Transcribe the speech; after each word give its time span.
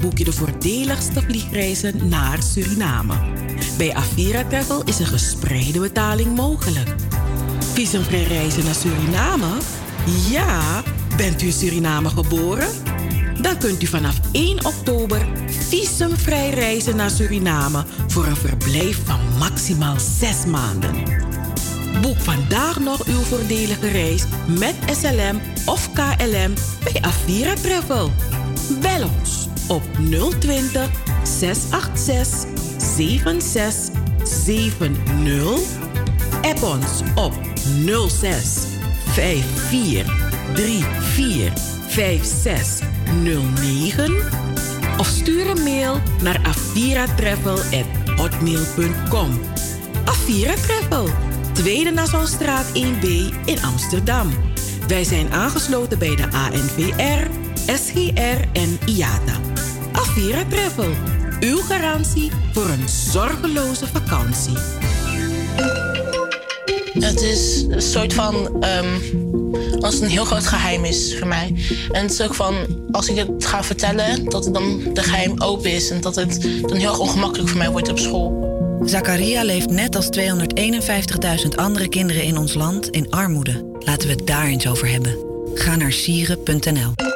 Boek 0.00 0.18
je 0.18 0.24
de 0.24 0.32
voordeligste 0.32 1.22
vliegreizen 1.22 2.08
naar 2.08 2.42
Suriname. 2.42 3.14
Bij 3.78 3.94
Avira 3.94 4.44
Travel 4.44 4.82
is 4.84 4.98
een 4.98 5.06
gespreide 5.06 5.80
betaling 5.80 6.36
mogelijk. 6.36 6.94
Visumvrij 7.72 8.22
reizen 8.22 8.64
naar 8.64 8.74
Suriname? 8.74 9.48
Ja, 10.28 10.82
bent 11.16 11.42
u 11.42 11.46
in 11.46 11.52
Suriname 11.52 12.08
geboren? 12.08 12.68
Dan 13.40 13.58
kunt 13.58 13.82
u 13.82 13.86
vanaf 13.86 14.20
1 14.32 14.64
oktober 14.64 15.26
visumvrij 15.68 16.50
reizen 16.50 16.96
naar 16.96 17.10
Suriname 17.10 17.84
voor 18.06 18.26
een 18.26 18.36
verblijf 18.36 19.00
van 19.04 19.20
maximaal 19.38 20.00
6 20.18 20.44
maanden. 20.46 20.94
Boek 22.00 22.18
vandaag 22.18 22.78
nog 22.78 23.06
uw 23.06 23.20
voordelige 23.20 23.88
reis 23.88 24.24
met 24.46 24.74
SLM 25.00 25.40
of 25.66 25.92
KLM 25.92 26.54
bij 26.84 27.00
Avira 27.00 27.54
Travel. 27.54 28.10
Bel 28.80 29.08
ons 29.18 29.45
op 29.68 29.82
020 30.38 30.90
686 31.22 32.48
7670. 32.96 35.84
App 36.42 36.62
ons 36.62 37.02
op 37.14 37.32
06 38.08 38.66
54 39.14 40.06
34 41.14 41.52
5609 41.88 44.14
of 44.98 45.06
stuur 45.06 45.50
een 45.50 45.62
mail 45.62 46.00
naar 46.22 46.40
aviratravel@hotmail.com. 46.42 49.40
Avira 50.04 50.54
Travel, 50.54 51.08
Tweede 51.52 51.90
Nassaustraat 51.90 52.66
1B 52.72 53.04
in 53.44 53.64
Amsterdam. 53.64 54.28
Wij 54.88 55.04
zijn 55.04 55.32
aangesloten 55.32 55.98
bij 55.98 56.16
de 56.16 56.30
ANVR, 56.30 57.26
SGR 57.66 58.40
en 58.52 58.78
IATA. 58.84 59.55
Avira 60.16 60.44
Travel, 60.44 60.92
uw 61.40 61.56
garantie 61.56 62.30
voor 62.52 62.68
een 62.68 62.88
zorgeloze 62.88 63.86
vakantie. 63.86 64.56
Het 66.98 67.20
is 67.20 67.64
een 67.68 67.82
soort 67.82 68.14
van. 68.14 68.64
Um, 68.64 69.00
als 69.80 69.94
het 69.94 70.02
een 70.02 70.08
heel 70.08 70.24
groot 70.24 70.46
geheim 70.46 70.84
is 70.84 71.18
voor 71.18 71.26
mij. 71.26 71.54
En 71.92 72.02
het 72.02 72.10
is 72.10 72.22
ook 72.22 72.34
van. 72.34 72.54
Als 72.90 73.08
ik 73.08 73.16
het 73.16 73.46
ga 73.46 73.64
vertellen, 73.64 74.24
dat 74.24 74.44
het 74.44 74.54
dan 74.54 74.80
de 74.92 75.02
geheim 75.02 75.40
open 75.40 75.70
is. 75.70 75.90
En 75.90 76.00
dat 76.00 76.14
het 76.14 76.42
dan 76.60 76.76
heel 76.76 76.98
ongemakkelijk 76.98 77.48
voor 77.48 77.58
mij 77.58 77.70
wordt 77.70 77.88
op 77.88 77.98
school. 77.98 78.44
Zakaria 78.84 79.44
leeft 79.44 79.70
net 79.70 79.96
als 79.96 80.08
251.000 80.18 81.48
andere 81.54 81.88
kinderen 81.88 82.22
in 82.22 82.38
ons 82.38 82.54
land 82.54 82.88
in 82.88 83.10
armoede. 83.10 83.70
Laten 83.78 84.08
we 84.08 84.14
het 84.14 84.26
daar 84.26 84.46
eens 84.46 84.66
over 84.66 84.90
hebben. 84.90 85.16
Ga 85.54 85.76
naar 85.76 85.92
sieren.nl. 85.92 87.15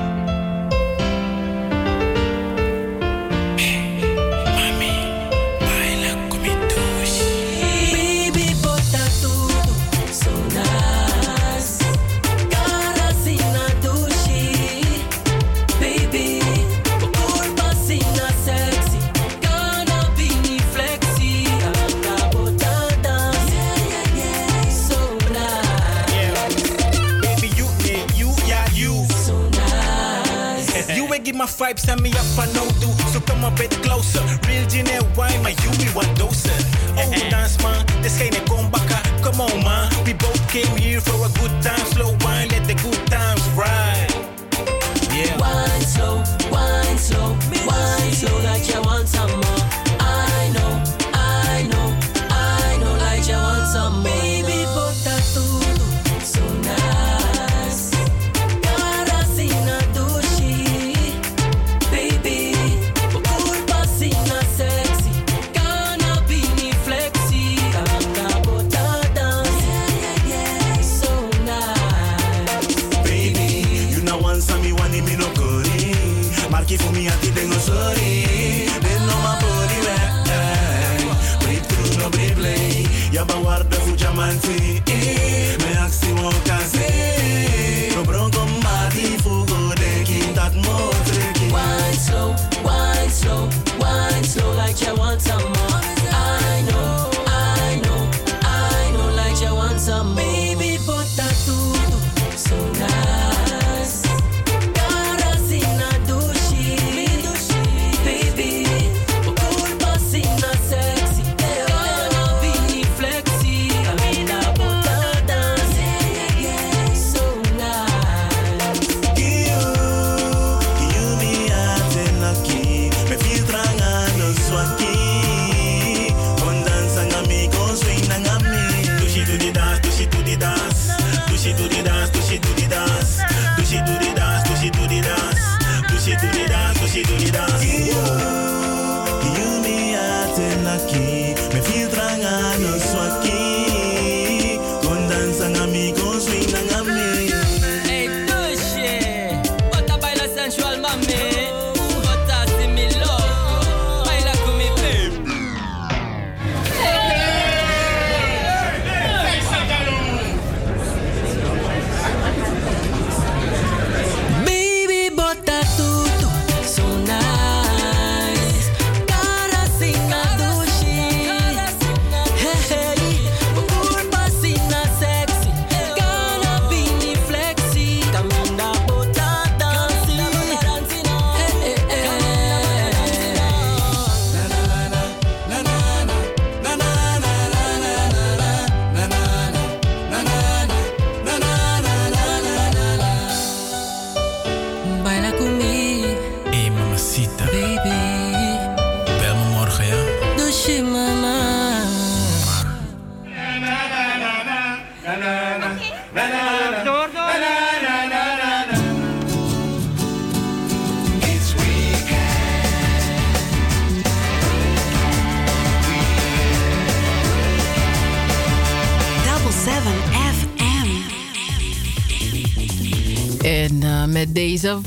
My 31.41 31.47
vibes 31.47 31.89
and 31.91 31.99
me 32.03 32.11
up 32.11 32.37
I 32.37 32.45
know 32.53 32.69
do. 32.77 32.89
So 33.09 33.19
come 33.19 33.43
a 33.43 33.49
bit 33.57 33.71
closer. 33.81 34.21
Real 34.47 34.65
gin 34.67 34.87
and 34.87 35.05
wine, 35.17 35.41
my 35.41 35.55
you 35.63 35.71
me 35.81 35.89
one 35.89 36.13
dose. 36.13 36.45
Oh, 36.93 37.09
dance 37.31 37.57
man, 37.63 37.83
this 38.03 38.21
ain't 38.21 38.37
a 38.37 38.41
come 38.45 38.69
back. 38.69 38.85
Come 39.23 39.41
on 39.41 39.63
man, 39.63 39.89
we 40.05 40.13
both 40.13 40.41
came 40.51 40.75
here 40.77 41.01
for 41.01 41.17
a 41.25 41.29
good 41.39 41.53
time. 41.63 41.85
Slow 41.93 42.15
wine, 42.21 42.50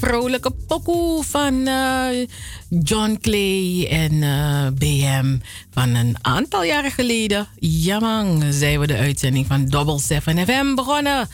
vrolijke 0.05 0.51
pokoe 0.67 1.25
van 1.25 1.55
uh, 1.55 2.27
John 2.69 3.19
Clay 3.21 3.87
en 3.91 4.13
uh, 4.13 4.67
BM 4.75 5.37
van 5.71 5.95
een 5.95 6.17
aantal 6.21 6.65
jaren 6.65 6.91
geleden. 6.91 7.49
Ja 7.59 7.99
man, 7.99 8.43
zijn 8.53 8.81
we 8.81 8.87
de 8.87 8.97
uitzending 8.97 9.47
van 9.47 9.67
Double 9.67 9.99
7 9.99 10.47
FM 10.47 10.75
begonnen. 10.75 11.29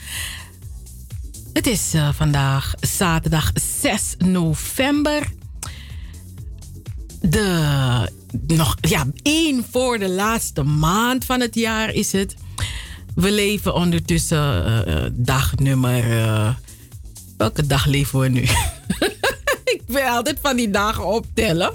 Het 1.52 1.66
is 1.66 1.94
uh, 1.94 2.08
vandaag 2.12 2.74
zaterdag 2.80 3.50
6 3.54 4.14
november. 4.18 5.32
De, 7.20 8.12
nog, 8.46 8.76
ja, 8.80 9.06
één 9.22 9.64
voor 9.70 9.98
de 9.98 10.08
laatste 10.08 10.62
maand 10.62 11.24
van 11.24 11.40
het 11.40 11.54
jaar 11.54 11.92
is 11.92 12.12
het. 12.12 12.34
We 13.14 13.32
leven 13.32 13.74
ondertussen 13.74 14.84
uh, 14.88 15.04
dag 15.12 15.56
nummer. 15.56 16.04
Welke 17.40 17.66
dag 17.66 17.86
leven 17.86 18.18
we 18.18 18.28
nu? 18.28 18.40
ik 19.74 19.82
wil 19.86 20.02
altijd 20.02 20.38
van 20.42 20.56
die 20.56 20.70
dagen 20.70 21.06
optellen. 21.06 21.72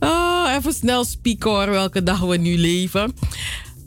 Oh, 0.00 0.52
even 0.56 0.72
snel 0.72 1.04
spieken 1.04 1.70
welke 1.70 2.02
dag 2.02 2.20
we 2.20 2.36
nu 2.36 2.58
leven. 2.58 3.14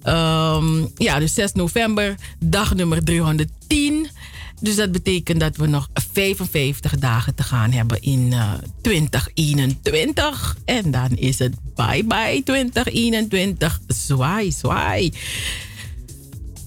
Um, 0.03 0.91
ja, 0.95 1.19
dus 1.19 1.33
6 1.33 1.51
november, 1.53 2.15
dag 2.39 2.75
nummer 2.75 3.03
310. 3.03 4.09
Dus 4.59 4.75
dat 4.75 4.91
betekent 4.91 5.39
dat 5.39 5.57
we 5.57 5.67
nog 5.67 5.89
55 6.13 6.97
dagen 6.97 7.35
te 7.35 7.43
gaan 7.43 7.71
hebben 7.71 8.01
in 8.01 8.31
uh, 8.31 8.53
2021. 8.81 10.57
En 10.65 10.91
dan 10.91 11.09
is 11.15 11.39
het 11.39 11.53
bye 11.75 12.03
bye 12.03 12.41
2021. 12.43 13.79
Zwaai, 13.87 14.51
zwaai. 14.51 15.11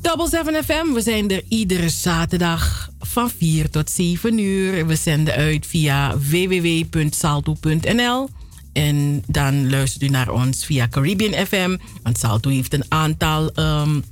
Double 0.05 0.29
7 0.29 0.65
FM, 0.65 0.93
we 0.93 1.01
zijn 1.01 1.31
er 1.31 1.43
iedere 1.49 1.89
zaterdag 1.89 2.91
van 3.01 3.31
4 3.31 3.71
tot 3.71 3.91
7 3.91 4.39
uur. 4.39 4.87
We 4.87 4.97
zenden 4.97 5.35
uit 5.35 5.67
via 5.67 6.19
www.salto.nl. 6.19 8.29
En 8.73 9.23
dan 9.27 9.71
luistert 9.71 10.03
u 10.03 10.09
naar 10.09 10.31
ons 10.31 10.65
via 10.65 10.89
Caribbean 10.89 11.47
FM. 11.47 11.77
Want 12.03 12.19
Salto 12.19 12.51
heeft 12.51 12.75
een 12.75 12.85
aantal 12.89 13.51
um, 13.59 14.05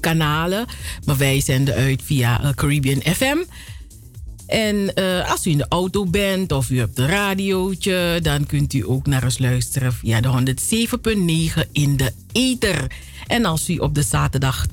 kanalen. 0.00 0.66
Maar 1.04 1.16
wij 1.16 1.40
zenden 1.40 1.74
uit 1.74 2.02
via 2.02 2.44
uh, 2.44 2.50
Caribbean 2.50 3.00
FM. 3.00 3.38
En 4.46 4.92
uh, 4.94 5.30
als 5.30 5.46
u 5.46 5.50
in 5.50 5.58
de 5.58 5.66
auto 5.68 6.06
bent 6.06 6.52
of 6.52 6.70
u 6.70 6.78
hebt 6.78 6.98
een 6.98 7.08
radiootje, 7.08 8.18
dan 8.22 8.46
kunt 8.46 8.72
u 8.72 8.84
ook 8.86 9.06
naar 9.06 9.24
ons 9.24 9.38
luisteren 9.38 9.92
via 9.92 10.20
de 10.20 10.54
107.9 11.56 11.62
in 11.72 11.96
de 11.96 12.12
ether. 12.32 12.86
En 13.30 13.44
als 13.44 13.68
u 13.68 13.76
op 13.76 13.94
de 13.94 14.02
zaterdag 14.02 14.66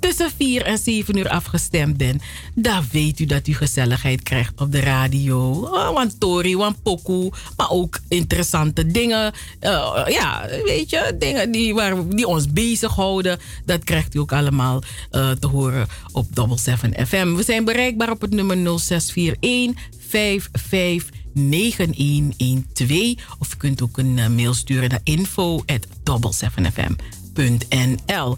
tussen 0.00 0.30
4 0.36 0.62
en 0.62 0.78
7 0.78 1.16
uur 1.16 1.28
afgestemd 1.28 1.96
bent, 1.96 2.22
dan 2.54 2.84
weet 2.92 3.20
u 3.20 3.26
dat 3.26 3.46
u 3.46 3.54
gezelligheid 3.54 4.22
krijgt 4.22 4.60
op 4.60 4.72
de 4.72 4.80
radio. 4.80 5.50
Oh, 5.50 5.92
want 5.92 6.20
Tori, 6.20 6.56
want 6.56 6.82
Poku, 6.82 7.30
maar 7.56 7.70
ook 7.70 7.98
interessante 8.08 8.86
dingen. 8.86 9.32
Uh, 9.60 10.04
ja, 10.06 10.48
weet 10.64 10.90
je, 10.90 11.16
dingen 11.18 11.50
die, 11.50 11.74
waar, 11.74 12.08
die 12.08 12.26
ons 12.26 12.52
bezighouden. 12.52 13.38
Dat 13.64 13.84
krijgt 13.84 14.14
u 14.14 14.18
ook 14.18 14.32
allemaal 14.32 14.82
uh, 15.12 15.30
te 15.30 15.46
horen 15.46 15.86
op 16.12 16.26
Double 16.34 16.58
7 16.58 17.06
FM. 17.06 17.34
We 17.34 17.42
zijn 17.42 17.64
bereikbaar 17.64 18.10
op 18.10 18.20
het 18.20 18.30
nummer 18.30 18.56
0641 18.80 19.82
55 20.08 21.16
9112. 21.32 23.14
Of 23.38 23.54
u 23.54 23.56
kunt 23.56 23.82
ook 23.82 23.98
een 23.98 24.34
mail 24.34 24.54
sturen 24.54 24.88
naar 24.88 25.00
info 25.04 25.62
at 25.66 25.86
7fm.nl. 27.38 28.36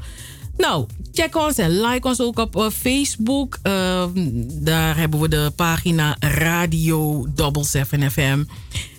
Nou, 0.57 0.87
check 1.13 1.37
ons 1.37 1.59
en 1.59 1.81
like 1.81 2.09
ons 2.09 2.21
ook 2.21 2.39
op 2.39 2.57
uh, 2.57 2.71
Facebook. 2.71 3.59
Uh, 3.63 4.05
daar 4.47 4.97
hebben 4.97 5.21
we 5.21 5.29
de 5.29 5.53
pagina 5.57 6.17
Radio 6.19 7.27
7 7.61 8.11
FM. 8.11 8.45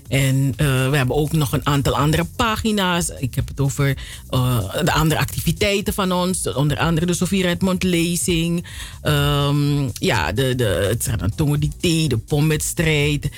En 0.07 0.35
uh, 0.35 0.89
we 0.89 0.97
hebben 0.97 1.15
ook 1.15 1.31
nog 1.31 1.51
een 1.51 1.65
aantal 1.65 1.97
andere 1.97 2.25
pagina's. 2.35 3.09
Ik 3.19 3.35
heb 3.35 3.47
het 3.47 3.59
over 3.59 3.97
uh, 4.29 4.59
de 4.83 4.91
andere 4.91 5.19
activiteiten 5.19 5.93
van 5.93 6.11
ons. 6.11 6.53
Onder 6.53 6.77
andere 6.77 7.05
de 7.05 7.13
Sofie 7.13 7.41
Redmond 7.41 7.83
lezing. 7.83 8.65
Um, 9.03 9.91
ja, 9.93 10.31
de, 10.31 10.55
de, 10.55 10.97
het 11.19 11.37
Tongo 11.37 11.57
Dicté, 11.57 12.07
de 12.07 12.17
pomwedstrijd. 12.17 13.29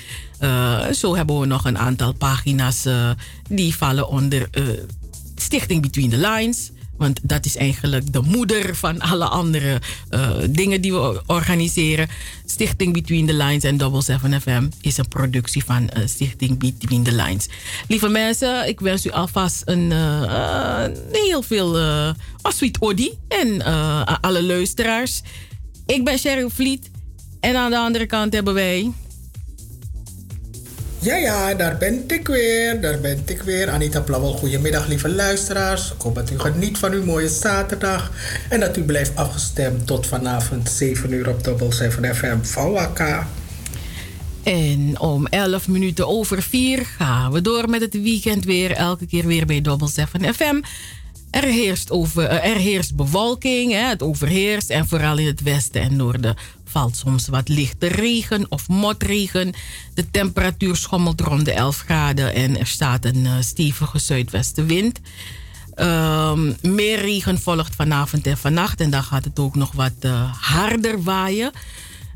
Zo 0.92 1.16
hebben 1.16 1.40
we 1.40 1.46
nog 1.46 1.66
een 1.66 1.78
aantal 1.78 2.14
pagina's 2.14 2.88
die 3.50 3.76
vallen 3.76 4.08
onder 4.08 4.50
Stichting 5.36 5.82
Between 5.82 6.10
the 6.10 6.18
Lines. 6.18 6.72
Want 6.98 7.20
dat 7.24 7.46
is 7.46 7.56
eigenlijk 7.56 8.14
de 8.14 8.22
moeder 8.22 8.76
van 8.76 9.00
alle 9.00 9.26
andere 9.26 9.82
uh, 10.10 10.30
dingen 10.50 10.82
die 10.82 10.94
we 10.94 11.22
organiseren. 11.26 12.08
Stichting 12.46 12.94
Between 12.94 13.26
the 13.26 13.34
Lines 13.34 13.64
en 13.64 13.78
Double 13.78 14.02
7 14.02 14.42
FM 14.42 14.68
is 14.82 14.98
een 14.98 15.08
productie 15.08 15.64
van 15.64 15.84
uh, 15.84 16.06
Stichting 16.06 16.60
Between 16.60 17.04
the 17.04 17.12
Lines. 17.12 17.48
Lieve 17.88 18.08
mensen, 18.08 18.68
ik 18.68 18.80
wens 18.80 19.06
u 19.06 19.10
alvast 19.10 19.62
een 19.66 19.92
uh, 19.92 20.86
heel 21.12 21.42
veel 21.42 21.80
uh, 21.80 22.10
sweet 22.44 22.80
odi 22.80 23.14
en 23.28 23.62
alle 24.22 24.44
luisteraars. 24.44 25.22
Ik 25.86 26.04
ben 26.04 26.18
Cheryl 26.18 26.50
Vliet 26.50 26.90
en 27.40 27.56
aan 27.56 27.72
de 27.72 27.78
andere 27.78 28.06
kant 28.06 28.34
hebben 28.34 28.54
wij... 28.54 28.92
Ja, 31.04 31.16
ja, 31.16 31.54
daar 31.54 31.78
ben 31.78 32.04
ik 32.08 32.28
weer. 32.28 32.82
Daar 32.82 33.00
ben 33.00 33.22
ik 33.26 33.42
weer. 33.42 33.70
Anita 33.70 34.02
Plauwel, 34.02 34.34
goedemiddag 34.34 34.88
lieve 34.88 35.10
luisteraars. 35.10 35.92
Ik 35.92 36.02
hoop 36.02 36.16
dat 36.16 36.32
u 36.32 36.40
geniet 36.40 36.78
van 36.78 36.92
uw 36.92 37.06
mooie 37.06 37.30
zaterdag. 37.30 38.12
En 38.50 38.60
dat 38.60 38.78
u 38.78 38.84
blijft 38.84 39.16
afgestemd 39.16 39.88
tot 39.88 40.08
vanavond 40.08 40.70
7 40.70 41.12
uur 41.12 41.30
op 41.30 41.44
Double 41.44 41.74
7 41.74 42.16
FM 42.16 42.38
VWK. 42.42 43.26
En 44.44 45.00
om 45.00 45.28
11 45.28 45.68
minuten 45.68 46.08
over 46.08 46.42
4 46.42 46.86
gaan 46.86 47.32
we 47.32 47.42
door 47.42 47.70
met 47.70 47.82
het 47.82 48.02
weekend 48.02 48.46
weer. 48.46 48.72
Elke 48.72 49.06
keer 49.06 49.28
weer 49.28 49.46
bij 49.46 49.62
Double 49.62 49.90
7 49.90 50.34
FM. 50.34 50.62
Er 51.32 51.44
heerst, 51.44 51.92
over, 51.92 52.30
er 52.30 52.58
heerst 52.58 52.96
bewolking, 52.96 53.72
hè, 53.72 53.88
het 53.88 54.04
overheerst. 54.04 54.70
En 54.70 54.88
vooral 54.88 55.18
in 55.18 55.26
het 55.26 55.42
westen 55.42 55.82
en 55.82 55.96
noorden 55.96 56.36
valt 56.74 56.98
soms 56.98 57.28
wat 57.28 57.50
lichte 57.50 57.88
regen 57.88 58.46
of 58.50 58.68
motregen. 58.68 59.54
De 59.94 60.12
temperatuur 60.12 60.76
schommelt 60.76 61.22
rond 61.22 61.46
de 61.46 61.52
11 61.52 61.78
graden 61.78 62.34
en 62.34 62.60
er 62.60 62.68
staat 62.68 63.06
een 63.06 63.26
uh, 63.26 63.34
stevige 63.40 64.00
zuidwestenwind. 64.00 65.00
Um, 65.76 66.56
meer 66.62 67.02
regen 67.02 67.40
volgt 67.40 67.76
vanavond 67.76 68.28
en 68.28 68.38
vannacht 68.38 68.82
en 68.82 68.90
dan 68.90 69.04
gaat 69.04 69.24
het 69.24 69.40
ook 69.40 69.56
nog 69.56 69.72
wat 69.72 69.94
uh, 70.02 70.34
harder 70.40 71.04
waaien. 71.04 71.52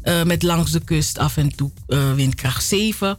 Uh, 0.03 0.23
met 0.23 0.43
langs 0.43 0.71
de 0.71 0.79
kust 0.83 1.17
af 1.17 1.37
en 1.37 1.55
toe 1.55 1.71
windkracht 2.15 2.63
7. 2.63 3.17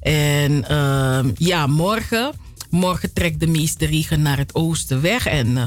En 0.00 0.68
ehm, 0.68 1.30
ja, 1.36 1.66
morgen, 1.66 2.32
morgen 2.70 3.12
trekt 3.12 3.40
de 3.40 3.46
meeste 3.46 3.86
regen 3.86 4.22
naar 4.22 4.38
het 4.38 4.54
oosten 4.54 5.00
weg. 5.00 5.26
En 5.26 5.58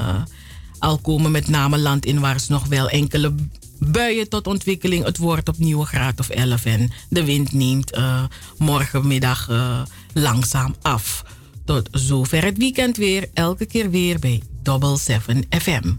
al 0.78 0.98
komen 0.98 1.30
met 1.30 1.48
name 1.48 1.78
landinwaarts 1.78 2.48
nog 2.48 2.66
wel 2.66 2.88
enkele 2.88 3.34
buien 3.78 4.28
tot 4.28 4.46
ontwikkeling. 4.46 5.04
Het 5.04 5.18
wordt 5.18 5.48
opnieuw 5.48 5.80
een 5.80 5.86
graad 5.86 6.20
of 6.20 6.28
11 6.28 6.64
en 6.64 6.90
de 7.08 7.24
wind 7.24 7.52
neemt 7.52 7.96
uh, 7.96 8.24
morgenmiddag 8.58 9.48
uh, 9.50 9.82
langzaam 10.12 10.74
af. 10.82 11.24
Tot 11.64 11.88
zover 11.92 12.44
het 12.44 12.58
weekend 12.58 12.96
weer, 12.96 13.28
elke 13.34 13.66
keer 13.66 13.90
weer 13.90 14.18
bij 14.18 14.42
Double 14.62 14.98
7 14.98 15.44
FM. 15.48 15.92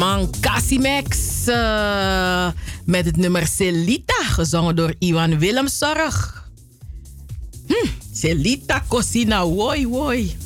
Ja 0.00 0.06
man, 0.06 0.30
Casimex 0.40 1.18
eh, 1.46 2.48
met 2.84 3.04
het 3.04 3.16
nummer 3.16 3.46
Celita, 3.46 4.14
gezongen 4.22 4.76
door 4.76 4.94
Iwan 4.98 5.38
Willemszorg. 5.38 6.48
Hm, 7.66 7.86
Celita 8.12 8.84
Cocina, 8.88 9.46
woi 9.46 9.86
woi. 9.88 10.36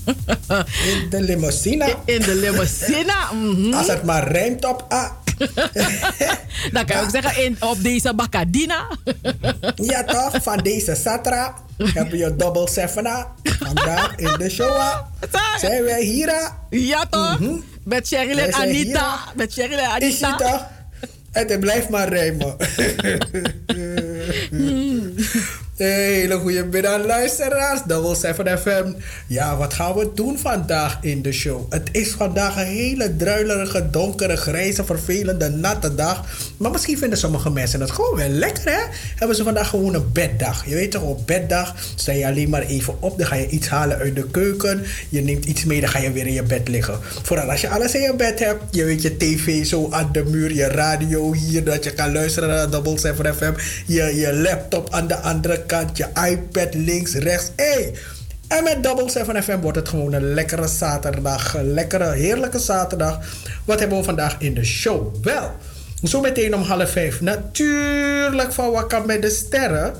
In 0.92 1.11
de 1.11 1.20
limousine. 1.20 1.96
In 2.04 2.20
de 2.20 2.34
limousine. 2.34 3.14
mhm. 3.32 3.75
Als 3.75 3.87
het 3.87 4.02
maar 4.02 4.28
rijmt 4.32 4.64
op 4.64 4.92
A. 4.92 5.16
Dan 6.73 6.84
kan 6.87 6.96
je 6.96 7.02
ook 7.02 7.11
zeggen 7.11 7.44
in, 7.44 7.56
op 7.61 7.82
deze 7.82 8.14
Bacadina. 8.14 8.88
Ja 9.75 10.04
toch, 10.04 10.42
van 10.42 10.58
deze 10.58 10.94
Satra 10.94 11.54
hebben 11.76 12.18
we 12.18 12.37
Double 12.37 12.68
Sevena. 12.68 13.32
Vandaag 13.42 14.14
in 14.16 14.38
de 14.38 14.50
show 14.50 14.76
ah. 14.76 14.99
zijn 15.58 15.82
wij 15.84 16.02
hier. 16.02 16.30
ah. 16.32 16.50
Ja 16.70 17.06
toch? 17.06 17.38
Met 17.94 18.06
Cheryl 18.08 18.38
en 18.38 18.52
Anita. 18.52 19.18
Met 19.34 19.52
Cheryl 19.52 19.78
en 19.78 19.90
Anita. 19.90 20.70
En 21.32 21.48
het 21.48 21.60
blijft 21.60 21.88
maar 21.88 22.08
rijmen. 22.08 22.56
Hele 25.76 26.38
goede 26.38 26.64
middag 26.64 27.04
luisteraars, 27.04 27.80
Double 27.86 28.14
7 28.14 28.58
FM. 28.58 28.92
Ja, 29.26 29.56
wat 29.56 29.74
gaan 29.74 29.94
we 29.94 30.10
doen 30.14 30.38
vandaag 30.38 30.98
in 31.00 31.22
de 31.22 31.32
show? 31.32 31.72
Het 31.72 31.88
is 31.92 32.10
vandaag 32.10 32.56
een 32.56 32.66
hele 32.66 33.16
druilerige, 33.16 33.90
donkere, 33.90 34.36
grijze, 34.36 34.84
vervelende, 34.84 35.48
natte 35.48 35.94
dag. 35.94 36.24
Maar 36.56 36.70
misschien 36.70 36.99
vinden 36.99 37.18
sommige 37.18 37.50
mensen 37.50 37.80
het 37.80 37.90
gewoon 37.90 38.16
wel 38.16 38.28
lekker, 38.28 38.64
hè? 38.64 38.80
Hebben 39.16 39.37
ze 39.37 39.42
vandaag 39.42 39.68
gewoon 39.68 39.94
een 39.94 40.12
beddag. 40.12 40.66
Je 40.66 40.75
weet 40.75 40.90
toch, 40.90 41.02
op 41.02 41.26
beddag 41.26 41.75
sta 41.94 42.12
je 42.12 42.26
alleen 42.26 42.49
maar 42.49 42.62
even 42.62 43.02
op. 43.02 43.18
Dan 43.18 43.26
ga 43.26 43.34
je 43.34 43.49
iets 43.49 43.68
halen 43.68 43.96
uit 43.96 44.16
de 44.16 44.26
keuken. 44.30 44.82
Je 45.08 45.23
neemt 45.23 45.44
iets 45.44 45.64
mee, 45.64 45.80
dan 45.80 45.88
ga 45.88 45.99
je 45.99 46.12
weer 46.12 46.26
in 46.26 46.32
je 46.32 46.42
bed 46.42 46.68
liggen. 46.68 46.99
Vooral 47.23 47.50
als 47.50 47.61
je 47.61 47.68
alles 47.68 47.94
in 47.94 48.00
je 48.00 48.14
bed 48.14 48.38
hebt. 48.38 48.62
Je 48.70 48.84
weet 48.84 49.02
je 49.02 49.16
tv 49.16 49.66
zo 49.66 49.88
aan 49.90 50.08
de 50.12 50.25
muur, 50.25 50.54
je 50.54 50.66
radio 50.66 51.32
hier, 51.32 51.64
dat 51.64 51.84
je 51.84 51.92
kan 51.92 52.12
luisteren 52.12 52.49
naar 52.49 52.70
Double 52.70 52.99
7 52.99 53.34
FM. 53.34 53.52
Je, 53.87 54.16
je 54.16 54.34
laptop 54.34 54.92
aan 54.92 55.06
de 55.06 55.16
andere 55.16 55.62
kant, 55.66 55.96
je 55.96 56.06
iPad 56.30 56.75
links, 56.75 57.14
rechts. 57.14 57.50
Hey! 57.56 57.92
En 58.49 58.64
met 58.64 58.82
Double 58.82 59.11
7 59.11 59.42
FM 59.42 59.61
wordt 59.61 59.78
het 59.78 59.88
gewoon 59.88 60.12
een 60.12 60.34
lekkere 60.34 60.68
zaterdag. 60.68 61.54
Een 61.54 61.73
lekkere, 61.73 62.12
heerlijke 62.12 62.58
zaterdag. 62.58 63.20
Wat 63.64 63.80
hebben 63.80 63.99
we 63.99 64.04
vandaag 64.04 64.37
in 64.38 64.54
de 64.54 64.64
show? 64.64 65.14
Wel, 65.23 65.50
zo 66.04 66.20
meteen 66.20 66.54
om 66.54 66.62
half 66.62 66.90
vijf. 66.90 67.20
Natuurlijk 67.20 68.52
van 68.52 68.70
Wakka 68.70 68.99
met 68.99 69.23
de 69.23 69.30
Sterren. 69.30 69.94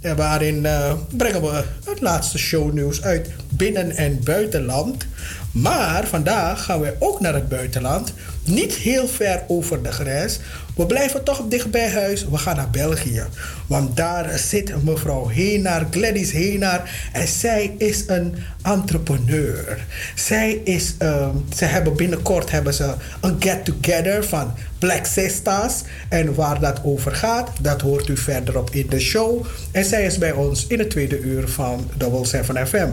En 0.00 0.16
waarin 0.16 0.66
eh, 0.66 0.92
brengen 1.10 1.42
we 1.42 1.62
het 1.84 2.00
laatste 2.00 2.38
shownieuws 2.38 3.02
uit 3.02 3.28
binnen- 3.48 3.96
en 3.96 4.20
buitenland. 4.24 5.06
Maar 5.52 6.06
vandaag 6.06 6.64
gaan 6.64 6.80
we 6.80 6.94
ook 6.98 7.20
naar 7.20 7.34
het 7.34 7.48
buitenland. 7.48 8.12
Niet 8.44 8.72
heel 8.72 9.08
ver 9.08 9.42
over 9.46 9.82
de 9.82 9.92
grens. 9.92 10.38
We 10.76 10.86
blijven 10.86 11.24
toch 11.24 11.42
dicht 11.48 11.70
bij 11.70 11.90
huis. 11.90 12.28
We 12.28 12.38
gaan 12.38 12.56
naar 12.56 12.70
België. 12.70 13.22
Want 13.66 13.96
daar 13.96 14.38
zit 14.38 14.84
mevrouw 14.84 15.28
Henaar, 15.28 15.86
Gladys 15.90 16.32
Henaar. 16.32 17.08
En 17.12 17.28
zij 17.28 17.74
is 17.78 18.04
een 18.06 18.34
entrepreneur. 18.62 19.86
Zij 20.14 20.60
is, 20.64 20.94
ehm, 20.98 21.36
ze 21.56 21.64
hebben 21.64 21.96
binnenkort 21.96 22.50
hebben 22.50 22.74
ze 22.74 22.94
een 23.20 23.36
get-together 23.38 24.24
van 24.24 24.54
Black 24.78 25.06
Sisters. 25.06 25.82
En 26.08 26.34
waar 26.34 26.60
dat 26.60 26.80
over 26.84 27.14
gaat, 27.14 27.50
dat 27.60 27.80
hoort 27.80 28.08
u 28.08 28.16
verderop 28.16 28.70
in 28.70 28.86
de 28.88 29.00
show. 29.00 29.46
En 29.70 29.84
zij 29.84 30.04
is 30.04 30.18
bij 30.18 30.32
ons 30.32 30.66
in 30.66 30.78
het 30.78 30.90
tweede 30.90 31.20
uur 31.20 31.48
van 31.48 31.90
Double 31.96 32.26
7 32.26 32.66
FM. 32.66 32.90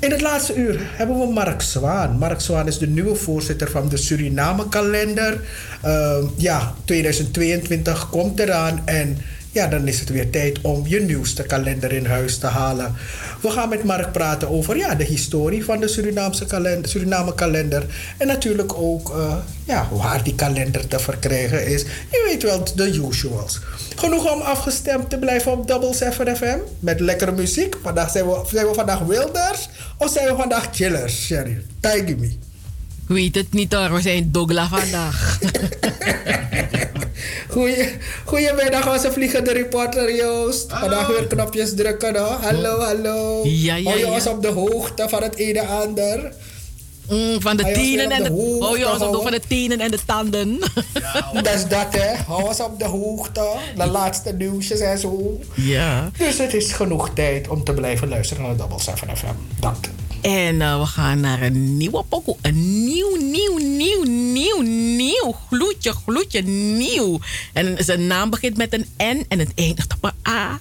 In 0.00 0.10
het 0.10 0.20
laatste 0.20 0.54
uur 0.54 0.80
hebben 0.80 1.18
we 1.18 1.32
Mark 1.32 1.62
Zwaan. 1.62 2.18
Mark 2.18 2.40
Zwaan 2.40 2.66
is 2.66 2.78
de 2.78 2.86
nieuwe 2.86 3.14
voorzitter 3.14 3.70
van 3.70 3.88
de 3.88 3.96
Suriname-kalender. 3.96 5.40
Ehm, 5.82 6.24
ja, 6.36 6.74
2022 6.84 8.08
komt 8.08 8.38
eraan 8.38 8.82
en 8.84 9.18
ja, 9.52 9.66
dan 9.66 9.88
is 9.88 10.00
het 10.00 10.08
weer 10.08 10.30
tijd 10.30 10.60
om 10.60 10.86
je 10.86 11.00
nieuwste 11.00 11.42
kalender 11.42 11.92
in 11.92 12.06
huis 12.06 12.38
te 12.38 12.46
halen. 12.46 12.94
We 13.40 13.50
gaan 13.50 13.68
met 13.68 13.84
Mark 13.84 14.12
praten 14.12 14.48
over 14.48 14.76
ja, 14.76 14.94
de 14.94 15.04
historie 15.04 15.64
van 15.64 15.80
de 15.80 15.88
Surinaamse 15.88 16.44
kalender, 16.44 16.90
Suriname-kalender. 16.90 17.86
En 18.18 18.26
natuurlijk 18.26 18.74
ook 18.74 19.10
eh, 19.10 19.36
ja, 19.64 19.88
waar 19.90 20.22
die 20.22 20.34
kalender 20.34 20.88
te 20.88 20.98
verkrijgen 20.98 21.66
is. 21.66 21.82
Je 22.10 22.24
weet 22.28 22.42
wel, 22.42 22.64
de 22.74 22.86
usuals. 22.86 23.60
Genoeg 23.96 24.32
om 24.32 24.40
afgestemd 24.40 25.10
te 25.10 25.18
blijven 25.18 25.52
op 25.52 25.66
Double 25.66 25.94
7 25.94 26.36
FM 26.36 26.58
met 26.78 27.00
lekkere 27.00 27.32
muziek. 27.32 27.76
Vandaag 27.82 28.10
zijn 28.10 28.26
we, 28.26 28.42
zijn 28.46 28.66
we 28.66 28.74
vandaag 28.74 28.98
Wilders 28.98 29.68
of 29.98 30.10
zijn 30.10 30.26
we 30.26 30.36
vandaag 30.36 30.68
Chillers, 30.72 31.24
Sherry? 31.24 31.62
Tag 31.80 32.04
me. 32.04 32.49
Weet 33.10 33.34
het 33.34 33.52
niet 33.52 33.72
hoor, 33.72 33.92
we 33.92 34.00
zijn 34.00 34.32
Dogla 34.32 34.68
vandaag. 34.68 35.38
Goeie, 37.48 37.88
goedemiddag, 38.24 38.94
onze 38.94 39.12
vliegende 39.12 39.52
reporter 39.52 40.16
Joost. 40.16 40.72
Vandaag 40.72 41.06
weer 41.06 41.26
knopjes 41.26 41.74
drukken, 41.74 42.16
hoor. 42.16 42.38
Hallo, 42.40 42.78
hallo. 42.78 43.40
Ja, 43.44 43.74
ja, 43.74 43.84
Hou 43.84 43.98
je 43.98 44.06
ja. 44.06 44.12
ons 44.12 44.26
op 44.26 44.42
de 44.42 44.48
hoogte 44.48 45.08
van 45.08 45.22
het 45.22 45.36
ene 45.36 45.58
en 45.58 45.68
ander? 45.68 46.32
Mm, 47.08 47.40
van 47.40 47.56
de 47.56 47.62
Hou 47.62 47.74
je 47.74 47.80
ons 47.80 47.88
tenen 47.88 48.10
en 48.10 48.20
op 48.20 48.26
de, 48.26 48.42
hoogte 48.42 48.66
oh, 48.66 48.78
ja, 48.78 48.86
houden? 48.86 49.22
van 49.22 49.30
de 49.30 49.40
tenen 49.48 49.80
en 49.80 49.90
de 49.90 49.98
tanden. 50.06 50.58
Dat 51.42 51.54
is 51.54 51.66
dat, 51.68 51.86
hè. 51.90 52.14
Hou 52.26 52.48
ons 52.48 52.60
op 52.60 52.78
de 52.78 52.86
hoogte. 52.86 53.46
De 53.76 53.86
laatste 53.86 54.32
nieuwsjes 54.32 54.80
en 54.80 54.98
zo. 54.98 55.40
Ja. 55.54 56.10
Dus 56.18 56.38
het 56.38 56.54
is 56.54 56.72
genoeg 56.72 57.10
tijd 57.14 57.48
om 57.48 57.64
te 57.64 57.72
blijven 57.72 58.08
luisteren 58.08 58.42
naar 58.42 58.56
Double 58.56 58.80
7 58.80 59.16
FM. 59.16 59.26
Dank. 59.60 59.84
En 60.20 60.60
eh, 60.60 60.80
we 60.80 60.86
gaan 60.86 61.20
naar 61.20 61.42
een 61.42 61.76
nieuwe 61.76 62.04
pokoe. 62.08 62.36
Een 62.40 62.84
nieuw, 62.84 63.16
nieuw, 63.16 63.56
nieuw, 63.58 64.02
nieuw, 64.02 64.60
nieuw. 64.96 65.36
Gloedje, 65.48 65.92
gloedje, 65.92 66.42
nieuw. 66.42 67.18
En 67.52 67.84
zijn 67.84 68.06
naam 68.06 68.30
begint 68.30 68.56
met 68.56 68.72
een 68.72 68.86
N 68.98 69.24
en 69.28 69.38
het 69.38 69.52
eindigt 69.54 69.94
op 69.94 70.04
een 70.04 70.32
A. 70.32 70.60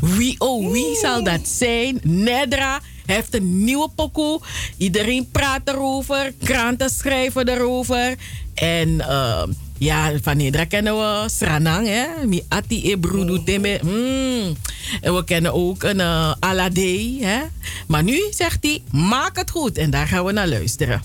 Wie, 0.00 0.34
oh, 0.38 0.72
wie 0.72 0.96
zal 0.96 1.24
dat 1.24 1.48
zijn? 1.48 2.00
Nedra 2.02 2.80
heeft 3.06 3.34
een 3.34 3.64
nieuwe 3.64 3.88
pokoe. 3.94 4.40
Iedereen 4.76 5.28
praat 5.30 5.60
erover. 5.64 6.34
Kranten 6.44 6.90
schrijven 6.90 7.48
erover. 7.48 8.16
En 8.54 8.88
uh, 8.88 9.42
ja, 9.78 10.12
van 10.22 10.36
Nedra 10.36 10.64
kennen 10.64 10.96
we 10.96 11.28
Sranang, 11.28 11.86
hè? 11.86 12.26
Mi 12.26 12.42
ati 12.48 12.92
e 12.92 12.96
brudu 12.96 13.42
teme. 13.44 13.80
Mm. 13.82 14.56
En 15.00 15.14
we 15.14 15.24
kennen 15.24 15.52
ook 15.54 15.82
een 15.82 15.98
uh, 15.98 16.32
Alade, 16.40 17.16
hè? 17.20 17.38
Maar 17.86 18.02
nu 18.02 18.22
zegt 18.30 18.58
hij, 18.60 18.82
maak 18.90 19.36
het 19.36 19.50
goed. 19.50 19.78
En 19.78 19.90
daar 19.90 20.06
gaan 20.06 20.24
we 20.24 20.32
naar 20.32 20.48
luisteren. 20.48 21.02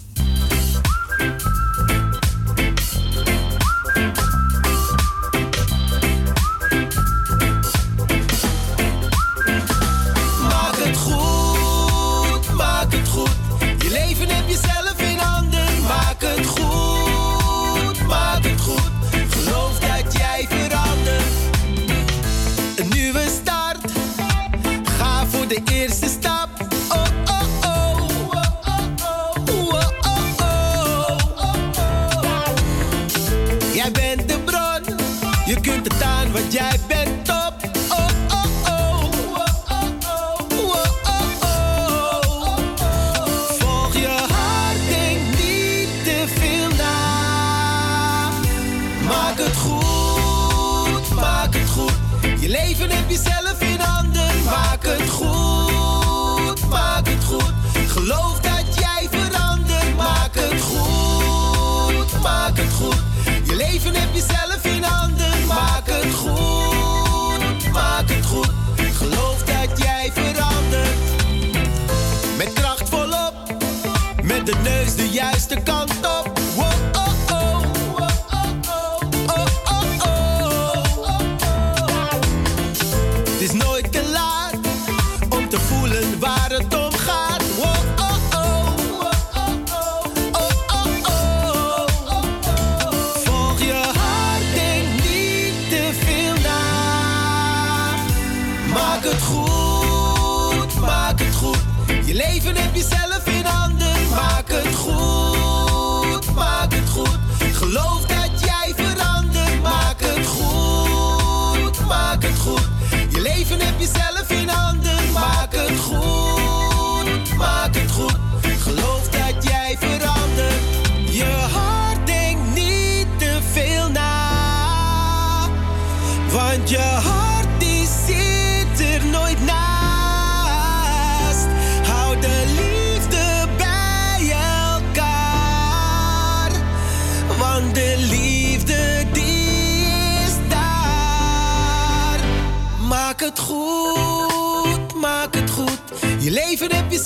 Leven 146.33 146.75
heb 146.75 146.91
je 146.91 146.98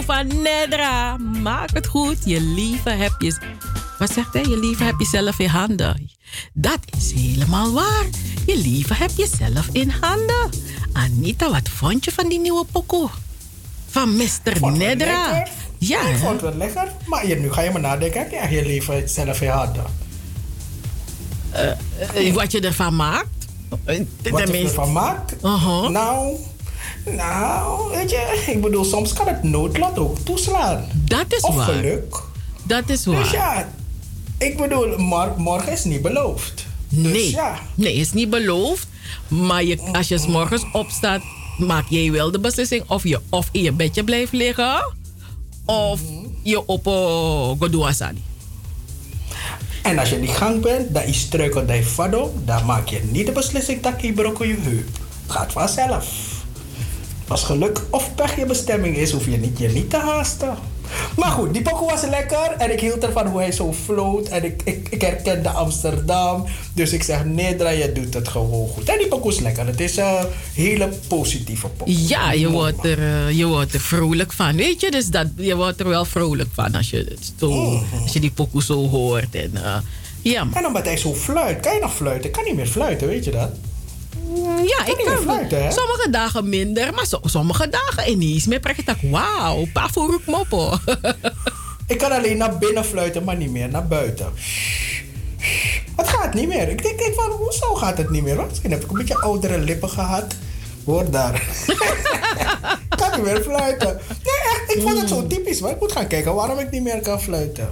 van 0.00 0.26
Nedra. 0.42 1.16
Maak 1.16 1.70
het 1.72 1.86
goed. 1.86 2.16
Je 2.24 2.40
lieve 2.40 2.90
heb 2.90 3.14
je... 3.18 3.36
Wat 3.98 4.12
zegt 4.12 4.32
hij? 4.32 4.42
Je 4.42 4.58
lieve 4.58 4.84
heb 4.84 4.94
je 4.98 5.06
zelf 5.06 5.38
in 5.38 5.48
handen. 5.48 6.10
Dat 6.52 6.78
is 6.96 7.12
helemaal 7.12 7.72
waar. 7.72 8.06
Je 8.46 8.56
lieve 8.56 8.94
heb 8.94 9.10
je 9.16 9.28
zelf 9.38 9.68
in 9.72 9.92
handen. 10.00 10.50
Anita, 10.92 11.50
wat 11.50 11.68
vond 11.68 12.04
je 12.04 12.12
van 12.12 12.28
die 12.28 12.40
nieuwe 12.40 12.64
pokoe? 12.72 13.08
Van 13.88 14.16
Mr. 14.16 14.70
Nedra. 14.72 15.46
Ja, 15.78 16.00
ik 16.08 16.16
vond 16.16 16.32
het 16.32 16.40
wel 16.40 16.54
lekker. 16.54 16.92
Maar 17.04 17.26
je, 17.26 17.36
nu 17.36 17.52
ga 17.52 17.60
je 17.60 17.70
maar 17.70 17.80
nadenken. 17.80 18.20
Heb 18.20 18.30
je 18.30 18.36
echt 18.36 18.50
je 18.50 18.66
leven 18.66 19.08
zelf 19.08 19.40
in 19.40 19.48
handen? 19.48 19.84
Eh, 21.52 22.34
wat 22.34 22.52
je 22.52 22.60
ervan 22.60 22.96
maakt? 22.96 23.28
Wat 24.30 24.48
je 24.48 24.62
ervan 24.62 24.92
maakt? 24.92 25.34
Uh-huh. 25.44 25.88
Nou, 25.88 26.36
nou, 27.04 27.90
weet 27.90 28.10
je, 28.10 28.42
ik 28.46 28.60
bedoel, 28.60 28.84
soms 28.84 29.12
kan 29.12 29.26
het 29.26 29.42
noodlot 29.42 29.98
ook 29.98 30.18
toeslaan. 30.18 30.84
Dat 30.94 31.24
is 31.28 31.40
of 31.42 31.54
waar. 31.54 31.64
geluk. 31.66 32.16
Dat 32.62 32.88
is 32.88 33.06
waar. 33.06 33.22
Dus 33.22 33.30
ja, 33.30 33.68
ik 34.38 34.56
bedoel, 34.56 34.98
mor- 34.98 35.34
morgen 35.36 35.72
is 35.72 35.84
niet 35.84 36.02
beloofd. 36.02 36.66
Dus 36.88 37.12
nee, 37.12 37.30
ja, 37.30 37.58
nee, 37.74 37.94
is 37.94 38.12
niet 38.12 38.30
beloofd. 38.30 38.86
Maar 39.28 39.64
je, 39.64 39.78
als 39.92 40.08
je 40.08 40.18
s 40.18 40.26
morgens 40.26 40.64
opstaat, 40.72 41.20
maak 41.58 41.84
jij 41.88 42.10
wel 42.10 42.30
de 42.30 42.40
beslissing 42.40 42.84
of 42.86 43.02
je 43.04 43.20
of 43.30 43.48
in 43.52 43.62
je 43.62 43.72
bedje 43.72 44.04
blijft 44.04 44.32
liggen. 44.32 44.92
Of 45.64 46.00
je 46.42 46.66
op 46.66 46.86
uh, 46.86 47.48
Godoasani. 47.58 48.22
En 49.82 49.98
als 49.98 50.08
je 50.08 50.14
in 50.14 50.20
die 50.20 50.30
gang 50.34 50.60
bent, 50.60 50.94
dat 50.94 51.04
is 51.04 51.20
struikel 51.20 51.66
dat 51.66 51.76
je 51.76 51.84
vado, 51.84 52.34
dan 52.44 52.64
maak 52.64 52.88
je 52.88 53.00
niet 53.10 53.26
de 53.26 53.32
beslissing 53.32 53.80
dat 53.82 53.94
je 54.02 54.12
brokken 54.12 54.48
je 54.48 54.56
heup. 54.60 54.88
Gaat 55.26 55.52
vanzelf. 55.52 56.31
Als 57.32 57.42
geluk 57.42 57.80
of 57.90 58.14
pech 58.14 58.36
je 58.36 58.46
bestemming 58.46 58.96
is, 58.96 59.10
hoef 59.10 59.24
je 59.24 59.36
niet, 59.36 59.58
je 59.58 59.68
niet 59.68 59.90
te 59.90 59.96
haasten. 59.96 60.54
Maar 61.16 61.30
goed, 61.30 61.52
die 61.52 61.62
pokoe 61.62 61.90
was 61.90 62.02
lekker 62.02 62.50
en 62.58 62.72
ik 62.72 62.80
hield 62.80 63.04
ervan 63.04 63.26
hoe 63.26 63.40
hij 63.40 63.52
zo 63.52 63.72
floot. 63.72 64.28
En 64.28 64.44
ik, 64.44 64.62
ik, 64.64 64.88
ik 64.90 65.00
herkende 65.00 65.48
Amsterdam. 65.48 66.44
Dus 66.74 66.92
ik 66.92 67.02
zeg, 67.02 67.24
nee, 67.24 67.56
Dra, 67.56 67.68
je 67.68 67.92
doet 67.92 68.14
het 68.14 68.28
gewoon 68.28 68.68
goed. 68.68 68.88
En 68.88 68.98
die 68.98 69.08
pokoe 69.08 69.32
is 69.32 69.38
lekker. 69.38 69.66
Het 69.66 69.80
is 69.80 69.96
een 69.96 70.26
hele 70.54 70.88
positieve 71.08 71.68
pokoe. 71.68 72.08
Ja, 72.08 72.32
je 72.32 72.50
wordt, 72.50 72.84
er, 72.84 72.98
eh, 72.98 73.30
je 73.30 73.46
wordt 73.46 73.74
er 73.74 73.80
vrolijk 73.80 74.32
van. 74.32 74.56
Weet 74.56 74.80
je, 74.80 74.90
dus 74.90 75.06
dat, 75.06 75.26
je 75.36 75.56
wordt 75.56 75.80
er 75.80 75.88
wel 75.88 76.04
vrolijk 76.04 76.48
van 76.52 76.74
als 76.74 76.90
je, 76.90 76.96
het 76.96 77.32
zo, 77.38 77.82
als 78.02 78.12
je 78.12 78.20
die 78.20 78.32
pokoe 78.32 78.62
zo 78.62 78.88
hoort. 78.88 79.34
En, 79.34 79.50
eh, 79.54 79.76
ja, 80.22 80.46
En 80.52 80.66
omdat 80.66 80.84
hij 80.84 80.96
zo 80.96 81.14
fluit, 81.14 81.60
kan 81.60 81.74
je 81.74 81.80
nog 81.80 81.94
fluiten? 81.94 82.26
Ik 82.28 82.32
kan 82.32 82.44
niet 82.44 82.56
meer 82.56 82.66
fluiten, 82.66 83.08
weet 83.08 83.24
je 83.24 83.30
dat? 83.30 83.50
Ja, 84.66 84.86
ik 84.86 85.02
kan 85.04 85.16
fluiten, 85.16 85.72
Sommige 85.72 86.10
dagen 86.10 86.48
minder, 86.48 86.94
maar 86.94 87.06
so- 87.06 87.20
sommige 87.24 87.68
dagen 87.68 88.10
ineens. 88.10 88.46
Meer 88.46 88.60
praat 88.60 88.78
ik 88.78 89.10
wauw, 89.10 89.66
pa 89.72 89.88
voor 89.88 90.14
ik. 90.14 90.22
Ik 91.86 91.98
kan 91.98 92.12
alleen 92.12 92.36
naar 92.36 92.58
binnen 92.58 92.84
fluiten, 92.84 93.24
maar 93.24 93.36
niet 93.36 93.50
meer 93.50 93.68
naar 93.68 93.86
buiten. 93.86 94.32
Het 95.96 96.08
gaat 96.08 96.34
niet 96.34 96.48
meer. 96.48 96.68
Ik 96.68 96.82
denk, 96.82 96.98
denk 96.98 97.14
van, 97.14 97.30
hoezo 97.30 97.74
gaat 97.74 97.98
het 97.98 98.10
niet 98.10 98.22
meer? 98.22 98.36
Want 98.36 98.48
misschien 98.48 98.70
heb 98.70 98.82
ik 98.82 98.90
een 98.90 98.98
beetje 98.98 99.20
oudere 99.20 99.58
lippen 99.58 99.88
gehad. 99.90 100.34
Hoor 100.84 101.10
daar. 101.10 101.34
ik 102.90 102.96
kan 102.96 103.10
niet 103.10 103.22
meer 103.24 103.42
fluiten. 103.42 104.00
Nee, 104.08 104.34
echt. 104.52 104.76
Ik 104.76 104.82
vond 104.82 105.00
het 105.00 105.08
zo 105.08 105.26
typisch. 105.26 105.60
Maar 105.60 105.70
ik 105.70 105.80
moet 105.80 105.92
gaan 105.92 106.06
kijken 106.06 106.34
waarom 106.34 106.58
ik 106.58 106.70
niet 106.70 106.82
meer 106.82 107.00
kan 107.00 107.20
fluiten. 107.22 107.68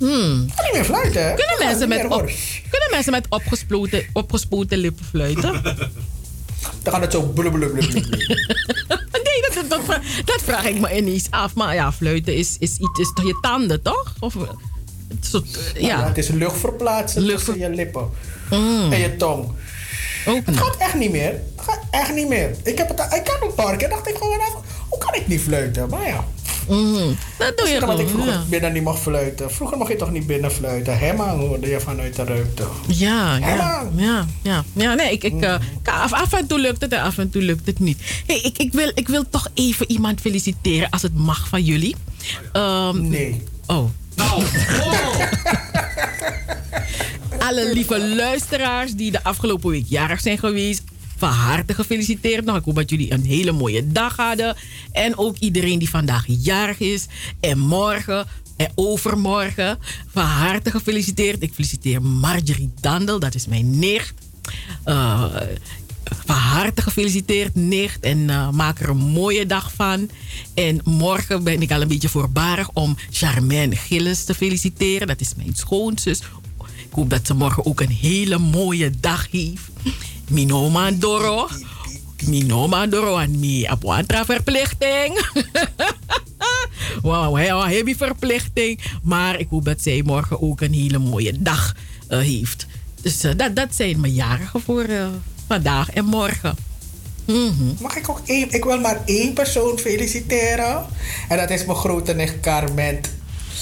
Hmm. 0.00 0.46
Kan 0.54 0.64
niet 0.64 0.72
meer 0.72 0.84
fluiten. 0.84 1.34
Kunnen 1.36 1.56
mensen, 1.58 1.88
met 1.88 2.04
op, 2.04 2.30
kunnen 2.70 2.88
mensen 2.90 3.12
met 3.12 3.26
opgespoten, 3.28 4.06
opgespoten 4.12 4.78
lippen 4.78 5.04
fluiten? 5.04 5.62
Dan 6.82 6.92
gaat 6.92 7.02
het 7.02 7.12
zo 7.12 7.22
blub 7.22 7.52
blub 7.52 7.72
blub 7.72 7.90
blub. 7.90 8.04
nee, 9.24 9.40
dat, 9.42 9.54
dat, 9.54 9.70
dat, 9.70 9.80
vra- 9.84 10.00
dat 10.24 10.42
vraag 10.42 10.64
ik 10.64 10.80
me 10.80 10.96
ineens 10.96 11.26
af. 11.30 11.54
Maar 11.54 11.74
ja, 11.74 11.92
fluiten 11.92 12.34
is, 12.36 12.56
is 12.58 12.76
iets, 12.78 12.98
is 13.00 13.12
toch 13.14 13.24
je 13.26 13.38
tanden, 13.40 13.82
toch? 13.82 14.14
Of, 14.18 14.34
eh, 14.36 14.42
het 15.08 15.26
soort, 15.30 15.72
eh, 15.74 15.82
Ja. 15.82 15.88
ja. 15.88 16.06
het 16.06 16.18
is 16.18 16.28
lucht 16.28 16.58
verplaatsen 16.58 17.26
tussen 17.26 17.58
je 17.58 17.70
lippen. 17.70 18.08
Mm. 18.50 18.92
En 18.92 18.98
je 18.98 19.16
tong. 19.16 19.52
Ook 20.26 20.46
het 20.46 20.56
gaat 20.56 20.76
echt 20.76 20.94
niet 20.94 21.10
meer. 21.10 21.30
Het 21.56 21.64
gaat 21.64 21.80
echt 21.90 22.14
niet 22.14 22.28
meer. 22.28 22.50
Ik, 22.62 22.78
heb 22.78 22.88
het, 22.88 23.00
ik 23.14 23.24
kan 23.24 23.48
een 23.48 23.54
paar 23.54 23.76
keer 23.76 23.88
dacht 23.88 24.08
ik 24.08 24.16
gewoon 24.16 24.32
even, 24.40 24.60
hoe 24.90 24.98
kan 24.98 25.14
ik 25.14 25.26
niet 25.26 25.40
fluiten? 25.40 25.88
Maar 25.88 26.06
ja. 26.06 26.24
Mhm. 26.68 27.14
Dat 27.38 27.58
doe 27.58 27.68
je 27.68 27.80
omdat 27.80 27.98
ik 27.98 28.06
gewoon, 28.06 28.06
vroeger 28.06 28.32
ja. 28.32 28.44
binnen 28.48 28.72
niet 28.72 28.82
mag 28.82 28.98
fluiten. 28.98 29.50
Vroeger 29.50 29.78
mag 29.78 29.88
je 29.88 29.96
toch 29.96 30.10
niet 30.10 30.26
binnen 30.26 30.52
fluiten. 30.52 30.98
Hemma 30.98 31.36
hoorde 31.36 31.68
je 31.68 31.80
vanuit 31.80 32.16
de 32.16 32.24
ruimte. 32.24 32.66
Ja, 32.86 33.36
ja, 33.36 33.88
ja, 33.96 34.26
ja. 34.42 34.64
Ja, 34.72 34.94
nee, 34.94 35.12
ik, 35.12 35.24
ik, 35.24 35.42
eh, 35.42 35.54
af, 35.84 36.12
af 36.12 36.32
en 36.32 36.46
toe 36.46 36.58
lukt 36.58 36.80
het 36.80 36.92
en 36.92 37.02
af 37.02 37.18
en 37.18 37.30
toe 37.30 37.42
lukt 37.42 37.66
het 37.66 37.78
niet. 37.78 37.98
Hey, 38.26 38.40
ik, 38.40 38.58
ik, 38.58 38.72
wil, 38.72 38.90
ik 38.94 39.08
wil 39.08 39.24
toch 39.30 39.48
even 39.54 39.90
iemand 39.90 40.20
feliciteren 40.20 40.90
als 40.90 41.02
het 41.02 41.14
mag 41.14 41.48
van 41.48 41.62
jullie. 41.62 41.96
Ehm, 42.52 43.08
nee. 43.08 43.42
Oh. 43.66 43.84
Alle 47.38 47.72
lieve 47.72 48.06
luisteraars 48.08 48.92
die 48.92 49.10
de 49.10 49.24
afgelopen 49.24 49.70
week 49.70 49.84
jarig 49.88 50.20
zijn 50.20 50.38
geweest. 50.38 50.82
Van 51.20 51.30
harte 51.30 51.74
gefeliciteerd. 51.74 52.44
Nou, 52.44 52.58
ik 52.58 52.64
hoop 52.64 52.74
dat 52.74 52.90
jullie 52.90 53.12
een 53.12 53.24
hele 53.24 53.52
mooie 53.52 53.92
dag 53.92 54.16
hadden. 54.16 54.56
En 54.92 55.18
ook 55.18 55.36
iedereen 55.36 55.78
die 55.78 55.90
vandaag 55.90 56.24
jarig 56.26 56.78
is. 56.78 57.06
En 57.40 57.58
morgen 57.58 58.26
en 58.56 58.72
overmorgen. 58.74 59.78
Van 60.06 60.24
harte 60.24 60.70
gefeliciteerd. 60.70 61.42
Ik 61.42 61.52
feliciteer 61.54 62.02
Marjorie 62.02 62.70
Dandel. 62.80 63.18
Dat 63.18 63.34
is 63.34 63.46
mijn 63.46 63.78
nicht. 63.78 64.14
Eh, 64.84 65.24
van 66.04 66.36
harte 66.36 66.82
gefeliciteerd, 66.82 67.54
nicht. 67.54 68.00
En 68.00 68.30
eh, 68.30 68.50
maak 68.50 68.80
er 68.80 68.88
een 68.88 68.96
mooie 68.96 69.46
dag 69.46 69.72
van. 69.74 70.10
En 70.54 70.80
morgen 70.84 71.44
ben 71.44 71.62
ik 71.62 71.72
al 71.72 71.80
een 71.80 71.88
beetje 71.88 72.08
voorbarig 72.08 72.70
om 72.72 72.96
Charmaine 73.10 73.76
Gilles 73.76 74.24
te 74.24 74.34
feliciteren. 74.34 75.06
Dat 75.06 75.20
is 75.20 75.34
mijn 75.36 75.54
schoonzus. 75.54 76.20
Ik 76.60 76.96
hoop 76.96 77.10
dat 77.10 77.26
ze 77.26 77.34
morgen 77.34 77.66
ook 77.66 77.80
een 77.80 77.90
hele 77.90 78.38
mooie 78.38 78.90
dag 79.00 79.30
heeft. 79.30 79.70
Minoma 80.30 80.90
Doro. 80.90 81.48
Minoma 82.26 82.86
Doro 82.86 83.18
en 83.18 83.38
mi 83.38 83.66
apuantra 83.66 84.24
verplichting. 84.24 85.18
Wauw, 87.02 87.34
heel 87.34 87.66
heavy 87.66 87.94
verplichting. 87.96 88.80
Maar 89.02 89.38
ik 89.38 89.46
hoop 89.50 89.64
dat 89.64 89.82
zij 89.82 90.02
morgen 90.04 90.42
ook 90.42 90.60
een 90.60 90.72
hele 90.72 90.98
mooie 90.98 91.32
dag 91.38 91.76
eh, 92.08 92.18
heeft. 92.18 92.66
Dus 93.02 93.22
eh, 93.22 93.32
dat, 93.36 93.56
dat 93.56 93.74
zijn 93.74 94.00
mijn 94.00 94.12
jarigen 94.12 94.60
voor 94.60 94.82
eh, 94.82 95.06
vandaag 95.46 95.90
en 95.90 96.04
morgen. 96.04 96.56
Mhm. 97.24 97.74
Mag 97.80 97.96
ik 97.96 98.08
ook 98.08 98.20
één? 98.24 98.50
Ik 98.50 98.64
wil 98.64 98.80
maar 98.80 99.02
één 99.04 99.32
persoon 99.32 99.78
feliciteren. 99.78 100.86
En 101.28 101.36
dat 101.36 101.50
is 101.50 101.64
mijn 101.64 101.78
grote 101.78 102.14
nicht 102.14 102.40
Carmen. 102.40 103.00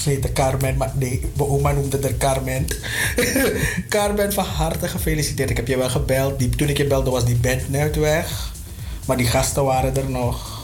Ze 0.01 0.09
heette 0.09 0.33
Carmen, 0.33 0.77
maar 0.77 0.91
nee, 0.95 1.21
mijn 1.35 1.49
oma 1.49 1.71
noemde 1.71 1.99
haar 2.01 2.17
Carmen. 2.17 2.65
Carmen, 3.89 4.33
van 4.33 4.45
harte 4.45 4.87
gefeliciteerd. 4.87 5.49
Ik 5.49 5.57
heb 5.57 5.67
je 5.67 5.77
wel 5.77 5.89
gebeld. 5.89 6.39
Die, 6.39 6.49
toen 6.49 6.69
ik 6.69 6.77
je 6.77 6.87
belde 6.87 7.09
was 7.09 7.25
die 7.25 7.35
band 7.35 7.69
net 7.69 7.95
weg. 7.95 8.51
Maar 9.05 9.17
die 9.17 9.27
gasten 9.27 9.63
waren 9.63 9.95
er 9.95 10.09
nog. 10.09 10.57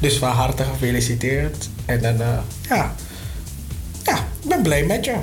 Dus 0.00 0.18
van 0.18 0.30
harte 0.30 0.64
gefeliciteerd. 0.64 1.68
En 1.84 2.02
dan, 2.02 2.20
eh, 2.20 2.38
ja. 2.68 2.94
Ja, 4.04 4.16
ik 4.42 4.48
ben 4.48 4.62
blij 4.62 4.84
met 4.84 5.04
je. 5.04 5.14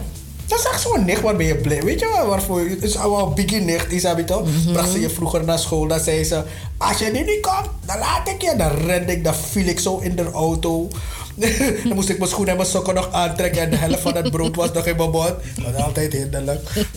Dat 0.46 0.60
is 0.60 0.66
echt 0.66 0.82
zo'n 0.82 1.06
nicht, 1.06 1.22
waar 1.22 1.36
ben 1.36 1.46
je 1.46 1.56
blij? 1.56 1.84
Weet 1.84 2.00
je 2.00 2.10
wel 2.16 2.28
waarvoor? 2.28 2.60
Het 2.60 2.84
is 2.84 2.98
allemaal 2.98 3.34
biggie 3.34 3.62
nicht, 3.62 3.92
Isabel. 3.92 4.48
Bracht 4.72 4.92
ze 4.92 5.00
je 5.00 5.10
vroeger 5.10 5.44
naar 5.44 5.60
school, 5.60 5.88
dan 5.88 6.00
zei 6.00 6.24
ze... 6.24 6.44
Als 6.78 6.98
je 6.98 7.06
nu 7.06 7.20
niet 7.20 7.42
komt, 7.42 7.70
dan 7.86 7.98
laat 7.98 8.30
ik 8.30 8.42
je. 8.42 8.54
Dan 8.58 8.72
rende 8.72 9.12
ik, 9.12 9.24
dan 9.24 9.36
viel 9.36 9.66
ik 9.66 9.80
zo 9.80 9.98
in 9.98 10.16
de 10.16 10.32
auto. 10.32 10.88
dan 11.84 11.94
moest 11.96 12.10
ik 12.10 12.18
mijn 12.18 12.30
schoenen 12.30 12.52
en 12.52 12.58
mijn 12.58 12.70
sokken 12.70 12.94
nog 12.94 13.12
aantrekken. 13.12 13.62
En 13.62 13.70
de 13.70 13.76
helft 13.76 14.00
van 14.02 14.16
het 14.16 14.32
brood 14.32 14.56
was 14.56 14.72
nog 14.72 14.86
in 14.86 14.96
mijn 14.98 15.10
mond. 15.10 15.28
Dat 15.56 15.74
was 15.74 15.84
altijd 15.84 16.14
hinderlijk. 16.14 16.70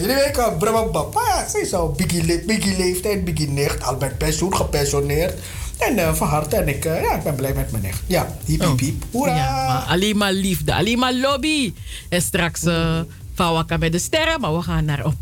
Jullie 0.00 0.14
weten, 0.14 0.56
brabba, 0.58 0.82
papa. 0.82 1.48
Ze 1.48 1.60
is 1.60 1.74
al 1.74 1.90
biggie, 1.90 2.24
le- 2.24 2.42
biggie 2.46 2.76
leeftijd, 2.76 3.24
biggie 3.24 3.48
nicht. 3.48 3.82
Al 3.82 3.96
met 3.96 4.18
pensioen, 4.18 4.56
gepensioneerd. 4.56 5.38
En 5.78 5.98
eh, 5.98 6.14
van 6.14 6.28
harte. 6.28 6.56
En 6.56 6.68
ik, 6.68 6.84
eh, 6.84 7.02
ja, 7.02 7.14
ik 7.14 7.22
ben 7.22 7.34
blij 7.34 7.54
met 7.54 7.70
mijn 7.70 7.82
nicht. 7.82 7.98
Ja, 8.06 8.36
hiep, 8.44 8.60
hiep, 8.60 8.78
hiep. 8.78 9.04
Hoera! 9.10 9.36
Ja, 9.36 9.66
maar 9.66 9.82
alleen 9.88 10.16
maar 10.16 10.32
liefde, 10.32 10.74
alleen 10.74 10.98
maar 10.98 11.14
lobby. 11.14 11.74
En 12.08 12.22
straks 12.22 12.64
uh, 12.64 13.00
van 13.34 13.52
Wakka 13.52 13.76
met 13.76 13.92
de 13.92 13.98
sterren, 13.98 14.40
maar 14.40 14.54
we 14.54 14.62
gaan 14.62 14.84
naar 14.84 15.04
een. 15.04 15.16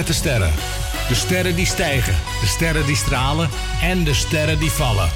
Met 0.00 0.08
de 0.08 0.14
sterren. 0.14 0.52
De 1.08 1.14
sterren 1.14 1.56
die 1.56 1.66
stijgen, 1.66 2.14
de 2.40 2.46
sterren 2.46 2.86
die 2.86 2.96
stralen 2.96 3.48
en 3.82 4.04
de 4.04 4.14
sterren 4.14 4.58
die 4.58 4.70
vallen. 4.70 5.08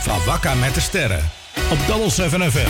Van 0.00 0.24
Wakka 0.26 0.54
met 0.54 0.74
de 0.74 0.80
sterren. 0.80 1.30
Op 1.70 1.78
Double 1.86 2.10
7 2.10 2.52
FM. 2.52 2.68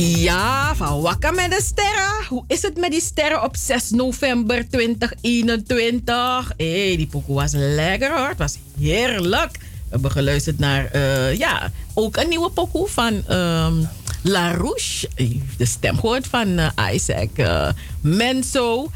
Ja, 0.00 0.74
van 0.74 1.00
Wakka 1.00 1.30
met 1.30 1.50
de 1.50 1.62
sterren. 1.62 2.26
Hoe 2.28 2.44
is 2.46 2.62
het 2.62 2.76
met 2.76 2.90
die 2.90 3.00
sterren 3.00 3.42
op 3.42 3.56
6 3.56 3.90
november 3.90 4.68
2021? 4.68 6.52
Hé, 6.56 6.96
die 6.96 7.08
pokoe 7.10 7.34
was 7.34 7.52
lekker 7.52 8.18
hoor. 8.18 8.28
Het 8.28 8.38
was 8.38 8.58
heerlijk. 8.80 9.52
We 9.52 9.94
hebben 9.94 10.10
geluisterd 10.10 10.58
naar, 10.58 10.88
uh, 10.94 11.34
ja, 11.34 11.70
ook 11.94 12.16
een 12.16 12.28
nieuwe 12.28 12.50
pokoe 12.50 12.88
van 12.88 13.14
um, 13.14 13.88
La 14.22 14.52
Rouche. 14.52 15.08
De 15.56 15.64
stem 15.64 15.94
gehoord 15.94 16.26
van 16.26 16.48
uh, 16.48 16.68
Isaac 16.92 17.28
uh, 17.36 17.68
Menso. 18.00 18.90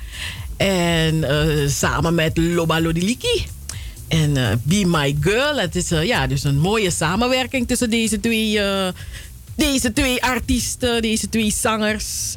En 0.57 1.15
uh, 1.15 1.69
samen 1.69 2.15
met 2.15 2.37
Loba 2.37 2.81
Lodiliki. 2.81 3.47
En 4.09 4.37
uh, 4.37 4.49
Be 4.63 4.83
My 4.87 5.17
Girl. 5.21 5.57
Het 5.57 5.77
is 5.77 5.93
uh, 5.93 6.05
ja, 6.05 6.27
dus 6.27 6.45
een 6.45 6.59
mooie 6.59 6.91
samenwerking 6.91 7.69
tussen 7.69 7.91
deze 7.91 8.21
twee, 8.21 8.61
deze 9.55 9.93
twee 9.93 10.23
artiesten, 10.23 11.03
deze 11.03 11.29
twee 11.29 11.53
zangers. 11.53 12.37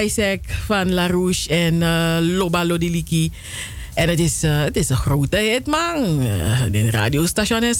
Isaac 0.00 0.40
van 0.66 0.92
La 0.92 1.06
Rouche 1.06 1.48
en 1.48 1.78
Loba 2.36 2.64
Lodiliki. 2.64 3.32
En 3.94 4.08
het 4.08 4.20
is, 4.20 4.42
het 4.42 4.76
is 4.76 4.88
een 4.88 4.96
grote 4.96 5.36
hit, 5.36 5.66
man. 5.66 6.18
de 6.70 6.90
radiostation 6.90 7.62
is 7.62 7.76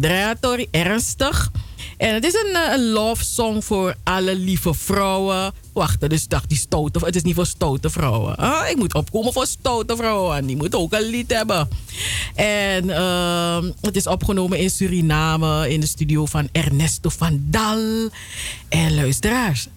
draaiatori, 0.00 0.66
ernstig. 0.70 1.50
En 1.98 2.14
het 2.14 2.24
is 2.24 2.34
een, 2.34 2.72
een 2.72 2.88
love 2.88 3.24
song 3.24 3.60
voor 3.60 3.94
alle 4.04 4.34
lieve 4.34 4.74
vrouwen. 4.74 5.52
Wacht, 5.72 6.08
dus 6.10 6.28
dacht 6.28 6.48
die 6.48 6.58
stoute. 6.58 6.98
Het 7.04 7.16
is 7.16 7.22
niet 7.22 7.34
voor 7.34 7.46
stoute 7.46 7.90
vrouwen. 7.90 8.36
Ah, 8.36 8.68
ik 8.70 8.76
moet 8.76 8.94
opkomen 8.94 9.32
voor 9.32 9.46
stoute 9.46 9.96
vrouwen. 9.96 10.46
Die 10.46 10.56
moet 10.56 10.74
ook 10.74 10.92
een 10.92 11.02
lied 11.02 11.32
hebben. 11.32 11.68
En 12.34 12.84
uh, 12.84 13.62
het 13.80 13.96
is 13.96 14.06
opgenomen 14.06 14.58
in 14.58 14.70
Suriname. 14.70 15.70
In 15.70 15.80
de 15.80 15.86
studio 15.86 16.26
van 16.26 16.48
Ernesto 16.52 17.08
van 17.08 17.40
Dal. 17.44 18.08
En 18.68 18.94
luisteraars. 18.94 19.68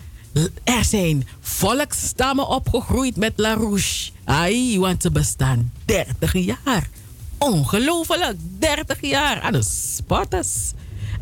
Er 0.63 0.85
zijn 0.85 1.27
volksstammen 1.39 2.47
opgegroeid 2.47 3.15
met 3.15 3.33
La 3.35 3.53
Rouche. 3.53 4.11
Ai, 4.23 4.79
want 4.79 5.01
ze 5.01 5.11
bestaan 5.11 5.71
30 5.85 6.33
jaar. 6.33 6.89
Ongelooflijk, 7.37 8.35
30 8.59 9.01
jaar 9.01 9.41
aan 9.41 9.51
de 9.51 9.63
spotters. 9.63 10.71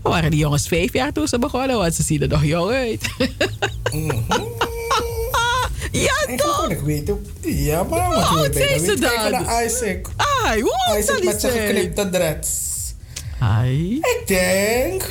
Waren 0.02 0.32
die 0.32 0.40
jongens 0.40 0.68
vijf 0.68 0.94
jaar 0.94 1.12
toen 1.12 1.28
ze 1.28 1.40
begonnen? 1.40 1.78
Want 1.78 1.96
ze 1.96 2.04
zien 2.04 2.22
er 2.22 2.28
nog 2.28 2.44
jong 2.44 2.72
uit. 2.72 3.10
Mm 3.94 4.26
ja, 5.92 6.36
toch? 6.36 6.70
Ik 6.70 6.80
weet 6.80 7.10
ook. 7.10 7.22
Ja, 7.42 7.84
maar 7.84 8.06
hoe 8.06 8.16
oud 8.16 8.56
zijn 8.56 8.80
ze 8.80 9.00
dan? 9.00 9.32
Naar 9.32 9.66
Isaac. 9.66 10.08
Ai, 10.44 10.62
hoe 10.62 10.86
oud 10.88 11.00
Isaac 11.00 11.24
met 11.24 11.42
zijn 11.42 11.54
geknipte 11.54 12.10
dreads. 12.10 12.50
Ai. 13.40 13.96
Ik 13.96 14.22
denk... 14.26 15.04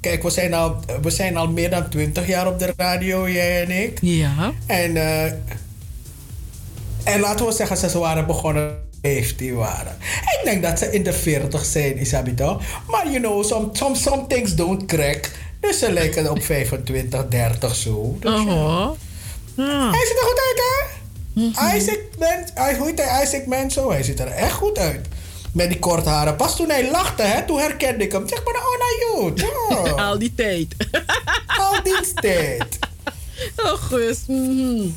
Kijk, 0.00 0.22
we 0.22 0.30
zijn, 0.30 0.54
al, 0.54 0.76
we 1.02 1.10
zijn 1.10 1.36
al 1.36 1.48
meer 1.48 1.70
dan 1.70 1.88
20 1.88 2.26
jaar 2.26 2.46
op 2.46 2.58
de 2.58 2.72
radio, 2.76 3.30
jij 3.30 3.62
en 3.62 3.70
ik. 3.70 3.98
Ja. 4.00 4.52
En, 4.66 4.94
uh, 4.94 5.24
en 7.04 7.20
laten 7.20 7.46
we 7.46 7.52
zeggen, 7.52 7.76
ze 7.76 7.98
waren 7.98 8.26
begonnen 8.26 8.78
15 9.02 9.54
waren. 9.54 9.96
Ik 10.00 10.40
denk 10.44 10.62
dat 10.62 10.78
ze 10.78 10.92
in 10.92 11.02
de 11.02 11.12
40 11.12 11.64
zijn, 11.64 12.00
Isabito. 12.00 12.60
Maar 12.86 13.10
you 13.10 13.20
know, 13.20 13.44
some, 13.44 13.68
some, 13.72 13.94
some 13.96 14.26
things 14.26 14.54
don't 14.54 14.84
crack. 14.86 15.30
Dus 15.60 15.78
ze 15.78 15.92
lijken 15.92 16.30
op 16.30 16.42
25, 16.52 17.28
30 17.28 17.74
zo. 17.74 18.16
Dus 18.20 18.30
oh. 18.30 18.46
ja. 18.46 18.92
Ja. 19.64 19.90
Hij 19.90 20.06
ziet 20.06 20.18
er 20.18 20.24
goed 20.24 20.40
uit, 20.48 20.58
hè? 20.58 21.00
Mm-hmm. 21.32 21.76
Isaac, 21.76 22.00
man, 22.18 22.48
hij, 22.54 22.76
hoe 22.76 22.86
heet 22.86 23.04
hij? 23.04 23.22
Isaac 23.22 23.46
Manso. 23.46 23.90
Hij 23.90 24.02
ziet 24.02 24.20
er 24.20 24.26
echt 24.26 24.52
goed 24.52 24.78
uit. 24.78 25.08
Met 25.52 25.68
die 25.68 25.78
korte 25.78 26.08
haren. 26.08 26.36
Pas 26.36 26.56
toen 26.56 26.68
hij 26.68 26.90
lachte, 26.90 27.22
hè, 27.22 27.44
toen 27.46 27.58
herkende 27.58 28.04
ik 28.04 28.12
hem. 28.12 28.28
Zeg 28.28 28.44
maar, 28.44 28.54
oh, 28.54 28.78
nou 28.78 29.34
joh. 29.34 29.98
Al 30.08 30.18
die 30.18 30.34
tijd. 30.34 30.76
Al 31.46 31.82
die 31.82 32.12
tijd. 32.14 32.78
Oh. 33.56 33.92
Mm-hmm. 34.26 34.96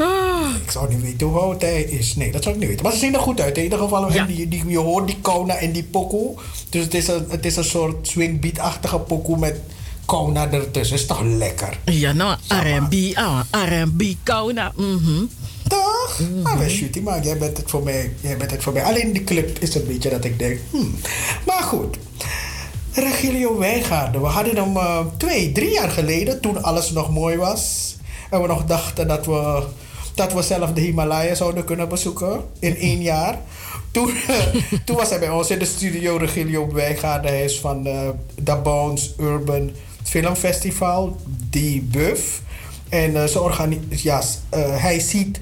Ah. 0.00 0.54
Ik 0.64 0.70
zou 0.70 0.88
niet 0.88 1.02
weten 1.02 1.26
hoe 1.26 1.38
oud 1.38 1.62
hij 1.62 1.82
is. 1.82 2.16
Nee, 2.16 2.32
dat 2.32 2.42
zou 2.42 2.54
ik 2.54 2.60
niet 2.60 2.68
weten. 2.68 2.84
Maar 2.84 2.92
ze 2.92 2.98
zien 2.98 3.14
er 3.14 3.20
goed 3.20 3.40
uit. 3.40 3.56
In 3.56 3.62
ieder 3.62 3.78
geval, 3.78 4.12
ja. 4.12 4.24
die, 4.24 4.48
die, 4.48 4.68
je 4.68 4.78
hoort 4.78 5.06
die 5.06 5.18
Kona 5.20 5.54
en 5.54 5.72
die 5.72 5.82
pokoe. 5.82 6.34
Dus 6.68 6.84
het 6.84 6.94
is 6.94 7.08
een, 7.08 7.24
het 7.28 7.46
is 7.46 7.56
een 7.56 7.64
soort 7.64 8.08
swingbeat-achtige 8.08 8.98
pokoe 8.98 9.38
met 9.38 9.60
Kona 10.04 10.50
ertussen. 10.50 10.96
Is 10.96 11.06
toch 11.06 11.22
lekker? 11.22 11.78
Ja, 11.84 12.12
nou, 12.12 12.36
R&B, 12.48 13.16
ah, 13.16 13.40
R&B 13.50 14.02
Kona. 14.24 14.72
Mhm. 14.76 15.24
Toch? 15.68 16.18
Mm-hmm. 16.20 16.42
Maar 16.42 16.58
weet 16.58 16.76
je, 16.76 17.02
maar 17.02 17.24
jij 17.24 17.38
bent 17.38 17.56
het 17.56 17.70
voor 17.70 17.82
mij. 17.82 18.12
Jij 18.20 18.36
bent 18.36 18.50
het 18.50 18.62
voor 18.62 18.72
mij. 18.72 18.84
Alleen 18.84 19.12
die 19.12 19.24
clip 19.24 19.58
is 19.58 19.74
een 19.74 19.86
beetje 19.86 20.10
dat 20.10 20.24
ik 20.24 20.38
denk, 20.38 20.58
hmm. 20.70 20.94
Maar 21.46 21.62
goed. 21.62 21.96
Regilio 22.92 23.58
Wijngaarden. 23.58 24.20
We 24.20 24.26
hadden 24.26 24.56
hem 24.56 24.76
uh, 24.76 25.00
twee, 25.16 25.52
drie 25.52 25.70
jaar 25.70 25.90
geleden, 25.90 26.40
toen 26.40 26.62
alles 26.62 26.90
nog 26.90 27.10
mooi 27.10 27.36
was. 27.36 27.94
En 28.30 28.40
we 28.40 28.46
nog 28.46 28.64
dachten 28.64 29.08
dat 29.08 29.26
we, 29.26 29.62
dat 30.20 30.32
we 30.32 30.42
zelf 30.42 30.72
de 30.72 30.80
Himalaya 30.80 31.34
zouden 31.34 31.64
kunnen 31.64 31.88
bezoeken 31.88 32.40
in 32.58 32.76
één 32.76 33.02
jaar. 33.02 33.38
Toen, 33.90 34.12
toen 34.84 34.96
was 34.96 35.08
hij 35.08 35.18
bij 35.18 35.30
ons 35.30 35.50
in 35.50 35.58
de 35.58 35.64
studio 35.64 36.16
Regilio 36.16 36.72
Wijngaarden. 36.72 37.30
Hij 37.30 37.44
is 37.44 37.60
van 37.60 37.86
uh, 37.86 38.08
The 38.44 38.56
Bones 38.62 39.14
Urban 39.18 39.70
Film 40.02 40.34
Festival, 40.34 41.16
die 41.50 41.82
Buff. 41.82 42.42
En 42.88 43.10
uh, 43.10 43.24
ze 43.24 43.78
ja, 43.88 44.22
uh, 44.54 44.82
hij 44.82 45.00
ziet 45.00 45.40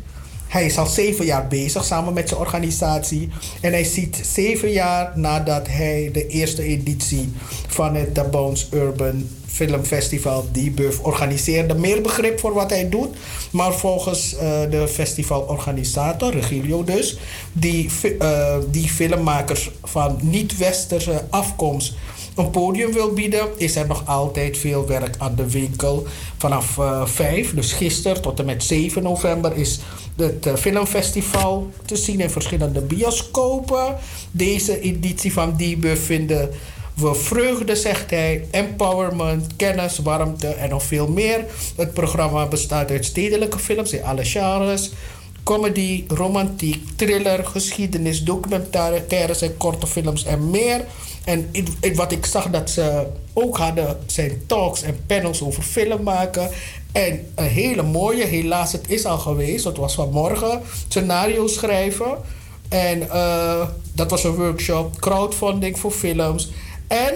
hij 0.49 0.65
is 0.65 0.79
al 0.79 0.87
zeven 0.87 1.25
jaar 1.25 1.47
bezig 1.49 1.85
samen 1.85 2.13
met 2.13 2.29
zijn 2.29 2.41
organisatie. 2.41 3.29
En 3.61 3.73
hij 3.73 3.85
ziet 3.85 4.21
zeven 4.23 4.71
jaar 4.71 5.13
nadat 5.15 5.67
hij 5.69 6.11
de 6.13 6.27
eerste 6.27 6.63
editie 6.63 7.33
van 7.67 7.95
het 7.95 8.15
The 8.15 8.25
Bones 8.25 8.69
Urban 8.73 9.29
Film 9.53 9.85
Festival 9.85 10.49
Debuff 10.53 11.01
organiseerde. 11.01 11.75
Meer 11.75 12.01
begrip 12.01 12.41
voor 12.41 12.53
wat 12.53 12.71
hij 12.71 12.89
doet. 12.89 13.17
Maar 13.51 13.73
volgens 13.73 14.35
uh, 14.35 14.41
de 14.71 14.89
festivalorganisator, 14.89 16.33
Regilio 16.33 16.85
dus, 16.85 17.19
die, 17.53 17.91
uh, 18.21 18.57
die 18.71 18.89
filmmakers 18.89 19.71
van 19.85 20.19
niet-westerse 20.23 21.25
afkomst 21.31 21.95
een 22.35 22.51
podium 22.51 22.93
wil 22.93 23.13
bieden, 23.13 23.49
is 23.57 23.77
er 23.77 23.87
nog 23.87 24.07
altijd 24.07 24.59
veel 24.59 24.87
werk 24.87 25.15
aan 25.19 25.35
de 25.35 25.51
winkel. 25.51 26.07
Vanaf 26.37 26.77
uh, 26.77 27.07
5, 27.07 27.55
dus 27.55 27.73
gisteren 27.73 28.23
tot 28.23 28.39
en 28.39 28.45
met 28.45 28.63
7 28.65 29.03
november, 29.03 29.57
is 29.57 29.81
het 30.17 30.51
filmfestival 30.57 31.71
te 31.85 31.97
zien 31.97 32.21
in 32.21 32.31
verschillende 32.31 32.81
bioscopen. 32.81 33.97
Deze 34.31 34.81
editie 34.81 35.33
van 35.33 35.57
Debuff 35.57 36.05
vinden 36.05 36.51
we 36.99 37.15
vreugde, 37.15 37.77
zegt 37.77 38.11
hij, 38.11 38.47
empowerment, 38.51 39.57
kennis, 39.57 39.99
warmte 39.99 40.47
en 40.47 40.69
nog 40.69 40.83
veel 40.83 41.09
meer. 41.09 41.45
Het 41.77 41.93
programma 41.95 42.47
bestaat 42.47 42.91
uit 42.91 43.05
stedelijke 43.05 43.59
films 43.59 43.93
in 43.93 44.05
alle 44.05 44.25
genres. 44.25 44.91
Comedy, 45.43 46.05
romantiek, 46.09 46.85
thriller, 46.97 47.47
geschiedenis, 47.47 48.25
documentaires 48.25 49.43
en 49.43 49.57
korte 49.57 49.87
films 49.87 50.25
en 50.25 50.51
meer. 50.51 50.85
En 51.25 51.51
wat 51.95 52.13
ik 52.13 52.27
zag 52.27 52.51
dat 52.51 52.71
ze 52.71 53.07
ook 53.33 53.57
hadden, 53.57 53.99
zijn 54.07 54.43
talks 54.47 54.83
en 54.83 54.99
panels 55.07 55.43
over 55.43 55.63
film 55.63 56.03
maken. 56.03 56.51
En 56.93 57.27
een 57.35 57.45
hele 57.45 57.83
mooie, 57.83 58.25
helaas 58.25 58.73
het 58.73 58.91
is 58.91 59.05
al 59.05 59.19
geweest, 59.19 59.65
het 59.65 59.77
was 59.77 59.95
vanmorgen, 59.95 60.63
scenario 60.89 61.47
schrijven. 61.47 62.19
En 62.69 63.03
uh, 63.03 63.69
dat 63.93 64.11
was 64.11 64.25
een 64.25 64.35
workshop, 64.35 65.01
crowdfunding 65.01 65.79
voor 65.79 65.91
films. 65.91 66.51
En 66.89 67.15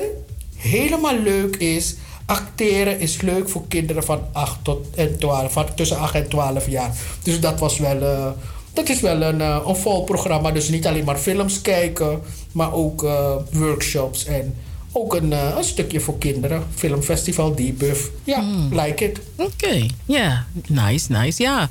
helemaal 0.56 1.18
leuk 1.18 1.56
is, 1.56 1.94
acteren 2.26 3.00
is 3.00 3.20
leuk 3.20 3.48
voor 3.48 3.68
kinderen 3.68 4.04
van 4.04 4.20
8 4.32 4.58
tot 4.62 4.87
en 4.94 5.18
12, 5.18 5.52
van 5.52 5.74
tussen 5.74 5.98
8 5.98 6.14
en 6.14 6.28
12 6.28 6.68
jaar. 6.68 6.90
Dus 7.22 7.40
dat 7.40 7.61
was 7.61 7.78
wel, 7.78 8.02
uh, 8.02 8.26
dat 8.72 8.88
is 8.88 9.00
wel 9.00 9.22
een, 9.22 9.38
uh, 9.38 9.58
een 9.66 9.76
vol 9.76 10.04
programma. 10.04 10.50
Dus 10.50 10.68
niet 10.68 10.87
alleen 10.87 11.04
maar 11.04 11.18
films 11.18 11.61
kijken, 11.61 12.20
maar 12.52 12.72
ook 12.72 13.02
uh, 13.02 13.35
workshops 13.52 14.24
en 14.24 14.54
ook 14.92 15.14
een, 15.14 15.32
een, 15.32 15.64
stukje 15.64 16.00
voor 16.00 16.18
kinderen. 16.18 16.62
Filmfestival 16.74 17.54
Debuff. 17.54 18.11
Ja, 18.24 18.40
mm. 18.40 18.80
like 18.80 19.04
it. 19.04 19.20
Oké, 19.37 19.50
okay. 19.52 19.90
ja, 20.04 20.46
yeah. 20.66 20.87
nice, 20.87 21.12
nice, 21.12 21.42
ja. 21.42 21.68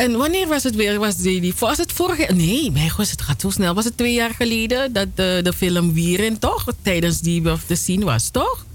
En 0.00 0.16
wanneer 0.16 0.48
was 0.48 0.62
het 0.62 0.74
weer? 0.74 0.98
Was, 0.98 1.16
die, 1.16 1.40
die, 1.40 1.54
was 1.58 1.78
het 1.78 1.92
vorige 1.92 2.32
Nee, 2.32 2.70
mijn 2.70 2.90
god, 2.90 3.10
het 3.10 3.22
gaat 3.22 3.40
zo 3.40 3.50
snel. 3.50 3.74
Was 3.74 3.84
het 3.84 3.96
twee 3.96 4.12
jaar 4.12 4.34
geleden 4.34 4.92
dat 4.92 5.06
de, 5.14 5.40
de 5.42 5.52
film 5.52 5.92
Wieren 5.92 6.38
toch 6.38 6.64
tijdens 6.82 7.20
die 7.20 7.42
te 7.66 7.74
zien 7.74 8.04
was, 8.04 8.28
toch? 8.28 8.66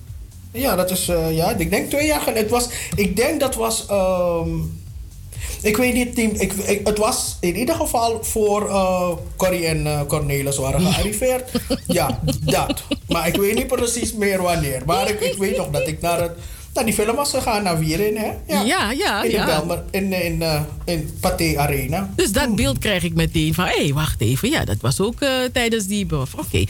Ja, 0.52 0.76
dat 0.76 0.92
is, 0.92 1.10
uh, 1.10 1.36
ja, 1.36 1.56
ik 1.56 1.70
denk 1.70 1.90
twee 1.90 2.06
jaar 2.06 2.20
geleden. 2.20 2.42
Het 2.42 2.52
was, 2.52 2.70
ik 2.96 3.16
denk 3.16 3.40
dat 3.40 3.56
was, 3.56 3.86
um, 3.92 4.82
ik 5.62 5.78
weet 5.78 5.94
niet, 5.94 6.16
team, 6.16 6.32
ik, 6.32 6.54
ik, 6.54 6.88
het 6.88 6.98
was 6.98 7.38
in 7.40 7.56
ieder 7.56 7.76
geval 7.76 8.24
voor 8.24 8.70
uh, 8.70 9.12
Corrie 9.36 9.66
en 9.66 9.86
uh, 9.86 10.02
Cornelis 10.08 10.58
waren 10.58 10.82
gearriveerd. 10.82 11.52
ja, 11.88 12.20
dat. 12.40 12.84
Maar 13.08 13.28
ik 13.28 13.36
weet 13.36 13.56
niet 13.56 13.68
precies 13.68 14.14
meer 14.14 14.42
wanneer. 14.42 14.82
Maar 14.86 15.10
ik, 15.10 15.20
ik 15.20 15.38
weet 15.38 15.58
nog 15.58 15.70
dat 15.70 15.88
ik 15.88 16.02
naar 16.02 16.22
het 16.22 16.38
Nou, 16.76 16.88
die 16.88 16.96
film 16.96 17.16
was 17.16 17.30
gegaan 17.30 17.64
naar 17.64 17.80
Wierin, 17.80 18.18
hè? 18.18 18.32
Ja, 18.64 18.92
ja, 18.92 19.24
in 19.24 19.30
de 19.30 19.36
ja. 19.36 19.46
Belmer, 19.46 19.84
in, 19.92 20.14
in, 20.14 20.42
eh, 20.42 20.62
in 20.86 21.18
Pathé 21.20 21.58
Arena. 21.58 22.10
Dus 22.16 22.32
dat 22.32 22.56
beeld 22.56 22.78
krijg 22.78 23.04
ik 23.04 23.14
meteen 23.14 23.54
van, 23.54 23.66
hé, 23.66 23.84
hey, 23.84 23.94
wacht 23.94 24.22
even. 24.22 24.50
Ja, 24.50 24.66
dat 24.66 24.78
was 24.82 25.00
ook 25.00 25.22
eh, 25.22 25.30
tijdens 25.54 25.86
die... 25.88 26.08
Oké. 26.16 26.64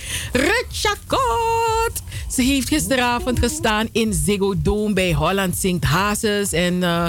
Chacot. 0.72 2.02
Ze 2.32 2.42
heeft 2.42 2.68
gisteravond 2.68 3.40
gestaan 3.40 3.88
in 3.92 4.14
Ziggo 4.14 4.54
Dome 4.58 4.94
bij 4.94 5.14
Holland 5.14 5.58
Zingt 5.58 5.84
Hazes. 5.84 6.52
En 6.52 6.84
eh, 6.84 7.06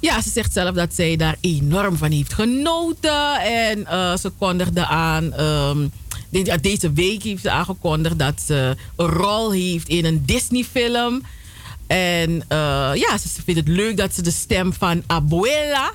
ja, 0.00 0.22
ze 0.22 0.30
zegt 0.30 0.52
zelf 0.52 0.74
dat 0.74 0.94
zij 0.94 1.16
daar 1.16 1.36
enorm 1.40 1.96
van 1.96 2.10
heeft 2.10 2.32
genoten. 2.34 3.40
En 3.40 3.86
ze 4.18 4.32
kondigde 4.38 4.86
aan... 4.86 5.30
de- 6.30 6.44
ja, 6.44 6.56
deze 6.56 6.92
week 6.92 7.22
heeft 7.22 7.42
ze 7.42 7.50
aangekondigd 7.50 8.18
dat 8.18 8.42
ze 8.46 8.76
een 8.96 9.06
rol 9.06 9.52
heeft 9.52 9.88
in 9.88 10.04
een 10.04 10.22
Disney-film. 10.26 11.22
En 11.86 12.44
eh, 12.48 12.90
ja, 12.94 13.18
ze 13.18 13.28
vindt 13.44 13.60
het 13.60 13.68
leuk 13.68 13.96
dat 13.96 14.14
ze 14.14 14.22
de 14.22 14.30
stem 14.30 14.72
van 14.72 15.02
Abuela 15.06 15.92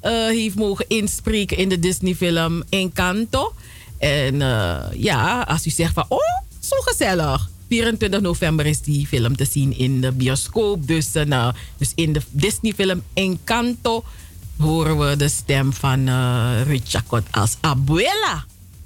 eh, 0.00 0.12
heeft 0.12 0.54
mogen 0.54 0.84
inspreken 0.88 1.56
in 1.56 1.68
de 1.68 1.78
Disney-film 1.78 2.62
Encanto. 2.68 3.54
En 3.98 4.42
eh, 4.42 4.84
ja, 4.94 5.40
als 5.40 5.66
u 5.66 5.70
zegt 5.70 5.92
van, 5.92 6.04
oh, 6.08 6.40
zo 6.60 6.76
gezellig. 6.80 7.48
24 7.68 8.20
november 8.20 8.66
is 8.66 8.80
die 8.80 9.06
film 9.06 9.36
te 9.36 9.44
zien 9.44 9.78
in 9.78 10.00
de 10.00 10.12
bioscoop. 10.12 10.86
Dus, 10.86 11.12
nou, 11.12 11.54
dus 11.76 11.92
in 11.94 12.12
de 12.12 12.20
Disney-film 12.30 13.02
Encanto 13.14 14.04
horen 14.58 14.98
we 14.98 15.16
de 15.16 15.28
stem 15.28 15.72
van 15.72 16.08
eh 16.08 16.60
Richard 16.66 17.24
als 17.30 17.56
Abuela. 17.60 18.44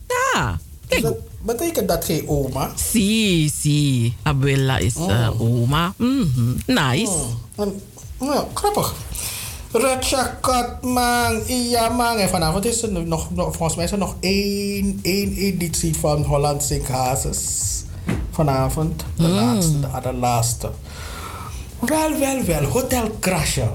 Ja, 0.09 0.61
kijk. 0.89 1.03
Dat 1.03 1.17
betekent 1.45 1.89
dat 1.89 2.05
geen 2.05 2.29
oma? 2.29 2.71
Si, 2.75 3.49
si. 3.61 4.15
Abuela 4.23 4.79
is 4.79 4.95
eh, 4.97 5.41
oma. 5.41 5.93
Mhm, 5.97 6.53
Nice. 6.67 7.13
Oh, 7.57 7.67
nou, 8.21 8.45
grappig. 8.55 8.95
Man. 10.83 11.41
Ja, 11.47 11.89
man. 11.89 12.17
En 12.17 12.29
vanavond 12.29 12.65
is 12.65 12.83
er 12.83 12.93
nog, 12.93 13.31
nog, 13.35 13.55
volgens 13.57 13.75
mij 13.75 13.85
is 13.85 13.93
er 13.93 13.99
nog 13.99 14.15
één, 14.21 14.99
één 15.03 15.33
editie 15.35 15.95
van 15.97 16.23
Holland 16.23 16.63
Sink 16.63 16.87
Hazes. 16.89 17.39
Vanavond. 18.31 19.05
De 19.17 19.29
laatste, 19.29 19.81
de 19.81 19.87
allerlaatste. 19.87 20.71
Wel, 21.79 22.19
wel, 22.19 22.43
wel. 22.45 22.63
Hotel 22.65 23.17
Crashen. 23.21 23.71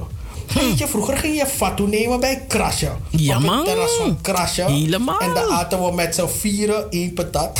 Weet 0.53 0.77
je, 0.77 0.87
vroeger 0.87 1.17
ging 1.17 1.35
je 1.37 1.45
fatu 1.45 1.83
nemen 1.87 2.19
bij 2.19 2.43
Crashen. 2.47 2.97
Ja, 3.09 3.37
Op 3.37 3.43
het 3.43 3.65
terras 3.65 3.91
van 3.97 4.19
Crashen. 4.21 4.71
Helemaal. 4.73 5.19
En 5.19 5.33
dan 5.33 5.49
aten 5.51 5.83
we 5.85 5.91
met 5.91 6.15
z'n 6.15 6.27
vieren 6.27 6.85
één 6.89 7.13
patat. 7.13 7.59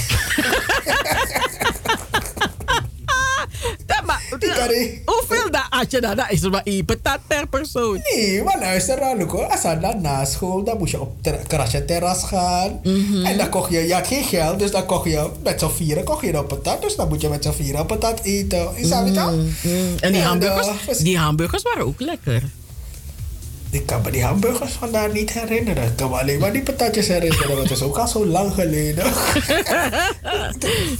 Hoeveel 5.05 5.51
daar 5.51 5.67
had 5.69 5.91
je 5.91 6.01
dan? 6.01 6.15
Dat 6.15 6.25
is 6.29 6.41
er 6.43 6.49
maar 6.49 6.61
één 6.63 6.85
patat 6.85 7.19
per 7.27 7.47
persoon. 7.47 8.01
Nee, 8.15 8.43
maar 8.43 8.59
luister 8.59 8.99
nou, 8.99 9.17
Luco. 9.17 9.41
Als 9.41 9.61
je 9.61 9.77
dan 9.81 10.01
na 10.01 10.25
school, 10.25 10.63
dan 10.63 10.77
moest 10.77 10.91
je 10.91 10.99
op 11.01 11.23
ter 11.23 11.37
krasje 11.47 11.85
terras 11.85 12.23
gaan. 12.23 12.79
Mhm. 12.83 13.25
En 13.25 13.37
dan 13.37 13.49
kocht 13.49 13.71
je, 13.71 13.87
je 13.87 13.93
had 13.93 14.07
geen 14.07 14.23
geld, 14.23 14.59
dus 14.59 14.71
dan 14.71 14.85
kocht 14.85 15.09
je 15.09 15.29
met 15.43 15.59
z'n 15.59 15.69
vieren 15.69 16.03
kocht 16.03 16.25
je 16.25 16.33
een 16.33 16.45
patat. 16.47 16.81
Dus 16.81 16.95
dan 16.95 17.07
moet 17.07 17.21
je 17.21 17.29
met 17.29 17.43
z'n 17.43 17.51
vieren 17.51 17.85
patat 17.85 18.19
eten. 18.23 18.67
Is 18.75 18.89
dat 18.89 19.05
niet 19.05 19.17
al? 19.17 19.39
En 19.99 20.11
die 20.11 20.21
hamburgers, 20.21 20.67
dat- 20.85 20.97
die 20.97 21.17
hamburgers 21.17 21.63
waren 21.63 21.85
ook 21.85 21.99
lekker. 22.01 22.43
Ik 23.72 23.86
kan 23.86 24.01
me 24.01 24.11
die 24.11 24.24
hamburgers 24.24 24.72
vandaar 24.72 25.11
niet 25.11 25.32
herinneren. 25.32 25.84
Ik 25.84 25.95
kan 25.95 26.09
me 26.09 26.20
alleen 26.20 26.39
maar 26.39 26.51
die 26.51 26.61
patatjes 26.63 27.07
herinneren. 27.07 27.47
want 27.47 27.70
Het 27.70 27.78
is 27.78 27.84
ook 27.84 27.97
al 27.97 28.07
zo 28.07 28.26
lang 28.26 28.53
geleden. 28.53 29.03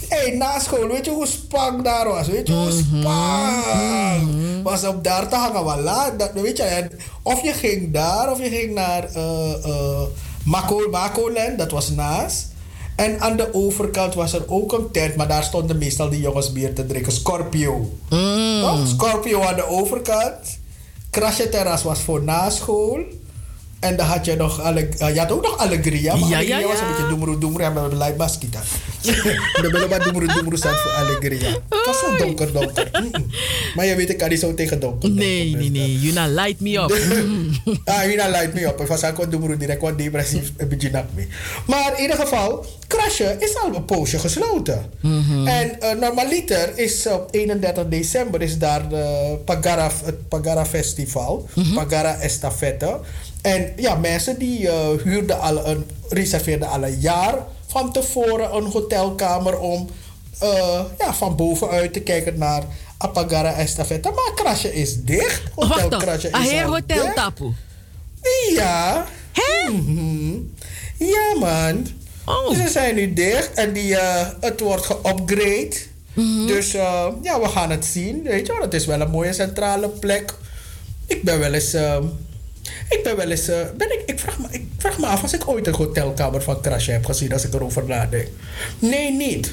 hey, 0.08 0.34
na 0.36 0.58
school, 0.58 0.88
weet 0.88 1.04
je 1.04 1.10
hoe 1.10 1.26
spang 1.26 1.82
daar 1.82 2.08
was? 2.08 2.26
Weet 2.28 2.48
je 2.48 2.54
hoe 2.54 2.70
spang? 2.70 4.62
Was 4.62 4.86
om 4.86 5.02
daar 5.02 5.28
te 5.28 5.36
hangen, 5.36 5.82
laat. 5.82 6.18
Dat, 6.18 6.32
weet 6.32 6.56
je, 6.56 6.62
en 6.62 6.90
of 7.22 7.42
je 7.42 7.52
ging 7.52 7.92
daar, 7.92 8.30
of 8.30 8.38
je 8.38 8.48
ging 8.48 8.74
naar 8.74 9.04
eh 9.14 10.02
Mako, 10.44 10.88
Makoland, 10.90 11.58
dat 11.58 11.70
was 11.70 11.90
naast. 11.90 12.48
En 12.96 13.20
aan 13.20 13.36
de 13.36 13.54
overkant 13.54 14.14
was 14.14 14.32
er 14.32 14.44
ook 14.46 14.72
een 14.72 14.90
tent, 14.90 15.16
maar 15.16 15.28
daar 15.28 15.42
stonden 15.42 15.78
meestal 15.78 16.08
die 16.08 16.20
jongens 16.20 16.52
bier 16.52 16.74
te 16.74 16.86
drinken. 16.86 17.12
Scorpio. 17.12 17.92
Toch? 18.60 18.86
Scorpio 18.86 19.42
aan 19.42 19.54
de 19.54 19.66
overkant. 19.66 20.59
Krasje 21.10 21.48
Terras 21.48 21.82
was 21.82 22.00
voor 22.00 22.22
na 22.22 22.50
school. 22.50 23.04
En 23.80 23.96
dan 23.96 24.06
had 24.06 24.24
je 24.24 24.36
nog, 24.36 24.60
alle, 24.60 24.88
eh, 24.98 25.14
je 25.14 25.18
had 25.18 25.30
ook 25.32 25.42
nog 25.42 25.58
Allegria. 25.58 26.16
Maar 26.16 26.28
Ja, 26.28 26.36
Allegria 26.36 26.58
ja, 26.58 26.66
was 26.66 26.80
een 26.80 26.86
beetje 26.86 27.08
doemroe 27.08 27.38
doemroe. 27.38 27.62
En 27.62 27.74
we 27.74 27.80
hebben 27.80 27.98
light 27.98 28.16
baskita. 28.16 28.60
De 29.62 29.68
willen 29.72 29.88
maar 29.88 30.02
doemroe 30.02 30.58
voor 30.58 30.90
Allegria. 30.90 31.48
Het 31.48 31.86
was 31.86 31.98
zo 31.98 32.16
donker 32.16 32.52
donker. 32.52 32.90
Maar 33.74 33.86
je 33.86 33.94
weet, 33.94 34.10
ik 34.10 34.18
kan 34.18 34.28
niet 34.28 34.40
zo 34.40 34.54
tegen 34.54 34.80
donker. 34.80 35.10
Nee, 35.10 35.56
nee, 35.56 35.70
nee. 35.70 36.00
You 36.00 36.12
not 36.12 36.28
light 36.28 36.60
me 36.60 36.78
up. 36.78 36.90
ah, 37.84 38.16
nou 38.16 38.30
light 38.30 38.54
me 38.54 38.68
op. 38.68 38.80
Ik 38.80 38.86
was 38.86 39.04
ook 39.04 39.30
doemroe 39.30 39.56
direct 39.56 39.80
wat 39.80 39.98
depressief. 39.98 40.52
Een 40.56 40.68
beetje 40.68 40.90
nak 40.90 41.04
me. 41.14 41.26
Maar 41.66 41.92
in 41.96 42.02
ieder 42.02 42.16
geval, 42.16 42.64
Krasje 42.86 43.36
is 43.38 43.56
al 43.56 43.74
een 43.74 43.84
poosje 43.84 44.18
gesloten. 44.18 44.90
En 45.44 45.80
eh, 45.80 45.98
normaliter 46.00 46.78
is 46.78 47.06
op 47.06 47.28
31 47.30 47.88
december 47.88 48.42
is 48.42 48.58
daar 48.58 48.88
de 48.88 49.36
Pagara, 49.44 49.90
het 50.04 50.28
Pagara 50.28 50.66
Festival. 50.66 51.48
Pagara 51.74 52.20
Estafette. 52.20 52.98
En 53.42 53.72
ja, 53.76 53.94
mensen 53.94 54.38
die 54.38 54.68
eh, 54.68 54.88
huurden 55.02 55.40
al 55.40 55.66
een, 55.66 55.86
reserveerden 56.08 56.68
al 56.68 56.84
een 56.84 57.00
jaar 57.00 57.34
van 57.66 57.92
tevoren 57.92 58.54
een 58.54 58.64
hotelkamer 58.64 59.58
om 59.58 59.88
eh, 60.38 60.80
ja, 60.98 61.14
van 61.14 61.36
bovenuit 61.36 61.92
te 61.92 62.00
kijken 62.00 62.38
naar 62.38 62.62
Apagara 62.98 63.52
Estafette. 63.52 64.10
Maar 64.10 64.32
Krasje 64.34 64.74
is 64.74 65.02
dicht. 65.02 65.42
Hotel 65.54 65.68
Wacht 65.76 65.90
toch. 65.90 66.02
Krasje 66.02 66.28
is 66.28 66.32
Aher 66.32 66.64
al 66.64 66.70
Hotel 66.70 67.02
dicht. 67.02 67.14
Tapu. 67.14 67.52
Ja. 68.54 69.06
Mhm. 69.70 70.32
Ja, 70.96 71.34
man. 71.38 71.86
Oh. 72.24 72.54
Ze 72.54 72.68
zijn 72.68 72.94
nu 72.94 73.12
dicht 73.12 73.52
en 73.54 73.72
die, 73.72 73.96
eh, 73.96 74.28
het 74.40 74.60
wordt 74.60 74.86
geupgrade. 74.86 75.76
Mhm. 76.12 76.46
Dus 76.46 76.72
ja, 77.22 77.40
we 77.40 77.48
gaan 77.48 77.70
het 77.70 77.84
zien. 77.84 78.22
Weet 78.22 78.46
je 78.46 78.52
wel, 78.52 78.62
het 78.62 78.74
is 78.74 78.86
wel 78.86 79.00
een 79.00 79.10
mooie 79.10 79.32
centrale 79.32 79.88
plek. 79.88 80.34
Ik 81.06 81.22
ben 81.22 81.38
wel 81.38 81.52
eens. 81.52 81.76
Ik 82.88 83.00
ben 83.02 83.16
wel 83.16 83.30
eens. 83.30 83.48
eh, 83.48 83.56
ben 83.76 83.92
ik, 83.92 84.02
ik, 84.06 84.18
vraag 84.18 84.38
me, 84.38 84.46
ik 84.50 84.64
vraag 84.78 84.98
me 84.98 85.06
af 85.06 85.22
als 85.22 85.32
ik 85.32 85.48
ooit 85.48 85.66
een 85.66 85.74
hotelkamer 85.74 86.42
van 86.42 86.60
Krasje 86.60 86.90
heb 86.90 87.04
gezien 87.04 87.32
als 87.32 87.44
ik 87.44 87.54
erover 87.54 87.84
nadenk. 87.86 88.26
Nee, 88.78 89.12
niet. 89.12 89.50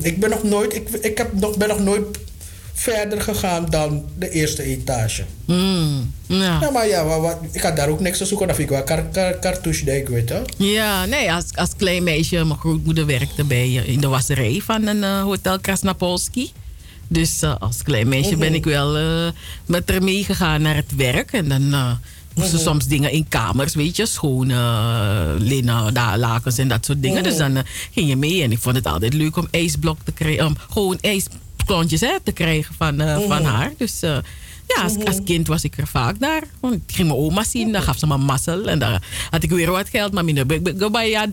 Ik 0.00 0.20
ben 0.20 0.30
nog 0.30 0.42
nooit. 0.42 0.74
Ik, 0.74 0.88
ik 0.88 1.18
heb 1.18 1.32
nog, 1.32 1.56
ben 1.56 1.68
nog 1.68 1.78
nooit 1.80 2.18
verder 2.74 3.20
gegaan 3.20 3.66
dan 3.70 4.04
de 4.18 4.30
eerste 4.30 4.62
etage. 4.62 5.22
Mm, 5.44 6.12
ja. 6.26 6.58
Ja, 6.60 6.70
maar 6.70 6.88
ja, 6.88 7.04
wat, 7.04 7.20
wat- 7.20 7.38
ik 7.52 7.60
had 7.62 7.76
daar 7.76 7.88
ook 7.88 8.00
niks 8.00 8.18
te 8.18 8.24
zoeken. 8.24 8.46
Vind 8.46 8.58
ik 8.58 8.68
wel 8.68 8.82
kar, 8.84 9.02
kar, 9.12 9.38
cartouche 9.38 9.84
denk 9.84 10.08
weet 10.08 10.28
je. 10.28 10.42
Ja, 10.56 11.04
nee, 11.04 11.32
als, 11.32 11.44
als 11.54 11.70
klein 11.76 12.02
meisje, 12.02 12.44
mijn 12.44 12.58
grootmoeder 12.58 13.06
werkte 13.06 13.44
bij, 13.44 13.64
eh, 13.78 13.88
in 13.88 14.00
de 14.00 14.08
wasserij 14.08 14.60
van 14.64 14.86
een 14.86 15.04
eh, 15.04 15.22
hotel 15.22 15.60
Krasnapolski. 15.60 16.52
Dus 17.08 17.42
als 17.58 17.82
klein 17.82 18.08
meisje 18.08 18.36
ben 18.36 18.54
ik 18.54 18.64
wel 18.64 18.96
eh, 18.96 19.28
met 19.66 19.90
haar 19.90 20.02
meegegaan 20.02 20.62
naar 20.62 20.76
het 20.76 20.94
werk. 20.96 21.32
En 21.32 21.48
dan 21.48 21.98
moesten 22.34 22.54
Mhm. 22.58 22.64
soms 22.68 22.86
dingen 22.86 23.10
in 23.12 23.28
kamers, 23.28 23.74
weet 23.74 23.96
je, 23.96 24.06
schone 24.06 24.54
eh, 24.54 25.34
linnen, 25.38 25.94
da- 25.94 26.18
lakens 26.18 26.58
en 26.58 26.68
dat 26.68 26.84
soort 26.84 27.02
dingen. 27.02 27.20
Mhm. 27.20 27.28
Dus 27.28 27.36
dan 27.36 27.56
eh, 27.56 27.62
ging 27.92 28.08
je 28.08 28.16
mee 28.16 28.42
en 28.42 28.52
ik 28.52 28.58
vond 28.58 28.76
het 28.76 28.86
altijd 28.86 29.12
leuk 29.14 29.36
om 29.36 29.48
ijsblok 29.50 29.98
te 30.04 30.12
krijgen, 30.12 30.56
gewoon 30.70 30.98
ijsklontjes 31.00 32.00
hè, 32.00 32.16
te 32.22 32.32
krijgen 32.32 32.74
van, 32.78 33.00
eh, 33.00 33.14
van 33.14 33.42
Mhm. 33.42 33.44
haar. 33.44 33.72
Dus 33.76 34.02
eh, 34.02 34.16
ja, 34.76 34.82
als, 34.82 35.04
als 35.04 35.18
kind 35.24 35.46
was 35.46 35.64
ik 35.64 35.78
er 35.78 35.86
vaak 35.86 36.20
daar. 36.20 36.42
Want 36.60 36.74
ik 36.74 36.80
ging 36.86 37.08
mijn 37.08 37.20
oma 37.20 37.44
zien, 37.44 37.72
dan 37.72 37.82
gaf 37.82 37.98
ze 37.98 38.06
me 38.06 38.16
mazzel. 38.16 38.68
En 38.68 38.78
dan 38.78 39.00
had 39.30 39.42
ik 39.42 39.50
weer 39.50 39.70
wat 39.70 39.88
geld. 39.88 40.12
Maar 40.12 40.24
minder, 40.24 40.52
ik 40.52 40.62
ben 40.78 40.92
bij 40.92 41.14
een 41.22 41.32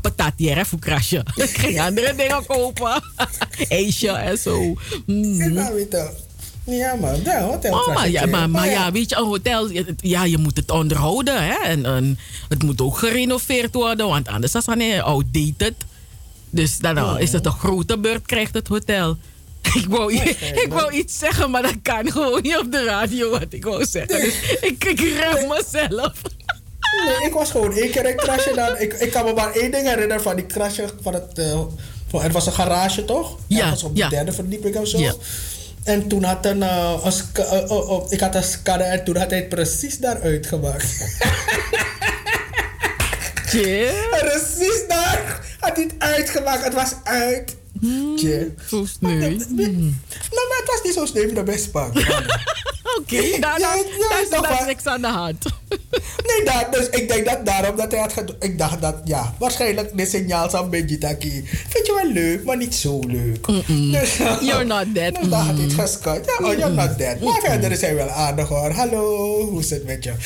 patat 0.00 0.32
hier, 0.36 0.66
voor 0.66 0.78
krasje. 0.78 1.24
Ik 1.36 1.58
ging 1.58 1.80
andere 1.80 2.14
dingen 2.14 2.46
kopen. 2.46 3.02
Ijsje 3.68 4.10
en 4.10 4.38
zo. 4.38 4.74
Mhm. 5.06 5.54
Ja, 6.68 6.94
man. 6.94 7.20
Ja, 7.24 7.42
hotel 7.42 7.72
Oh, 7.74 7.94
maar, 7.94 8.10
ja, 8.10 8.26
maar, 8.26 8.50
maar 8.50 8.66
Oh, 8.66 8.70
ja, 8.72 8.92
weet 8.92 9.10
je, 9.10 9.16
een 9.16 9.24
hotel, 9.24 9.68
ja, 9.96 10.24
je 10.24 10.38
moet 10.38 10.56
het 10.56 10.70
onderhouden. 10.70 11.42
Hè? 11.42 11.54
En, 11.54 11.84
en 11.86 12.18
het 12.48 12.62
moet 12.62 12.80
ook 12.80 12.98
gerenoveerd 12.98 13.74
worden, 13.74 14.06
want 14.08 14.28
anders 14.28 14.54
is 14.54 14.66
het 14.66 15.00
outdated. 15.02 15.74
Dus 16.50 16.78
dan 16.78 16.98
Oh. 16.98 17.20
is 17.20 17.32
het 17.32 17.46
een 17.46 17.52
grote 17.52 17.98
beurt, 17.98 18.26
krijgt 18.26 18.54
het 18.54 18.68
hotel. 18.68 19.16
Ik 19.80 19.86
wou, 19.88 20.14
ik 20.64 20.66
wou 20.68 20.92
iets 20.92 21.18
zeggen, 21.18 21.50
maar 21.50 21.62
dat 21.62 21.76
kan 21.82 22.10
gewoon 22.12 22.42
niet 22.42 22.58
op 22.58 22.72
de 22.72 22.84
radio 22.84 23.30
wat 23.30 23.46
ik 23.50 23.64
wou 23.64 23.84
zeggen. 23.86 24.20
Dus 24.20 24.34
ik, 24.60 24.84
ik 24.84 25.00
rem 25.00 25.48
mezelf. 25.48 26.12
Nee, 27.06 27.26
ik 27.28 27.32
was 27.32 27.50
gewoon 27.50 27.72
één 27.72 27.90
keer 27.90 28.06
een 28.10 28.16
krasje. 28.16 28.52
Dan, 28.54 28.78
ik, 28.78 28.92
ik 28.92 29.10
kan 29.10 29.24
me 29.24 29.32
maar 29.32 29.52
één 29.52 29.70
ding 29.70 29.88
herinneren 29.88 30.22
van 30.22 30.36
die 30.36 30.46
krasje. 30.46 30.88
Van 31.02 31.14
het, 31.14 31.38
eh, 31.38 31.60
van, 32.08 32.22
het 32.22 32.32
was 32.32 32.46
een 32.46 32.52
garage, 32.52 33.04
toch? 33.04 33.36
Ja, 33.46 33.60
Ergens 33.62 33.82
op 33.82 33.94
de 33.94 34.00
ja. 34.00 34.08
derde 34.08 34.32
verdieping 34.32 34.76
of 34.76 34.88
zo. 34.88 34.98
Ja. 34.98 35.14
En 35.88 36.08
toen 36.08 36.22
had 36.24 36.46
een, 36.46 36.62
eh, 36.62 37.10
ska- 37.10 37.42
eh, 37.42 37.70
oh, 37.70 37.90
oh, 37.90 38.12
ik 38.12 38.20
had 38.20 38.34
een 38.34 38.42
scanner 38.42 38.86
en 38.86 39.04
toen 39.04 39.16
had 39.16 39.30
hij 39.30 39.38
het 39.38 39.48
precies 39.48 39.98
daar 39.98 40.20
uitgemaakt. 40.20 40.86
Precies 44.10 44.84
daar 44.88 45.40
had 45.60 45.76
hij 45.76 45.84
het 45.84 45.94
uitgemaakt. 45.98 46.64
Het 46.64 46.74
was 46.74 46.92
uit. 47.04 47.56
Tje. 48.16 48.52
Nee. 49.00 49.20
Nou, 49.20 50.46
maar 50.48 50.58
het 50.58 50.66
was 50.66 50.82
die 50.82 50.92
zo 50.92 51.06
nemen 51.14 51.34
de 51.34 51.42
best 51.42 51.70
pak. 51.70 51.92
Oké, 52.98 53.38
daar, 53.40 53.58
is 54.22 54.66
niks 54.66 54.86
aan 54.86 55.00
de 55.00 55.06
hand. 55.06 55.44
Nee, 56.26 56.44
dat, 56.44 56.72
dus 56.72 56.88
ik 57.00 57.08
denk 57.08 57.26
dat 57.26 57.46
daarom 57.46 57.76
dat 57.76 57.90
hij 57.90 58.00
had 58.00 58.12
gedaan. 58.12 58.36
Ik 58.40 58.58
dacht 58.58 58.80
dat, 58.80 58.94
ja, 59.04 59.34
waarschijnlijk 59.38 59.96
de 59.96 60.06
signaal 60.06 60.50
van 60.50 60.70
Benji 60.70 60.98
Taki. 60.98 61.44
Vind 61.68 61.86
je 61.86 62.00
wel 62.02 62.12
leuk, 62.12 62.44
maar 62.44 62.56
niet 62.56 62.74
zo 62.74 63.00
leuk. 63.06 63.46
Dus, 63.92 64.16
You're 64.16 64.64
not 64.64 64.94
dead. 64.94 65.14
Dus 65.14 65.28
dan 65.28 65.40
had 65.40 65.54
hij 65.54 65.64
het 65.64 65.72
geskat. 65.72 66.24
Ja, 66.38 66.46
oh, 66.46 66.52
you're 66.52 66.74
not 66.74 66.98
dead. 66.98 67.20
Maar 67.20 67.40
verder 67.40 67.70
is 67.72 67.80
hij 67.80 67.94
wel 67.94 68.08
aardig 68.08 68.48
hoor. 68.48 68.70
Hallo, 68.70 69.40
hoe 69.44 69.60
is 69.60 69.70
het 69.70 69.84
met 69.84 70.04
je? 70.04 70.12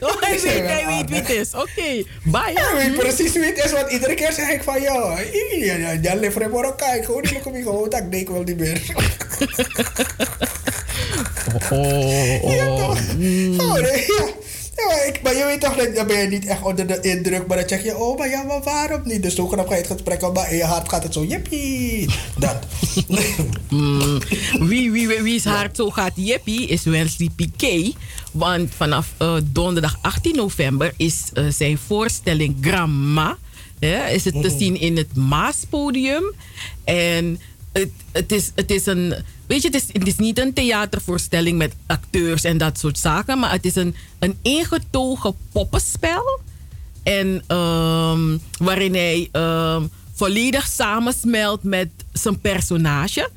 Oh, 0.00 0.20
hij 0.20 0.40
weet, 0.40 0.66
hij 0.66 0.86
weet 0.86 1.10
wie 1.10 1.18
het 1.18 1.30
is. 1.30 1.54
Oké, 1.54 2.04
bye. 2.22 2.52
Hij 2.54 2.74
weet 2.74 2.98
precies 2.98 3.32
wie 3.32 3.44
het 3.44 3.64
is, 3.64 3.72
want 3.72 3.90
iedere 3.90 4.14
keer 4.14 4.32
zeg 4.32 4.50
ik 4.50 4.62
van 4.62 4.80
ja, 4.80 5.18
ja, 5.60 5.74
ja, 5.74 5.90
ja, 5.90 6.14
Ik 6.68 7.04
hoor 7.06 7.22
niet 7.22 7.44
meer 7.52 7.62
gewoon, 7.62 7.88
dat 7.90 8.10
denk 8.12 8.28
wel 8.28 8.42
niet 8.42 8.58
meer. 8.58 8.82
Oh, 11.70 12.42
oh. 12.42 12.54
Ja, 12.54 12.66
toch? 12.66 12.98
Oh, 13.58 13.74
nee, 13.74 14.04
ja. 14.06 14.28
Ja, 14.76 14.86
maar, 14.86 15.06
ik, 15.06 15.20
maar 15.22 15.34
je 15.36 15.44
weet 15.44 15.60
toch, 15.60 15.76
dat- 15.76 15.94
dan 15.94 16.06
ben 16.06 16.18
je 16.18 16.28
niet 16.28 16.46
echt 16.46 16.62
onder 16.62 16.86
de 16.86 17.00
indruk. 17.00 17.46
Maar 17.46 17.56
dan 17.58 17.68
zeg 17.68 17.82
je, 17.84 17.96
oh, 17.96 18.18
maar 18.18 18.28
ja, 18.28 18.42
maar 18.42 18.62
waarom 18.62 19.00
niet? 19.04 19.22
Dus 19.22 19.34
toen 19.34 19.48
ga 19.50 19.56
je 19.68 19.74
het 19.74 19.86
gesprek 19.86 20.22
op, 20.22 20.34
maar 20.34 20.50
in 20.50 20.56
je 20.56 20.64
hart 20.64 20.88
gaat 20.88 21.02
het 21.02 21.12
zo, 21.12 21.24
jippie. 21.24 22.08
Dat. 22.38 22.56
Mm, 23.68 24.18
wie, 24.60 24.90
wie, 24.90 25.08
wie, 25.08 25.22
wie's 25.22 25.44
hart 25.44 25.76
zo 25.76 25.90
gaat 25.90 26.12
jeppie 26.14 26.66
is 26.66 26.84
Wesley 26.84 27.28
Piquet. 27.36 27.94
Want 28.32 28.70
vanaf 28.76 29.06
eh, 29.18 29.34
donderdag 29.44 29.98
18 30.02 30.36
november 30.36 30.92
is 30.96 31.14
eh, 31.32 31.44
zijn 31.48 31.78
voorstelling 31.86 32.56
Gramma. 32.60 33.36
Hè, 33.84 34.08
is 34.10 34.24
het 34.24 34.42
te 34.42 34.54
zien 34.58 34.80
in 34.80 34.96
het 34.96 35.16
Maaspodium. 35.16 36.34
En 36.84 37.40
het, 37.72 37.90
het, 38.12 38.32
is, 38.32 38.50
het 38.54 38.70
is 38.70 38.86
een. 38.86 39.14
Weet 39.46 39.62
je, 39.62 39.68
het 39.68 39.76
is, 39.76 39.86
het 39.92 40.06
is 40.06 40.16
niet 40.16 40.38
een 40.38 40.52
theatervoorstelling 40.52 41.58
met 41.58 41.74
acteurs 41.86 42.44
en 42.44 42.58
dat 42.58 42.78
soort 42.78 42.98
zaken. 42.98 43.38
Maar 43.38 43.52
het 43.52 43.64
is 43.64 43.74
een, 43.74 43.94
een 44.18 44.38
ingetogen 44.42 45.34
poppenspel. 45.52 46.40
En 47.02 47.42
ehm, 47.46 48.38
waarin 48.58 48.94
hij 48.94 49.28
ehm, 49.32 49.82
volledig 50.14 50.66
samensmelt 50.66 51.62
met 51.62 51.88
zijn 52.12 52.40
personage. 52.40 53.30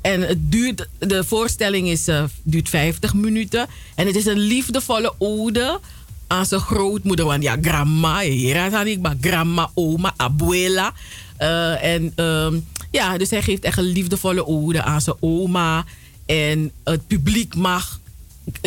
En 0.00 0.20
het 0.20 0.52
duurt, 0.52 0.88
de 0.98 1.24
voorstelling 1.24 1.88
is, 1.88 2.08
eh, 2.08 2.24
duurt 2.42 2.68
50 2.68 3.14
minuten. 3.14 3.66
En 3.94 4.06
het 4.06 4.16
is 4.16 4.26
een 4.26 4.38
liefdevolle 4.38 5.14
ode 5.18 5.80
aan 6.28 6.46
zijn 6.46 6.60
grootmoeder. 6.60 7.24
Want 7.24 7.42
ja, 7.42 7.56
grandma, 7.60 8.22
had 8.70 8.86
ik 8.86 9.00
maar 9.00 9.16
grandma, 9.20 9.70
oma, 9.74 10.12
abuela. 10.16 10.92
Eh, 11.36 11.84
en 11.84 12.12
ehm, 12.14 12.58
ja, 12.90 13.18
dus 13.18 13.30
hij 13.30 13.42
geeft 13.42 13.62
echt 13.62 13.78
een 13.78 13.84
liefdevolle 13.84 14.46
ode 14.46 14.82
aan 14.82 15.00
zijn 15.00 15.16
oma. 15.20 15.84
En 16.26 16.72
het 16.84 17.06
publiek 17.06 17.54
mag, 17.54 18.00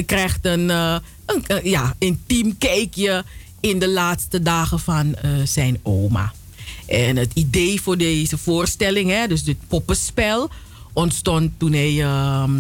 krijgt 0.05 0.45
een, 0.45 0.70
eh, 0.70 0.95
een 1.26 1.45
eh, 1.47 1.64
ja, 1.64 1.95
intiem 1.97 2.57
kijkje 2.57 3.24
in 3.59 3.80
de 3.80 3.89
laatste 3.89 4.41
dagen 4.41 4.80
van 4.80 5.16
eh, 5.16 5.32
zijn 5.43 5.80
oma. 5.84 6.34
En 6.88 7.18
het 7.18 7.32
idee 7.34 7.82
voor 7.82 7.97
deze 7.97 8.38
voorstelling, 8.38 9.09
hè, 9.09 9.28
dus 9.28 9.43
dit 9.43 9.57
poppenspel, 9.68 10.49
ontstond 10.93 11.51
toen 11.57 11.74
hij 11.74 12.03
ehm, 12.03 12.51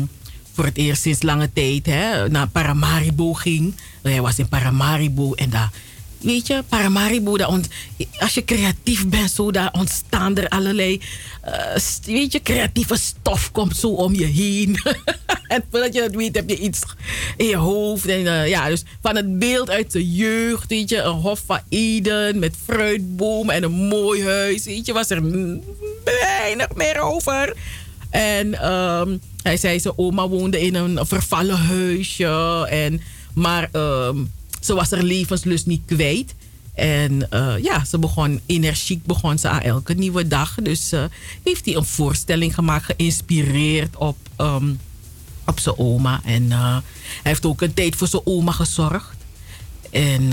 voor 0.61 0.69
het 0.69 0.79
eerst 0.79 1.01
sinds 1.01 1.21
lange 1.21 1.49
tijd 1.53 1.85
hè, 1.85 2.29
naar 2.29 2.47
Paramaribo 2.47 3.33
ging. 3.33 3.75
Hij 4.01 4.21
was 4.21 4.39
in 4.39 4.47
Paramaribo 4.47 5.33
en 5.33 5.49
daar, 5.49 5.69
weet 6.19 6.47
je, 6.47 6.63
Paramaribo, 6.69 7.35
ont- 7.45 7.67
als 8.19 8.33
je 8.33 8.45
creatief 8.45 9.07
bent, 9.07 9.31
zo, 9.31 9.51
daar 9.51 9.69
ontstaan 9.71 10.37
er 10.37 10.47
allerlei, 10.47 11.01
eh, 11.41 11.75
weet 12.05 12.31
je, 12.31 12.41
creatieve 12.41 12.97
stof 12.97 13.51
komt 13.51 13.77
zo 13.77 13.87
om 13.87 14.13
je 14.13 14.25
heen. 14.25 14.77
en 15.47 15.63
voordat 15.71 15.93
je 15.93 16.01
het 16.01 16.15
weet, 16.15 16.35
heb 16.35 16.49
je 16.49 16.57
iets 16.57 16.79
in 17.37 17.45
je 17.45 17.57
hoofd. 17.57 18.05
En, 18.05 18.27
eh, 18.27 18.47
ja, 18.47 18.67
dus 18.67 18.83
van 19.01 19.15
het 19.15 19.39
beeld 19.39 19.69
uit 19.69 19.91
de 19.91 20.11
jeugd, 20.11 20.69
weet 20.69 20.89
je, 20.89 20.97
een 20.97 21.19
Hof 21.19 21.41
van 21.45 21.59
Eden 21.69 22.39
met 22.39 22.55
fruitbomen 22.65 23.55
en 23.55 23.63
een 23.63 23.87
mooi 23.87 24.23
huis, 24.25 24.63
weet 24.63 24.85
je, 24.85 24.93
was 24.93 25.09
er 25.09 25.21
weinig 26.03 26.75
meer 26.75 26.99
over. 26.99 27.53
En 28.09 28.61
ehm, 28.61 29.17
hij 29.43 29.57
zei, 29.57 29.79
zijn 29.79 29.97
oma 29.97 30.27
woonde 30.27 30.61
in 30.61 30.75
een 30.75 31.05
vervallen 31.05 31.57
huisje. 31.57 32.67
En, 32.69 33.01
maar 33.33 33.69
ehm, 33.71 34.17
ze 34.61 34.73
was 34.73 34.91
haar 34.91 35.03
levenslust 35.03 35.65
niet 35.65 35.81
kwijt. 35.85 36.33
En 36.73 37.31
eh, 37.31 37.53
ja, 37.61 37.85
ze 37.85 37.97
begon 37.99 38.41
energiek 38.45 39.05
begon 39.05 39.37
ze 39.37 39.49
aan 39.49 39.61
elke 39.61 39.93
nieuwe 39.93 40.27
dag. 40.27 40.55
Dus 40.63 40.91
eh, 40.91 41.03
heeft 41.43 41.65
hij 41.65 41.75
een 41.75 41.85
voorstelling 41.85 42.53
gemaakt, 42.53 42.85
geïnspireerd 42.85 43.95
op, 43.95 44.17
ehm, 44.35 44.73
op 45.45 45.59
zijn 45.59 45.77
oma. 45.77 46.21
En 46.25 46.51
eh, 46.51 46.71
hij 46.71 46.81
heeft 47.21 47.45
ook 47.45 47.61
een 47.61 47.73
tijd 47.73 47.95
voor 47.95 48.07
zijn 48.07 48.21
oma 48.25 48.51
gezorgd. 48.51 49.19
En 49.89 50.29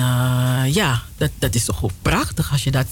ja, 0.72 1.02
dat, 1.16 1.30
dat 1.38 1.54
is 1.54 1.64
toch 1.64 1.84
ook 1.84 1.90
prachtig 2.02 2.52
als 2.52 2.64
je 2.64 2.70
dat 2.70 2.86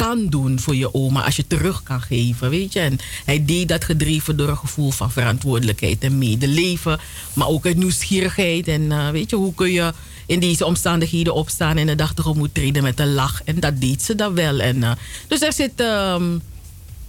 kan 0.00 0.26
doen 0.26 0.60
voor 0.60 0.76
je 0.76 0.94
oma. 0.94 1.24
Als 1.24 1.36
je 1.36 1.46
terug 1.46 1.82
kan 1.82 2.00
geven, 2.00 2.50
weet 2.50 2.72
je. 2.72 2.80
En 2.80 2.98
hij 3.24 3.44
deed 3.44 3.68
dat 3.68 3.84
gedreven 3.84 4.36
door 4.36 4.48
een 4.48 4.56
gevoel 4.56 4.90
van 4.90 5.10
verantwoordelijkheid 5.10 6.04
en 6.04 6.18
medeleven. 6.18 6.98
Maar 7.32 7.48
ook 7.48 7.66
uit 7.66 7.76
nieuwsgierigheid. 7.76 8.68
En 8.68 8.92
eh, 8.92 9.10
weet 9.10 9.30
je, 9.30 9.36
hoe 9.36 9.54
kun 9.54 9.72
je 9.72 9.92
in 10.26 10.40
deze 10.40 10.64
omstandigheden 10.64 11.34
opstaan 11.34 11.76
en 11.76 11.86
de 11.86 11.94
dag 11.94 12.14
tegemoet 12.14 12.54
treden 12.54 12.82
met 12.82 13.00
een 13.00 13.14
lach. 13.14 13.42
En 13.44 13.60
dat 13.60 13.80
deed 13.80 14.02
ze 14.02 14.14
dan 14.14 14.34
wel. 14.34 14.60
En, 14.60 14.82
eh, 14.82 14.92
dus 15.28 15.42
er 15.42 15.52
zit... 15.52 15.80
ehm, 15.80 16.32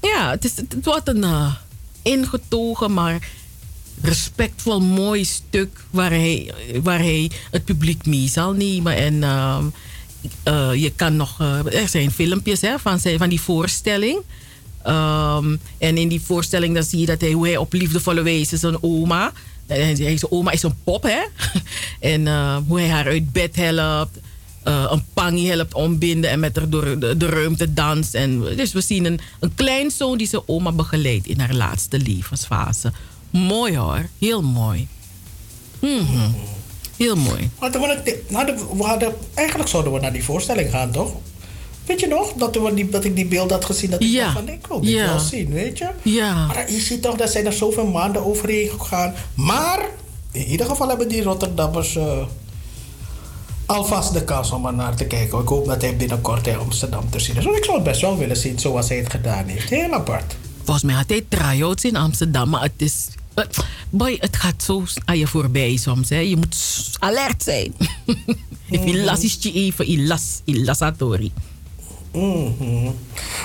ja, 0.02 0.30
het, 0.30 0.46
is, 0.46 0.54
wordt 0.84 1.08
een 1.08 1.24
eh, 1.24 1.54
ingetogen, 2.02 2.94
maar 2.94 3.30
respectvol 4.02 4.82
mooi 4.82 5.26
stuk 5.26 5.84
waar 5.90 6.10
hij, 6.10 6.54
waar 6.84 7.00
hij 7.00 7.32
het 7.52 7.66
publiek 7.66 8.06
mee 8.06 8.28
zal 8.28 8.54
nemen. 8.54 8.96
En 8.96 9.24
ehm, 9.24 9.66
eh, 10.44 10.70
je 10.74 10.92
kan 10.96 11.16
nog, 11.16 11.40
eh, 11.40 11.82
er 11.82 11.88
zijn 11.88 12.12
filmpjes 12.12 12.62
hè, 12.62 12.80
van, 12.80 13.00
van 13.00 13.30
die 13.30 13.42
voorstelling. 13.42 14.20
Ehm, 14.84 15.56
en 15.78 15.98
in 15.98 16.08
die 16.08 16.22
voorstelling 16.22 16.74
dan 16.74 16.84
zie 16.84 17.00
je 17.00 17.06
dat 17.06 17.22
hij, 17.22 17.32
hoe 17.32 17.48
hij 17.48 17.58
op 17.58 17.74
liefdevolle 17.74 18.22
wijze 18.22 18.58
zijn 18.58 18.84
oma, 18.84 19.32
en 19.68 19.82
hij- 19.82 19.96
zijn 19.96 20.20
oma 20.32 20.52
is 20.52 20.64
een 20.64 20.76
pop 20.84 21.04
hè, 21.04 21.20
en 22.14 22.28
eh, 22.28 22.58
hoe 22.68 22.80
hij 22.80 22.90
haar 22.90 23.06
uit 23.06 23.32
bed 23.32 23.56
helpt. 23.56 24.18
eh, 24.64 24.86
een 24.90 25.04
pangie 25.14 25.50
helpt 25.50 25.74
ombinden 25.74 26.30
en 26.30 26.40
met 26.40 26.56
haar 26.56 26.70
door 26.70 27.00
de, 27.00 27.18
de 27.18 27.26
ruimte 27.26 27.74
danst. 27.74 28.14
En, 28.16 28.40
dus 28.56 28.74
we 28.74 28.82
zien 28.82 29.06
een, 29.06 29.20
een 29.40 29.56
kleinzoon 29.56 30.18
die 30.18 30.28
zijn 30.28 30.42
oma 30.46 30.72
begeleidt 30.72 31.28
in 31.28 31.40
haar 31.40 31.54
laatste 31.54 32.00
levensfase. 32.00 32.92
Mooi 33.30 33.78
hoor, 33.78 34.06
heel 34.20 34.42
mooi. 34.42 34.88
Mhm. 35.80 36.30
Heel 37.02 37.16
mooi. 37.16 37.50
Hadden 37.58 37.82
we, 37.82 37.88
het, 37.88 38.16
hadden, 38.32 38.56
we- 38.56 38.76
we 38.78 38.84
hadden, 38.84 39.14
eigenlijk 39.34 39.70
zouden 39.70 39.94
we 39.94 40.00
naar 40.00 40.14
die 40.14 40.24
voorstelling 40.24 40.70
gaan, 40.70 40.92
toch? 40.92 41.12
Weet 41.86 42.00
je 42.00 42.08
nog? 42.08 42.34
Dat, 42.34 42.56
we 42.56 42.74
die, 42.74 42.90
dat 42.90 43.04
ik 43.04 43.16
die 43.16 43.26
beeld 43.26 43.52
had 43.52 43.66
gezien. 43.66 43.90
Dat 43.90 44.02
ik 44.02 44.08
Ja. 44.08 44.22
dacht 44.24 44.34
van, 44.34 44.50
ik 44.50 44.68
wil 44.68 44.82
dit 44.82 44.90
Ja. 44.90 45.06
wel 45.06 45.20
zien, 45.20 45.50
weet 45.54 45.78
je? 45.78 45.88
Ja. 46.02 46.46
Maar 46.46 46.72
je 46.72 46.80
ziet 46.80 47.02
toch, 47.02 47.16
dat 47.16 47.32
zijn 47.32 47.46
er 47.46 47.54
zoveel 47.54 47.88
maanden 47.88 48.26
overheen 48.26 48.70
gegaan. 48.80 49.14
Maar, 49.36 49.86
in 50.32 50.46
ieder 50.46 50.66
geval 50.66 50.88
hebben 50.88 51.08
die 51.08 51.24
Rotterdammers... 51.24 51.96
eh, 51.96 52.18
alvast 53.66 54.14
de 54.14 54.24
kans 54.24 54.52
om 54.52 54.66
er 54.66 54.74
naar 54.74 54.96
te 54.96 55.06
kijken. 55.06 55.40
Ik 55.40 55.48
hoop 55.48 55.66
dat 55.66 55.82
hij 55.82 55.96
binnenkort 55.98 56.48
in 56.48 56.58
Amsterdam 56.58 57.10
te 57.10 57.20
zien 57.20 57.36
is. 57.38 57.44
Want 57.44 57.58
ik 57.58 57.64
zou 57.64 57.76
het 57.76 57.86
best 57.86 58.02
wel 58.02 58.18
willen 58.18 58.38
zien 58.38 58.60
zoals 58.60 58.90
hij 58.90 58.98
het 58.98 59.10
gedaan 59.10 59.46
heeft. 59.46 59.70
Heel 59.70 59.92
apart. 59.94 60.36
Volgens 60.64 60.84
mij 60.86 60.96
had 60.96 61.10
hij 61.10 61.26
try-outs 61.30 61.84
in 61.84 61.96
Amsterdam, 61.96 62.50
maar 62.50 62.62
het 62.62 62.72
is... 62.78 63.08
eh, 63.34 63.44
Boy, 63.90 64.18
het 64.20 64.36
gaat 64.36 64.64
zo 64.64 64.84
aan 65.06 65.18
je 65.18 65.28
voorbij 65.28 65.76
soms. 65.78 66.10
Hè. 66.10 66.18
Je 66.20 66.36
moet 66.36 66.56
alert 67.00 67.44
zijn. 67.44 67.74
If 68.70 68.84
je 68.86 69.04
las 69.04 69.24
is 69.24 69.38
je 69.40 69.52
even, 69.54 69.86
ilas, 69.90 70.42
ilasatori. 70.46 71.32
Mhm. 72.14 72.90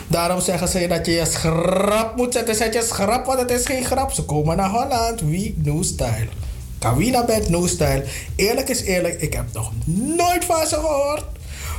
Daarom 0.09 0.41
zeggen 0.41 0.69
ze 0.69 0.87
dat 0.89 1.07
je 1.07 1.13
je 1.13 1.27
schrap 1.27 2.17
moet 2.17 2.33
zetten. 2.33 2.55
Zet 2.55 2.75
je 2.75 2.83
schrap, 2.89 3.25
want 3.27 3.39
het 3.39 3.51
is 3.51 3.67
geen 3.67 3.85
grap. 3.85 4.13
Ze 4.13 4.23
komen 4.23 4.57
naar 4.57 4.71
Holland. 4.71 5.21
Wie? 5.21 5.55
No 5.63 5.83
style. 5.83 6.29
Kawina 6.79 7.25
bent 7.25 7.49
no 7.49 7.67
style. 7.67 8.05
Eerlijk 8.37 8.69
is 8.69 8.81
eerlijk, 8.81 9.21
ik 9.21 9.33
heb 9.33 9.53
nog 9.53 9.73
nooit 10.17 10.45
van 10.45 10.67
ze 10.67 10.75
gehoord. 10.75 11.25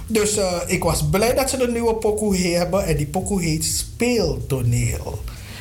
Dus 0.08 0.38
eh, 0.38 0.62
ik 0.68 0.84
was 0.84 1.10
blij 1.10 1.34
dat 1.34 1.50
ze 1.50 1.64
een 1.64 1.74
nieuwe 1.74 1.96
pokoe 1.96 2.38
hebben. 2.38 2.86
En 2.86 2.98
die 2.98 3.06
pokoe 3.06 3.42
heet 3.42 3.66
Speeltoneel. 3.66 5.20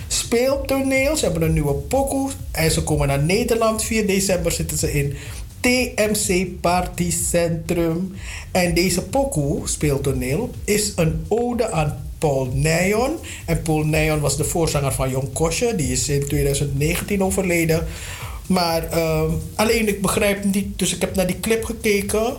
Speeltoneel, 0.09 1.17
ze 1.17 1.25
hebben 1.25 1.43
een 1.43 1.53
nieuwe 1.53 1.75
pokoe. 1.75 2.31
En 2.51 2.71
ze 2.71 2.83
komen 2.83 3.09
naar 3.09 3.23
Nederland. 3.23 3.85
4 3.85 4.07
december 4.07 4.53
zitten 4.53 4.79
ze 4.79 4.93
in 4.93 5.17
TMC 5.61 6.61
Party 6.61 7.11
Centrum. 7.11 8.15
En 8.51 8.75
deze 8.75 9.03
pokoe, 9.03 9.69
speeltoneel, 9.69 10.51
is 10.65 10.93
een 10.97 11.25
ode 11.29 11.71
aan 11.71 12.05
Paul 12.19 12.51
Nijon. 12.53 13.17
En 13.47 13.63
Paul 13.63 13.85
Nijon 13.85 14.21
was 14.21 14.37
de 14.37 14.45
voorzanger 14.45 14.93
van 14.93 15.11
Jon 15.11 15.33
Kosje. 15.33 15.75
Die 15.77 15.93
is 15.93 16.09
in 16.09 16.27
2019 16.27 17.23
overleden. 17.23 17.87
Maar 18.47 18.91
ehm, 18.91 19.31
alleen 19.55 19.89
ik 19.89 20.03
begrijp 20.03 20.45
niet, 20.45 20.79
dus 20.79 20.95
ik 20.95 21.01
heb 21.01 21.15
naar 21.15 21.27
die 21.27 21.41
clip 21.41 21.65
gekeken. 21.65 22.37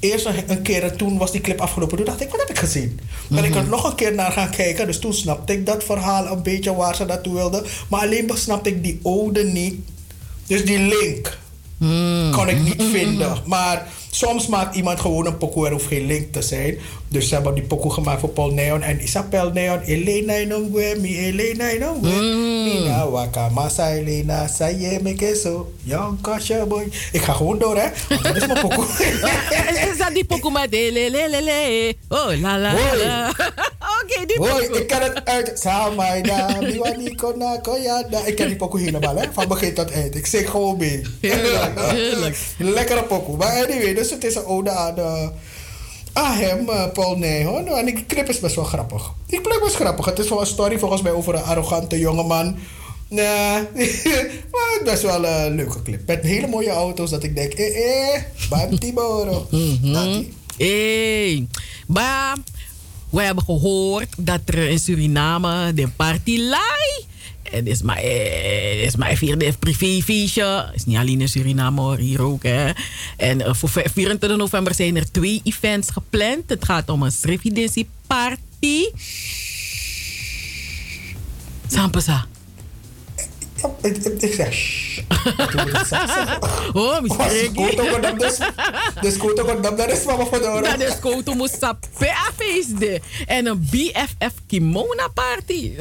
Eerst 0.00 0.26
een, 0.26 0.50
een 0.50 0.62
keer 0.62 0.82
en 0.82 0.96
toen 0.96 1.18
was 1.18 1.32
die 1.32 1.40
clip 1.40 1.60
afgelopen. 1.60 1.96
Toen 1.96 2.06
dacht 2.06 2.20
ik, 2.20 2.30
wat 2.30 2.40
heb 2.40 2.50
ik 2.50 2.58
gezien? 2.58 3.00
Ben 3.28 3.44
ik 3.44 3.54
er 3.54 3.68
nog 3.68 3.84
een 3.84 3.94
keer 3.94 4.14
naar 4.14 4.32
gaan 4.32 4.50
kijken. 4.50 4.86
Dus 4.86 4.98
toen 4.98 5.14
snapte 5.14 5.52
ik 5.52 5.66
dat 5.66 5.84
verhaal 5.84 6.26
een 6.26 6.42
beetje 6.42 6.74
waar 6.74 6.96
ze 6.96 7.04
naartoe 7.04 7.34
wilden. 7.34 7.64
Maar 7.88 8.00
alleen 8.00 8.30
snapte 8.34 8.68
ik 8.68 8.82
die 8.82 9.00
ode 9.02 9.44
niet. 9.44 9.74
Dus 10.46 10.64
die 10.64 10.78
link 10.78 11.38
kon 12.32 12.48
ik 12.48 12.60
niet 12.60 12.82
vinden. 12.82 13.42
Maar 13.46 13.88
soms 14.10 14.46
maakt 14.46 14.74
iemand 14.76 15.00
gewoon 15.00 15.26
een 15.26 15.38
pokoe. 15.38 15.66
Er 15.66 15.72
hoeft 15.72 15.86
geen 15.86 16.06
link 16.06 16.32
te 16.32 16.42
zijn. 16.42 16.78
Dus 17.08 17.28
ze 17.28 17.34
hebben 17.34 17.54
die 17.54 17.62
pokoe 17.62 17.92
gemaakt 17.92 18.20
voor 18.20 18.28
Paul 18.28 18.50
Neon 18.50 18.82
en 18.82 19.02
Isabel 19.02 19.50
Neon. 19.50 19.80
Elena 19.80 20.36
Inongwe, 20.38 20.94
mi 21.00 21.18
Elena 21.18 21.70
Inongwe. 21.70 22.10
Nina 22.10 23.08
waka 23.10 23.48
masa 23.48 23.90
Elena, 23.90 24.46
saye 24.48 24.98
me 25.02 25.14
keso. 25.14 25.72
Young 25.82 26.20
kasha 26.20 26.66
boy. 26.66 26.88
Ik 27.12 27.22
ga 27.22 27.32
gewoon 27.32 27.58
door, 27.58 27.76
hè. 27.76 27.88
Dat 28.22 28.36
is 28.36 28.46
mijn 28.46 28.60
pokoe. 28.60 28.84
Is 29.90 29.98
dat 29.98 30.14
die 30.14 30.24
pokoe 30.24 30.50
met 30.52 30.70
de 30.70 30.90
le 30.92 31.10
le 31.10 31.28
le 31.30 31.42
le? 31.42 31.94
Oh, 32.08 32.40
la 32.40 32.58
la 32.58 32.70
Hoi. 32.70 32.98
la. 33.04 33.28
Oké, 34.02 34.26
die 34.26 34.36
Hoi, 34.38 34.50
pokoe. 34.66 34.80
ik 34.80 34.86
ken 34.86 35.02
het 35.02 35.24
uit. 35.24 35.52
Samaida, 35.58 36.56
miwani 36.60 37.14
kona 37.14 37.56
koyada. 37.62 38.24
Ik 38.24 38.36
ken 38.36 38.46
die 38.46 38.56
pokoe 38.56 38.80
helemaal, 38.80 39.16
hè. 39.16 39.26
Van 39.32 39.48
begin 39.48 39.74
tot 39.74 39.90
eind. 39.90 40.14
Ik 40.14 40.26
zing 40.26 40.50
gewoon 40.50 40.76
mee. 40.76 41.02
Heerlijk, 41.20 41.80
heerlijk. 41.80 42.36
Lekkere 42.58 43.02
pokoe. 43.02 43.36
Maar 43.36 43.64
anyway, 43.64 43.94
dus 44.00 44.10
het 44.10 44.24
is 44.24 44.34
een 44.34 44.44
ode 44.44 44.70
aan... 44.70 44.96
eh, 44.96 45.28
aan 46.12 46.36
hem, 46.36 46.68
eh, 46.68 46.90
Paul 46.92 47.16
Nijhoorn. 47.18 47.66
En 47.66 47.84
die 47.84 48.06
clip 48.06 48.28
is 48.28 48.40
best 48.40 48.54
wel 48.54 48.64
grappig. 48.64 49.12
Die 49.26 49.40
clip 49.40 49.62
is 49.66 49.74
grappig. 49.74 50.04
Het 50.04 50.18
is 50.18 50.28
wel 50.28 50.40
een 50.40 50.46
story 50.46 50.78
volgens 50.78 51.02
mij 51.02 51.12
over 51.12 51.34
een 51.34 51.42
arrogante 51.42 51.98
jongeman. 51.98 52.56
Nee, 53.08 53.24
maar 54.52 54.68
het 54.72 54.80
is 54.80 54.84
best 54.84 55.02
wel 55.02 55.24
een 55.24 55.54
leuke 55.54 55.82
clip. 55.82 56.06
Met 56.06 56.22
hele 56.22 56.46
mooie 56.46 56.70
auto's 56.70 57.10
dat 57.10 57.22
ik 57.22 57.36
denk, 57.36 57.52
eh 57.52 58.14
eh, 58.14 58.22
Banti 58.48 58.92
Boro. 58.92 59.46
Nati. 59.80 60.32
Hey, 60.56 61.46
maar 61.86 62.36
we 63.10 63.22
hebben 63.22 63.44
gehoord 63.44 64.08
dat 64.18 64.40
er 64.44 64.68
in 64.68 64.78
Suriname 64.78 65.74
de 65.74 65.88
party 65.88 66.38
lai. 66.38 67.06
Het 67.42 67.66
is 67.66 67.82
maar, 67.82 67.96
eh, 67.96 68.82
is 68.82 68.96
maar 68.96 69.14
vierde 69.14 69.52
privéfeestje. 69.58 70.44
Het 70.44 70.74
is 70.74 70.84
niet 70.84 70.96
alleen 70.96 71.20
in 71.20 71.28
Suriname 71.28 72.00
hier 72.00 72.22
ook. 72.22 72.42
Hè. 72.42 72.70
En 73.16 73.40
eh, 73.40 73.54
voor 73.54 73.68
24 73.68 74.36
november 74.36 74.74
zijn 74.74 74.96
er 74.96 75.10
twee 75.10 75.40
events 75.44 75.90
gepland. 75.90 76.42
Het 76.46 76.64
gaat 76.64 76.88
om 76.88 77.02
een 77.02 77.12
Srividensi 77.12 77.88
party. 78.06 78.84
Sampasa. 81.68 82.26
Ik, 83.82 84.32
zeg, 84.34 84.52
shh. 84.52 84.98
Oh, 86.72 87.00
misschien. 87.00 87.54
dus. 89.00 89.16
Goed 89.16 89.40
ook 89.40 89.62
dat 89.62 89.90
is 89.90 90.04
mama 90.04 90.24
voor 90.24 90.38
de 90.38 90.76
Dat 90.78 90.88
is 90.88 90.98
Koto 91.00 91.46
feestje. 92.36 93.00
En 93.26 93.46
een 93.46 93.68
BFF 93.70 94.34
Kimona 94.46 95.08
party. 95.14 95.72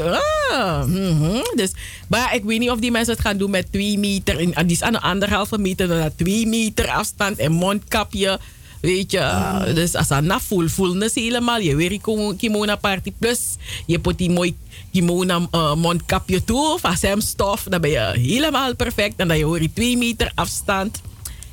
Ah, 0.52 0.86
mhm. 0.86 1.42
dus, 1.56 1.72
maar 2.08 2.36
ik 2.36 2.44
weet 2.44 2.60
niet 2.60 2.70
of 2.70 2.80
die 2.80 2.92
mensen 2.92 3.14
het 3.14 3.22
gaan 3.22 3.38
doen 3.38 3.52
met 3.52 3.72
twee 3.72 3.98
meter. 3.98 4.40
In, 4.40 4.54
die 4.56 4.76
is 4.76 4.82
aan 4.82 4.94
de 4.94 5.02
anderhalve 5.02 5.58
meter. 5.58 5.88
Dan 5.88 5.98
naar 5.98 6.16
twee 6.16 6.48
meter 6.48 6.90
afstand 6.90 7.38
en 7.38 7.52
mondkapje. 7.52 8.40
Weet 8.82 9.12
je, 9.12 9.72
dus 9.74 9.96
als 9.96 10.08
dat 10.08 10.24
na 10.24 10.40
full 10.40 10.68
fullness 10.68 11.16
helemaal. 11.16 11.60
Je 11.60 11.76
weer 11.76 11.90
die 11.90 12.02
kimona 12.38 12.76
party. 12.76 13.14
Plus, 13.20 13.40
je 13.86 14.00
put 14.00 14.18
die 14.18 14.30
mooi 14.30 14.56
kimona 14.92 15.48
eh, 15.52 15.76
mondkapje 15.76 16.44
toe. 16.44 16.74
Of 16.74 16.96
stof. 17.18 17.64
Dan 17.64 17.82
ben 17.82 17.90
je 17.90 18.12
helemaal 18.14 18.76
perfect. 18.76 19.14
En 19.16 19.28
dan 19.28 19.38
je 19.38 19.44
hoor 19.44 19.62
je 19.62 19.74
twee 19.74 19.98
meter 19.98 20.32
afstand. 20.36 21.02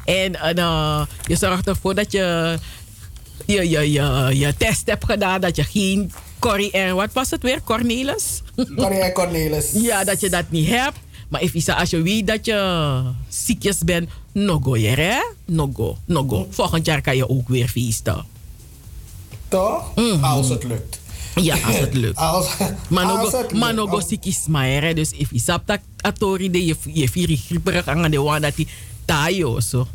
En 0.04 0.34
eh, 0.56 1.02
je 1.26 1.36
zorgt 1.36 1.68
ervoor 1.68 1.94
dat 1.94 2.12
je 2.12 2.58
je, 3.46 3.70
je, 3.70 3.92
je, 3.92 4.30
je 4.32 4.54
test 4.56 4.86
hebt 4.86 5.04
gedaan. 5.04 5.40
Dat 5.40 5.56
je 5.56 5.64
geen 5.64 6.12
Corrie 6.38 6.70
en 6.70 6.94
wat 6.94 7.12
was 7.12 7.30
het 7.30 7.42
weer? 7.42 7.62
Cornelis? 7.64 8.42
Corrie 8.76 9.00
en 9.00 9.12
Cornelis. 9.12 9.70
Ja, 9.72 10.04
dat 10.04 10.20
je 10.20 10.30
dat 10.30 10.44
niet 10.48 10.68
hebt. 10.68 10.98
Maar 11.28 11.42
if, 11.42 11.68
als 11.68 11.90
je 11.90 12.02
weet 12.02 12.26
dat 12.26 12.44
je 12.44 13.02
ziekjes 13.28 13.78
bent, 13.78 14.08
no 14.32 14.60
go 14.62 14.74
hier, 14.74 14.96
hè? 14.96 15.18
No 15.44 15.70
go, 15.74 15.96
no 16.04 16.24
go. 16.28 16.46
Volgend 16.50 16.86
jaar 16.86 17.00
kan 17.00 17.16
je 17.16 17.28
ook 17.28 17.48
weer 17.48 17.68
feesten. 17.68 18.24
Toch? 19.48 19.92
Als 20.20 20.48
het 20.48 20.64
lukt. 20.64 21.00
Ja, 21.42 21.56
als 21.66 21.78
het 21.78 21.94
lukt. 21.94 22.16
Als, 22.16 22.46
Maar 22.88 23.06
no 23.06 23.16
als 23.16 23.30
go, 23.30 24.08
het 24.08 24.48
maar? 24.48 24.94
Dus 24.94 25.10
if 25.10 25.30
je 25.30 25.40
sapt 25.40 25.78
atori 26.00 26.50
de 26.50 26.64
je 26.92 27.08
vier 27.08 27.38
grieperig 27.46 27.88
aan 27.88 28.10
de 28.10 28.38
dat 28.40 28.56
die 28.56 28.68
tayo 29.04 29.60
zo. 29.60 29.86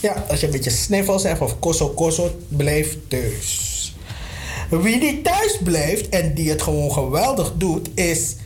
Ja, 0.00 0.24
als 0.28 0.40
je 0.40 0.46
een 0.46 0.52
beetje 0.52 0.70
sniffels 0.70 1.22
hebt 1.22 1.40
of 1.40 1.58
koso 1.58 1.88
koso, 1.88 2.40
blijf 2.48 2.96
thuis. 3.08 3.94
Wie 4.68 4.96
niet 4.96 5.24
thuis 5.24 5.58
blijft 5.62 6.08
en 6.08 6.34
die 6.34 6.50
het 6.50 6.62
gewoon 6.62 6.92
geweldig 6.92 7.52
doet, 7.56 7.88
is 7.94 8.36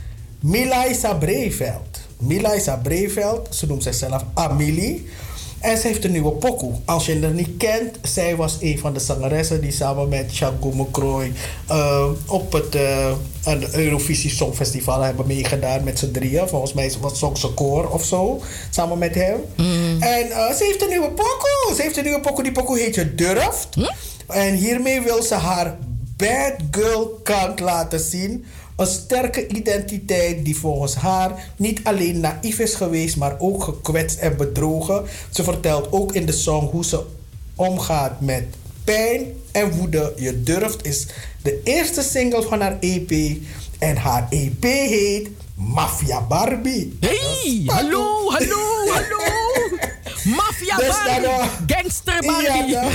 Milaisa 0.41 1.14
Breveld. 1.14 2.01
Milaisa 2.18 2.76
Breveld, 2.76 3.55
ze 3.55 3.66
noemt 3.66 3.82
zichzelf 3.82 4.24
Amelie. 4.35 5.09
En 5.65 5.79
ze 5.79 5.87
heeft 5.87 6.05
een 6.05 6.12
nieuwe 6.12 6.33
pokoe. 6.33 6.73
Als 6.85 7.07
je 7.07 7.21
haar 7.21 7.33
niet 7.33 7.57
kent, 7.57 7.99
zij 8.03 8.37
was 8.37 8.57
een 8.61 8.79
van 8.79 8.93
de 8.93 9.01
zangeressen 9.01 9.61
die 9.61 9.73
samen 9.73 10.09
met 10.09 10.33
Shango 10.33 10.71
McCroy 10.71 11.33
eh, 11.69 12.07
op 12.27 12.53
het 12.53 12.75
uh, 12.75 13.12
Eurovisie 13.73 14.31
Songfestival 14.31 15.01
hebben 15.01 15.27
meegedaan 15.27 15.85
met 15.85 15.99
z'n 15.99 16.11
drieën. 16.11 16.49
Volgens 16.49 16.73
mij 16.73 16.93
was 17.01 17.21
het 17.21 17.39
ze 17.39 17.49
koor 17.49 17.91
of 17.91 18.05
zo, 18.05 18.41
samen 18.71 18.99
met 18.99 19.15
hem. 19.15 19.41
En 20.01 20.31
eh, 20.31 20.53
ze 20.55 20.65
heeft 20.65 20.83
een 20.83 20.89
nieuwe 20.89 21.11
pokoe. 21.11 21.75
Ze 21.77 21.83
heeft 21.83 21.97
een 21.97 22.05
nieuwe 22.05 22.21
pokoe. 22.21 22.43
Die 22.43 22.53
pokoe 22.53 22.79
heet 22.79 22.95
Je 22.95 23.15
Durft. 23.15 23.69
En 24.27 24.55
hiermee 24.55 25.01
wil 25.01 25.23
ze 25.23 25.35
haar 25.35 25.77
bad 26.17 26.55
girl 26.71 27.21
kant 27.23 27.61
laten 27.61 28.01
zien. 28.01 28.45
Een 28.77 28.87
sterke 28.87 29.47
identiteit 29.47 30.45
die 30.45 30.57
volgens 30.57 30.95
haar 30.95 31.53
niet 31.57 31.81
alleen 31.83 32.20
naïef 32.20 32.59
is 32.59 32.75
geweest, 32.75 33.16
maar 33.16 33.37
ook 33.39 33.62
gekwetst 33.62 34.18
en 34.18 34.37
bedrogen. 34.37 35.05
Ze 35.31 35.45
vertelt 35.45 35.93
ook 35.93 36.14
in 36.14 36.27
de 36.27 36.33
song 36.33 36.70
hoe 36.70 36.85
ze 36.85 37.03
omgaat 37.55 38.20
met 38.20 38.45
pijn 38.85 39.27
en 39.53 39.70
woede. 39.70 40.12
Je 40.16 40.43
durft 40.43 40.87
is 40.87 41.07
de 41.43 41.61
eerste 41.64 42.03
single 42.03 42.43
van 42.43 42.61
haar 42.61 42.77
EP. 42.81 43.37
En 43.79 43.97
haar 43.97 44.27
EP 44.31 44.62
heet 44.62 45.29
Mafia 45.55 46.20
Barbie. 46.20 46.97
Hey, 47.01 47.62
hallo, 47.66 48.31
hallo, 48.31 48.93
hallo. 48.93 49.64
Mafia 50.25 50.77
Dus 50.77 50.97
dan, 51.05 51.22
uh, 51.22 51.47
gangster 51.66 52.22
Barbie. 52.27 52.66
Ja, 52.66 52.91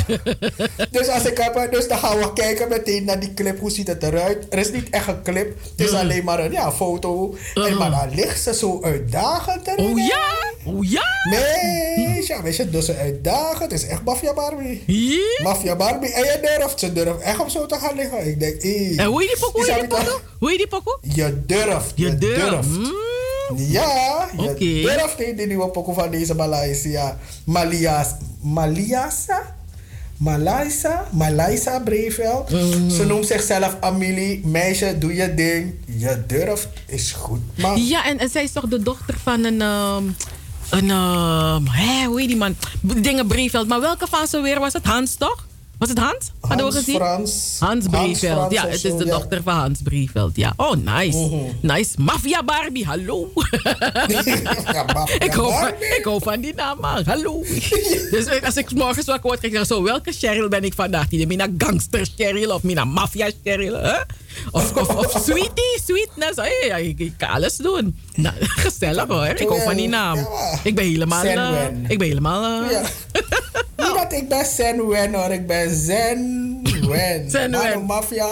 dus 0.91 1.07
als 1.07 1.25
ik 1.25 1.37
heb, 1.37 1.71
dus 1.71 1.87
dan 1.87 1.97
gaan 1.97 2.17
we 2.17 2.33
kijken 2.33 2.69
meteen 2.69 3.03
naar 3.03 3.19
die 3.19 3.33
clip. 3.33 3.59
Hoe 3.59 3.71
ziet 3.71 3.87
het 3.87 4.03
eruit? 4.03 4.45
Er 4.49 4.57
is 4.57 4.71
niet 4.71 4.89
echt 4.89 5.07
een 5.07 5.23
clip. 5.23 5.57
Het 5.77 5.87
is 5.87 5.93
alleen 5.93 6.23
maar 6.23 6.39
een 6.39 6.51
ja, 6.51 6.71
foto. 6.71 7.35
En, 7.53 7.77
maar 7.77 7.91
dan 7.91 8.15
ligt 8.15 8.41
ze 8.41 8.53
zo 8.53 8.81
uitdagend 8.81 9.67
erin. 9.67 9.85
Oh 9.85 9.97
ja? 9.97 10.49
Oh 10.65 10.89
ja? 10.89 11.05
Nee, 11.29 12.25
ja, 12.27 12.41
weet 12.41 12.55
je, 12.55 12.69
dus 12.69 12.85
ze 12.85 12.95
uitdagend. 12.95 13.71
Het 13.71 13.81
is 13.81 13.87
echt 13.87 14.03
Mafia 14.03 14.33
Barbie. 14.33 14.83
Ja? 14.85 15.43
Mafia 15.43 15.75
Barbie. 15.75 16.13
En 16.13 16.23
je 16.23 16.57
durft, 16.57 16.79
ze 16.79 16.93
durft 16.93 17.21
echt 17.21 17.39
om 17.39 17.49
zo 17.49 17.65
te 17.65 17.75
gaan 17.75 17.95
liggen. 17.95 18.27
Ik 18.27 18.39
denk, 18.39 18.61
hé. 18.61 18.93
En 18.97 19.05
hoe 19.05 19.21
je 19.21 19.27
die 19.27 19.39
pokoe? 19.39 19.65
Hoe 20.39 20.51
je 20.51 20.57
die 20.57 20.67
pokoe? 20.67 20.97
Je 21.01 21.45
durft. 21.45 21.91
Je 21.95 22.17
durft. 22.17 23.17
Ja, 23.55 24.27
je 24.37 24.49
Oké. 24.49 24.57
durft 24.95 25.17
niet 25.19 25.37
die 25.37 25.47
nieuwe 25.47 25.67
pokoe 25.69 25.93
van 25.93 26.11
deze 26.11 26.33
Malaysia. 26.35 27.17
Malias, 27.43 28.07
Maliasa? 28.41 29.55
Malaysa? 30.17 31.07
Malaysa 31.11 31.79
Breveld. 31.79 32.49
Mhm. 32.49 32.89
Ze 32.89 33.05
noemt 33.05 33.27
zichzelf 33.27 33.77
Amelie. 33.79 34.45
Meisje, 34.47 34.97
doe 34.97 35.13
je 35.15 35.33
ding. 35.33 35.73
Je 35.85 36.23
durft, 36.27 36.67
is 36.87 37.11
goed. 37.11 37.39
Maar 37.57 37.77
Ja, 37.77 38.05
en, 38.05 38.19
en 38.19 38.29
zij 38.29 38.43
is 38.43 38.51
toch 38.51 38.67
de 38.67 38.83
dochter 38.83 39.15
van 39.23 39.43
een... 39.43 39.61
ehm, 39.61 40.03
een 40.69 40.89
ehm, 40.89 41.65
hè, 41.65 42.05
hoe 42.05 42.19
heet 42.19 42.27
die 42.27 42.37
man? 42.37 42.55
Dingen 42.81 43.27
Breveld. 43.27 43.67
Maar 43.67 43.81
welke 43.81 44.07
van 44.09 44.27
ze 44.27 44.41
weer 44.41 44.59
was 44.59 44.73
het? 44.73 44.85
Hans, 44.85 45.15
toch? 45.15 45.47
Was 45.79 45.89
het 45.89 45.97
Hans? 45.97 46.31
Hadden 46.39 46.57
we 46.57 46.63
Hans 46.63 46.75
gezien? 46.75 46.95
Frans. 46.95 47.55
Hans 47.59 47.87
Breveld. 47.87 48.17
Frans 48.17 48.53
ja, 48.53 48.67
het 48.67 48.73
is 48.73 48.81
de 48.81 49.05
ja. 49.05 49.11
dochter 49.11 49.43
van 49.43 49.53
Hans 49.53 49.79
Breveld. 49.83 50.35
Ja. 50.35 50.53
Oh, 50.55 50.75
nice. 50.75 51.51
Nice. 51.61 52.01
Mafia 52.01 52.43
Barbie, 52.43 52.85
hallo. 52.85 53.31
Ja, 54.07 54.83
Mafia 54.93 55.25
ik, 55.25 55.33
hou 55.33 55.51
van, 55.51 55.61
Barbie. 55.61 55.95
ik 55.97 56.03
hou 56.03 56.21
van 56.23 56.41
die 56.41 56.53
naam, 56.53 56.79
man. 56.79 57.03
Hallo. 57.05 57.43
dus 58.11 58.41
als 58.43 58.55
ik 58.55 58.73
morgens 58.73 59.05
wakker 59.05 59.29
word, 59.29 59.39
krijg 59.39 59.53
ik 59.53 59.65
zo, 59.65 59.83
welke 59.83 60.11
Cheryl 60.11 60.47
ben 60.47 60.63
ik 60.63 60.73
vandaag? 60.73 61.07
Die 61.07 61.27
mina 61.27 61.47
gangster 61.57 62.07
Cheryl 62.17 62.53
of 62.53 62.63
mina 62.63 62.85
mafia 62.85 63.31
Cheryl? 63.43 63.73
Hè? 63.73 63.97
Of, 64.51 64.75
of, 64.75 64.95
of 64.95 65.21
sweetie, 65.23 65.79
sweetness. 65.85 66.35
Hey, 66.35 66.93
ik 66.97 67.13
kan 67.17 67.29
alles 67.29 67.55
doen. 67.55 67.99
Nou, 68.21 68.35
gezellig 68.65 69.07
hoor. 69.07 69.25
Ik 69.25 69.47
hou 69.47 69.61
van 69.61 69.75
die 69.75 69.87
naam. 69.87 70.27
Ik 70.63 70.75
ben 70.75 70.85
helemaal... 70.85 71.21
Zen-wen. 71.23 71.85
ik 71.87 71.97
ben 71.97 72.07
helemaal... 72.07 72.63
eh, 72.63 72.71
Ja. 72.71 72.81
Niet 73.85 73.95
dat 73.97 74.13
ik 74.13 74.29
ben 74.29 74.45
Zen 74.45 74.87
Wen 74.87 75.13
hoor, 75.13 75.31
ik 75.31 75.47
ben 75.47 75.75
Zen 75.75 76.59
Wen. 76.87 77.29
Zen 77.31 77.49
Maar 77.51 77.61
Wen. 77.63 77.77
de 77.79 77.83
maffia, 77.85 78.27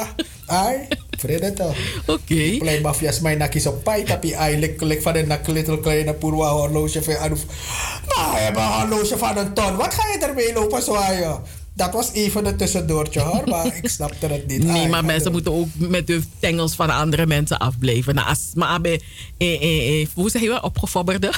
ai, 0.46 0.76
vrede 1.18 1.54
toch. 1.54 1.76
Oké. 2.06 2.58
Play 2.58 2.82
maffia 2.82 3.10
is 3.10 3.20
mijn 3.20 3.38
nakis 3.38 3.66
op 3.68 3.84
pai, 3.84 4.04
tapi 4.04 4.34
ai, 4.36 4.60
lik, 4.60 4.82
lik 4.82 5.02
van 5.02 5.16
een 5.16 5.28
nak, 5.28 5.48
little 5.48 5.80
kleine 5.80 6.14
purwa 6.14 6.50
horloge 6.52 7.04
van. 7.04 7.14
Nou, 7.14 8.38
hebben 8.38 8.62
een 8.64 8.70
horloge 8.70 9.18
van 9.18 9.38
een 9.38 9.54
ton, 9.54 9.76
wat 9.76 9.94
ga 9.94 10.04
je 10.12 10.26
ermee 10.26 10.54
lopen 10.54 10.82
zwaaien? 10.82 11.42
Dat 11.78 11.94
was 11.94 12.12
even 12.14 12.46
een 12.46 12.58
tussendoortje 12.58 13.20
hoor, 13.20 13.42
maar 13.46 13.66
ik 13.66 13.90
snapte 13.90 14.28
het 14.28 14.48
niet. 14.48 14.64
Nee, 14.64 14.84
Ah, 14.84 14.90
maar 14.90 15.06
mensen 15.06 15.32
moeten 15.32 15.54
ook 15.54 15.68
met 15.78 16.08
de 16.08 16.22
tengels 16.40 16.76
van 16.76 16.90
andere 16.90 17.26
mensen 17.26 17.58
afblijven. 17.58 18.16
Nou, 18.16 18.28
als 18.28 18.40
maar 18.54 18.82
bij, 18.82 19.02
eh, 19.38 19.62
eh, 19.62 20.02
eh, 20.02 20.08
hoe 20.14 20.30
zeg 20.30 20.42
je 20.42 20.48
wel, 20.48 20.60
opgefobberde? 20.60 21.32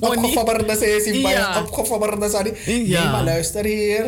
Opgefobberde 0.00 0.76
ze 0.76 0.86
is 0.86 1.20
Ja. 1.20 1.60
opgefobberde 1.60 2.28
sorry. 2.30 2.52
Ja. 2.66 2.72
Mhm. 2.72 3.02
Nee, 3.02 3.12
maar 3.12 3.24
luister 3.24 3.64
hier. 3.64 4.06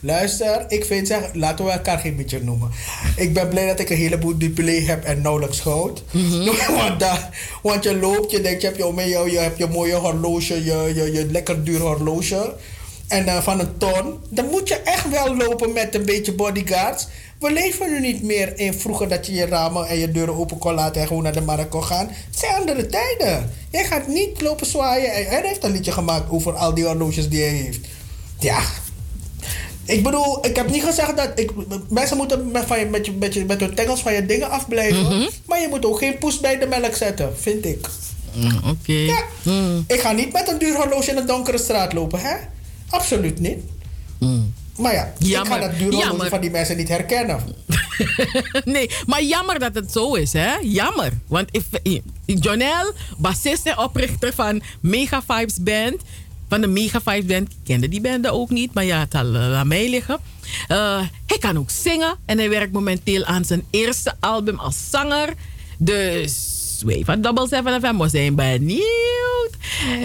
Luister, 0.00 0.64
ik 0.68 0.84
vind 0.84 1.06
zeg, 1.06 1.34
laten 1.34 1.64
we 1.64 1.70
elkaar 1.70 1.98
geen 1.98 2.16
beetje 2.16 2.40
noemen. 2.42 2.70
Ik 3.16 3.32
ben 3.34 3.48
blij 3.48 3.66
dat 3.66 3.80
ik 3.80 3.90
een 3.90 3.96
heleboel 3.96 4.38
dupelé 4.38 4.80
heb 4.80 5.04
en 5.04 5.20
nauwelijks 5.22 5.60
goud. 5.60 6.02
Mhm. 6.10 6.44
want, 6.78 7.04
want 7.62 7.84
je 7.84 7.96
loopt, 7.96 8.30
je 8.30 8.40
denkt, 8.40 8.60
je 8.60 8.66
hebt 8.66 8.78
je, 8.78 9.02
je, 9.08 9.30
je 9.30 9.38
hebt 9.38 9.58
je 9.58 9.66
mooie 9.66 9.94
horloge, 9.94 10.64
je, 10.64 10.92
je, 10.94 11.12
je 11.12 11.26
lekker 11.30 11.64
duur 11.64 11.80
horloge. 11.80 12.54
En 13.08 13.26
eh, 13.26 13.42
van 13.42 13.60
een 13.60 13.78
ton. 13.78 14.18
Dan 14.30 14.46
moet 14.50 14.68
je 14.68 14.74
echt 14.74 15.10
wel 15.10 15.36
lopen 15.36 15.72
met 15.72 15.94
een 15.94 16.04
beetje 16.04 16.32
bodyguards. 16.32 17.06
We 17.38 17.52
leven 17.52 17.90
nu 17.90 18.00
niet 18.00 18.22
meer 18.22 18.58
in 18.58 18.74
vroeger 18.74 19.08
dat 19.08 19.26
je 19.26 19.32
je 19.32 19.46
ramen 19.46 19.86
en 19.86 19.98
je 19.98 20.10
deuren 20.10 20.34
open 20.36 20.58
kon 20.58 20.74
laten 20.74 21.00
en 21.00 21.06
gewoon 21.06 21.22
naar 21.22 21.32
de 21.32 21.40
markt 21.40 21.68
kon 21.68 21.84
gaan. 21.84 22.06
Het 22.08 22.38
zijn 22.38 22.54
andere 22.54 22.86
tijden. 22.86 23.50
Jij 23.70 23.84
gaat 23.84 24.06
niet 24.08 24.40
lopen 24.40 24.66
zwaaien. 24.66 25.12
En 25.14 25.24
hij 25.24 25.42
heeft 25.44 25.64
een 25.64 25.72
liedje 25.72 25.92
gemaakt 25.92 26.30
over 26.30 26.52
al 26.52 26.74
die 26.74 26.84
horloges 26.84 27.28
die 27.28 27.40
hij 27.42 27.52
heeft. 27.52 27.80
Ja. 28.38 28.60
Ik 29.84 30.02
bedoel, 30.02 30.46
ik 30.46 30.56
heb 30.56 30.70
niet 30.70 30.82
gezegd 30.84 31.16
dat. 31.16 31.30
Ik, 31.34 31.50
mensen 31.88 32.16
moeten 32.16 32.50
met, 32.50 32.64
van 32.66 32.78
je, 32.78 32.86
met, 32.86 33.06
je, 33.06 33.12
met, 33.12 33.34
je, 33.34 33.44
met 33.44 33.60
hun 33.60 33.74
tengels 33.74 34.00
van 34.00 34.12
je 34.12 34.26
dingen 34.26 34.50
afblijven. 34.50 35.28
Maar 35.46 35.60
je 35.60 35.68
moet 35.68 35.84
ook 35.86 35.98
geen 35.98 36.18
poes 36.18 36.40
bij 36.40 36.58
de 36.58 36.66
melk 36.66 36.94
zetten, 36.94 37.32
vind 37.40 37.64
ik. 37.64 37.88
Mm, 38.34 38.60
Oké. 38.70 38.92
Ja. 38.92 39.22
Ik 39.86 40.00
ga 40.00 40.12
niet 40.12 40.32
met 40.32 40.48
een 40.48 40.58
duur 40.58 40.76
horloge 40.76 41.10
in 41.10 41.16
een 41.16 41.26
donkere 41.26 41.58
straat 41.58 41.92
lopen, 41.92 42.20
hè? 42.20 42.34
Absoluut 42.94 43.38
niet. 43.38 43.58
Maar 44.76 44.92
ja, 44.92 45.04
ik 45.18 45.26
Jammer, 45.26 45.52
ga 45.52 45.66
dat 45.66 45.70
duur 45.78 45.82
horloge 45.82 46.06
jammer. 46.06 46.28
van 46.28 46.40
die 46.40 46.50
mensen 46.50 46.76
niet 46.76 46.88
herkennen. 46.88 47.40
nee, 48.74 48.90
maar 49.06 49.22
jammer 49.22 49.58
dat 49.58 49.74
het 49.74 49.92
zo 49.92 50.14
is, 50.14 50.32
hè? 50.32 50.54
Jammer. 50.62 51.12
Want 51.26 51.48
if, 51.50 51.64
eh, 51.82 52.00
Jonel, 52.24 52.92
bassist 53.18 53.66
en 53.66 53.78
oprichter 53.78 54.32
van 54.34 54.62
Mega 54.80 55.22
Vibes 55.26 55.62
Band. 55.62 56.00
Van 56.48 56.60
de 56.60 56.66
Mega 56.66 57.00
Vibes 57.00 57.24
Band. 57.26 57.48
Ik 57.50 57.56
kende 57.64 57.88
die 57.88 58.00
band 58.00 58.28
ook 58.28 58.50
niet, 58.50 58.74
maar 58.74 58.84
ja, 58.84 58.98
het 58.98 59.12
zal 59.12 59.34
eh, 59.34 59.58
aan 59.58 59.68
mij 59.68 59.88
liggen. 59.88 60.18
Eh, 60.68 61.00
hij 61.26 61.38
kan 61.38 61.58
ook 61.58 61.70
zingen 61.70 62.16
en 62.24 62.38
hij 62.38 62.48
werkt 62.48 62.72
momenteel 62.72 63.24
aan 63.24 63.44
zijn 63.44 63.64
eerste 63.70 64.14
album 64.20 64.58
als 64.58 64.76
zanger. 64.90 65.34
Dus 65.78 66.53
van 66.86 67.20
Double 67.20 67.48
7 67.48 67.80
FM 67.80 67.96
we 67.96 68.08
zijn 68.08 68.34
benieuwd. 68.34 69.50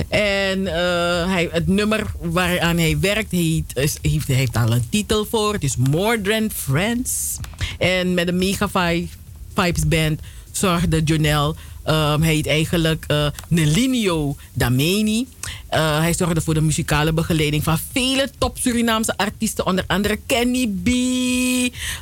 En 0.10 0.68
eh, 0.68 1.32
hij, 1.32 1.50
het 1.52 1.68
nummer 1.68 2.12
waaraan 2.22 2.78
hij 2.78 3.00
werkt 3.00 3.32
heet, 3.32 3.72
is, 3.76 3.98
heeft, 4.02 4.28
hij 4.28 4.36
heeft 4.36 4.56
al 4.58 4.72
een 4.72 4.90
titel 4.90 5.26
voor. 5.26 5.54
Het 5.54 5.64
is 5.64 5.76
More 5.76 6.22
Than 6.22 6.50
Friends. 6.52 7.38
En 7.78 8.14
met 8.14 8.26
de 8.26 8.34
Mega 8.34 8.70
Vibe- 8.70 9.08
Vibes 9.56 9.88
Band 9.88 10.20
zorgde 10.52 11.04
Jonel. 11.04 11.56
Ehm, 11.90 12.22
hij 12.22 12.34
heet 12.34 12.48
eigenlijk 12.48 13.04
eh 13.08 13.28
Nelinio 13.48 14.36
Dameni. 14.54 15.28
Eh, 15.70 16.00
hij 16.00 16.14
zorgde 16.14 16.42
voor 16.42 16.54
de 16.54 16.62
muzikale 16.62 17.14
begeleiding 17.14 17.64
van 17.64 17.78
vele 17.92 18.30
top 18.38 18.58
Surinaamse 18.58 19.18
artiesten. 19.18 19.66
Onder 19.66 19.84
andere 19.88 20.20
Kenny 20.26 20.68
B, 20.84 20.88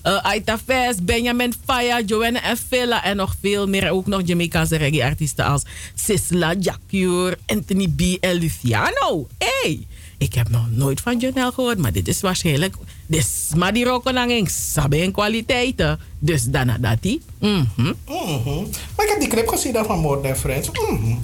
eh 0.02 0.18
Aita 0.18 0.60
Vest, 0.66 1.06
Benjamin 1.06 1.54
Faya, 1.66 2.02
Joanna 2.02 2.42
en. 2.44 2.58
En 3.04 3.16
nog 3.16 3.36
veel 3.42 3.68
meer. 3.68 3.90
Ook 3.92 4.08
nog 4.08 4.22
Jamaicaanse 4.26 4.76
reggae-artiesten 4.76 5.46
als 5.46 5.64
Sisla, 5.96 6.54
Jacure, 6.60 7.38
Anthony 7.46 7.88
B 7.88 8.24
en 8.24 8.34
Luciano. 8.34 9.28
Hey, 9.38 9.88
ik 10.18 10.34
heb 10.34 10.50
nog 10.50 10.72
nooit 10.72 11.02
van 11.02 11.20
Jonel 11.20 11.52
gehoord. 11.52 11.78
Maar 11.78 11.92
dit 11.92 12.08
is 12.08 12.22
waarschijnlijk... 12.22 12.76
Is 13.10 13.52
maar 13.56 13.74
die 13.74 13.86
rokenanging. 13.86 14.50
Sabe 14.50 15.02
en 15.02 15.12
kwaliteiten. 15.12 16.00
Dus 16.20 16.44
dan 16.44 16.72
dat 16.80 16.98
die. 17.02 17.22
Mhm. 17.40 17.62
Mhm. 18.06 18.62
Maar 18.96 19.06
ik 19.06 19.10
heb 19.10 19.20
die 19.20 19.30
clip 19.30 19.48
gezien 19.48 19.74
dan 19.74 19.86
van 19.86 20.00
More 20.00 20.22
Than 20.22 20.36
Friends. 20.36 20.70
Mhm. 20.72 21.16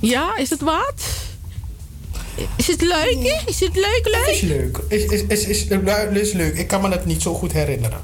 Ja, 0.00 0.36
is 0.36 0.50
het 0.50 0.60
wat? 0.60 0.94
Is 2.56 2.66
het 2.66 2.80
leuk? 2.80 3.16
hè? 3.22 3.40
Is 3.46 3.60
het 3.60 3.74
leuk, 3.74 4.00
leuk? 4.02 4.26
Is 4.34 4.40
leuk. 4.40 4.80
Is, 4.88 5.04
is, 5.04 5.22
is, 5.22 5.46
is, 5.46 5.66
is 6.12 6.32
leuk. 6.32 6.54
Ik 6.56 6.66
kan 6.66 6.80
me 6.80 6.88
het 6.88 7.04
niet 7.06 7.22
zo 7.22 7.34
goed 7.34 7.52
herinneren. 7.52 8.00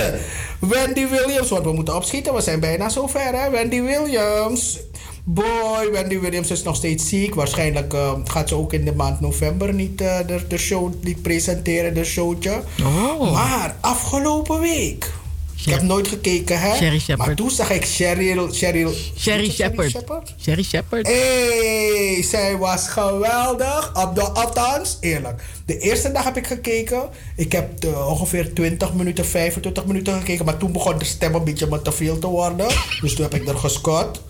Wendy 0.60 1.08
Williams, 1.08 1.48
want 1.48 1.64
we 1.64 1.72
moeten 1.72 1.96
opschieten. 1.96 2.34
We 2.34 2.40
zijn 2.40 2.60
bijna 2.60 2.88
zover, 2.88 3.40
hè? 3.42 3.50
Wendy 3.50 3.82
Williams. 3.82 4.78
Boy, 5.30 5.90
Wendy 5.92 6.18
Williams 6.18 6.50
is 6.50 6.62
nog 6.62 6.76
steeds 6.76 7.08
ziek. 7.08 7.34
Waarschijnlijk 7.34 7.92
eh, 7.92 8.12
gaat 8.24 8.48
ze 8.48 8.54
ook 8.54 8.72
in 8.72 8.84
de 8.84 8.92
maand 8.92 9.20
november 9.20 9.74
niet 9.74 10.00
eh, 10.00 10.18
de, 10.26 10.40
de 10.48 10.58
show 10.58 10.92
niet 11.02 11.22
presenteren, 11.22 11.94
de 11.94 12.04
showtje. 12.04 12.62
Oh. 12.82 13.32
Maar 13.32 13.76
afgelopen 13.80 14.60
week. 14.60 15.12
Ik 15.64 15.72
heb 15.72 15.82
nooit 15.82 16.08
gekeken, 16.08 16.60
hè? 16.60 16.76
Sherry 16.76 16.98
Shepherd. 16.98 17.26
Maar 17.26 17.36
toen 17.36 17.50
zag 17.50 17.70
ik 17.70 17.84
Cheryl... 17.84 18.48
Cheryl 18.52 18.92
Sherry 19.16 19.50
Shepherd. 19.50 20.34
Sherry 20.40 20.62
Shepherd. 20.62 21.06
Hey, 21.06 22.22
zij 22.22 22.56
was 22.56 22.88
geweldig. 22.88 24.04
Op 24.06 24.14
de, 24.14 24.22
althans, 24.22 24.96
eerlijk. 25.00 25.42
De 25.66 25.78
eerste 25.78 26.12
dag 26.12 26.24
heb 26.24 26.36
ik 26.36 26.46
gekeken. 26.46 27.08
Ik 27.36 27.52
heb 27.52 27.84
ongeveer 28.08 28.54
20 28.54 28.94
minuten, 28.94 29.26
25 29.26 29.86
minuten 29.86 30.18
gekeken. 30.18 30.44
Maar 30.44 30.56
toen 30.56 30.72
begon 30.72 30.98
de 30.98 31.04
stem 31.04 31.34
een 31.34 31.44
beetje 31.44 31.66
me 31.66 31.82
te 31.82 31.92
veel 31.92 32.18
te 32.18 32.26
worden. 32.26 32.66
Dus 33.00 33.14
toen 33.14 33.24
heb 33.24 33.34
ik 33.34 33.48
er 33.48 33.58
gescot. 33.58 34.22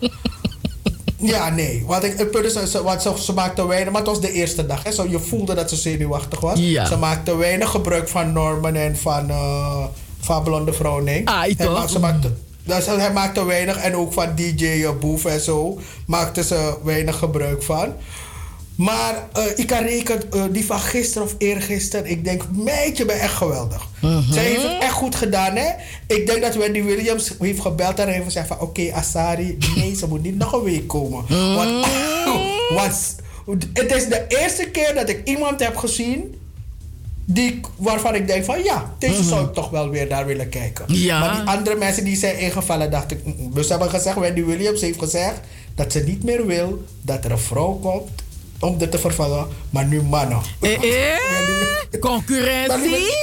Ja, 1.19 1.49
nee. 1.49 1.83
Want, 1.85 2.03
ik, 2.03 2.31
punt 2.31 2.45
is, 2.45 2.53
ze, 2.53 3.13
ze, 3.19 3.33
maakte 3.33 3.67
weinig... 3.67 3.91
Maar 3.91 4.01
het 4.01 4.09
was 4.09 4.21
de 4.21 4.31
eerste 4.31 4.65
dag. 4.65 4.83
Hè, 4.83 4.91
zo, 4.91 5.05
je 5.09 5.19
voelde 5.19 5.53
dat 5.53 5.69
ze 5.69 5.75
zenuwachtig 5.75 6.39
was. 6.39 6.59
Ja. 6.59 6.85
Ze 6.85 6.97
maakte 6.97 7.35
weinig 7.35 7.69
gebruik 7.69 8.07
van 8.07 8.33
Norman 8.33 8.75
en 8.75 8.97
van 8.97 9.29
eh 9.29 9.83
Fabelon 10.19 10.65
de 10.65 10.73
Vrouwning. 10.73 11.27
Ah, 11.27 11.39
Hij 11.39 11.55
toch? 11.55 11.89
ze 11.89 11.99
maakte, 11.99 12.31
dus 12.63 12.85
hij 12.85 13.13
maakte 13.13 13.45
weinig. 13.45 13.77
En 13.77 13.95
ook 13.95 14.13
van 14.13 14.35
DJ 14.35 14.85
Boef 14.99 15.25
en 15.25 15.39
zo. 15.39 15.79
Maakte 16.05 16.43
ze 16.43 16.77
weinig 16.83 17.17
gebruik 17.17 17.63
van. 17.63 17.93
Maar 18.79 19.27
eh, 19.33 19.43
ik 19.55 19.67
kan 19.67 19.83
rekenen, 19.83 20.31
eh, 20.31 20.43
die 20.51 20.65
van 20.65 20.79
gisteren 20.79 21.27
of 21.27 21.35
eergisteren. 21.37 22.05
Ik 22.05 22.23
denk, 22.23 22.43
meidje, 22.51 23.05
ben 23.05 23.19
echt 23.19 23.33
geweldig. 23.33 23.87
Zij 24.31 24.43
heeft 24.43 24.63
het 24.63 24.81
echt 24.81 24.93
goed 24.93 25.15
gedaan, 25.15 25.55
hè? 25.55 25.67
Ik 26.07 26.27
denk 26.27 26.41
dat 26.41 26.55
Wendy 26.55 26.83
Williams 26.83 27.33
heeft 27.39 27.61
gebeld 27.61 27.99
en 27.99 28.07
heeft 28.07 28.23
gezegd 28.23 28.47
van... 28.47 28.59
Oké, 28.59 28.91
Asari, 28.93 29.57
nee, 29.75 29.95
ze 29.95 30.07
moet 30.07 30.23
niet 30.23 30.37
nog 30.37 30.53
een 30.53 30.63
week 30.63 30.87
komen. 30.87 31.25
Want, 31.55 31.85
want 33.45 33.67
het 33.73 33.95
is 33.95 34.07
de 34.07 34.25
eerste 34.27 34.69
keer 34.69 34.93
dat 34.95 35.09
ik 35.09 35.27
iemand 35.27 35.59
heb 35.59 35.75
gezien... 35.75 36.35
Die, 37.25 37.59
waarvan 37.75 38.15
ik 38.15 38.27
denk 38.27 38.45
van 38.45 38.63
ja, 38.63 38.93
deze 38.99 39.23
zou 39.23 39.45
ik 39.45 39.53
toch 39.53 39.69
wel 39.69 39.89
weer 39.89 40.07
naar 40.07 40.25
willen 40.25 40.49
kijken. 40.49 40.85
Ja. 40.87 41.19
Maar 41.19 41.35
die 41.35 41.55
andere 41.55 41.75
mensen 41.75 42.03
die 42.03 42.17
zijn 42.17 42.39
ingevallen, 42.39 42.91
dacht 42.91 43.11
ik... 43.11 43.25
mm, 43.25 43.35
mm. 43.37 43.53
Dus 43.53 43.65
ze 43.65 43.71
hebben 43.71 43.89
gezegd, 43.89 44.19
Wendy 44.19 44.43
Williams 44.43 44.81
heeft 44.81 44.99
gezegd... 44.99 45.39
dat 45.75 45.91
ze 45.91 45.99
niet 45.99 46.23
meer 46.23 46.45
wil 46.45 46.83
dat 47.01 47.25
er 47.25 47.31
een 47.31 47.39
vrouw 47.39 47.73
komt 47.73 48.09
om 48.59 48.77
dit 48.77 48.91
te 48.91 48.99
vervangen, 48.99 49.47
maar 49.69 49.85
nu 49.85 50.01
mannen. 50.01 50.41
Eh, 50.61 51.13
eh, 51.13 51.19
concurrentie. 51.99 53.13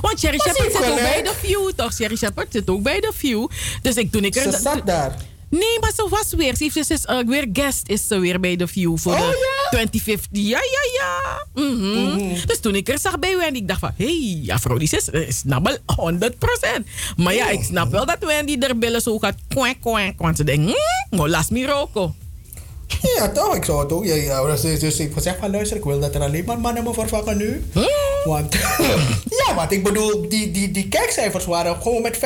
Want 0.00 0.18
Sherry 0.18 0.38
Shepard 0.38 0.72
zit 0.72 0.90
ook 0.90 0.94
bij 0.94 1.22
de 1.22 1.32
View, 1.42 1.70
toch? 1.76 1.92
Sherry 1.92 2.16
Shepard 2.16 2.48
zit 2.50 2.70
ook 2.70 2.82
bij 2.82 3.00
de 3.00 3.10
View. 3.14 3.46
Dus 3.82 3.94
ik, 3.94 4.12
toen 4.12 4.24
ik 4.24 4.34
er... 4.36 4.52
Ze 4.52 4.58
zat 4.62 4.86
daar. 4.86 5.16
Nee, 5.48 5.78
maar 5.80 5.92
ze 5.94 6.06
was 6.10 6.32
weer. 6.32 6.56
Ze 6.56 6.62
heeft 6.62 6.74
dus 6.74 6.90
is, 6.90 7.04
eh, 7.04 7.18
weer 7.26 7.48
guest 7.52 7.88
is 7.88 8.06
ze 8.06 8.18
weer 8.18 8.40
bij 8.40 8.56
de 8.56 8.66
View 8.66 8.98
voor 8.98 9.12
Oh, 9.12 9.30
de 9.30 9.66
2050. 9.70 10.28
Ja, 10.30 10.58
ja, 10.58 11.00
ja. 11.00 11.46
Mhm. 11.62 12.46
Dus 12.46 12.60
toen 12.60 12.74
ik 12.74 12.88
er 12.88 12.98
zag 12.98 13.18
bij 13.18 13.36
Wendy, 13.36 13.58
ik 13.58 13.68
dacht 13.68 13.80
van... 13.80 13.90
Hé, 13.96 14.42
hey, 14.44 14.54
Afrodis 14.54 14.92
is, 14.92 15.08
is 15.08 15.38
snabbel 15.38 15.76
100%. 15.76 16.82
Maar 17.16 17.34
ja, 17.34 17.48
ik 17.48 17.62
snap 17.62 17.90
wel 17.90 18.06
dat 18.06 18.16
Wendy 18.20 18.56
er 18.60 18.78
billen 18.78 19.00
zo 19.00 19.18
gaat 19.18 19.34
kwak, 19.48 19.76
kwak. 19.80 20.12
Want 20.16 20.36
ze 20.36 20.44
denkt, 20.44 20.78
no, 21.10 21.28
las 21.28 21.48
me 21.48 21.66
roko. 21.66 22.14
Ja, 23.16 23.28
toch? 23.28 23.54
Ik 23.54 23.64
zou 23.64 23.82
het 23.82 23.92
ook. 23.92 24.04
Ja, 24.04 24.14
ja, 24.14 24.44
dus, 24.44 24.60
dus 24.60 24.94
ik 24.98 24.98
heb 24.98 25.12
gezegd 25.12 25.38
van 25.38 25.50
luister, 25.50 25.76
ik 25.76 25.84
wil 25.84 26.00
dat 26.00 26.14
er 26.14 26.20
alleen 26.20 26.44
maar 26.44 26.60
mannen 26.60 26.84
me 26.84 26.92
vervangen 26.92 27.36
nu. 27.36 27.64
Want, 28.24 28.54
ja, 29.46 29.54
want 29.54 29.72
ik 29.72 29.82
bedoel, 29.82 30.28
die, 30.28 30.50
die, 30.50 30.70
die 30.70 30.88
kijkcijfers 30.88 31.44
waren 31.44 31.82
gewoon 31.82 32.02
met 32.02 32.16
50% 32.16 32.20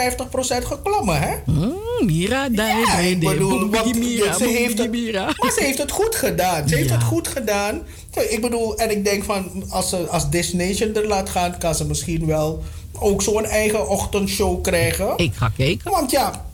geklommen, 0.66 1.20
hè? 1.20 1.34
Mm, 1.44 1.74
Mira, 2.04 2.48
daar 2.48 2.78
Ja, 2.78 2.98
ik 2.98 3.18
bedoel, 3.20 3.70
want 3.70 3.98
Mira, 3.98 4.32
ze 4.32 4.44
heeft 4.46 4.78
het, 4.78 4.90
Mira. 4.90 5.24
maar 5.24 5.52
ze 5.52 5.62
heeft 5.64 5.78
het 5.78 5.90
goed 5.90 6.14
gedaan. 6.16 6.68
Ze 6.68 6.74
heeft 6.74 6.90
het 6.90 7.02
goed 7.02 7.28
gedaan. 7.28 7.82
Ik 8.28 8.40
bedoel, 8.40 8.76
en 8.76 8.90
ik 8.90 9.04
denk 9.04 9.24
van, 9.24 9.64
als 9.68 9.88
ze 9.88 9.96
als 10.08 10.30
Destination 10.30 10.94
er 10.94 11.06
laat 11.06 11.28
gaan, 11.28 11.58
kan 11.58 11.74
ze 11.74 11.86
misschien 11.86 12.26
wel 12.26 12.62
ook 12.98 13.22
zo'n 13.22 13.44
eigen 13.44 13.88
ochtendshow 13.88 14.62
krijgen. 14.62 15.12
Ik 15.16 15.32
ga 15.34 15.48
kijken. 15.56 15.90
Want 15.90 16.10
ja, 16.10 16.46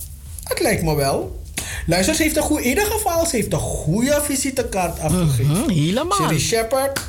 het 0.45 0.61
lijkt 0.61 0.83
me 0.83 0.95
wel. 0.95 1.41
Luister, 1.87 2.15
ze 2.15 2.23
heeft 2.23 2.37
een 2.37 2.43
goede, 2.43 2.63
in 2.63 2.69
ieder 2.69 2.85
geval, 2.85 3.27
ze 3.27 3.37
heeft 3.37 3.53
een 3.53 3.59
goede 3.59 4.21
visitekaart 4.23 5.01
afgegeven. 5.01 5.47
Mhm, 5.47 5.69
helemaal. 5.71 6.19
Sherry 6.19 6.39
Shepard, 6.41 7.01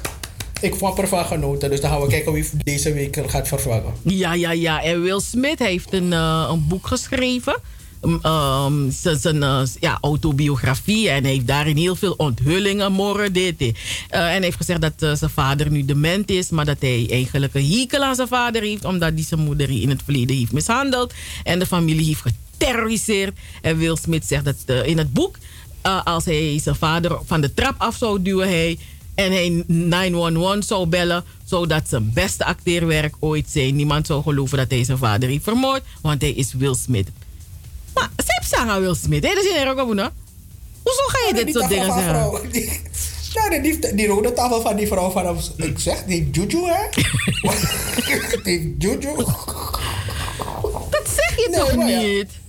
ik 0.62 0.76
vond 0.76 1.00
ervan 1.00 1.26
genoten. 1.26 1.70
Dus 1.70 1.82
dan 1.82 1.90
gaan 1.90 2.02
we 2.02 2.08
kijken 2.08 2.32
wie 2.34 2.50
deze 2.64 2.94
week 2.94 3.18
gaat 3.28 3.48
vervangen. 3.48 3.94
Ja, 4.02 4.34
ja, 4.34 4.52
ja. 4.52 4.84
En 4.84 5.02
Will 5.02 5.20
Smith 5.20 5.60
heeft 5.60 5.94
een, 5.94 6.14
eh, 6.14 6.48
een 6.52 6.68
boek 6.68 6.88
geschreven. 6.88 7.60
mm, 8.02 8.20
ehm, 8.22 8.90
zijn- 8.90 9.44
eh, 9.44 9.62
ja, 9.80 9.98
autobiografie. 10.02 11.10
En 11.10 11.24
hij 11.24 11.32
heeft 11.32 11.48
daarin 11.48 11.78
heel 11.78 11.96
veel 11.96 12.14
onthullingen, 12.18 12.92
morren, 12.92 13.34
dit. 13.34 13.60
dit. 13.60 13.78
Eh, 14.10 14.20
en 14.20 14.26
hij 14.26 14.42
heeft 14.42 14.58
gezegd 14.58 14.82
dat 14.82 15.18
zijn 15.18 15.32
vader 15.32 15.72
nu 15.72 15.86
dement 15.86 16.30
is. 16.32 16.50
Maar 16.50 16.66
dat 16.66 16.78
hij 16.80 17.08
eigenlijk 17.10 17.54
een 17.54 17.70
hekel 17.70 18.02
aan 18.04 18.16
zijn 18.16 18.28
vader 18.28 18.62
heeft. 18.62 18.86
Omdat 18.86 19.12
hij 19.14 19.24
zijn 19.24 19.40
moeder 19.40 19.70
in 19.82 19.90
het 19.90 20.02
verleden 20.04 20.36
heeft 20.38 20.52
mishandeld. 20.52 21.14
En 21.44 21.60
de 21.60 21.66
familie 21.66 22.06
heeft 22.06 22.22
geterroriseerd. 22.58 23.38
En 23.62 23.78
Will 23.78 23.96
Smith 24.02 24.26
zegt 24.26 24.46
dat 24.46 24.56
eh, 24.66 24.86
in 24.88 24.98
het 24.98 25.14
boek... 25.14 25.38
eh, 25.82 26.04
als 26.06 26.26
hij 26.26 26.60
zijn 26.64 26.76
vader 26.76 27.18
van 27.26 27.42
de 27.42 27.54
trap 27.54 27.76
af 27.78 27.96
zou 27.96 28.22
duwen... 28.22 28.48
Hij, 28.48 28.78
en 29.16 29.32
hij 29.32 29.64
911 29.68 30.64
zou 30.66 30.86
bellen, 30.86 31.24
zodat 31.46 31.90
zijn 31.90 32.12
beste 32.14 32.46
acteerwerk 32.46 33.16
ooit 33.20 33.46
zijn. 33.50 33.76
Niemand 33.76 34.08
zou 34.08 34.22
geloven 34.24 34.58
dat 34.58 34.70
hij 34.72 34.84
zijn 34.84 34.98
vader 34.98 35.30
heeft 35.30 35.44
vermoord, 35.44 35.84
want 36.02 36.22
hij 36.22 36.32
is 36.32 36.54
Will 36.54 36.76
Smith. 36.76 37.08
Maar 37.94 38.10
ze 38.18 38.24
heeft 38.26 38.50
zeggen 38.50 38.82
Will 38.82 38.96
Smith, 38.96 39.24
hè? 39.24 39.34
Dat 39.34 39.44
is 39.44 39.50
in 39.50 39.56
Ergo, 39.56 39.86
Hoezo 39.86 41.02
ga 41.08 41.28
je 41.28 41.46
dit 41.46 41.56
soort 41.56 41.70
dingen 41.70 41.86
zeggen? 41.86 42.04
vrouw, 42.04 42.42
die- 42.52 43.96
die, 43.96 44.08
rode 44.08 44.34
tafel 44.34 44.62
van 44.62 44.76
die 44.76 44.88
vrouw 44.88 45.10
van... 45.10 45.38
Ik 45.56 45.80
zeg, 45.80 46.04
die 46.04 46.20
heeft 46.20 46.36
juju, 46.36 46.66
hè? 46.66 46.90
die 48.44 48.54
heeft 48.54 48.70
juju. 48.78 49.16
Dat 50.90 51.08
zeg 51.16 51.36
je 51.36 51.48
Nee, 51.52 51.60
toch 51.60 51.88
ja. 51.90 52.43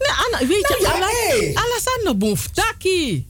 Nee, 0.00 0.16
Anna, 0.24 0.38
weet 0.48 0.68
je, 0.68 0.78
Nou 0.82 0.98
ja, 0.98 1.06
hey. 1.06 1.54
Alassane 1.54 2.14
Boeftaki. 2.16 3.26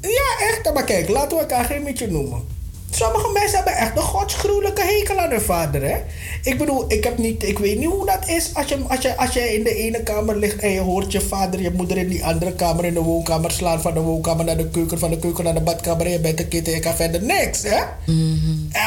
Ja, 0.00 0.46
echt. 0.50 0.72
Maar 0.74 0.84
kijk, 0.84 1.08
laten 1.08 1.30
we 1.36 1.42
elkaar 1.42 1.64
geen 1.64 1.84
beetje 1.84 2.06
noemen. 2.10 2.52
Sommige 2.90 3.30
mensen 3.32 3.56
hebben 3.56 3.76
echt 3.76 3.96
een 3.96 4.02
godsgruwelijke 4.02 4.82
hekel 4.82 5.18
aan 5.18 5.30
hun 5.30 5.40
vader, 5.40 5.82
hè? 5.82 5.96
Ik 6.42 6.58
bedoel, 6.58 6.84
ik, 6.88 7.04
heb 7.04 7.18
niet, 7.18 7.42
ik 7.42 7.58
weet 7.58 7.78
niet 7.78 7.88
hoe 7.88 8.06
dat 8.06 8.28
is 8.28 8.50
als 8.54 8.68
je, 8.68 8.78
als, 8.88 9.00
je, 9.00 9.16
als 9.16 9.34
je 9.34 9.54
in 9.54 9.62
de 9.64 9.74
ene 9.74 10.02
kamer 10.02 10.36
ligt 10.36 10.58
en 10.60 10.70
je 10.70 10.80
hoort 10.80 11.12
je 11.12 11.20
vader, 11.20 11.60
je 11.60 11.70
moeder 11.70 11.96
in 11.96 12.08
die 12.08 12.24
andere 12.24 12.52
kamer, 12.52 12.84
in 12.84 12.94
de 12.94 13.00
woonkamer 13.00 13.50
slaan, 13.50 13.80
van 13.80 13.94
de 13.94 14.00
woonkamer 14.00 14.44
naar 14.44 14.56
de 14.56 14.68
keuken, 14.68 14.98
van 14.98 15.10
de 15.10 15.18
keuken 15.18 15.44
naar 15.44 15.54
de 15.54 15.60
badkamer 15.60 16.06
en 16.06 16.12
je 16.12 16.20
bent 16.20 16.40
een 16.40 16.48
kind 16.48 16.66
en 16.66 16.74
je 16.74 16.80
kan 16.80 16.94
verder 16.94 17.22
niks, 17.22 17.62
hè? 17.62 17.80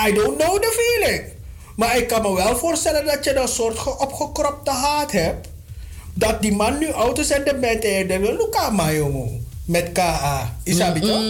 I 0.07 0.13
don't 0.13 0.37
know 0.37 0.59
the 0.61 0.97
feeling. 1.01 1.23
Maar 1.75 1.97
ik 1.97 2.07
kan 2.07 2.21
me 2.21 2.33
wel 2.35 2.57
voorstellen 2.57 3.05
dat 3.05 3.23
je 3.23 3.35
een 3.35 3.47
soort 3.47 3.79
ge- 3.79 3.97
opgekropte 3.99 4.71
haat 4.71 5.11
hebt. 5.11 5.47
Dat 6.17 6.41
die 6.41 6.51
man 6.51 6.77
nu 6.77 6.87
is 7.13 7.29
en 7.31 7.43
de 7.43 7.55
bent 7.55 7.83
en 7.83 7.91
je 7.97 8.05
denkt, 8.05 8.27
Luca, 8.29 8.69
maar 8.69 8.95
jongen. 8.95 9.45
Met 9.65 9.91
K-A. 9.91 10.55
Isabi 10.63 10.99
toch? 10.99 11.21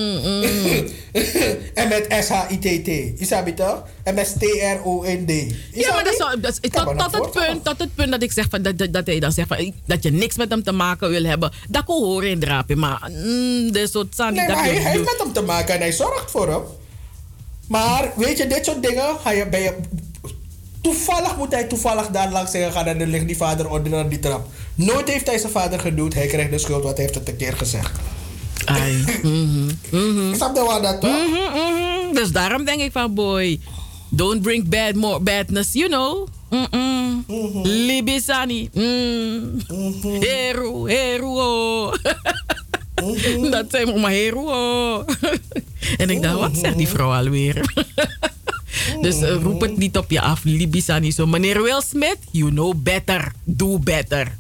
en 1.74 1.88
met 1.88 2.06
S-H-I-T-T. 2.24 3.20
Isabi 3.22 3.54
toch? 3.54 3.84
En 4.04 4.14
met 4.16 4.36
T-R-O-N-D. 4.40 5.32
Ja, 5.74 5.94
maar 5.94 6.04
dat 6.04 6.14
is, 6.14 6.18
wel- 6.20 6.40
dat 6.42 6.60
is- 6.62 6.70
tot, 6.72 6.98
tot, 6.98 7.12
het 7.12 7.32
punt, 7.32 7.64
tot 7.64 7.80
het 7.80 7.96
punt 7.96 8.12
dat 8.12 8.22
ik 8.22 8.32
zeg 8.32 8.48
van, 8.50 8.62
dat, 8.62 8.78
dat, 8.78 8.94
dat 8.94 9.06
hij 9.08 9.20
dan 9.20 9.32
zegt 9.32 9.48
van, 9.48 9.74
dat 9.86 10.04
je 10.04 10.12
niks 10.12 10.38
met 10.38 10.50
hem 10.50 10.64
te 10.64 10.72
maken 10.72 11.10
wil 11.10 11.24
hebben. 11.24 11.52
Dat 11.70 11.84
kon 11.84 12.04
horen 12.04 12.30
in 12.30 12.40
drapen. 12.40 12.80
Maar 12.80 13.10
mm, 13.12 13.72
dit 13.72 13.92
soort 13.92 14.16
sani 14.16 14.36
Nee, 14.38 14.48
dat 14.48 14.56
maar 14.56 14.66
hij, 14.66 14.74
heeft 14.74 15.00
met 15.04 15.16
hem 15.24 15.34
te 15.34 15.42
maken 15.42 15.74
en 15.74 15.80
hij 15.80 15.92
zorgt 15.92 16.32
voor 16.32 16.48
hem. 16.50 16.62
Maar 17.68 18.12
weet 18.16 18.38
je, 18.38 18.48
dit 18.48 18.66
soort 18.66 18.84
dingen 18.84 19.20
ga 19.24 19.32
je, 19.32 19.48
ben 19.48 19.62
je... 19.62 19.74
Toevallig 20.82 21.38
moet 21.38 21.52
hij 21.52 21.64
toevallig 21.64 22.08
daar 22.08 22.32
langs 22.32 22.52
zijn 22.52 22.72
gaan 22.72 22.86
en 22.86 23.00
dan 23.00 23.08
ligt 23.10 23.28
die 23.28 23.38
vader 23.38 23.70
onder 23.70 24.10
die 24.10 24.20
trap. 24.20 24.48
Nooit 24.78 25.10
heeft 25.10 25.28
hij 25.28 25.38
zijn 25.38 25.52
vader 25.52 25.80
gedood. 25.80 26.14
Hij 26.14 26.28
krijgt 26.28 26.52
de 26.52 26.58
schuld, 26.58 26.84
wat 26.84 26.98
hij 26.98 27.06
heeft 27.06 27.16
het 27.16 27.28
een 27.28 27.36
keer 27.36 27.54
gezegd. 27.54 27.92
Ai, 28.66 29.04
mhm, 29.24 29.70
mhm. 29.90 30.36
Snap 30.36 30.56
je 30.56 30.64
wat 30.64 30.84
dat 30.84 31.02
toch? 31.02 31.28
Mhm. 31.28 32.14
Dus 32.14 32.32
daarom 32.32 32.66
denk 32.66 32.82
ik 32.82 32.92
van, 32.92 33.14
boy, 33.14 33.60
don't 34.10 34.42
bring 34.42 34.70
bad 34.70 34.96
more 34.96 35.20
badness, 35.20 35.74
you 35.74 35.88
know. 35.88 36.28
Mm-mm. 36.50 37.24
Libisani. 37.64 38.70
Mm. 38.74 39.60
Heru, 40.20 40.92
heru, 40.92 41.26
oh. 41.26 41.94
Dat 43.52 43.66
zijn 43.70 44.00
maar 44.00 44.12
heru, 44.12 44.38
oh. 44.38 45.00
en 46.02 46.10
ik 46.10 46.22
dacht, 46.22 46.40
wat 46.40 46.58
zegt 46.58 46.78
die 46.78 46.88
vrouw 46.88 47.14
alweer? 47.14 47.74
dus 49.02 49.22
eh, 49.22 49.42
roep 49.42 49.62
het 49.62 49.78
niet 49.78 49.98
op 49.98 50.12
je 50.12 50.22
af, 50.22 50.44
Libisani. 50.44 51.12
Zo, 51.12 51.26
meneer 51.26 51.62
Will 51.62 51.82
Smith, 51.90 52.18
you 52.32 52.50
know 52.50 52.74
better. 52.76 53.32
Do 53.44 53.80
better. 53.80 54.38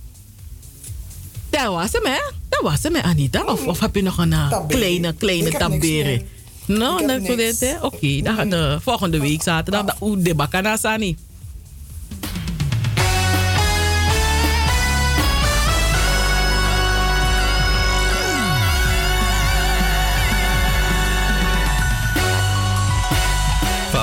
Dat 1.50 1.66
was 1.66 1.92
hem, 1.92 2.06
hè? 2.06 2.20
Dat 2.50 2.62
was 2.62 2.84
hem, 2.84 2.96
hè, 2.96 3.02
Anita? 3.02 3.44
Of, 3.44 3.68
of 3.68 3.80
heb 3.80 3.96
je 3.96 4.04
nog 4.04 4.18
een 4.18 4.32
uh, 4.32 4.50
Tabere. 4.50 4.80
kleine, 4.80 5.14
kleine 5.14 5.50
tabere? 5.50 6.22
Nou, 6.66 7.08
dat 7.08 7.60
hè? 7.60 7.74
Oké, 7.82 8.22
dan 8.22 8.50
de 8.50 8.78
volgende 8.82 9.20
week 9.20 9.42
zaterdag. 9.42 9.86
de 9.86 9.94
Oeh, 10.02 10.24
de 10.24 10.36
bakana 10.36 10.78
sani. 10.78 11.18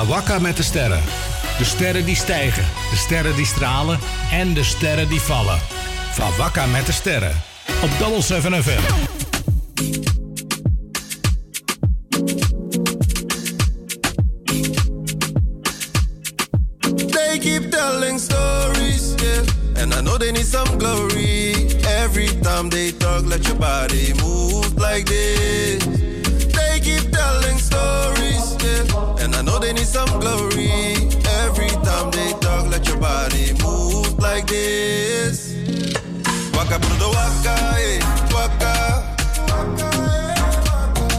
Wakka 0.07 0.39
met 0.39 0.57
de 0.57 0.63
sterren. 0.63 1.03
De 1.57 1.63
sterren 1.63 2.05
die 2.05 2.15
stijgen, 2.15 2.65
de 2.89 2.95
sterren 2.95 3.35
die 3.35 3.45
stralen 3.45 3.99
en 4.31 4.53
de 4.53 4.63
sterren 4.63 5.09
die 5.09 5.21
vallen. 5.21 5.59
Van 6.15 6.35
Wakka 6.37 6.65
met 6.65 6.85
de 6.85 6.91
sterren. 6.91 7.41
Op 7.81 7.89
Double 7.99 8.21
7 8.21 8.63
FM. 8.63 8.81
They 17.11 17.37
keep 17.39 17.71
telling 17.71 18.19
stories, 18.19 19.13
yeah. 19.21 19.81
And 19.81 19.93
I 19.93 20.01
know 20.01 20.17
they 20.17 20.31
need 20.31 20.45
some 20.45 20.77
glory. 20.77 21.53
Every 22.03 22.27
time 22.41 22.69
they 22.69 22.91
talk, 22.91 23.25
let 23.25 23.45
your 23.47 23.57
body 23.57 24.13
move 24.21 24.73
like 24.77 25.05
this. 25.05 25.83
They 26.53 26.79
keep 26.79 27.11
telling 27.11 27.59
stories, 27.59 28.55
yeah. 28.63 29.23
And 29.23 29.35
I 29.35 29.41
know 29.41 29.59
they 29.59 29.73
need 29.73 29.87
some 29.87 30.19
glory. 30.19 31.24
Waka 36.65 36.79
brudo 36.79 37.09
waka, 37.11 37.55
eh, 37.79 37.99
waka. 38.33 39.03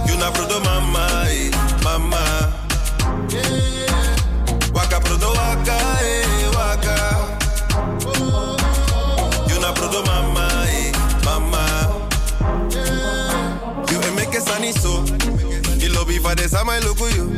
You 0.09 0.17
na 0.19 0.31
brudo 0.33 0.61
mama, 0.65 1.07
eh, 1.31 1.51
mama. 1.85 2.53
Waka 4.75 5.01
brudo 5.01 5.29
waka, 5.31 5.79
eh, 6.03 6.51
waka. 6.57 6.97
You 9.49 9.61
na 9.61 9.73
brudo 9.73 10.03
mama, 10.07 10.49
eh, 10.69 10.93
mama. 11.25 11.65
You 13.91 14.13
make 14.17 14.35
a 14.35 14.41
sunny 14.41 14.73
so. 14.73 15.03
The 15.79 15.89
lobby 15.95 16.19
for 16.19 16.35
this, 16.35 16.55
I 16.55 16.65
might 16.65 16.83
look 16.83 17.01
at 17.01 17.15
you. 17.15 17.31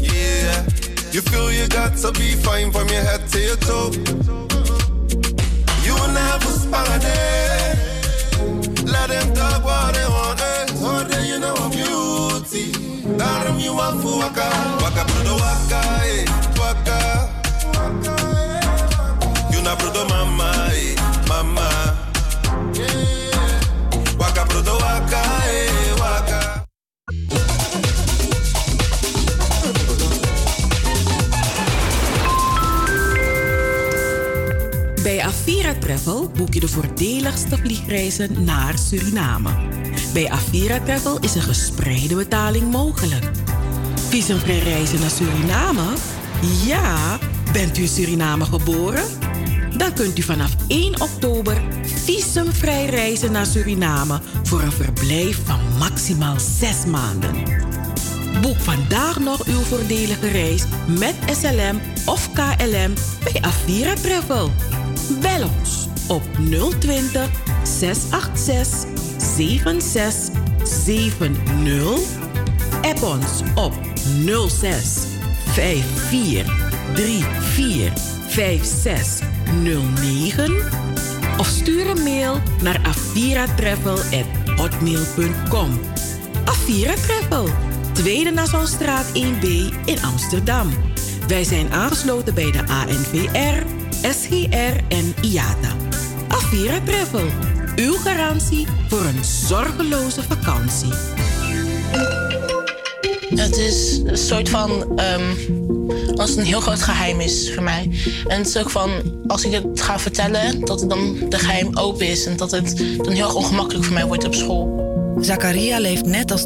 Yeah. 0.00 0.64
You 1.10 1.22
feel 1.22 1.50
you 1.50 1.66
got 1.66 1.96
to 1.96 2.12
be 2.12 2.34
fine 2.36 2.70
from 2.70 2.88
your 2.88 3.02
head 3.02 3.26
to 3.30 3.38
your 3.40 3.56
toe. 3.56 4.55
You 6.38 6.42
never. 6.42 6.86
Let 8.84 9.08
them 9.08 9.34
talk 9.34 9.64
what 9.64 9.94
they 9.94 10.06
want. 10.06 10.40
Eh. 10.40 10.66
So 10.74 11.04
then 11.04 11.26
you 11.26 11.38
know 11.38 11.54
I'm 11.54 11.70
beauty. 11.70 12.72
Daarom 13.16 13.58
you 13.60 13.74
want 13.74 14.02
for 14.02 14.18
waka. 14.18 14.48
Waka 14.82 15.04
brudo 15.08 15.34
waka, 15.36 15.80
eh. 16.04 16.24
Waka. 16.58 16.98
You 19.52 19.62
na 19.62 19.74
brudo 19.76 20.04
mama, 20.08 20.50
eh. 20.72 20.94
Mama. 21.28 21.68
Waka 24.18 24.44
brudo 24.44 24.74
waka, 24.78 25.22
Avira 35.26 35.74
Travel 35.74 36.30
boek 36.36 36.54
je 36.54 36.60
de 36.60 36.68
voordeligste 36.68 37.56
vliegreizen 37.56 38.44
naar 38.44 38.78
Suriname. 38.78 39.50
Bij 40.12 40.30
Avira 40.30 40.80
Travel 40.80 41.18
is 41.20 41.34
een 41.34 41.42
gespreide 41.42 42.14
betaling 42.14 42.70
mogelijk. 42.70 43.30
Visumvrij 44.08 44.58
reizen 44.58 45.00
naar 45.00 45.10
Suriname? 45.10 45.84
Ja, 46.64 47.18
bent 47.52 47.78
u 47.78 47.82
in 47.82 47.88
Suriname 47.88 48.44
geboren? 48.44 49.04
Dan 49.76 49.92
kunt 49.92 50.18
u 50.18 50.22
vanaf 50.22 50.50
1 50.68 51.00
oktober 51.00 51.62
visumvrij 52.04 52.86
reizen 52.86 53.32
naar 53.32 53.46
Suriname 53.46 54.20
voor 54.42 54.60
een 54.60 54.72
verblijf 54.72 55.40
van 55.44 55.60
maximaal 55.78 56.40
6 56.40 56.84
maanden. 56.84 57.34
Boek 58.40 58.58
vandaag 58.58 59.18
nog 59.18 59.46
uw 59.46 59.60
voordelige 59.60 60.28
reis 60.28 60.64
met 60.86 61.14
SLM 61.40 61.80
of 62.04 62.32
KLM 62.32 62.92
bij 63.24 63.40
Avira 63.40 63.94
Travel. 63.94 64.50
Bel 65.20 65.48
ons 65.58 65.88
op 66.08 66.22
020 66.78 67.30
686 67.64 68.86
7670. 69.36 72.00
App 72.82 73.02
ons 73.02 73.42
op 73.54 73.72
06 74.48 74.96
54 75.44 76.52
34 77.54 77.92
5609. 78.28 80.54
Of 81.38 81.46
stuur 81.46 81.90
een 81.90 82.02
mail 82.02 82.40
naar 82.62 82.80
aviratravel.hotmail.com. 82.82 85.80
Avira 86.44 86.94
Travel, 86.94 87.48
Tweede 87.92 88.30
Nassaustraat 88.30 89.06
1B 89.08 89.46
in 89.84 90.04
Amsterdam. 90.04 90.68
Wij 91.28 91.44
zijn 91.44 91.72
aangesloten 91.72 92.34
bij 92.34 92.50
de 92.50 92.66
ANVR, 92.66 93.62
SGR 94.02 94.76
en 94.88 95.14
IATA. 95.22 95.76
Avira 96.28 96.80
Travel, 96.84 97.28
uw 97.76 97.92
garantie 97.92 98.66
voor 98.88 99.04
een 99.04 99.24
zorgeloze 99.24 100.22
vakantie. 100.22 100.92
Het 103.28 103.56
is 103.56 104.00
een 104.04 104.18
soort 104.18 104.48
van. 104.48 104.98
ehm, 104.98 105.34
als 106.16 106.30
het 106.30 106.38
een 106.38 106.44
heel 106.44 106.60
groot 106.60 106.82
geheim 106.82 107.20
is 107.20 107.54
voor 107.54 107.62
mij. 107.62 107.90
En 108.26 108.38
het 108.38 108.46
is 108.46 108.56
ook 108.56 108.70
van. 108.70 108.90
Als 109.26 109.44
ik 109.44 109.52
het 109.52 109.80
ga 109.80 109.98
vertellen, 109.98 110.60
dat 110.60 110.80
het 110.80 110.90
dan 110.90 111.16
de 111.28 111.38
geheim 111.38 111.76
open 111.76 112.06
is. 112.06 112.26
En 112.26 112.36
dat 112.36 112.50
het 112.50 112.76
dan 112.96 113.12
heel 113.12 113.24
erg 113.24 113.34
ongemakkelijk 113.34 113.84
voor 113.84 113.94
mij 113.94 114.06
wordt 114.06 114.24
op 114.24 114.34
school. 114.34 114.84
Zakaria 115.20 115.78
leeft 115.78 116.04
net 116.04 116.30
als 116.30 116.44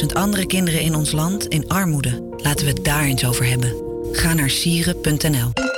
251.000 0.00 0.06
andere 0.12 0.46
kinderen 0.46 0.80
in 0.80 0.94
ons 0.94 1.12
land 1.12 1.46
in 1.46 1.68
armoede. 1.68 2.22
Laten 2.36 2.64
we 2.64 2.72
het 2.72 2.84
daar 2.84 3.04
eens 3.04 3.24
over 3.24 3.46
hebben. 3.46 3.74
Ga 4.12 4.34
naar 4.34 4.50
sieren.nl. 4.50 5.77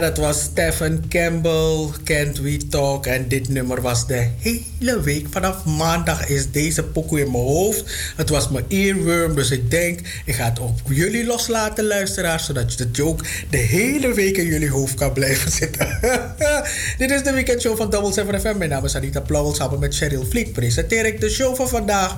Dat 0.00 0.16
was 0.16 0.42
Stephen 0.42 1.08
Campbell, 1.08 1.88
Can't 2.04 2.38
We 2.38 2.66
Talk. 2.68 3.06
En 3.06 3.28
dit 3.28 3.48
nummer 3.48 3.82
was 3.82 4.06
de 4.06 4.28
hele 4.38 5.00
week. 5.00 5.26
Vanaf 5.30 5.64
maandag 5.64 6.28
is 6.28 6.50
deze 6.50 6.82
pokoe 6.82 7.20
in 7.20 7.30
mijn 7.30 7.44
hoofd. 7.44 7.84
Het 8.16 8.28
was 8.28 8.48
mijn 8.48 8.64
earworm, 8.68 9.34
dus 9.34 9.50
ik 9.50 9.70
denk... 9.70 10.00
ik 10.24 10.34
ga 10.34 10.44
het 10.44 10.58
op 10.58 10.80
jullie 10.88 11.26
loslaten, 11.26 11.86
luisteraars... 11.86 12.44
zodat 12.44 12.74
je 12.74 12.84
het 12.84 13.00
ook 13.00 13.24
de 13.50 13.56
hele 13.56 14.14
week 14.14 14.36
in 14.36 14.46
jullie 14.46 14.70
hoofd 14.70 14.94
kan 14.94 15.12
blijven 15.12 15.50
zitten. 15.50 15.98
dit 16.98 17.10
is 17.10 17.22
de 17.22 17.32
weekendshow 17.32 17.76
van 17.76 17.90
Double 17.90 18.12
7 18.12 18.40
FM. 18.40 18.58
Mijn 18.58 18.70
naam 18.70 18.84
is 18.84 18.96
Anita 18.96 19.20
Plauwel. 19.20 19.54
Samen 19.54 19.78
met 19.78 19.96
Cheryl 19.96 20.26
Vliet 20.30 20.52
presenteer 20.52 21.06
ik 21.06 21.20
de 21.20 21.30
show 21.30 21.56
van 21.56 21.68
vandaag... 21.68 22.14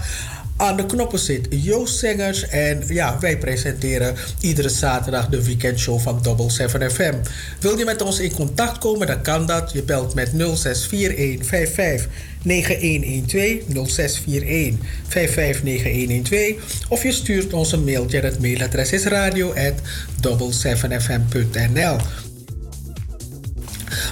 Aan 0.61 0.77
de 0.77 0.87
knoppen 0.87 1.19
zit 1.19 1.47
Joost 1.51 1.99
Zengers. 1.99 2.49
En 2.49 2.83
ja, 2.89 3.19
wij 3.19 3.39
presenteren 3.39 4.17
iedere 4.41 4.69
zaterdag 4.69 5.29
de 5.29 5.45
weekendshow 5.45 6.01
van 6.01 6.19
Double 6.23 6.51
7 6.51 6.91
FM. 6.91 7.15
Wil 7.61 7.79
je 7.79 7.85
met 7.85 8.03
ons 8.03 8.19
in 8.19 8.33
contact 8.33 8.79
komen, 8.79 9.07
dan 9.07 9.23
kan 9.23 9.47
dat. 9.47 9.73
Je 9.73 9.83
belt 9.83 10.15
met 10.15 10.31
0641 10.31 11.47
55 11.47 12.09
9112 12.43 13.89
0641 13.89 14.87
559112 15.09 16.89
of 16.89 17.03
je 17.03 17.13
stuurt 17.13 17.53
ons 17.53 17.73
een 17.73 17.85
mailtje. 17.85 18.21
Het 18.21 18.41
mailadres 18.41 18.93
is 18.93 19.05
radio 19.05 19.53
at 19.53 19.75
7fm.nl. 20.23 21.97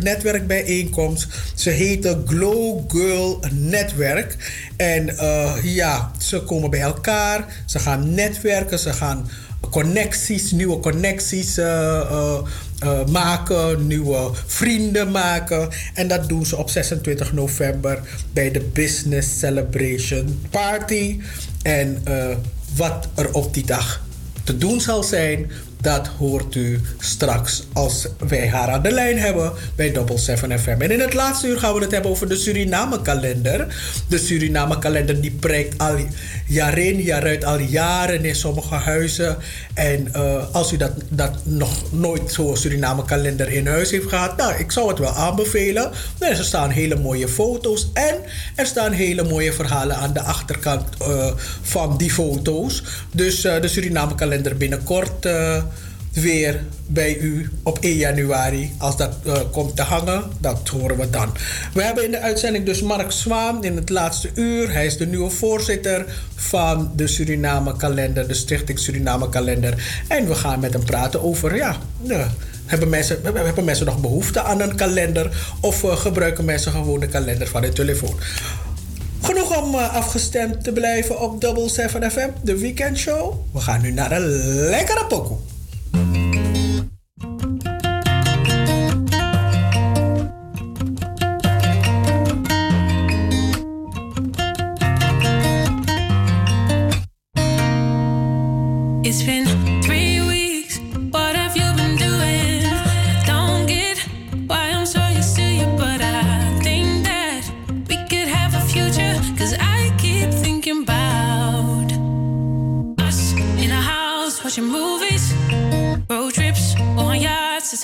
netwerkbijeenkomst. 0.02 1.28
Ze 1.56 1.70
heet 1.70 2.16
Glow 2.26 2.80
Girl 2.88 3.40
Netwerk. 3.52 4.38
En 4.78 5.10
uh, 5.10 5.54
ja, 5.64 6.12
ze 6.20 6.42
komen 6.42 6.70
bij 6.70 6.82
elkaar. 6.82 7.64
Ze 7.66 7.80
gaan 7.80 8.14
netwerken. 8.14 8.80
Ze 8.80 8.94
gaan 8.94 9.30
connecties, 9.70 10.52
nieuwe 10.52 10.80
connecties 10.80 11.58
uh, 11.58 12.38
uh, 12.86 13.06
maken, 13.06 13.88
nieuwe 13.88 14.32
vrienden 14.46 15.12
maken. 15.12 15.70
En 15.94 16.08
dat 16.08 16.30
doen 16.30 16.46
ze 16.46 16.58
op 16.58 16.70
26 16.70 17.34
november 17.34 18.00
bij 18.34 18.52
de 18.52 18.62
Business 18.74 19.40
Celebration 19.40 20.46
Party. 20.50 21.20
En 21.62 22.04
wat 22.76 23.08
er 23.16 23.34
op 23.34 23.54
die 23.54 23.66
dag 23.66 24.02
te 24.44 24.58
doen 24.58 24.82
zal 24.82 25.04
zijn, 25.04 25.52
dat 25.86 26.08
hoort 26.08 26.56
u 26.56 26.82
straks 27.00 27.64
als 27.74 28.08
wij 28.28 28.50
haar 28.50 28.70
aan 28.70 28.82
de 28.82 28.92
lijn 28.92 29.20
hebben 29.20 29.52
bij 29.76 29.92
Double 29.92 30.18
7 30.18 30.60
FM. 30.60 30.82
En 30.82 30.92
in 30.92 31.00
het 31.00 31.14
laatste 31.14 31.48
uur 31.48 31.60
gaan 31.60 31.74
we 31.74 31.82
het 31.82 31.92
hebben 31.92 32.12
over 32.12 32.30
de 32.30 32.36
Suriname-kalender. 32.36 33.68
De 34.08 34.18
Suriname-kalender 34.18 35.22
die 35.22 35.32
prijkt 35.32 35.78
al 35.78 35.96
jaar 36.48 36.78
in, 36.78 37.02
jaar 37.02 37.24
uit, 37.24 37.46
al 37.46 37.60
jaren 37.60 38.26
in 38.26 38.36
sommige 38.36 38.76
huizen. 38.76 39.38
En 39.74 40.08
uh, 40.16 40.44
als 40.52 40.72
u 40.72 40.78
dat, 40.78 40.92
dat 41.10 41.32
nog 41.44 41.92
nooit 41.92 42.32
zo'n 42.32 42.58
Suriname-kalender 42.58 43.50
in 43.50 43.68
huis 43.68 43.92
heeft 43.92 44.10
gehad, 44.10 44.38
nou, 44.38 44.54
ik 44.58 44.72
zou 44.72 44.88
het 44.88 45.00
wel 45.00 45.14
aanbevelen. 45.14 45.92
Er 46.20 46.44
staan 46.44 46.70
hele 46.70 46.96
mooie 46.96 47.28
foto's 47.28 47.90
en 47.94 48.16
er 48.56 48.66
staan 48.66 48.92
hele 48.92 49.24
mooie 49.24 49.54
verhalen 49.54 49.96
aan 49.96 50.14
de 50.14 50.22
achterkant 50.22 50.84
uh, 51.02 51.32
van 51.62 51.98
die 51.98 52.12
foto's. 52.12 52.84
Dus 53.12 53.46
uh, 53.46 53.62
de 53.62 53.68
Suriname-kalender 53.68 54.58
binnenkort 54.58 55.28
weer 56.16 56.64
bij 56.88 57.18
u 57.18 57.50
op 57.64 57.78
1 57.80 57.96
januari. 57.96 58.74
Als 58.78 58.98
dat 58.98 59.16
uh, 59.24 59.34
komt 59.52 59.76
te 59.76 59.82
hangen, 59.82 60.24
dat 60.40 60.70
horen 60.70 60.98
we 60.98 61.10
dan. 61.10 61.34
We 61.74 61.84
hebben 61.84 62.06
in 62.06 62.12
de 62.12 62.20
uitzending 62.20 62.66
dus 62.66 62.82
Mark 62.82 63.12
Zwaan 63.12 63.64
in 63.64 63.76
het 63.76 63.90
laatste 63.90 64.30
uur. 64.34 64.72
Hij 64.72 64.86
is 64.86 64.98
de 64.98 65.08
nieuwe 65.08 65.30
voorzitter 65.30 66.06
van 66.36 66.92
de 66.96 67.08
Suriname 67.08 67.78
Kalender, 67.78 68.28
de 68.28 68.34
Stichting 68.34 68.80
Suriname 68.80 69.30
Kalender. 69.30 70.04
En 70.08 70.28
we 70.28 70.36
gaan 70.36 70.60
met 70.60 70.74
hem 70.74 70.86
praten 70.86 71.24
over, 71.24 71.56
ja, 71.56 71.78
ja 72.02 72.34
hebben 72.66 72.90
mensen, 72.90 73.20
hebben 73.24 73.64
mensen 73.64 73.86
nog 73.86 74.02
behoefte 74.02 74.42
aan 74.42 74.62
een 74.62 74.76
kalender? 74.76 75.56
Of 75.62 75.84
uh, 75.84 75.96
gebruiken 75.96 76.46
mensen 76.46 76.72
gewoon 76.72 77.00
de 77.00 77.08
kalender 77.08 77.48
van 77.48 77.62
de 77.62 77.74
telefoon? 77.74 78.20
Genoeg 79.22 79.64
om 79.64 79.76
afgestemd 79.76 80.64
te 80.64 80.72
blijven 80.72 81.20
op 81.20 81.42
Double 81.42 81.70
7 81.70 82.12
FM, 82.12 82.30
de 82.44 82.58
weekendshow. 82.58 83.34
We 83.54 83.60
gaan 83.60 83.82
nu 83.82 83.92
naar 83.92 84.12
een 84.12 84.28
lekkere 84.70 85.06
pokoe. 85.06 85.38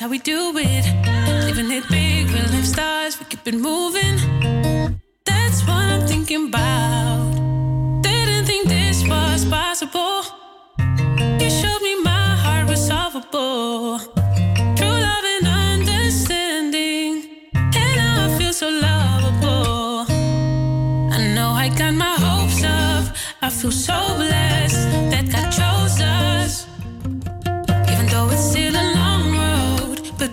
How 0.01 0.09
we 0.09 0.17
do 0.17 0.51
it. 0.57 0.85
Living 1.45 1.69
it 1.69 1.87
big, 1.87 2.27
real 2.31 2.49
life 2.49 2.65
stars. 2.65 3.19
We 3.19 3.25
keep 3.25 3.47
it 3.47 3.53
moving. 3.53 4.17
That's 5.25 5.61
what 5.67 5.85
I'm 5.93 6.07
thinking 6.07 6.47
about. 6.47 8.01
Didn't 8.01 8.45
think 8.45 8.67
this 8.67 9.07
was 9.07 9.45
possible. 9.45 10.23
You 11.41 11.49
showed 11.51 11.81
me 11.83 12.01
my 12.01 12.29
heart 12.43 12.67
was 12.67 12.81
solvable. 12.87 13.99
True 14.77 14.97
love 15.07 15.25
and 15.35 15.47
understanding. 15.69 17.13
And 17.53 17.91
now 18.01 18.25
I 18.25 18.37
feel 18.39 18.53
so 18.53 18.69
lovable. 18.69 20.05
I 21.15 21.31
know 21.35 21.51
I 21.65 21.69
got 21.69 21.93
my 21.93 22.15
hopes 22.25 22.63
up. 22.63 23.15
I 23.43 23.51
feel 23.51 23.71
so 23.71 23.99
blessed 24.15 24.60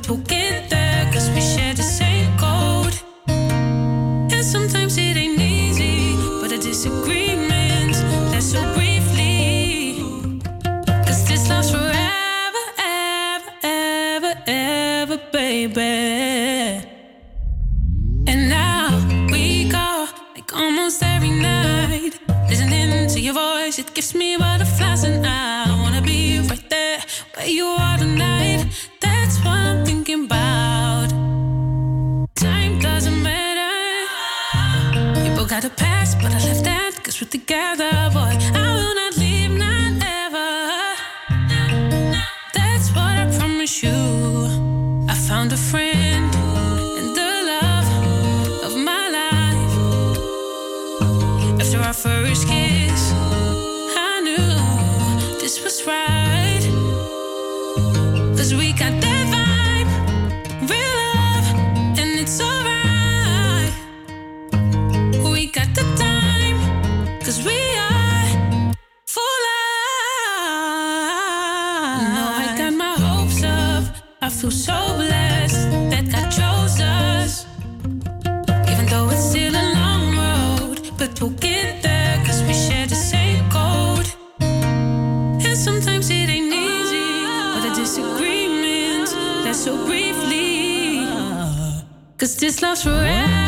we'll 0.09 0.18
get 0.18 0.70
there 0.70 1.11
cause 1.12 1.28
we 1.30 1.40
share 1.40 1.74
the 1.74 1.82
same 1.82 2.30
code. 2.38 2.94
And 3.28 4.44
sometimes 4.44 4.96
it 4.96 5.16
ain't 5.16 5.40
easy, 5.40 6.16
but 6.40 6.50
a 6.52 6.59
disagreement 6.59 7.92
lasts 8.32 8.52
so 8.52 8.62
briefly. 8.74 10.00
Cause 11.06 11.28
this 11.28 11.48
love's 11.50 11.70
forever, 11.70 12.64
ever, 12.78 13.54
ever, 13.62 14.34
ever, 14.46 15.18
baby. 15.32 15.80
And 18.30 18.48
now 18.48 18.88
we 19.30 19.68
go 19.68 20.06
like 20.34 20.52
almost 20.54 21.02
every 21.02 21.30
night. 21.30 22.12
Listening 22.48 23.09
to 23.09 23.20
your 23.20 23.34
voice, 23.34 23.78
it 23.78 23.92
gives 23.94 24.14
me 24.14 24.36
butterflies, 24.38 25.04
and 25.04 25.26
I 25.26 25.66
wanna 25.82 26.00
be 26.00 26.40
right 26.48 26.70
there 26.70 27.00
where 27.34 27.46
you 27.46 27.66
are 27.66 27.98
tonight. 27.98 28.17
Got 35.68 35.76
past, 35.76 36.16
but 36.22 36.32
I 36.32 36.38
left 36.46 36.64
that 36.64 36.92
cause 37.04 37.20
we're 37.20 37.28
together, 37.28 37.90
boy. 38.14 38.34
I 38.54 38.74
will 38.78 38.95
not 38.95 39.16
leave, 39.18 39.50
not 39.50 40.03
ever. 40.22 40.50
That's 42.54 42.88
what 42.95 43.14
I 43.22 43.26
promise 43.38 43.82
you. 43.82 44.00
I 45.11 45.14
found 45.28 45.53
a 45.53 45.58
friend 45.58 46.34
and 46.99 47.14
the 47.14 47.32
love 47.53 47.88
of 48.64 48.76
my 48.78 49.04
life. 49.18 49.74
After 51.61 51.80
our 51.80 51.92
first 51.92 52.49
kiss, 52.49 53.12
I 54.08 54.20
knew 54.24 55.38
this 55.38 55.62
was 55.62 55.86
right. 55.86 56.64
Cause 58.38 58.54
we 58.54 58.72
got 58.72 59.08
Cause 92.18 92.34
this 92.34 92.61
love's 92.62 92.82
forever, 92.82 93.47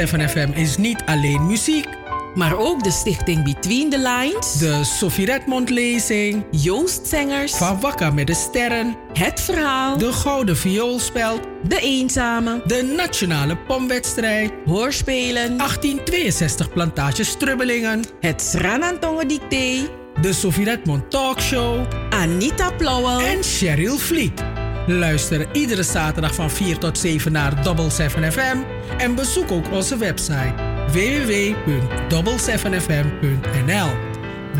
7FM 0.00 0.54
is 0.54 0.76
niet 0.76 1.02
alleen 1.06 1.46
muziek. 1.46 1.86
Maar 2.34 2.56
ook 2.58 2.84
de 2.84 2.90
stichting 2.90 3.44
Between 3.44 3.90
the 3.90 3.98
Lines. 3.98 4.58
De 4.58 4.84
Sophie 4.84 5.26
Redmond 5.26 5.70
lezing. 5.70 6.44
Joostzengers. 6.50 7.52
Van 7.52 7.80
Wakka 7.80 8.10
met 8.10 8.26
de 8.26 8.34
Sterren. 8.34 8.96
Het 9.12 9.40
Verhaal. 9.40 9.98
De 9.98 10.12
Gouden 10.12 10.56
Vioolspel. 10.56 11.40
De 11.62 11.80
Eenzame. 11.80 12.62
De 12.66 12.94
Nationale 12.96 13.56
Pomwedstrijd. 13.56 14.52
Hoorspelen. 14.66 15.56
1862 15.56 16.72
Plantage 16.72 17.24
Strubbelingen. 17.24 18.04
Het 18.20 18.42
Sranantongen 18.42 19.28
Dicté. 19.28 19.88
De 20.20 20.32
Sophie 20.32 20.64
Redmond 20.64 21.10
Talkshow. 21.10 21.86
Anita 22.10 22.70
Plauwel. 22.70 23.20
En 23.20 23.42
Cheryl 23.42 23.98
Vliet. 23.98 24.49
Luister 24.98 25.46
iedere 25.52 25.82
zaterdag 25.82 26.34
van 26.34 26.50
4 26.50 26.78
tot 26.78 26.98
7 26.98 27.32
naar 27.32 27.62
Double 27.62 27.90
7 27.90 28.32
FM. 28.32 28.56
En 28.98 29.14
bezoek 29.14 29.50
ook 29.50 29.72
onze 29.72 29.96
website 29.96 30.54
www.double7fm.nl 30.92 33.90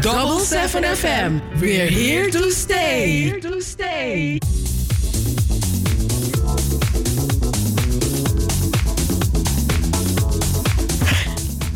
Double 0.00 0.44
7 0.44 0.96
FM. 0.96 1.32
We're 1.58 1.92
here 1.92 2.30
to 2.30 2.50
stay. 2.50 3.22
Here 3.22 3.38
to 3.38 3.60
stay. 3.60 4.38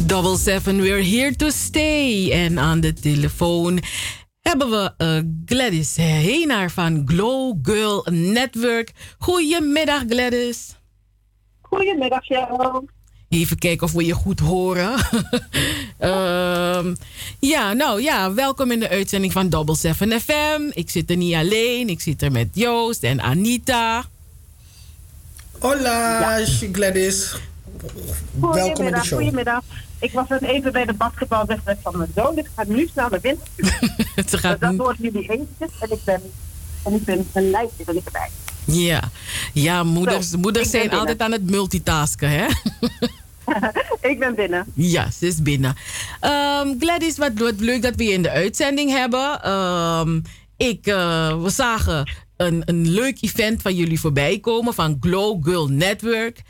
Double 0.07 0.37
7, 0.37 0.81
we're 0.81 1.03
here 1.03 1.37
to 1.37 1.51
stay. 1.51 2.31
En 2.31 2.59
aan 2.59 2.81
de 2.81 2.93
telefoon 2.93 3.81
hebben 4.59 4.83
we 4.83 5.05
eh, 5.05 5.19
Gladys 5.47 5.97
Heenaar 5.97 6.71
van 6.71 7.03
Glow 7.07 7.57
Girl 7.63 8.07
Network. 8.11 8.93
Goedemiddag 9.19 10.03
Gladys. 10.09 10.77
Goedemiddag, 11.61 12.25
Cheryl. 12.25 12.89
Even 13.29 13.59
kijken 13.59 13.87
of 13.87 13.93
we 13.93 14.05
je 14.05 14.13
goed 14.13 14.41
horen. 14.41 14.95
Ehm, 15.99 16.95
ja, 17.41 17.73
nou 17.73 18.03
ja, 18.03 18.35
welkom 18.35 18.71
in 18.71 18.81
de 18.81 18.89
uitzending 18.89 19.33
van 19.33 19.49
Double 19.49 19.77
7 19.77 20.21
FM. 20.21 20.71
Ik 20.71 20.91
zit 20.91 21.11
er 21.11 21.17
niet 21.17 21.35
alleen, 21.35 21.89
ik 21.89 22.01
zit 22.01 22.23
er 22.23 22.33
met 22.33 22.49
Joost 22.53 23.03
en 23.03 23.21
Anita. 23.21 24.05
Hola, 25.59 26.45
Gladys. 26.73 27.37
Welkom 28.41 28.51
in 28.51 28.53
de 28.53 28.59
Goedemiddag, 28.59 29.05
show. 29.05 29.19
goedemiddag. 29.19 29.63
Ik 30.01 30.13
was 30.13 30.29
net 30.29 30.43
even 30.43 30.73
bij 30.73 30.85
de 30.85 30.93
basketbalwedstrijd 30.93 31.79
van 31.83 31.97
mijn 31.97 32.11
zoon. 32.15 32.39
Ik 32.39 32.51
ga 32.57 32.65
nu 32.67 32.89
snel 32.93 33.09
naar 33.09 33.21
binnen. 33.21 33.45
Gaat 34.27 34.61
Dat 34.61 34.77
hoort 34.77 34.97
jullie 34.99 35.23
eventjes. 35.23 35.71
En 35.81 35.91
ik 35.91 36.05
ben, 36.05 36.23
en 36.85 36.95
ik 36.95 37.05
ben 37.05 37.27
een 37.33 37.51
lijstje 37.51 37.85
ben 37.85 37.97
ik 37.97 38.05
erbij. 38.05 38.29
Ja, 38.65 39.11
ja 39.53 39.83
moeders, 39.83 40.31
Zo, 40.31 40.39
moeders 40.39 40.71
zijn 40.71 40.91
altijd 40.91 41.21
aan 41.21 41.33
het 41.33 41.51
multitasken, 41.51 42.31
hè? 42.31 42.47
ik 44.11 44.19
ben 44.19 44.35
binnen. 44.35 44.65
Ja, 44.75 45.11
ze 45.11 45.27
is 45.27 45.43
binnen. 45.43 45.77
Ehm, 46.21 46.69
Gladys, 46.79 47.19
wat, 47.19 47.33
wat 47.35 47.61
leuk 47.61 47.83
dat 47.83 47.95
we 47.95 48.05
je 48.05 48.13
in 48.13 48.23
de 48.23 48.31
uitzending 48.31 48.91
hebben. 48.91 49.43
Ehm, 49.43 50.21
ik, 50.57 50.87
eh, 50.87 51.43
we 51.43 51.51
zagen 51.51 52.11
een, 52.37 52.63
een 52.65 52.89
leuk 52.89 53.19
event 53.21 53.63
van 53.63 53.75
jullie 53.75 54.01
voorbij 54.01 54.39
komen 54.39 54.75
van 54.75 54.97
Glow 55.01 55.45
Girl 55.45 55.69
Network. 55.69 56.43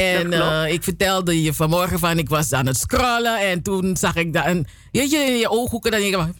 En 0.00 0.30
Dat 0.30 0.40
eh, 0.40 0.72
ik 0.72 0.82
vertelde 0.82 1.42
je 1.42 1.54
vanmorgen 1.54 1.98
van 1.98 2.18
ik 2.18 2.28
was 2.28 2.52
aan 2.52 2.66
het 2.66 2.76
scrollen 2.76 3.38
en 3.38 3.62
toen 3.62 3.96
zag 3.96 4.16
ik 4.16 4.32
daar 4.32 4.48
een, 4.48 4.66
weet 4.92 5.10
je, 5.10 5.16
in 5.16 5.36
je 5.36 5.50
ooghoeken 5.50 5.90
dan 5.90 6.00
denk 6.00 6.14
ik 6.14 6.20
van, 6.20 6.34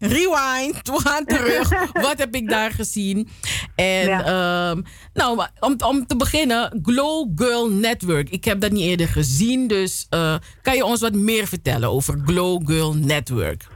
Rewind, 0.16 0.88
we 0.88 1.00
gaan 1.04 1.24
terug. 1.24 1.68
Wat 2.08 2.18
heb 2.18 2.34
ik 2.34 2.48
daar 2.48 2.70
gezien? 2.70 3.28
En 3.74 4.08
ehm, 4.08 4.80
nou, 5.12 5.46
om, 5.60 5.74
om 5.86 6.06
te 6.06 6.16
beginnen, 6.16 6.80
Glow 6.82 7.28
Girl 7.34 7.70
Network. 7.70 8.30
Ik 8.30 8.44
heb 8.44 8.60
dat 8.60 8.70
niet 8.70 8.84
eerder 8.84 9.08
gezien, 9.08 9.66
dus 9.66 10.06
eh, 10.10 10.34
kan 10.62 10.76
je 10.76 10.84
ons 10.84 11.00
wat 11.00 11.14
meer 11.14 11.46
vertellen 11.46 11.88
over 11.88 12.22
Glow 12.24 12.66
Girl 12.66 12.94
Network? 12.94 13.66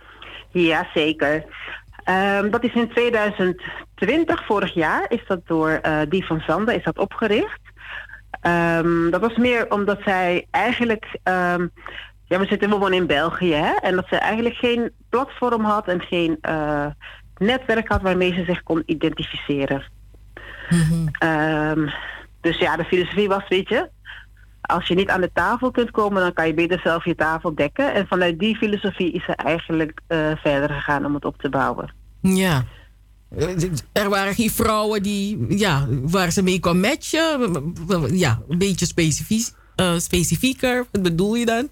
Ja, 0.52 0.88
zeker. 0.94 1.44
Ehm, 2.04 2.50
dat 2.50 2.64
is 2.64 2.74
in 2.74 2.88
2020, 2.88 4.46
vorig 4.46 4.74
jaar, 4.74 5.06
is 5.08 5.22
dat 5.28 5.46
door 5.46 5.70
eh, 5.70 6.00
Die 6.08 6.26
van 6.26 6.42
Zanden 6.46 6.74
is 6.74 6.84
dat 6.84 6.98
opgericht. 6.98 7.60
Ehm, 8.44 9.10
dat 9.10 9.20
was 9.20 9.36
meer 9.36 9.70
omdat 9.70 9.98
zij 10.04 10.46
eigenlijk... 10.50 11.18
ehm, 11.22 11.66
ja, 12.24 12.38
we 12.38 12.46
zitten 12.46 12.70
gewoon 12.70 12.92
in 12.92 13.06
België, 13.06 13.52
hè? 13.52 13.72
En 13.72 13.94
dat 13.94 14.06
ze 14.08 14.16
eigenlijk 14.16 14.54
geen 14.54 14.90
platform 15.08 15.64
had 15.64 15.88
en 15.88 16.00
geen 16.00 16.38
eh, 16.40 16.86
netwerk 17.38 17.88
had 17.88 18.02
waarmee 18.02 18.34
ze 18.34 18.44
zich 18.44 18.62
kon 18.62 18.82
identificeren. 18.86 19.84
Ehm, 21.18 21.88
dus 22.40 22.58
ja, 22.58 22.76
de 22.76 22.84
filosofie 22.84 23.28
was, 23.28 23.48
weet 23.48 23.68
je, 23.68 23.88
als 24.60 24.88
je 24.88 24.94
niet 24.94 25.08
aan 25.08 25.20
de 25.20 25.30
tafel 25.32 25.70
kunt 25.70 25.90
komen, 25.90 26.22
dan 26.22 26.32
kan 26.32 26.46
je 26.46 26.54
beter 26.54 26.80
zelf 26.80 27.04
je 27.04 27.14
tafel 27.14 27.54
dekken. 27.54 27.94
En 27.94 28.06
vanuit 28.06 28.38
die 28.38 28.56
filosofie 28.56 29.12
is 29.12 29.24
ze 29.24 29.32
eigenlijk 29.32 30.00
eh, 30.06 30.18
verder 30.36 30.70
gegaan 30.70 31.04
om 31.04 31.14
het 31.14 31.24
op 31.24 31.38
te 31.38 31.48
bouwen. 31.48 31.92
Ja. 32.20 32.64
Er 33.92 34.08
waren 34.08 34.34
geen 34.34 34.50
vrouwen 34.50 35.02
die, 35.02 35.58
ja, 35.58 35.86
waar 35.88 36.30
ze 36.30 36.42
mee 36.42 36.60
kon 36.60 36.80
matchen. 36.80 37.74
Ja, 38.10 38.42
een 38.48 38.58
beetje 38.58 38.86
specifiek, 38.86 39.46
eh, 39.76 39.98
specifieker. 39.98 40.86
Wat 40.90 41.02
bedoel 41.02 41.34
je 41.34 41.44
dan? 41.44 41.68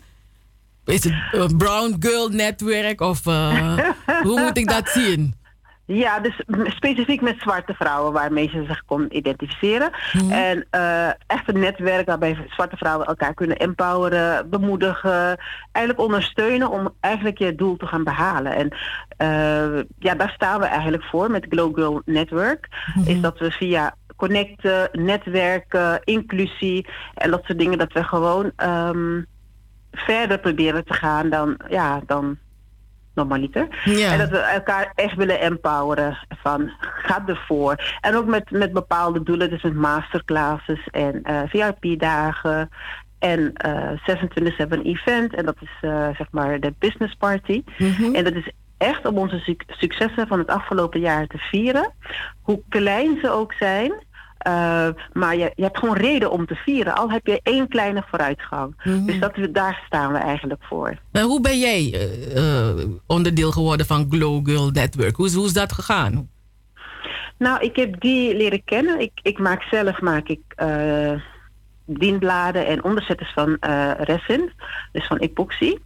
Is 0.84 1.04
het 1.04 1.14
een 1.32 1.56
brown 1.56 1.96
girl 2.00 2.28
netwerk 2.28 3.00
of 3.00 3.26
eh, 3.26 3.78
hoe 4.22 4.40
moet 4.40 4.58
ik 4.58 4.68
dat 4.68 4.88
zien? 4.88 5.34
Ja, 5.94 6.20
dus 6.20 6.40
specifiek 6.64 7.20
met 7.20 7.36
zwarte 7.38 7.74
vrouwen 7.74 8.12
waarmee 8.12 8.48
ze 8.48 8.64
zich 8.68 8.84
kon 8.84 9.16
identificeren. 9.16 9.90
En 10.30 10.66
eh, 10.70 11.08
echt 11.08 11.48
een 11.48 11.58
netwerk 11.58 12.06
waarbij 12.06 12.36
zwarte 12.48 12.76
vrouwen 12.76 13.06
elkaar 13.06 13.34
kunnen 13.34 13.56
empoweren, 13.56 14.50
bemoedigen, 14.50 15.38
eigenlijk 15.72 16.06
ondersteunen 16.06 16.70
om 16.70 16.94
eigenlijk 17.00 17.38
je 17.38 17.54
doel 17.54 17.76
te 17.76 17.86
gaan 17.86 18.04
behalen. 18.04 18.54
En 18.54 18.68
eh, 19.16 19.84
ja, 19.98 20.14
daar 20.14 20.32
staan 20.34 20.60
we 20.60 20.66
eigenlijk 20.66 21.04
voor 21.04 21.30
met 21.30 21.46
Glow 21.48 21.74
Girl 21.74 22.02
Network. 22.04 22.68
Is 23.04 23.20
dat 23.20 23.38
we 23.38 23.50
via 23.50 23.94
connecten, 24.16 24.88
netwerken, 24.92 26.00
inclusie 26.04 26.86
en 27.14 27.30
dat 27.30 27.44
soort 27.44 27.58
dingen, 27.58 27.78
dat 27.78 27.92
we 27.92 28.04
gewoon 28.04 28.50
ehm, 28.56 29.22
verder 29.92 30.38
proberen 30.38 30.84
te 30.84 30.94
gaan 30.94 31.30
dan, 31.30 31.56
ja, 31.68 32.00
dan 32.06 32.38
normaliter. 33.14 33.68
Ja. 33.84 34.12
En 34.12 34.18
dat 34.18 34.28
we 34.30 34.38
elkaar 34.38 34.92
echt 34.94 35.16
willen 35.16 35.40
empoweren 35.40 36.18
van 36.42 36.70
ga 36.80 37.22
ervoor. 37.26 37.96
En 38.00 38.14
ook 38.16 38.26
met, 38.26 38.50
met 38.50 38.72
bepaalde 38.72 39.22
doelen, 39.22 39.50
dus 39.50 39.62
met 39.62 39.74
masterclasses 39.74 40.88
en 40.90 41.22
eh, 41.22 41.40
VIP-dagen 41.48 42.70
en 43.18 43.52
eh 43.52 43.90
26-7 44.78 44.82
event. 44.82 45.34
En 45.34 45.44
dat 45.44 45.56
is 45.60 45.70
eh, 45.80 46.08
zeg 46.16 46.26
maar 46.30 46.60
de 46.60 46.74
business 46.78 47.14
party. 47.14 47.62
En 48.14 48.24
dat 48.24 48.34
is 48.34 48.50
echt 48.78 49.06
om 49.06 49.18
onze 49.18 49.38
suc- 49.38 49.64
successen 49.66 50.26
van 50.26 50.38
het 50.38 50.48
afgelopen 50.48 51.00
jaar 51.00 51.26
te 51.26 51.38
vieren. 51.38 51.92
Hoe 52.42 52.62
klein 52.68 53.18
ze 53.22 53.30
ook 53.30 53.52
zijn. 53.52 53.92
Eh, 54.42 54.88
maar 55.12 55.36
je, 55.36 55.52
je 55.54 55.62
hebt 55.62 55.78
gewoon 55.78 55.96
reden 55.96 56.30
om 56.30 56.46
te 56.46 56.54
vieren, 56.54 56.94
al 56.94 57.10
heb 57.10 57.26
je 57.26 57.40
één 57.42 57.68
kleine 57.68 58.02
vooruitgang. 58.10 58.74
Dus 59.06 59.20
dat, 59.20 59.32
daar 59.50 59.82
staan 59.86 60.12
we 60.12 60.18
eigenlijk 60.18 60.62
voor. 60.64 60.96
Maar 61.12 61.22
hoe 61.22 61.40
ben 61.40 61.58
jij 61.58 61.92
eh, 61.92 62.36
eh, 62.36 62.88
onderdeel 63.06 63.50
geworden 63.52 63.86
van 63.86 64.06
Glow 64.10 64.46
Girl 64.48 64.70
Network? 64.70 65.16
Hoe, 65.16 65.26
is- 65.26 65.34
hoe 65.34 65.46
is 65.46 65.52
dat 65.52 65.72
gegaan? 65.72 66.28
Nou, 67.38 67.60
ik 67.60 67.76
heb 67.76 68.00
die 68.00 68.36
leren 68.36 68.64
kennen. 68.64 69.00
Ik, 69.00 69.12
ik 69.22 69.38
maak 69.38 69.62
zelf 69.62 70.00
maak 70.00 70.28
ik, 70.28 70.40
dienbladen 71.86 72.66
en 72.66 72.84
onderzetters 72.84 73.32
van 73.32 73.56
resin, 73.98 74.52
dus 74.92 75.06
van 75.06 75.16
epoxy. 75.16 75.76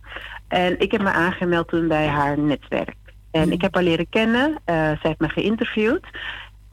En 0.48 0.80
ik 0.80 0.92
heb 0.92 1.00
me 1.02 1.10
aangemeld 1.10 1.68
toen 1.68 1.88
bij 1.88 2.06
haar 2.06 2.38
netwerk. 2.38 2.94
En 3.30 3.52
ik 3.52 3.60
heb 3.60 3.74
haar 3.74 3.82
leren 3.82 4.08
kennen, 4.08 4.60
eh, 4.64 4.74
zij 4.74 4.98
heeft 5.02 5.20
me 5.20 5.28
geïnterviewd. 5.28 6.04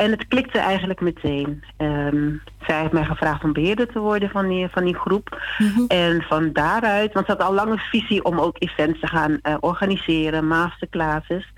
En 0.04 0.12
het 0.12 0.28
klikte 0.28 0.60
eigenlijk 0.60 1.02
meteen. 1.02 1.64
Ehm, 1.78 2.32
zij 2.66 2.80
heeft 2.80 2.92
mij 2.92 3.06
gevraagd 3.06 3.44
om 3.44 3.54
beheerder 3.54 3.92
te 3.92 4.00
worden 4.00 4.30
van 4.30 4.48
die, 4.48 4.68
van 4.68 4.84
die 4.86 4.96
groep. 4.96 5.42
En 5.88 6.22
van 6.22 6.54
daaruit, 6.54 7.14
want 7.14 7.26
ze 7.26 7.32
had 7.32 7.42
al 7.42 7.54
lang 7.54 7.72
een 7.72 7.78
visie 7.78 8.24
om 8.24 8.40
ook 8.40 8.56
events 8.60 9.00
te 9.00 9.08
gaan 9.08 9.40
eh, 9.42 9.56
organiseren, 9.60 10.48
masterclasses. 10.48 11.54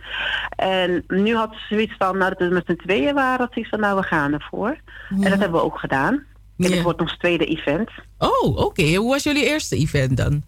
En 0.56 1.04
nu 1.08 1.36
had 1.36 1.54
ze 1.54 1.74
zoiets 1.74 1.94
van, 1.98 2.18
nou 2.18 2.30
dat 2.30 2.48
we 2.48 2.54
met 2.54 2.66
z'n 2.66 2.76
tweeën 2.76 3.14
waren, 3.14 3.40
had 3.40 3.54
ze 3.54 3.60
iets 3.60 3.70
van, 3.70 3.80
nou 3.80 4.00
we 4.00 4.04
gaan 4.04 4.34
ervoor. 4.34 4.78
En 5.10 5.30
dat 5.30 5.40
hebben 5.40 5.52
we 5.52 5.66
ook 5.66 5.80
gedaan. 5.80 6.24
En 6.58 6.72
het 6.72 6.82
wordt 6.82 7.02
ons 7.02 7.18
tweede 7.18 7.46
event. 7.46 7.90
Oh, 8.18 8.58
oké. 8.58 8.96
Hoe 8.96 9.10
was 9.10 9.24
jullie 9.24 9.46
eerste 9.46 9.76
event 9.76 10.18
dan? 10.18 10.44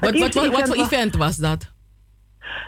Wat, 0.00 0.18
wat, 0.18 0.32
voor 0.34 0.74
event 0.74 1.16
was 1.16 1.36
dat? 1.36 1.72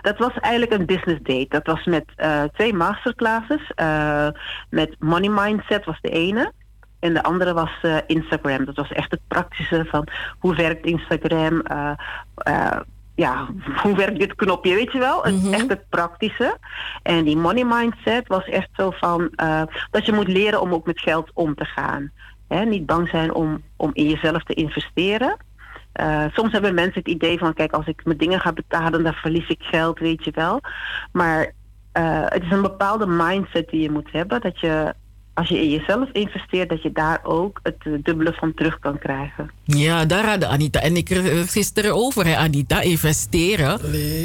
Dat 0.02 0.18
was 0.18 0.32
eigenlijk 0.40 0.72
een 0.72 0.86
business 0.86 1.20
date. 1.22 1.46
Dat 1.48 1.66
was 1.66 1.84
met 1.84 2.04
eh, 2.16 2.42
twee 2.42 2.74
masterclasses. 2.74 3.72
Eh, 3.74 4.28
met 4.70 4.96
Money 4.98 5.28
Mindset 5.28 5.84
was 5.84 6.00
de 6.00 6.08
ene. 6.08 6.52
En 7.00 7.14
de 7.14 7.22
andere 7.22 7.52
was 7.52 7.70
eh, 7.82 7.96
Instagram. 8.06 8.64
Dat 8.64 8.76
was 8.76 8.92
echt 8.92 9.10
het 9.10 9.20
praktische 9.28 9.84
van 9.84 10.06
hoe 10.38 10.54
werkt 10.54 10.86
Instagram. 10.86 11.62
ja, 13.16 13.48
hoe 13.82 13.96
werkt 13.96 14.18
dit 14.18 14.34
knopje, 14.34 14.74
weet 14.74 14.92
je 14.92 14.98
wel? 14.98 15.22
Het, 15.22 15.50
Echt 15.50 15.68
het 15.68 15.88
praktische. 15.88 16.58
En 17.02 17.24
die 17.24 17.36
money 17.36 17.64
mindset 17.64 18.28
was 18.28 18.44
echt 18.44 18.68
zo 18.76 18.90
van 18.90 19.30
dat 19.90 20.06
je 20.06 20.12
moet 20.12 20.28
leren 20.28 20.60
om 20.60 20.72
ook 20.72 20.86
met 20.86 21.00
geld 21.00 21.30
om 21.34 21.54
te 21.54 21.64
gaan. 21.64 22.10
Hè, 22.48 22.64
niet 22.64 22.86
bang 22.86 23.08
zijn 23.08 23.34
om, 23.34 23.62
om 23.76 23.90
in 23.92 24.08
jezelf 24.08 24.42
te 24.42 24.54
investeren. 24.54 25.36
Eh, 25.94 26.24
soms 26.32 26.52
hebben 26.52 26.74
mensen 26.74 26.98
het 26.98 27.08
idee 27.08 27.38
van, 27.38 27.54
kijk, 27.54 27.72
als 27.72 27.86
ik 27.86 28.04
mijn 28.04 28.18
dingen 28.18 28.40
ga 28.40 28.52
betalen, 28.52 29.02
dan 29.02 29.12
verlies 29.12 29.48
ik 29.48 29.62
geld, 29.62 29.98
weet 29.98 30.24
je 30.24 30.30
wel. 30.30 30.60
Maar 31.12 31.52
eh, 31.92 32.24
het 32.24 32.42
is 32.42 32.50
een 32.50 32.62
bepaalde 32.62 33.06
mindset 33.06 33.68
die 33.68 33.80
je 33.80 33.90
moet 33.90 34.12
hebben. 34.12 34.40
Dat 34.40 34.60
je, 34.60 34.94
als 35.34 35.48
je 35.48 35.60
in 35.62 35.70
jezelf 35.70 36.08
investeert, 36.12 36.68
dat 36.68 36.82
je 36.82 36.92
daar 36.92 37.20
ook 37.22 37.60
het 37.62 37.76
eh, 37.78 37.92
dubbele 38.02 38.32
van 38.32 38.54
terug 38.54 38.78
kan 38.78 38.98
krijgen. 38.98 39.50
Ja, 39.64 40.04
daar 40.04 40.26
hadden 40.28 40.48
Anita 40.48 40.80
en 40.80 40.96
ik 40.96 41.10
eh, 41.10 41.40
gisteren 41.46 41.94
over, 41.94 42.26
hè, 42.26 42.36
Anita. 42.36 42.80
Investeren. 42.80 43.78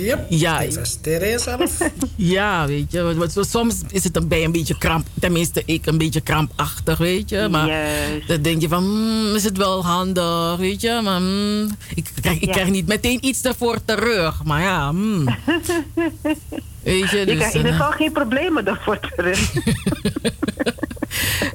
Yep, 0.04 0.26
ja, 0.30 0.60
investeren 0.62 1.22
in 1.22 1.32
jezelf. 1.32 1.78
ja, 2.16 2.68
weet 2.68 2.92
je. 2.92 3.16
want 3.16 3.38
Soms 3.48 3.82
is 3.92 4.04
het 4.04 4.16
een, 4.16 4.28
bij 4.28 4.44
een 4.44 4.52
beetje 4.52 4.78
kramp. 4.78 5.08
Tenminste, 5.20 5.64
ik 5.66 5.86
een 5.86 5.98
beetje 5.98 6.22
krampachtig, 6.22 6.98
weet 6.98 7.30
je. 7.30 7.48
Maar 7.52 7.68
Juist. 7.68 8.28
dan 8.28 8.42
denk 8.42 8.62
je 8.62 8.68
van, 8.68 8.84
hmm, 8.84 9.36
is 9.36 9.44
het 9.44 9.58
wel 9.58 9.86
handig, 9.86 10.56
weet 10.58 10.82
je. 10.82 11.00
Maar 11.04 11.20
hmm, 11.20 11.70
ik, 11.96 12.12
krijg, 12.22 12.36
ik 12.40 12.46
Ja. 12.46 12.52
krijg 12.52 12.70
niet 12.70 12.88
meteen 12.88 13.26
iets 13.26 13.42
ervoor 13.42 13.78
terug. 13.86 14.44
Maar 14.44 14.62
ja, 14.62 14.90
hmm. 14.90 15.26
Weet 16.84 17.10
je, 17.10 17.18
Je 17.18 17.26
dus, 17.26 17.36
krijgt 17.36 17.54
in 17.54 17.60
ieder 17.60 17.74
eh, 17.74 17.78
geval 17.80 17.92
geen 17.98 18.12
problemen 18.12 18.66
daarvoor 18.66 19.00
terug. 19.00 19.54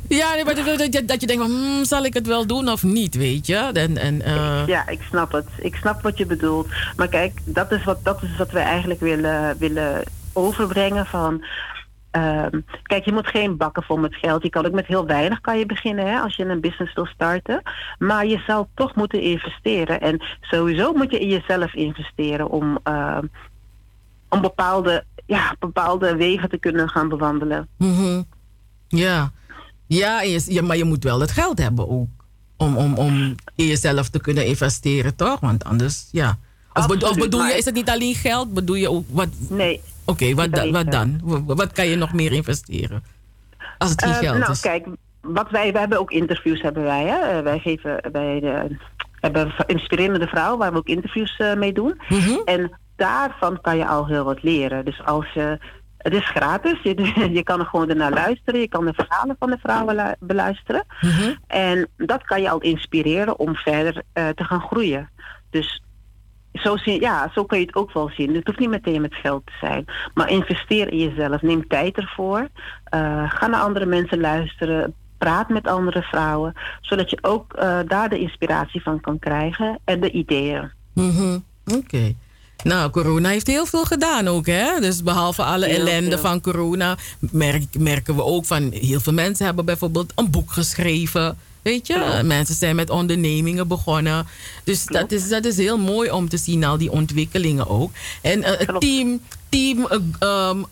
Ja, 0.09 0.35
nee, 0.35 0.45
maar 0.45 0.55
dat, 0.55 0.93
je- 0.95 1.05
dat 1.05 1.21
je 1.21 1.27
denkt 1.27 1.43
van, 1.43 1.51
hmm, 1.53 1.85
zal 1.85 2.05
ik 2.05 2.15
het 2.15 2.27
wel 2.27 2.47
doen 2.47 2.69
of 2.69 2.83
niet, 2.83 3.15
weet 3.15 3.47
je? 3.47 3.57
En, 3.57 3.97
en, 3.97 4.23
eh, 4.23 4.63
Ja, 4.67 4.89
ik 4.89 5.01
snap 5.09 5.33
het. 5.33 5.47
Ik 5.59 5.75
snap 5.75 6.03
wat 6.03 6.19
je 6.19 6.27
bedoelt. 6.27 6.69
Maar 6.97 7.09
kijk, 7.09 7.41
dat 7.45 7.73
is 7.73 7.85
wat, 7.85 8.05
dat 8.05 8.23
is 8.23 8.37
wat 8.37 8.51
wij 8.51 8.63
eigenlijk 8.63 9.01
willen, 9.01 9.59
willen 9.59 10.03
overbrengen 10.33 11.07
van... 11.07 11.45
ehm, 12.11 12.61
kijk, 12.83 13.05
je 13.05 13.13
moet 13.13 13.27
geen 13.27 13.57
bakken 13.57 13.83
vol 13.83 13.97
met 13.97 14.15
geld. 14.15 14.43
Je 14.43 14.51
kan 14.51 14.67
ook 14.67 14.73
met 14.73 14.87
heel 14.87 15.07
weinig 15.07 15.41
kan 15.41 15.59
je 15.59 15.67
beginnen 15.67 16.07
hè, 16.07 16.19
als 16.19 16.37
je 16.37 16.45
een 16.45 16.61
business 16.61 16.95
wil 16.95 17.07
starten. 17.07 17.63
Maar 17.99 18.27
je 18.27 18.43
zal 18.47 18.69
toch 18.75 18.95
moeten 18.95 19.21
investeren. 19.21 20.01
En 20.01 20.23
sowieso 20.41 20.93
moet 20.93 21.11
je 21.11 21.19
in 21.21 21.29
jezelf 21.29 21.75
investeren 21.75 22.49
om, 22.51 22.79
ehm, 22.83 23.25
om 24.29 24.41
bepaalde, 24.41 25.05
ja, 25.27 25.57
bepaalde 25.59 26.17
wegen 26.17 26.49
te 26.49 26.59
kunnen 26.59 26.89
gaan 26.89 27.09
bewandelen. 27.09 27.69
mhm. 27.79 28.23
Ja, 28.89 29.33
ja, 29.87 30.63
maar 30.63 30.77
je 30.77 30.85
moet 30.85 31.05
wel 31.05 31.21
het 31.21 31.31
geld 31.31 31.59
hebben 31.59 31.89
ook. 31.89 32.09
Om, 32.57 32.77
om, 32.77 32.95
om 32.95 33.35
in 33.55 33.67
jezelf 33.67 34.09
te 34.09 34.21
kunnen 34.21 34.47
investeren, 34.47 35.17
toch? 35.17 35.41
Want 35.41 35.65
anders, 35.65 36.09
ja. 36.13 36.39
Of, 36.73 36.87
bedoel 37.17 37.45
je, 37.47 37.53
is 37.57 37.65
het 37.65 37.75
niet 37.75 37.91
alleen 37.91 38.15
geld? 38.15 38.55
Bedoel 38.55 38.77
je 38.77 38.91
ook 38.91 39.05
wat? 39.11 39.29
Nee. 39.49 39.81
Oké, 40.05 40.35
wat, 40.35 40.53
da- 40.53 40.71
wat 40.71 40.91
dan? 40.93 41.21
Wa- 41.25 41.55
Wat 41.55 41.73
kan 41.73 41.87
je 41.87 41.97
nog 41.97 42.13
meer 42.13 42.33
investeren? 42.33 43.03
Als 43.79 43.91
het 43.91 44.03
geen 44.05 44.13
Eh, 44.13 44.19
geld 44.19 44.39
nou, 44.39 44.53
is. 44.53 44.61
kijk, 44.61 44.87
wat 45.21 45.51
wij, 45.51 45.73
we 45.73 45.79
hebben 45.79 45.99
ook 45.99 46.11
interviews 46.11 46.63
hebben 46.63 46.83
wij. 46.83 47.05
Hè? 47.05 47.19
Eh, 47.19 47.43
wij 47.43 47.59
geven 47.59 48.01
bij 48.13 48.41
de, 48.41 48.67
we 48.69 48.77
hebben 49.21 49.55
inspirerende 49.67 50.27
vrouw 50.27 50.57
waar 50.57 50.73
we 50.73 50.79
ook 50.79 50.89
interviews 50.89 51.37
eh, 51.37 51.55
mee 51.55 51.73
doen. 51.73 52.01
Mhm. 52.09 52.31
En 52.45 52.79
daarvan 52.97 53.61
kan 53.61 53.77
je 53.77 53.87
al 53.87 54.07
heel 54.07 54.25
wat 54.25 54.43
leren. 54.43 54.85
Dus 54.85 55.05
als 55.05 55.33
je 55.33 55.59
het 55.99 56.13
is 56.15 56.29
gratis. 56.29 56.83
Je, 56.83 57.13
je 57.39 57.43
kan 57.43 57.61
er 57.61 57.67
gewoon 57.67 57.89
ernaar 57.89 58.13
luisteren. 58.13 58.61
Je 58.61 58.69
kan 58.69 58.85
de 58.85 58.93
verhalen 58.95 59.37
van 59.39 59.51
de 59.51 59.59
vrouwen 59.63 59.95
lu- 59.97 60.15
beluisteren. 60.27 60.85
En 61.47 61.89
dat 61.97 62.23
kan 62.25 62.43
je 62.43 62.51
al 62.51 62.59
inspireren 62.61 63.39
om 63.39 63.55
verder 63.55 64.03
eh, 64.13 64.29
te 64.29 64.45
gaan 64.45 64.61
groeien. 64.61 65.11
Dus 65.51 65.83
zo, 66.53 66.77
zie, 66.77 67.01
ja, 67.01 67.31
zo 67.35 67.45
kan 67.45 67.59
je 67.61 67.67
het 67.67 67.75
ook 67.75 67.93
wel 67.93 68.11
zien. 68.17 68.35
Het 68.35 68.47
hoeft 68.47 68.59
niet 68.59 68.69
meteen 68.69 69.01
met 69.01 69.15
geld 69.15 69.47
te 69.47 69.53
zijn. 69.61 69.85
Maar 70.15 70.31
investeer 70.31 70.93
in 70.93 70.99
jezelf. 70.99 71.43
Neem 71.43 71.69
tijd 71.69 71.97
ervoor. 71.97 72.49
Eh, 72.85 73.31
ga 73.31 73.47
naar 73.47 73.61
andere 73.61 73.87
mensen 73.87 74.21
luisteren. 74.21 74.95
Praat 75.19 75.49
met 75.49 75.67
andere 75.67 76.03
vrouwen. 76.03 76.53
Zodat 76.81 77.11
je 77.11 77.19
ook 77.23 77.53
eh, 77.53 77.79
daar 77.87 78.09
de 78.09 78.19
inspiratie 78.19 78.83
van 78.83 79.01
kan 79.01 79.19
krijgen. 79.19 79.79
En 79.85 80.01
de 80.01 80.11
ideeën. 80.11 80.71
Mhm, 80.95 81.39
Oké. 81.77 82.15
Nou, 82.65 82.91
corona 82.91 83.29
heeft 83.29 83.47
heel 83.47 83.67
veel 83.67 83.85
gedaan 83.85 84.29
ook, 84.29 84.47
hè? 84.47 84.81
Dus 84.81 85.03
behalve 85.03 85.43
alle 85.43 85.67
Heel 85.67 85.79
ellende 85.87 86.11
veel. 86.11 86.19
van 86.19 86.41
corona, 86.41 86.97
merk, 87.19 87.65
merken 87.79 88.17
we 88.17 88.25
ook 88.25 88.45
van 88.45 88.73
heel 88.73 89.01
veel 89.01 89.13
mensen 89.13 89.47
hebben 89.47 89.65
bijvoorbeeld 89.65 90.13
een 90.15 90.31
boek 90.31 90.53
geschreven. 90.53 91.37
Weet 91.63 91.87
je, 91.87 92.21
mensen 92.25 92.55
zijn 92.55 92.77
met 92.77 92.91
ondernemingen 92.91 93.69
begonnen. 93.69 94.27
Dus 94.65 94.85
dat 94.85 95.13
is, 95.13 95.29
dat 95.29 95.45
is 95.45 95.57
heel 95.57 95.79
mooi 95.79 96.11
om 96.11 96.29
te 96.29 96.37
zien, 96.37 96.65
al 96.65 96.79
die 96.79 96.91
ontwikkelingen 96.91 97.69
ook. 97.69 97.91
En 98.21 98.43
eh, 98.43 98.59
het 98.59 98.81
team, 98.81 99.21
team 99.49 99.87
eh, 99.87 99.99
ehm, 100.19 100.63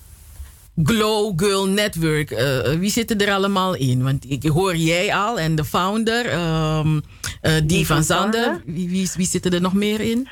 Glow 0.84 1.32
Girl 1.36 1.68
Network, 1.68 2.30
eh, 2.30 2.72
wie 2.78 2.90
zitten 2.90 3.18
er 3.18 3.32
allemaal 3.32 3.74
in? 3.74 4.02
Want 4.02 4.24
ik 4.30 4.42
hoor 4.42 4.76
jij 4.76 5.14
al 5.14 5.38
en 5.38 5.54
de 5.54 5.64
founder, 5.64 6.26
ehm, 6.26 7.00
eh, 7.40 7.52
die, 7.64 7.86
van. 7.86 8.04
Zander. 8.04 8.62
Wie, 8.66 8.88
wie, 8.88 9.10
wie 9.16 9.26
zitten 9.26 9.52
er 9.52 9.60
nog 9.60 9.74
meer 9.74 10.00
in? 10.00 10.28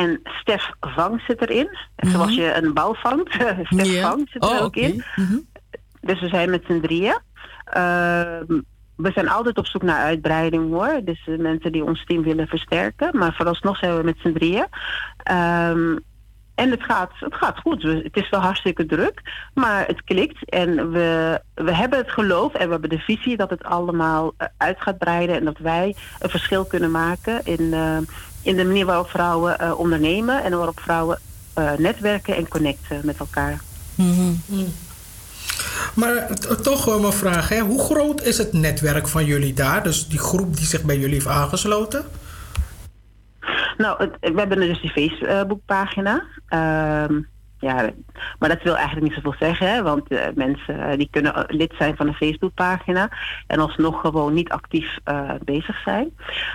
En 0.00 0.20
Stef 0.24 0.70
Vang 0.80 1.20
zit 1.26 1.40
erin. 1.40 1.78
Zoals 1.96 2.34
je 2.34 2.54
een 2.54 2.74
bal 2.74 2.94
vangt. 2.94 3.32
Stef 3.34 3.70
Mhm. 3.70 4.00
Vang 4.00 4.28
zit 4.30 4.42
er 4.44 4.48
Oh, 4.48 4.62
ook 4.62 4.76
in. 4.76 5.04
Dus 6.00 6.20
we 6.20 6.28
zijn 6.28 6.50
met 6.50 6.62
z'n 6.66 6.80
drieën. 6.80 7.18
Ehm, 7.64 8.60
we 8.96 9.10
zijn 9.12 9.28
altijd 9.28 9.58
op 9.58 9.66
zoek 9.66 9.82
naar 9.82 10.02
uitbreiding 10.04 10.70
hoor. 10.70 11.00
Dus 11.04 11.28
mensen 11.38 11.72
die 11.72 11.84
ons 11.84 12.04
team 12.04 12.22
willen 12.22 12.46
versterken. 12.46 13.18
Maar 13.18 13.34
vooralsnog 13.34 13.78
zijn 13.78 13.96
we 13.96 14.02
met 14.02 14.18
z'n 14.22 14.32
drieën. 14.32 14.66
Ehm, 15.16 15.96
en 16.54 16.70
het 16.70 16.82
gaat, 16.84 17.10
het 17.14 17.34
gaat 17.34 17.58
goed. 17.58 17.82
Het 17.82 18.16
is 18.16 18.28
wel 18.28 18.40
hartstikke 18.40 18.86
druk. 18.86 19.22
Maar 19.54 19.86
het 19.86 20.04
klikt. 20.04 20.50
En 20.50 20.90
we, 20.90 21.40
we 21.54 21.74
hebben 21.74 21.98
het 21.98 22.10
geloof 22.10 22.54
en 22.54 22.66
we 22.66 22.72
hebben 22.72 22.90
de 22.90 22.98
visie 22.98 23.36
dat 23.36 23.50
het 23.50 23.64
allemaal 23.64 24.34
eh, 24.36 24.46
uit 24.56 24.80
gaat 24.80 24.98
breiden. 24.98 25.36
En 25.36 25.44
dat 25.44 25.58
wij 25.58 25.94
een 26.18 26.30
verschil 26.30 26.64
kunnen 26.64 26.90
maken 26.90 27.44
in, 27.44 27.72
eh, 27.72 27.98
in 28.42 28.56
de 28.56 28.64
manier 28.64 28.86
waarop 28.86 29.10
vrouwen 29.10 29.58
eh, 29.58 29.78
ondernemen. 29.78 30.42
En 30.44 30.56
waarop 30.56 30.80
vrouwen 30.80 31.18
eh, 31.54 31.72
netwerken 31.78 32.36
en 32.36 32.48
connecten 32.48 33.00
met 33.04 33.18
elkaar. 33.18 33.60
Maar 35.94 36.26
t- 36.34 36.62
toch 36.62 36.84
wel 36.84 37.00
mijn 37.00 37.12
vraag, 37.12 37.48
hè? 37.48 37.58
hoe 37.60 37.80
groot 37.80 38.22
is 38.22 38.38
het 38.38 38.52
netwerk 38.52 39.08
van 39.08 39.24
jullie 39.24 39.52
daar? 39.52 39.82
Dus 39.82 40.08
die 40.08 40.18
groep 40.18 40.56
die 40.56 40.66
zich 40.66 40.82
bij 40.82 40.96
jullie 40.98 41.14
heeft 41.14 41.26
aangesloten? 41.26 42.04
Nou, 43.76 43.96
het- 44.04 44.32
we 44.32 44.38
hebben 44.38 44.58
dus 44.60 44.80
die 44.80 44.90
Facebookpagina. 44.90 46.22
Ehm 46.48 47.20
ja, 47.58 47.90
maar 48.38 48.48
dat 48.48 48.62
wil 48.62 48.76
eigenlijk 48.76 49.06
niet 49.06 49.14
zoveel 49.14 49.34
zeggen, 49.48 49.72
hè? 49.72 49.82
want 49.82 50.08
eh, 50.10 50.26
mensen 50.34 50.98
die 50.98 51.08
kunnen 51.10 51.44
lid 51.48 51.72
zijn 51.78 51.96
van 51.96 52.06
een 52.06 52.14
Facebookpagina 52.14 53.08
en 53.46 53.58
alsnog 53.60 54.00
gewoon 54.00 54.34
niet 54.34 54.48
actief 54.50 54.98
eh, 55.04 55.30
bezig 55.44 55.82
zijn. 55.84 56.10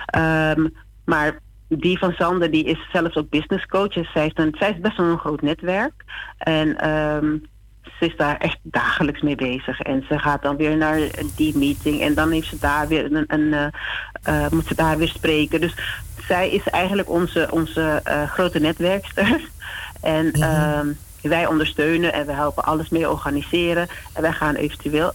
Ehm, 0.06 0.66
maar 1.04 1.38
die 1.68 1.98
van 1.98 2.12
Sander, 2.12 2.50
die 2.50 2.64
is 2.64 2.88
zelfs 2.92 3.16
ook 3.16 3.30
business 3.30 3.66
coach. 3.66 3.92
Dus 3.92 4.12
zij, 4.12 4.22
heeft 4.22 4.38
een, 4.38 4.54
zij 4.58 4.70
is 4.70 4.80
best 4.80 4.96
wel 4.96 5.06
een 5.06 5.18
groot 5.18 5.42
netwerk. 5.42 6.04
En 6.38 6.78
ehm, 6.78 7.36
ze 7.98 8.06
is 8.06 8.16
daar 8.16 8.36
echt 8.36 8.58
dagelijks 8.62 9.22
mee 9.22 9.34
bezig. 9.34 9.80
En 9.80 10.04
ze 10.08 10.18
gaat 10.18 10.42
dan 10.42 10.56
weer 10.56 10.76
naar 10.76 11.00
die 11.36 11.56
meeting. 11.56 12.00
En 12.00 12.14
dan 12.14 12.30
heeft 12.30 12.48
ze 12.48 12.58
daar 12.58 12.88
weer 12.88 13.12
een, 13.12 13.24
een 13.26 13.52
eh, 13.52 13.66
eh, 14.22 14.50
moet 14.50 14.66
ze 14.66 14.74
daar 14.74 14.98
weer 14.98 15.08
spreken. 15.08 15.60
Dus 15.60 15.74
zij 16.26 16.50
is 16.50 16.68
eigenlijk 16.68 17.10
onze, 17.10 17.48
onze 17.50 18.00
eh, 18.04 18.30
grote 18.30 18.58
netwerkster. 18.58 19.40
En 20.00 20.32
ehm, 20.32 20.86
wij 21.22 21.46
ondersteunen 21.46 22.12
en 22.12 22.26
we 22.26 22.32
helpen 22.32 22.64
alles 22.64 22.88
mee 22.88 23.10
organiseren. 23.10 23.88
En 24.12 24.22
wij 24.22 24.32
gaan 24.32 24.54
eventueel, 24.54 25.12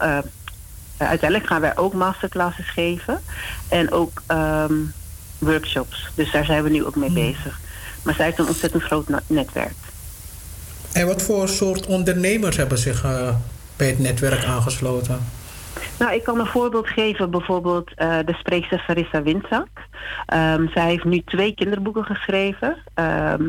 uiteindelijk 0.97 1.47
gaan 1.47 1.61
wij 1.61 1.77
ook 1.77 1.93
masterclasses 1.93 2.69
geven 2.69 3.21
en 3.69 3.91
ook 3.91 4.21
ehm, 4.27 4.73
workshops. 5.41 6.09
Dus 6.15 6.31
daar 6.31 6.45
zijn 6.45 6.63
we 6.63 6.69
nu 6.69 6.85
ook 6.85 6.95
mee 6.95 7.11
bezig. 7.11 7.59
Maar 8.03 8.13
zij 8.13 8.25
heeft 8.25 8.39
een 8.39 8.47
ontzettend 8.47 8.83
groot 8.83 9.07
netwerk. 9.27 9.73
En 10.93 11.07
wat 11.07 11.21
voor 11.21 11.47
soort 11.47 11.85
ondernemers 11.85 12.57
hebben 12.57 12.77
zich 12.77 13.03
eh, 13.03 13.35
bij 13.77 13.87
het 13.87 13.99
netwerk 13.99 14.43
aangesloten? 14.43 15.19
Nou, 15.99 16.13
ik 16.13 16.23
kan 16.23 16.39
een 16.39 16.45
voorbeeld 16.45 16.87
geven. 16.87 17.31
Bijvoorbeeld 17.31 17.91
eh, 17.95 18.17
de 18.25 18.33
spreekster 18.33 18.83
Sarissa 18.87 19.21
Windzak. 19.21 19.67
Ehm, 20.25 20.67
zij 20.67 20.85
heeft 20.89 21.03
nu 21.03 21.21
twee 21.25 21.55
kinderboeken 21.55 22.05
geschreven. 22.05 22.77
Ehm, 22.93 23.43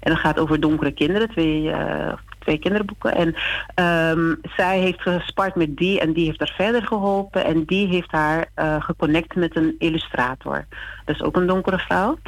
en 0.00 0.10
dat 0.12 0.18
gaat 0.18 0.38
over 0.38 0.60
donkere 0.60 0.92
kinderen. 0.92 1.28
Twee, 1.30 1.70
eh, 1.70 2.12
twee 2.44 2.58
kinderboeken. 2.58 3.14
En 3.14 3.34
ehm, 3.74 4.34
zij 4.56 4.78
heeft 4.78 5.00
gespart 5.00 5.54
met 5.54 5.76
die 5.76 6.00
en 6.00 6.12
die 6.12 6.24
heeft 6.24 6.38
haar 6.38 6.54
verder 6.56 6.86
geholpen. 6.86 7.44
En 7.44 7.64
die 7.64 7.86
heeft 7.86 8.10
haar 8.10 8.46
eh, 8.54 8.82
geconnect 8.82 9.34
met 9.34 9.56
een 9.56 9.74
illustrator. 9.78 10.66
Dat 11.04 11.14
is 11.14 11.22
ook 11.22 11.36
een 11.36 11.46
donkere 11.46 11.78
vrouw. 11.78 12.18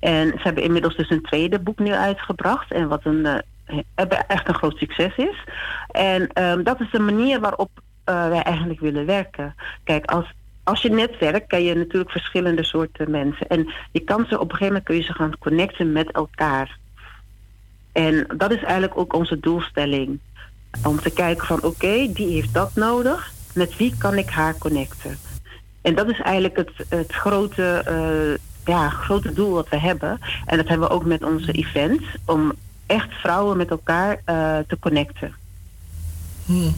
En 0.00 0.28
ze 0.28 0.40
hebben 0.42 0.62
inmiddels 0.62 0.96
dus 0.96 1.10
een 1.10 1.22
tweede 1.22 1.58
boek 1.58 1.78
nu 1.78 1.92
uitgebracht. 1.92 2.72
En 2.72 2.88
wat 2.88 3.04
een, 3.04 3.26
eh, 3.26 4.06
echt 4.28 4.48
een 4.48 4.54
groot 4.54 4.76
succes 4.76 5.16
is. 5.16 5.44
En 5.90 6.28
ehm, 6.32 6.62
dat 6.62 6.80
is 6.80 6.90
de 6.90 6.98
manier 6.98 7.40
waarop 7.40 7.70
eh, 8.04 8.28
wij 8.28 8.42
eigenlijk 8.42 8.80
willen 8.80 9.06
werken. 9.06 9.54
Kijk, 9.84 10.10
als, 10.10 10.32
als 10.64 10.82
je 10.82 10.90
netwerkt, 10.90 11.46
kan 11.46 11.62
je 11.62 11.74
natuurlijk 11.74 12.10
verschillende 12.10 12.64
soorten 12.64 13.10
mensen. 13.10 13.48
En 13.48 13.72
je 13.92 14.00
kan 14.00 14.26
ze 14.28 14.34
op 14.34 14.50
een 14.50 14.56
gegeven 14.56 14.66
moment 14.66 14.84
kun 14.84 14.96
je 14.96 15.02
ze 15.02 15.12
gaan 15.12 15.38
connecten 15.38 15.92
met 15.92 16.12
elkaar. 16.12 16.78
En 17.92 18.26
dat 18.36 18.50
is 18.50 18.62
eigenlijk 18.62 18.98
ook 18.98 19.14
onze 19.14 19.40
doelstelling. 19.40 20.18
Om 20.84 21.00
te 21.00 21.10
kijken 21.10 21.46
van 21.46 21.62
oké, 21.62 22.12
die 22.12 22.28
heeft 22.28 22.54
dat 22.54 22.74
nodig. 22.74 23.32
Met 23.52 23.76
wie 23.76 23.94
kan 23.98 24.18
ik 24.18 24.28
haar 24.28 24.58
connecten? 24.58 25.18
En 25.80 25.94
dat 25.94 26.08
is 26.08 26.20
eigenlijk 26.20 26.56
het, 26.56 26.70
het 26.88 27.12
grote, 27.12 27.82
eh, 27.86 28.74
ja, 28.74 28.88
grote 28.88 29.32
doel 29.32 29.52
wat 29.52 29.68
we 29.68 29.78
hebben. 29.78 30.18
En 30.46 30.56
dat 30.56 30.68
hebben 30.68 30.88
we 30.88 30.94
ook 30.94 31.04
met 31.04 31.22
onze 31.22 31.52
events. 31.52 32.04
Om 32.24 32.52
echt 32.86 33.12
vrouwen 33.12 33.56
met 33.56 33.70
elkaar 33.70 34.20
eh, 34.24 34.58
te 34.66 34.78
connecten. 34.80 35.34
Hmm. 36.44 36.74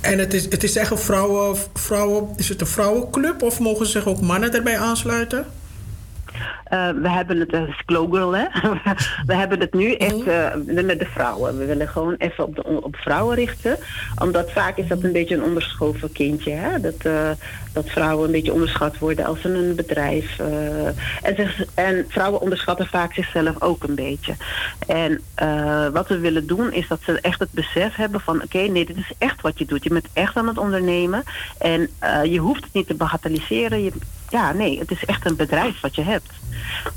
En 0.00 0.18
het 0.18 0.34
is, 0.34 0.44
het 0.44 0.62
is 0.62 0.76
echt 0.76 0.90
een 0.90 0.98
vrouwen, 0.98 1.56
vrouwen... 1.74 2.28
Is 2.36 2.48
het 2.48 2.60
een 2.60 2.66
vrouwenclub 2.66 3.42
of 3.42 3.60
mogen 3.60 3.86
zich 3.86 4.06
ook 4.06 4.20
mannen 4.20 4.54
erbij 4.54 4.78
aansluiten? 4.78 5.46
Eh, 6.70 6.88
we 6.90 7.08
hebben 7.08 7.40
het, 7.40 7.50
dat 7.50 7.68
is 7.68 7.82
Global, 7.86 8.34
hè? 8.36 8.44
we 9.30 9.34
hebben 9.34 9.60
het 9.60 9.74
nu 9.74 9.94
echt 9.94 10.26
eh, 10.26 10.54
met 10.66 10.98
de 10.98 11.06
vrouwen. 11.06 11.58
We 11.58 11.64
willen 11.64 11.88
gewoon 11.88 12.14
even 12.18 12.44
op, 12.44 12.56
de, 12.56 12.62
op 12.82 12.96
vrouwen 12.96 13.34
richten. 13.34 13.76
Omdat 14.18 14.52
vaak 14.52 14.76
is 14.76 14.88
dat 14.88 15.02
een 15.02 15.12
beetje 15.12 15.34
een 15.34 15.42
onderschoven 15.42 16.12
kindje. 16.12 16.50
Hè? 16.52 16.80
Dat, 16.80 16.94
eh, 17.02 17.30
dat 17.72 17.88
vrouwen 17.88 18.24
een 18.26 18.32
beetje 18.32 18.52
onderschat 18.52 18.98
worden 18.98 19.24
als 19.24 19.40
ze 19.40 19.48
een 19.48 19.74
bedrijf. 19.74 20.38
eh, 20.38 21.56
en, 21.74 22.04
vrouwen 22.08 22.40
onderschatten 22.40 22.86
vaak 22.86 23.12
zichzelf 23.14 23.62
ook 23.62 23.82
een 23.84 23.94
beetje. 23.94 24.34
En 24.86 25.20
eh, 25.34 25.86
wat 25.88 26.08
we 26.08 26.18
willen 26.18 26.46
doen 26.46 26.72
is 26.72 26.88
dat 26.88 27.00
ze 27.04 27.20
echt 27.20 27.38
het 27.40 27.52
besef 27.52 27.94
hebben 27.94 28.20
van... 28.20 28.42
oké, 28.42 28.58
nee, 28.58 28.84
dit 28.84 28.96
is 28.96 29.12
echt 29.18 29.40
wat 29.40 29.58
je 29.58 29.64
doet. 29.64 29.84
Je 29.84 29.90
bent 29.90 30.06
echt 30.12 30.36
aan 30.36 30.48
het 30.48 30.58
ondernemen. 30.58 31.22
En 31.58 31.88
eh, 31.98 32.24
je 32.24 32.38
hoeft 32.38 32.64
het 32.64 32.72
niet 32.72 32.86
te 32.86 32.94
bagatelliseren. 32.94 33.82
Je, 33.84 33.92
ja, 34.28 34.52
nee, 34.52 34.78
het 34.78 34.90
is 34.90 35.04
echt 35.04 35.26
een 35.26 35.36
bedrijf 35.36 35.80
wat 35.80 35.94
je 35.94 36.02
hebt. 36.02 36.30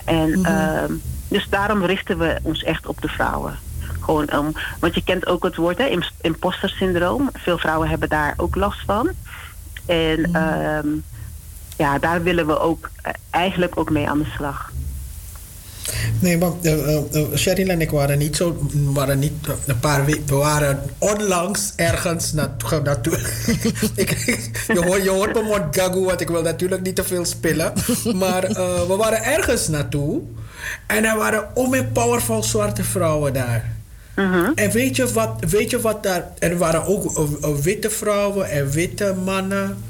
En 0.05 0.39
ehm, 0.45 0.91
dus 1.27 1.47
daarom 1.49 1.85
richten 1.85 2.17
we 2.17 2.37
ons 2.41 2.63
echt 2.63 2.85
op 2.87 3.01
de 3.01 3.07
vrouwen. 3.07 3.59
Gewoon 4.01 4.37
om, 4.37 4.53
want 4.79 4.95
je 4.95 5.03
kent 5.03 5.27
ook 5.27 5.43
het 5.43 5.55
woord, 5.55 5.77
hè, 5.77 5.85
im- 5.85 6.03
imposter 6.21 6.69
syndroom. 6.69 7.29
Veel 7.33 7.57
vrouwen 7.57 7.89
hebben 7.89 8.09
daar 8.09 8.33
ook 8.37 8.55
last 8.55 8.79
van. 8.85 9.09
En 9.85 10.29
ehm, 10.33 10.87
ja, 11.77 11.99
daar 11.99 12.23
willen 12.23 12.47
we 12.47 12.59
ook 12.59 12.89
eh, 13.01 13.11
eigenlijk 13.29 13.77
ook 13.77 13.89
mee 13.89 14.09
aan 14.09 14.19
de 14.19 14.31
slag. 14.35 14.71
Nee, 16.19 16.37
maar 16.37 16.51
uh, 16.61 16.95
uh, 16.95 17.23
Cheryl 17.33 17.69
en 17.69 17.81
ik 17.81 17.89
waren 17.89 18.17
niet 18.17 18.35
zo... 18.35 18.67
waren 18.73 19.19
niet 19.19 19.33
een 19.65 19.79
paar 19.79 20.05
weken... 20.05 20.25
We 20.25 20.35
waren 20.35 20.79
onlangs 20.97 21.73
ergens 21.75 22.33
naartoe... 22.33 22.81
naartoe 22.81 23.13
ik, 23.95 24.09
je, 24.67 24.83
hoort, 24.85 25.03
je 25.03 25.09
hoort 25.09 25.33
mijn 25.33 25.45
mond 25.45 25.63
gagu, 25.71 26.03
want 26.03 26.21
ik 26.21 26.27
wil 26.27 26.41
natuurlijk 26.41 26.81
niet 26.81 26.95
te 26.95 27.03
veel 27.03 27.25
spillen. 27.25 27.73
Maar 28.15 28.49
uh, 28.49 28.81
we 28.87 28.95
waren 28.97 29.23
ergens 29.23 29.67
naartoe. 29.67 30.21
En 30.87 31.05
er 31.05 31.17
waren 31.17 31.55
om 31.55 31.73
en 31.73 31.91
powerful 31.91 32.43
zwarte 32.43 32.83
vrouwen 32.83 33.33
daar. 33.33 33.71
En 34.55 34.71
weet 34.71 34.95
je, 34.95 35.13
wat, 35.13 35.43
weet 35.49 35.69
je 35.69 35.81
wat 35.81 36.03
daar... 36.03 36.31
Er 36.39 36.57
waren 36.57 36.85
ook 36.85 37.17
uh, 37.19 37.49
uh, 37.49 37.55
witte 37.55 37.89
vrouwen 37.89 38.49
en 38.49 38.69
witte 38.69 39.15
mannen. 39.25 39.83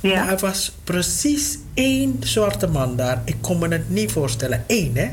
Ja. 0.00 0.24
Maar 0.24 0.32
er 0.32 0.38
was 0.38 0.76
precies 0.84 1.58
één 1.74 2.16
zwarte 2.20 2.66
man 2.66 2.96
daar. 2.96 3.22
Ik 3.24 3.36
kon 3.40 3.58
me 3.58 3.68
het 3.68 3.90
niet 3.90 4.12
voorstellen. 4.12 4.64
Eén, 4.66 4.92
hè? 4.96 5.08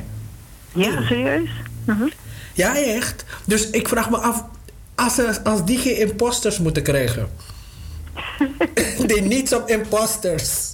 Ja, 0.74 1.02
serieus? 1.02 1.50
Mhm. 1.86 2.08
Ja, 2.54 2.78
echt. 2.78 3.26
Dus 3.46 3.70
ik 3.70 3.88
vraag 3.88 4.10
me 4.10 4.18
af, 4.18 4.44
als, 4.96 5.18
er, 5.18 5.40
als 5.44 5.66
die 5.66 5.78
geen 5.78 5.98
imposters 5.98 6.60
moeten 6.60 6.84
krijgen. 6.84 7.28
die 9.08 9.22
niets 9.22 9.54
op 9.54 9.70
imposters. 9.70 10.74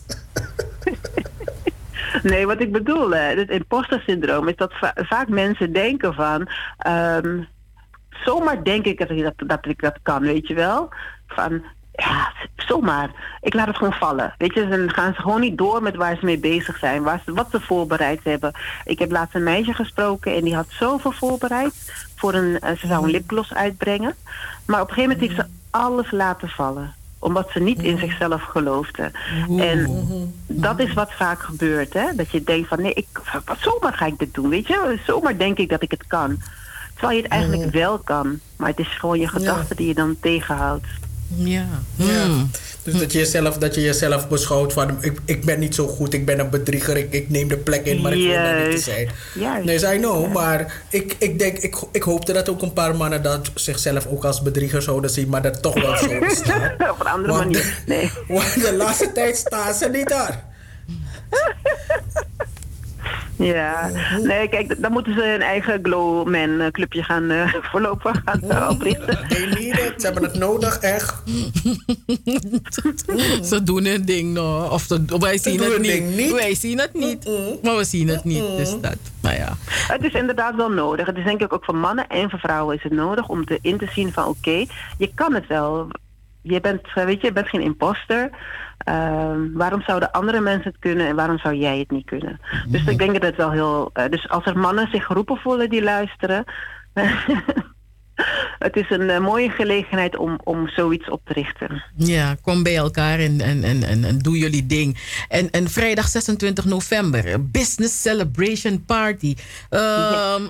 Nee, 2.24 2.46
wat 2.46 2.62
ik 2.62 2.72
bedoel, 2.72 3.10
hè, 3.12 3.36
het 3.36 3.50
imposter 3.50 4.04
syndroom 4.06 4.48
is 4.48 4.56
dat 4.56 4.74
va- 4.74 4.94
vaak 4.96 5.28
mensen 5.28 5.74
denken 5.74 6.14
van... 6.14 6.50
ehm, 6.78 7.40
zomaar 8.26 8.64
denk 8.64 8.86
ik 8.86 9.00
dat 9.00 9.10
ik 9.10 9.24
dat, 9.24 9.34
dat 9.50 9.66
ik 9.66 9.82
dat 9.82 9.98
kan, 10.02 10.22
weet 10.22 10.48
je 10.48 10.54
wel? 10.54 10.90
Van, 11.28 11.64
ja, 11.92 12.34
zomaar. 12.56 13.12
Ik 13.42 13.54
laat 13.54 13.68
het 13.68 13.78
gewoon 13.78 13.94
vallen. 13.94 14.34
Weet 14.38 14.54
je, 14.54 14.68
dan 14.68 14.90
gaan 14.90 15.14
ze 15.14 15.22
gewoon 15.22 15.42
niet 15.42 15.58
door 15.58 15.82
met 15.82 15.96
waar 15.96 16.18
ze 16.18 16.26
mee 16.26 16.40
bezig 16.40 16.78
zijn. 16.78 17.04
Waar 17.04 17.22
ze, 17.26 17.34
wat 17.34 17.48
ze 17.52 17.60
voorbereid 17.60 18.20
hebben. 18.24 18.54
Ik 18.86 19.00
heb 19.00 19.12
laatst 19.12 19.36
een 19.36 19.44
meisje 19.44 19.74
gesproken 19.74 20.36
en 20.36 20.44
die 20.44 20.56
had 20.56 20.68
zoveel 20.70 21.12
voorbereid. 21.12 21.74
Voor 22.16 22.34
een, 22.34 22.60
eh, 22.60 22.78
ze 22.78 22.88
zou 22.88 23.04
een 23.04 23.12
lipgloss 23.12 23.54
uitbrengen. 23.54 24.16
Maar 24.66 24.82
op 24.82 24.88
een 24.88 24.94
gegeven 24.94 25.18
moment 25.18 25.30
heeft 25.30 25.48
ze 25.48 25.56
alles 25.70 26.12
laten 26.12 26.50
vallen 26.50 26.94
omdat 27.22 27.50
ze 27.52 27.60
niet 27.60 27.84
in 27.84 27.98
zichzelf 27.98 28.42
geloofde. 28.42 29.12
En 29.58 30.04
dat 30.48 30.80
is 30.80 30.94
wat 30.94 31.14
vaak 31.14 31.42
gebeurt, 31.42 31.94
hè? 31.94 32.16
Dat 32.16 32.32
je 32.32 32.44
denkt 32.44 32.68
van 32.68 32.82
nee, 32.82 32.94
ik, 32.94 33.08
wat, 33.46 33.58
zomaar 33.60 33.94
ga 33.94 34.06
ik 34.06 34.20
dit 34.20 34.34
doen, 34.34 34.50
weet 34.50 34.68
je? 34.68 35.00
Zomaar 35.06 35.38
denk 35.38 35.58
ik 35.58 35.70
dat 35.70 35.82
ik 35.82 35.92
het 35.92 36.08
kan. 36.08 36.38
Terwijl 37.02 37.22
je 37.22 37.28
het 37.30 37.40
eigenlijk 37.40 37.72
wel 37.72 37.98
kan. 37.98 38.40
Maar 38.56 38.70
het 38.70 38.80
is 38.80 38.98
gewoon 38.98 39.20
je 39.20 39.28
gedachten 39.28 39.76
die 39.76 39.88
je 39.88 39.94
dan 39.94 40.18
tegenhoudt. 40.22 40.86
Ja. 41.36 41.66
ja. 41.96 42.28
Dus 42.84 42.94
dat 42.94 43.12
je, 43.12 43.18
jezelf, 43.18 43.58
dat 43.58 43.76
je 43.76 43.82
jezelf 43.82 44.28
beschouwt 44.28 44.74
van... 44.74 44.98
Ik, 45.00 45.20
ik 45.26 45.46
ben 45.46 45.60
niet 45.60 45.76
zo 45.76 45.88
goed, 45.88 46.14
ik 46.14 46.26
ben 46.26 46.40
een 46.40 46.50
bedrieger, 46.50 46.98
ik, 46.98 47.14
ik 47.14 47.30
neem 47.30 47.48
de 47.48 47.58
plek 47.58 47.86
in, 47.86 48.02
maar 48.02 48.14
ik 48.14 48.28
wil 48.28 48.34
daar 48.34 48.68
niet 48.68 48.76
te 48.76 48.82
zijn. 48.82 49.10
Juist. 49.34 49.66
Nee, 49.66 49.96
I 49.96 49.98
know, 49.98 50.34
maar 50.34 50.82
ik, 50.90 51.16
ik 51.20 51.40
denk... 51.40 51.58
Ik, 51.58 51.76
ik 51.92 52.04
hoopte 52.04 52.34
dat 52.34 52.50
ook 52.50 52.62
een 52.62 52.74
paar 52.74 52.96
mannen 52.96 53.24
dat 53.24 53.52
zichzelf 53.54 54.08
ook 54.08 54.26
als 54.26 54.42
bedrieger 54.42 54.82
zouden 54.82 55.10
zien... 55.10 55.30
maar 55.30 55.42
dat 55.42 55.62
toch 55.62 55.74
wel 55.82 55.98
zo 55.98 56.10
staan. 56.28 56.72
Op 56.92 57.00
een 57.00 57.08
andere 57.08 57.34
Want- 57.34 57.44
manier. 57.46 57.84
Nee. 57.86 58.12
Want 58.38 58.54
de 58.62 58.74
laatste 58.78 59.12
tijd 59.12 59.38
staan 59.38 59.74
ze 59.74 59.90
niet 59.90 60.10
daar. 60.10 60.44
Ja, 63.38 63.90
nee, 64.24 64.48
kijk, 64.50 64.82
dan 64.82 64.92
moeten 64.92 65.14
ze 65.14 65.22
hun 65.22 65.42
eigen 65.42 65.80
Glowman 65.84 66.60
eh, 66.60 66.68
clubje 66.72 67.04
gaan 67.04 67.30
eh, 67.30 67.54
voorlopig 67.72 68.22
gaan 68.26 68.42
eh, 68.50 68.70
oprichten. 68.70 69.28
They 69.28 69.46
need 69.46 69.80
it, 69.80 69.94
ze 69.98 70.06
hebben 70.06 70.24
het 70.24 70.38
nodig, 70.38 70.78
echt. 70.80 71.16
Ze 73.50 73.60
doen 73.64 73.86
hun 73.86 74.06
ding 74.06 74.34
nog. 74.34 74.72
Of 74.72 74.82
ze- 74.82 75.18
wij 75.20 75.38
zien 75.38 75.58
doen 75.58 75.64
het 75.66 75.74
hun 75.74 75.82
niet. 75.82 75.92
ding 75.92 76.16
niet. 76.16 76.32
Wij 76.32 76.56
zien 76.56 76.80
het 76.80 76.94
niet. 76.94 77.30
Maar 77.64 77.76
we 77.76 77.84
zien 77.84 78.08
het 78.08 78.24
niet. 78.24 78.44
Dus 78.58 78.76
dat. 78.82 78.96
Maar 79.22 79.36
ja. 79.38 79.54
Het 79.68 80.04
is 80.04 80.14
inderdaad 80.14 80.56
wel 80.56 80.70
nodig. 80.70 81.06
Het 81.06 81.18
is 81.18 81.24
denk 81.24 81.42
ik 81.42 81.54
ook 81.54 81.66
voor 81.66 81.76
mannen 81.76 82.08
en 82.08 82.30
voor 82.30 82.40
vrouwen 82.40 82.76
is 82.76 82.84
het 82.84 82.92
nodig 82.92 83.28
om 83.28 83.46
te, 83.46 83.60
in 83.62 83.78
te 83.78 83.88
zien 83.94 84.14
van 84.14 84.26
oké, 84.26 84.66
je 84.98 85.12
kan 85.16 85.34
het 85.34 85.48
wel. 85.48 85.88
Je 86.42 86.60
bent, 86.60 86.82
eh, 86.96 87.06
weet 87.06 87.22
je, 87.22 87.28
je 87.28 87.34
bent 87.34 87.50
geen 87.50 87.62
imposter. 87.62 88.30
Ehm, 88.78 89.52
waarom 89.54 89.82
zouden 89.82 90.12
andere 90.12 90.40
mensen 90.40 90.72
het 90.72 90.80
kunnen 90.80 91.08
en 91.08 91.16
waarom 91.16 91.38
zou 91.38 91.56
jij 91.56 91.80
het 91.80 91.92
niet 91.92 92.06
kunnen? 92.06 92.40
Dus 92.68 92.86
ik 92.86 92.98
denk 92.98 93.14
dat 93.14 93.22
het 93.22 93.36
wel 93.36 93.52
heel. 93.52 93.90
eh, 93.94 94.10
dus 94.10 94.30
als 94.30 94.46
er 94.46 94.58
mannen 94.58 94.88
zich 94.92 95.06
geroepen 95.06 95.38
voelen 95.38 95.70
die 95.70 95.84
luisteren. 95.84 96.44
het 98.60 98.76
is 98.76 98.90
een 98.90 99.10
eh, 99.10 99.20
mooie 99.20 99.50
gelegenheid 99.50 100.18
om, 100.18 100.40
om 100.44 100.68
zoiets 100.68 101.10
op 101.10 101.22
te 101.26 101.34
richten. 101.34 101.84
Ja, 101.96 102.36
kom 102.42 102.64
bij 102.64 102.76
elkaar 102.76 103.20
en, 103.20 103.42
en, 103.42 103.64
en, 103.64 103.84
en, 103.84 104.04
en 104.04 104.20
doe 104.20 104.38
jullie 104.38 104.66
ding. 104.66 104.98
En, 105.30 105.52
en 105.52 105.70
vrijdag 105.70 106.08
26 106.08 106.66
november, 106.66 107.50
Business 107.52 108.02
Celebration 108.02 108.86
Party. 108.86 109.36
Ehm, 109.70 110.42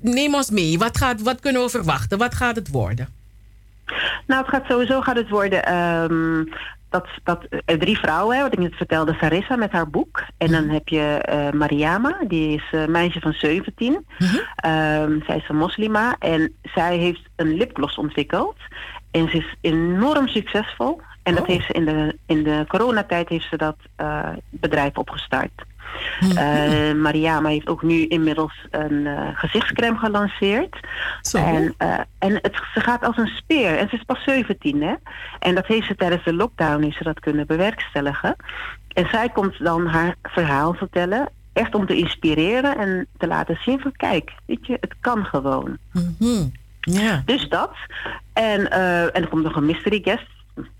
Neem 0.00 0.34
ons 0.34 0.50
mee. 0.50 0.78
Wat, 0.78 0.96
gaat, 0.98 1.22
wat 1.22 1.40
kunnen 1.40 1.62
we 1.62 1.68
verwachten? 1.68 2.18
Wat 2.18 2.34
gaat 2.34 2.56
het 2.56 2.68
worden? 2.68 3.20
Nou, 4.26 4.40
het 4.40 4.48
gaat 4.54 4.64
sowieso 4.68 5.00
gaat 5.00 5.16
het 5.16 5.28
worden 5.28 5.64
ehm, 5.64 6.44
dat, 6.90 7.06
dat 7.24 7.44
eh, 7.64 7.78
drie 7.78 7.98
vrouwen, 7.98 8.36
hè, 8.36 8.42
wat 8.42 8.52
ik 8.52 8.58
net 8.58 8.74
vertelde, 8.74 9.14
Sarissa 9.20 9.56
met 9.56 9.72
haar 9.72 9.90
boek. 9.90 10.22
En 10.36 10.50
dan 10.50 10.68
heb 10.68 10.88
je 10.88 11.00
eh, 11.00 11.50
Mariama, 11.50 12.18
die 12.28 12.54
is 12.54 12.64
een 12.70 12.90
meisje 12.90 13.20
van 13.20 13.32
17. 13.32 14.06
Ehm, 14.56 15.18
zij 15.26 15.36
is 15.36 15.48
een 15.48 15.56
moslima 15.56 16.16
en 16.18 16.54
zij 16.62 16.96
heeft 16.96 17.22
een 17.36 17.54
lipgloss 17.56 17.96
ontwikkeld. 17.98 18.56
En 19.10 19.28
ze 19.30 19.36
is 19.36 19.54
enorm 19.60 20.28
succesvol. 20.28 21.00
En 21.22 21.34
dat 21.34 21.42
Oh. 21.42 21.48
heeft 21.48 21.66
ze 21.66 21.72
in 21.72 21.84
de, 21.84 22.18
in 22.26 22.42
de 22.42 22.64
coronatijd 22.68 23.28
heeft 23.28 23.48
ze 23.48 23.56
dat 23.56 23.76
eh, 23.96 24.28
bedrijf 24.50 24.96
opgestart. 24.96 25.52
Eh, 26.36 26.92
Mariama 26.92 27.48
heeft 27.48 27.68
ook 27.68 27.82
nu 27.82 28.06
inmiddels 28.06 28.66
een 28.70 29.06
eh, 29.06 29.28
gezichtscreme 29.34 29.98
gelanceerd. 29.98 30.76
En, 31.32 31.74
eh, 31.76 31.98
en 32.18 32.32
het, 32.42 32.54
ze 32.74 32.80
gaat 32.80 33.04
als 33.04 33.16
een 33.16 33.32
speer. 33.36 33.78
En 33.78 33.88
ze 33.88 33.96
is 33.96 34.02
pas 34.02 34.22
17, 34.24 34.82
hè? 34.82 34.94
En 35.38 35.54
dat 35.54 35.66
heeft 35.66 35.86
ze 35.86 35.96
tijdens 35.96 36.24
de 36.24 36.34
lockdown 36.34 36.82
heeft 36.82 36.96
ze 36.96 37.04
dat 37.04 37.20
kunnen 37.20 37.46
bewerkstelligen. 37.46 38.36
En 38.88 39.08
zij 39.10 39.28
komt 39.28 39.64
dan 39.64 39.86
haar 39.86 40.14
verhaal 40.22 40.74
vertellen. 40.74 41.28
Echt 41.52 41.74
om 41.74 41.86
te 41.86 41.96
inspireren 41.96 42.78
en 42.78 43.06
te 43.18 43.26
laten 43.26 43.58
zien 43.60 43.80
van 43.80 43.92
kijk, 43.96 44.32
weet 44.46 44.66
je, 44.66 44.76
het 44.80 44.94
kan 45.00 45.24
gewoon. 45.24 45.78
Ja. 46.80 47.22
Dus 47.24 47.48
dat. 47.48 47.70
En, 48.32 48.70
en 48.70 49.22
er 49.22 49.28
komt 49.28 49.42
nog 49.44 49.56
een 49.56 49.66
mystery 49.66 50.00
guest. 50.04 50.28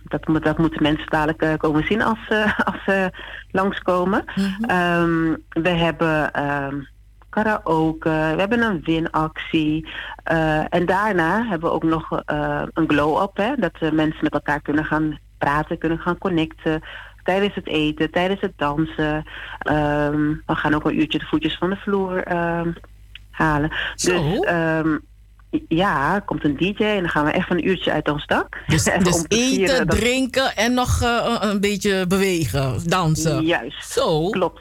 Dat, 0.04 0.26
moet, 0.26 0.44
dat 0.44 0.58
moeten 0.58 0.82
mensen 0.82 1.06
dadelijk 1.06 1.42
eh, 1.42 1.54
komen 1.56 1.86
zien 1.86 2.02
als, 2.02 2.18
ze 2.28 2.54
als 2.72 2.84
ze 2.84 3.10
langskomen. 3.50 4.24
Ehm, 4.60 5.34
we 5.48 5.68
hebben 5.68 6.32
ehm, 6.32 6.80
karaoke, 7.28 8.08
we 8.08 8.38
hebben 8.38 8.62
een 8.62 8.80
winactie. 8.84 9.88
eh, 10.24 10.74
en 10.74 10.86
daarna 10.86 11.42
hebben 11.46 11.68
we 11.68 11.74
ook 11.74 11.82
nog 11.82 12.22
een 12.74 12.88
glow-up. 12.88 13.36
Hè, 13.36 13.54
dat 13.56 13.92
mensen 13.92 14.22
met 14.22 14.32
elkaar 14.32 14.60
kunnen 14.60 14.84
gaan 14.84 15.18
praten, 15.38 15.78
kunnen 15.78 15.98
gaan 15.98 16.18
connecten. 16.18 16.82
Tijdens 17.22 17.54
het 17.54 17.66
eten, 17.66 18.10
tijdens 18.10 18.40
het 18.40 18.52
dansen. 18.56 19.24
Ehm, 19.58 20.28
we 20.46 20.54
gaan 20.54 20.74
ook 20.74 20.84
een 20.84 20.98
uurtje 21.00 21.18
de 21.18 21.26
voetjes 21.26 21.58
van 21.58 21.70
de 21.70 21.76
vloer 21.76 22.22
halen. 23.30 23.70
Dus 23.94 24.40
ja, 25.68 26.18
komt 26.20 26.44
een 26.44 26.56
DJ 26.56 26.82
en 26.84 27.00
dan 27.00 27.08
gaan 27.08 27.24
we 27.24 27.30
echt 27.30 27.50
een 27.50 27.68
uurtje 27.68 27.92
uit 27.92 28.08
ons 28.08 28.26
dak. 28.26 28.58
Dus, 28.66 28.84
dus 28.84 29.24
eten, 29.28 29.86
dat- 29.86 29.96
drinken 29.98 30.56
en 30.56 30.74
nog 30.74 31.02
eh, 31.02 31.36
een- 31.40 31.60
beetje 31.60 32.06
bewegen, 32.06 32.88
dansen. 32.88 33.44
Juist. 33.44 33.92
Zo. 33.92 34.28
Klopt. 34.30 34.60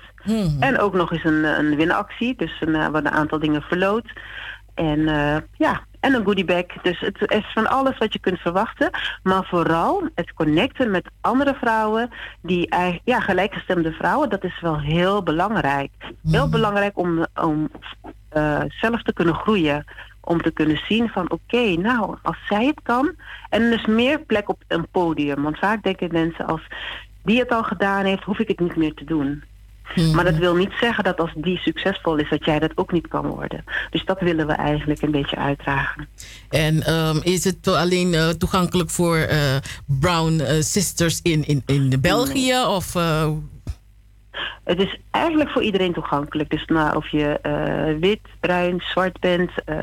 En 0.59 0.79
ook 0.79 0.93
nog 0.93 1.11
eens 1.11 1.23
een, 1.23 1.43
een 1.43 1.75
winactie. 1.75 2.35
Dus 2.37 2.57
een, 2.59 2.75
eh, 2.75 2.87
worden 2.87 3.11
een 3.11 3.17
aantal 3.17 3.39
dingen 3.39 3.61
verloot. 3.61 4.05
En 4.75 5.07
eh, 5.07 5.37
ja, 5.57 5.81
en 5.99 6.13
een 6.13 6.23
goodiebag. 6.23 6.63
Dus 6.81 6.99
het 6.99 7.31
is 7.31 7.51
van 7.53 7.67
alles 7.69 7.97
wat 7.97 8.13
je 8.13 8.19
kunt 8.19 8.39
verwachten. 8.39 8.89
Maar 9.23 9.45
vooral 9.49 10.09
het 10.15 10.33
connecten 10.33 10.91
met 10.91 11.09
andere 11.21 11.55
vrouwen. 11.61 12.09
Die 12.41 12.75
ja, 13.03 13.19
gelijkgestemde 13.19 13.91
vrouwen. 13.91 14.29
Dat 14.29 14.43
is 14.43 14.59
wel 14.61 14.79
heel 14.79 15.23
belangrijk. 15.23 15.91
Heel 16.31 16.49
belangrijk 16.49 16.97
om, 16.97 17.25
om 17.41 17.71
eh, 18.29 18.61
zelf 18.67 19.01
te 19.03 19.13
kunnen 19.13 19.35
groeien. 19.35 19.85
Om 20.21 20.41
te 20.41 20.51
kunnen 20.51 20.81
zien 20.87 21.09
van 21.09 21.31
oké, 21.31 21.75
nou, 21.75 22.15
als 22.21 22.37
zij 22.49 22.65
het 22.65 22.79
kan. 22.83 23.11
En 23.49 23.61
er 23.61 23.73
is 23.73 23.85
meer 23.85 24.19
plek 24.19 24.49
op 24.49 24.63
een 24.67 24.87
podium. 24.91 25.43
Want 25.43 25.57
vaak 25.57 25.83
denken 25.83 26.09
mensen 26.11 26.45
als 26.45 26.61
die 27.23 27.39
het 27.39 27.51
al 27.51 27.63
gedaan 27.63 28.05
heeft, 28.05 28.23
hoef 28.23 28.39
ik 28.39 28.47
het 28.47 28.59
niet 28.59 28.75
meer 28.75 28.93
te 28.93 29.03
doen. 29.03 29.43
Maar 30.13 30.23
dat 30.23 30.35
wil 30.35 30.55
niet 30.55 30.71
zeggen 30.79 31.03
dat 31.03 31.19
als 31.19 31.31
die 31.35 31.57
succesvol 31.57 32.15
is, 32.15 32.29
dat 32.29 32.45
jij 32.45 32.59
dat 32.59 32.71
ook 32.75 32.91
niet 32.91 33.07
kan 33.07 33.25
worden. 33.25 33.63
Dus 33.89 34.05
dat 34.05 34.19
willen 34.19 34.47
we 34.47 34.53
eigenlijk 34.53 35.01
een 35.01 35.11
beetje 35.11 35.35
uitdragen. 35.35 36.07
En 36.49 36.83
ehm, 36.83 37.17
is 37.23 37.43
het 37.43 37.67
alleen 37.67 38.13
eh, 38.13 38.29
toegankelijk 38.29 38.89
voor 38.89 39.17
eh, 39.17 39.55
Brown 39.85 40.39
eh, 40.39 40.61
Sisters 40.61 41.19
in, 41.21 41.47
in, 41.47 41.63
in 41.65 42.01
België? 42.01 42.55
Of, 42.67 42.95
Het 44.63 44.79
is 44.79 44.97
eigenlijk 45.11 45.49
voor 45.49 45.61
iedereen 45.61 45.93
toegankelijk. 45.93 46.49
Dus 46.49 46.65
nou, 46.65 46.95
of 46.95 47.07
je 47.07 47.39
eh, 47.41 47.99
wit, 47.99 48.19
bruin, 48.39 48.81
zwart 48.83 49.19
bent. 49.19 49.51
eh, 49.65 49.75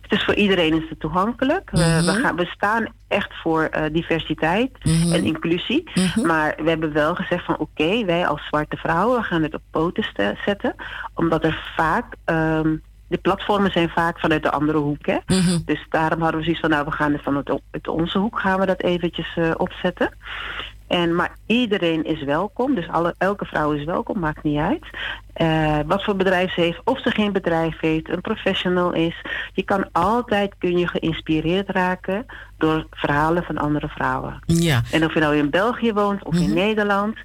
het 0.00 0.18
is 0.18 0.24
voor 0.24 0.34
iedereen 0.34 0.82
is 0.82 0.88
het 0.88 1.00
toegankelijk. 1.00 1.70
We- 1.70 1.78
Mhm. 1.78 2.04
we, 2.04 2.12
gaan, 2.20 2.36
we 2.36 2.46
staan 2.46 2.86
echt 3.08 3.30
voor 3.42 3.62
eh, 3.64 3.82
diversiteit 3.92 4.70
Mhm. 4.84 5.12
en 5.12 5.24
inclusie. 5.24 5.90
Maar 6.22 6.54
we 6.62 6.68
hebben 6.68 6.92
wel 6.92 7.14
gezegd 7.14 7.44
van 7.44 7.58
oké, 7.58 8.04
wij 8.04 8.26
als 8.26 8.46
zwarte 8.46 8.76
vrouwen, 8.76 9.16
we 9.18 9.24
gaan 9.24 9.42
het 9.42 9.54
op 9.54 9.62
poten 9.70 10.04
zetten. 10.44 10.74
Omdat 11.14 11.44
er 11.44 11.72
vaak... 11.76 12.04
ehm, 12.24 12.74
de 13.06 13.18
platformen 13.18 13.70
zijn 13.70 13.88
vaak 13.88 14.20
vanuit 14.20 14.42
de 14.42 14.50
andere 14.50 14.78
hoek. 14.78 15.06
Hè? 15.06 15.16
Dus 15.64 15.86
daarom 15.88 16.20
hadden 16.20 16.38
we 16.38 16.42
zoiets 16.44 16.60
van, 16.60 16.70
nou, 16.70 16.84
we 16.84 16.90
gaan 16.92 17.12
het 17.12 17.22
vanuit 17.22 17.88
onze 17.88 18.18
hoek 18.18 18.40
gaan 18.40 18.60
we 18.60 18.66
dat 18.66 18.82
eventjes 18.82 19.36
opzetten. 19.56 20.10
En, 20.90 21.14
maar 21.14 21.36
iedereen 21.46 22.04
is 22.04 22.22
welkom, 22.22 22.74
dus 22.74 22.88
alle, 22.88 23.14
elke 23.18 23.44
vrouw 23.44 23.72
is 23.72 23.84
welkom, 23.84 24.18
maakt 24.18 24.42
niet 24.42 24.58
uit. 24.58 24.84
Eh, 25.32 25.78
wat 25.86 26.04
voor 26.04 26.16
bedrijf 26.16 26.52
ze 26.52 26.60
heeft, 26.60 26.80
of 26.84 27.00
ze 27.00 27.10
geen 27.10 27.32
bedrijf 27.32 27.80
heeft, 27.80 28.08
een 28.08 28.20
professional 28.20 28.92
is. 28.92 29.22
Je 29.52 29.62
kan 29.62 29.88
altijd 29.92 30.54
kun 30.58 30.78
je 30.78 30.86
geïnspireerd 30.86 31.70
raken 31.70 32.26
door 32.58 32.86
verhalen 32.90 33.42
van 33.42 33.58
andere 33.58 33.88
vrouwen. 33.88 34.40
ja. 34.46 34.82
En 34.92 35.04
of 35.04 35.14
je 35.14 35.20
nou 35.20 35.36
in 35.36 35.50
België 35.50 35.92
woont 35.92 36.24
of 36.24 36.34
in 36.34 36.54
Nederland. 36.54 37.16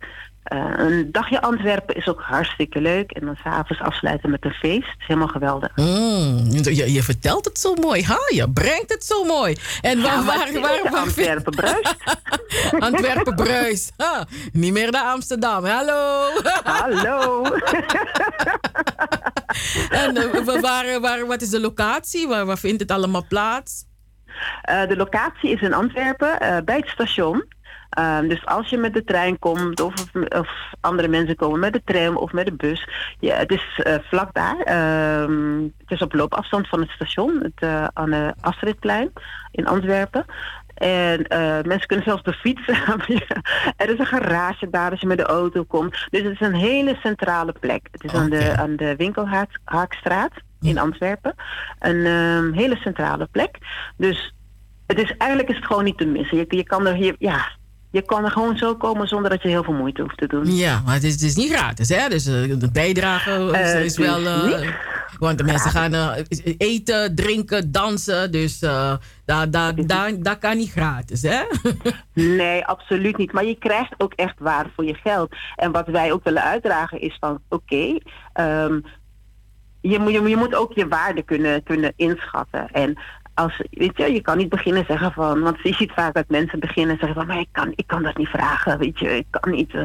Eh, 0.45 0.71
een 0.75 1.11
dagje 1.11 1.41
Antwerpen 1.41 1.95
is 1.95 2.07
ook 2.07 2.21
hartstikke 2.21 2.81
leuk. 2.81 3.11
En 3.11 3.25
dan 3.25 3.35
s'avonds 3.43 3.81
afsluiten 3.81 4.29
met 4.29 4.45
een 4.45 4.51
feest. 4.53 4.95
helemaal 4.97 5.27
geweldig. 5.27 5.71
Mm, 5.75 6.47
je, 6.51 6.93
je 6.93 7.03
vertelt 7.03 7.45
het 7.45 7.59
zo 7.59 7.73
mooi, 7.73 8.03
ha? 8.03 8.17
Je 8.29 8.49
brengt 8.51 8.91
het 8.93 9.03
zo 9.05 9.23
mooi. 9.23 9.57
En 9.81 10.01
waar, 10.01 10.11
Ja, 10.15 10.23
waar, 10.25 10.53
waar, 10.53 10.79
waar- 10.91 11.01
Antwerpen 11.01 11.53
bruist. 11.55 11.95
Antwerpen 12.79 13.35
bruis. 13.35 13.91
Ha, 13.97 14.25
niet 14.51 14.73
meer 14.73 14.91
naar 14.91 15.03
Amsterdam. 15.03 15.65
Hallo. 15.65 16.29
Hallo. 16.63 17.43
en 19.89 20.17
eh, 20.17 20.43
wa- 20.45 20.59
waar, 20.59 20.99
waar, 20.99 21.25
wat 21.27 21.41
is 21.41 21.49
de 21.49 21.59
locatie? 21.59 22.27
Waar, 22.27 22.45
waar 22.45 22.57
vindt 22.57 22.81
het 22.81 22.91
allemaal 22.91 23.25
plaats? 23.27 23.83
Eh, 24.61 24.87
de 24.87 24.95
locatie 24.95 25.49
is 25.51 25.61
in 25.61 25.73
Antwerpen, 25.73 26.65
bij 26.65 26.77
het 26.77 26.87
station. 26.89 27.53
Ehm, 27.95 28.27
dus 28.27 28.45
als 28.45 28.69
je 28.69 28.77
met 28.77 28.93
de 28.93 29.03
trein 29.03 29.39
komt 29.39 29.81
of, 29.81 29.93
of 30.29 30.49
andere 30.81 31.07
mensen 31.07 31.35
komen 31.35 31.59
met 31.59 31.73
de 31.73 31.81
tram 31.85 32.17
of 32.17 32.31
met 32.31 32.45
de 32.45 32.53
bus. 32.53 32.87
Ja, 33.19 33.35
het 33.35 33.51
is 33.51 33.81
eh, 33.83 33.95
vlak 34.03 34.33
daar. 34.33 34.59
Ehm, 34.59 35.61
het 35.61 35.91
is 35.91 36.01
op 36.01 36.13
loopafstand 36.13 36.67
van 36.67 36.79
het 36.79 36.89
station, 36.89 37.39
het, 37.43 37.61
eh, 37.61 37.87
aan 37.93 38.09
de 38.09 38.33
Astridplein 38.41 39.11
in 39.51 39.67
Antwerpen. 39.67 40.25
En 40.75 41.27
eh, 41.27 41.63
mensen 41.63 41.87
kunnen 41.87 42.05
zelfs 42.05 42.23
de 42.23 42.33
fietsen. 42.33 42.75
er 43.77 43.89
is 43.89 43.99
een 43.99 44.05
garage 44.05 44.69
daar 44.69 44.91
als 44.91 45.01
je 45.01 45.07
met 45.07 45.17
de 45.17 45.23
auto 45.23 45.63
komt. 45.63 46.07
Dus 46.09 46.21
het 46.21 46.31
is 46.31 46.47
een 46.47 46.55
hele 46.55 46.95
centrale 46.95 47.53
plek. 47.59 47.87
Het 47.91 48.03
is 48.03 48.13
aan 48.13 48.29
de, 48.29 48.57
aan 48.57 48.75
de 48.75 48.95
Winkelhaakstraat 48.95 50.33
in 50.61 50.77
Antwerpen. 50.77 51.35
Een 51.79 52.05
ehm, 52.05 52.51
hele 52.51 52.75
centrale 52.75 53.27
plek. 53.31 53.57
Dus 53.97 54.33
het 54.87 54.99
is, 54.99 55.17
eigenlijk 55.17 55.49
is 55.49 55.55
het 55.55 55.65
gewoon 55.65 55.83
niet 55.83 55.97
te 55.97 56.05
missen. 56.05 56.37
Je, 56.37 56.45
je, 56.47 56.63
kan 56.63 56.87
er 56.87 56.93
hier, 56.93 57.15
ja, 57.19 57.47
je 57.95 58.01
kan 58.05 58.23
er 58.23 58.31
gewoon 58.31 58.57
zo 58.57 58.75
komen 58.75 59.07
zonder 59.07 59.29
dat 59.29 59.41
je 59.41 59.47
heel 59.49 59.63
veel 59.63 59.73
moeite 59.73 60.01
hoeft 60.01 60.17
te 60.17 60.27
doen. 60.27 60.55
Ja, 60.55 60.81
maar 60.85 60.93
het 60.93 61.03
is, 61.03 61.13
het 61.13 61.21
is 61.21 61.35
niet 61.35 61.51
gratis, 61.53 61.89
hè? 61.89 62.09
Dus 62.09 62.25
eh, 62.25 62.33
de 62.59 62.69
bijdrage 62.71 63.31
is, 63.51 63.73
Eh, 63.73 63.83
is 63.83 63.97
wel... 63.97 64.17
dus 64.17 64.27
eh, 64.27 64.59
niet 64.61 64.73
want 65.19 65.37
de 65.37 65.43
mensen 65.43 65.71
gaan 65.71 66.13
eten, 66.57 67.15
drinken, 67.15 67.71
dansen. 67.71 68.31
Dus 68.31 68.59
daar, 68.59 68.99
daar, 69.25 69.75
daar, 69.75 70.21
daar 70.21 70.37
kan 70.37 70.57
niet 70.57 70.71
gratis, 70.71 71.21
hè? 71.21 71.41
Nee, 72.37 72.65
absoluut 72.65 73.17
niet. 73.17 73.31
Maar 73.31 73.45
je 73.45 73.55
krijgt 73.55 73.93
ook 73.97 74.13
echt 74.13 74.35
waarde 74.39 74.69
voor 74.75 74.85
je 74.85 74.93
geld. 74.93 75.35
En 75.55 75.71
wat 75.71 75.87
wij 75.87 76.11
ook 76.11 76.23
willen 76.23 76.43
uitdragen 76.43 77.01
is 77.01 77.17
van, 77.19 77.39
oké, 77.49 77.97
ehm, 78.33 78.79
je, 79.81 79.99
moet- 79.99 80.11
je, 80.11 80.21
je 80.21 80.37
moet 80.37 80.55
ook 80.55 80.73
je 80.73 80.87
waarde 80.87 81.21
kunnen, 81.23 81.63
kunnen 81.63 81.93
inschatten. 81.95 82.67
En 82.71 82.97
als, 83.35 83.61
weet 83.71 83.97
je, 83.97 84.13
je 84.13 84.21
kan 84.21 84.37
niet 84.37 84.49
beginnen 84.49 84.85
zeggen 84.87 85.11
van, 85.11 85.41
want 85.41 85.57
je 85.63 85.73
ziet 85.73 85.91
vaak 85.91 86.13
dat 86.13 86.25
mensen 86.27 86.59
beginnen 86.59 86.91
en 86.93 86.99
zeggen 86.99 87.17
van, 87.17 87.27
maar 87.27 87.39
ik 87.39 87.49
kan, 87.51 87.71
ik 87.75 87.87
kan 87.87 88.03
dat 88.03 88.17
niet 88.17 88.27
vragen, 88.27 88.77
weet 88.77 88.99
je, 88.99 89.17
ik 89.17 89.25
kan 89.29 89.51
niet. 89.51 89.73
eh. 89.73 89.81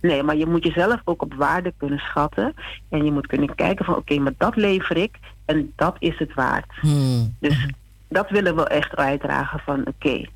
Nee, 0.00 0.22
maar 0.22 0.36
je 0.36 0.46
moet 0.46 0.64
jezelf 0.64 1.00
ook 1.04 1.22
op 1.22 1.34
waarde 1.34 1.72
kunnen 1.76 1.98
schatten. 1.98 2.54
En 2.88 3.04
je 3.04 3.12
moet 3.12 3.26
kunnen 3.26 3.54
kijken 3.54 3.84
van, 3.84 3.96
oké, 3.96 4.18
maar 4.18 4.32
dat 4.38 4.56
lever 4.56 4.96
ik 4.96 5.18
en 5.44 5.72
dat 5.76 5.96
is 5.98 6.18
het 6.18 6.34
waard. 6.34 6.72
Hmm. 6.80 7.36
Dus 7.40 7.66
dat 8.08 8.30
willen 8.30 8.56
we 8.56 8.68
echt 8.68 8.96
uitdragen 8.96 9.60
van, 9.64 9.86
oké. 9.86 10.26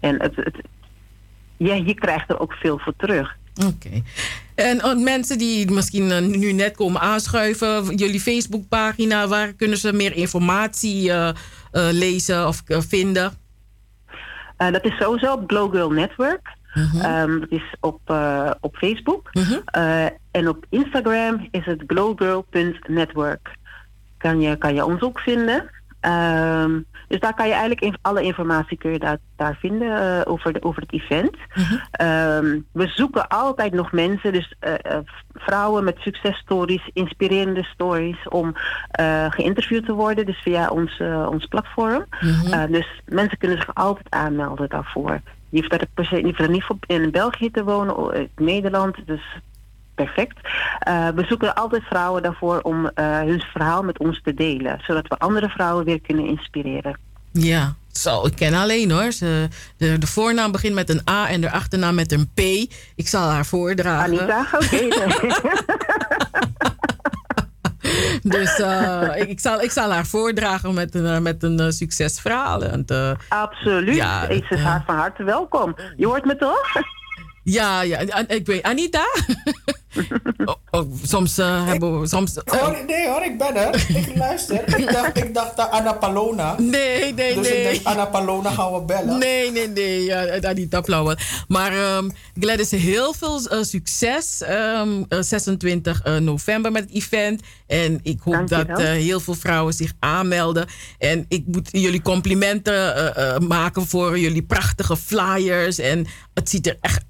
En 0.00 0.20
het, 0.22 0.36
het, 0.36 0.60
ja, 1.56 1.74
je 1.74 1.94
krijgt 1.94 2.30
er 2.30 2.40
ook 2.40 2.52
veel 2.52 2.78
voor 2.78 2.94
terug. 2.96 3.36
Oké. 3.66 4.02
En 4.54 4.80
eh, 4.80 4.96
mensen 4.96 5.38
die 5.38 5.70
misschien 5.70 6.10
eh, 6.10 6.20
nu 6.20 6.52
net 6.52 6.76
komen 6.76 7.00
aanschuiven, 7.00 7.94
jullie 7.96 8.20
Facebookpagina, 8.20 9.28
waar 9.28 9.52
kunnen 9.52 9.78
ze 9.78 9.92
meer 9.92 10.16
informatie 10.16 11.12
eh, 11.12 11.28
lezen 11.72 12.46
of 12.46 12.62
eh, 12.66 12.80
vinden? 12.80 13.32
Eh, 14.56 14.72
dat 14.72 14.84
is 14.84 14.96
sowieso 14.96 15.32
op 15.32 15.44
Glow 15.46 15.72
Girl 15.72 15.90
Network. 15.90 16.58
Ehm, 17.02 17.40
dat 17.40 17.50
is 17.50 17.74
op, 17.80 18.00
eh, 18.04 18.50
op 18.60 18.76
Facebook. 18.76 19.30
Eh, 19.64 20.04
en 20.30 20.48
op 20.48 20.66
Instagram 20.68 21.48
is 21.50 21.64
het 21.64 21.82
glowgirl.network. 21.86 23.50
Kan 24.16 24.40
je, 24.40 24.56
kan 24.56 24.74
je 24.74 24.84
ons 24.84 25.00
ook 25.00 25.18
vinden. 25.18 25.70
Ehm, 26.00 26.80
dus 27.10 27.20
daar 27.20 27.34
kan 27.34 27.46
je 27.46 27.52
eigenlijk 27.52 27.80
in, 27.80 27.98
alle 28.02 28.22
informatie 28.22 28.78
kun 28.78 28.92
je 28.92 28.98
daar, 28.98 29.18
daar 29.36 29.56
vinden 29.60 30.18
eh, 30.18 30.32
over, 30.32 30.52
de, 30.52 30.62
over 30.62 30.82
het 30.82 30.92
event. 30.92 31.36
Ehm, 31.90 32.60
we 32.72 32.86
zoeken 32.86 33.28
altijd 33.28 33.72
nog 33.72 33.92
mensen, 33.92 34.32
dus 34.32 34.54
eh, 34.58 34.74
eh, 34.82 34.98
vrouwen 35.34 35.84
met 35.84 35.96
successtories, 35.98 36.90
inspirerende 36.92 37.62
stories, 37.62 38.28
om 38.28 38.54
geïnterviewd 39.30 39.84
te 39.84 39.92
worden, 39.92 40.26
dus 40.26 40.38
via 40.42 40.68
ons, 40.68 41.00
ons 41.28 41.46
platform. 41.46 42.04
Mhm. 42.20 42.72
Dus 42.72 43.02
mensen 43.06 43.38
kunnen 43.38 43.56
zich 43.56 43.74
altijd 43.74 44.06
aanmelden 44.10 44.68
daarvoor. 44.68 45.20
je 45.48 45.58
hoeft 45.60 45.72
er, 45.72 45.86
per 45.94 46.04
se, 46.04 46.16
je 46.16 46.22
hoeft 46.22 46.40
er 46.40 46.50
niet 46.50 46.64
voor 46.64 46.76
in 46.86 47.10
België 47.10 47.50
te 47.50 47.64
wonen, 47.64 47.96
of 47.96 48.12
in 48.12 48.30
Nederland. 48.36 48.96
Dus 49.06 49.22
perfect. 50.04 50.38
Eh, 50.78 51.08
we 51.08 51.24
zoeken 51.24 51.54
altijd 51.54 51.82
vrouwen 51.82 52.22
daarvoor 52.22 52.60
om 52.60 52.86
eh, 52.86 53.18
hun 53.18 53.40
verhaal 53.40 53.82
met 53.82 53.98
ons 53.98 54.20
te 54.22 54.34
delen. 54.34 54.80
Zodat 54.82 55.08
we 55.08 55.18
andere 55.18 55.48
vrouwen 55.48 55.84
weer 55.84 56.00
kunnen 56.00 56.26
inspireren. 56.26 56.98
Ja, 57.32 57.74
zo, 57.92 58.26
ik 58.26 58.36
ken 58.36 58.54
alleen 58.54 58.90
hoor. 58.90 59.12
Ze, 59.12 59.48
de, 59.76 59.98
de 59.98 60.06
voornaam 60.06 60.52
begint 60.52 60.74
met 60.74 60.90
een 60.90 61.02
A 61.10 61.28
en 61.28 61.40
de 61.40 61.50
achternaam 61.50 61.94
met 61.94 62.12
een 62.12 62.30
P. 62.34 62.40
Ik 62.94 63.08
zal 63.08 63.28
haar 63.28 63.46
voordragen. 63.46 64.18
Anita, 64.18 64.46
oké. 64.52 64.88
Dus 68.22 68.58
eh, 68.58 69.08
ik, 69.16 69.28
ik 69.28 69.40
zal, 69.40 69.60
ik 69.60 69.70
zal 69.70 69.90
haar 69.90 70.06
voordragen 70.06 70.74
met 70.74 70.94
een, 70.94 71.22
met 71.22 71.42
een 71.42 71.72
succesverhaal. 71.72 72.64
En, 72.64 72.86
Absoluut. 73.28 73.94
Ja, 73.94 74.28
Ik 74.28 74.44
zeg 74.44 74.62
haar 74.62 74.82
van 74.86 74.96
harte 74.96 75.24
welkom. 75.24 75.76
Je 75.96 76.06
hoort 76.06 76.24
me 76.24 76.36
toch? 76.36 76.72
ja, 77.42 77.82
ja, 77.82 78.28
ik 78.28 78.46
weet, 78.46 78.62
Anita? 78.62 79.04
oh, 80.44 80.54
oh, 80.70 80.92
soms 81.02 81.38
eh, 81.38 81.66
hebben 81.66 82.00
we, 82.00 82.06
soms... 82.08 82.34
Hoor, 82.44 82.76
nee 82.86 83.08
hoor, 83.08 83.22
ik 83.22 83.38
ben 83.38 83.56
er. 83.56 83.86
Ik 83.96 84.16
luister. 84.16 84.78
Ik 84.78 84.92
dacht, 84.92 85.16
ik 85.16 85.34
dacht 85.34 85.58
aan 85.58 85.70
Anna 85.70 85.92
Palona. 85.92 86.54
Nee, 86.58 87.14
nee, 87.14 87.34
dus 87.34 87.48
nee. 87.48 87.62
ik 87.62 87.72
dacht, 87.72 87.84
Anna 87.96 88.04
Palona 88.06 88.50
gaan 88.50 88.72
we 88.72 88.80
bellen. 88.82 89.18
Nee, 89.18 89.50
nee, 89.52 89.68
nee, 89.68 90.04
ja, 90.04 90.40
Anita 90.40 90.82
Flauwel. 90.82 91.16
Maar 91.48 91.72
ehm 91.72 92.08
Gladys, 92.40 92.70
heel 92.70 93.12
veel 93.14 93.46
eh, 93.46 93.62
succes. 93.62 94.42
ehm, 94.42 95.02
eh, 95.08 95.18
26 95.20 96.02
eh, 96.02 96.16
november 96.16 96.72
met 96.72 96.82
het 96.82 96.92
event. 96.92 97.42
En 97.66 98.00
ik 98.02 98.20
hoop 98.20 98.34
dat 98.34 98.48
Dankjewel. 98.48 98.78
eh, 98.80 98.90
heel 98.90 99.20
veel 99.20 99.34
vrouwen 99.34 99.72
zich 99.74 99.92
aanmelden. 99.98 100.66
En 100.98 101.24
ik 101.28 101.44
moet 101.46 101.68
jullie 101.72 102.02
complimenten 102.02 103.14
eh, 103.14 103.34
eh, 103.34 103.40
maken 103.40 103.86
voor 103.86 104.18
jullie 104.18 104.42
prachtige 104.42 104.96
flyers. 104.96 105.78
En 105.78 106.06
het 106.34 106.48
ziet 106.50 106.66
er 106.66 106.76
echt 106.80 107.04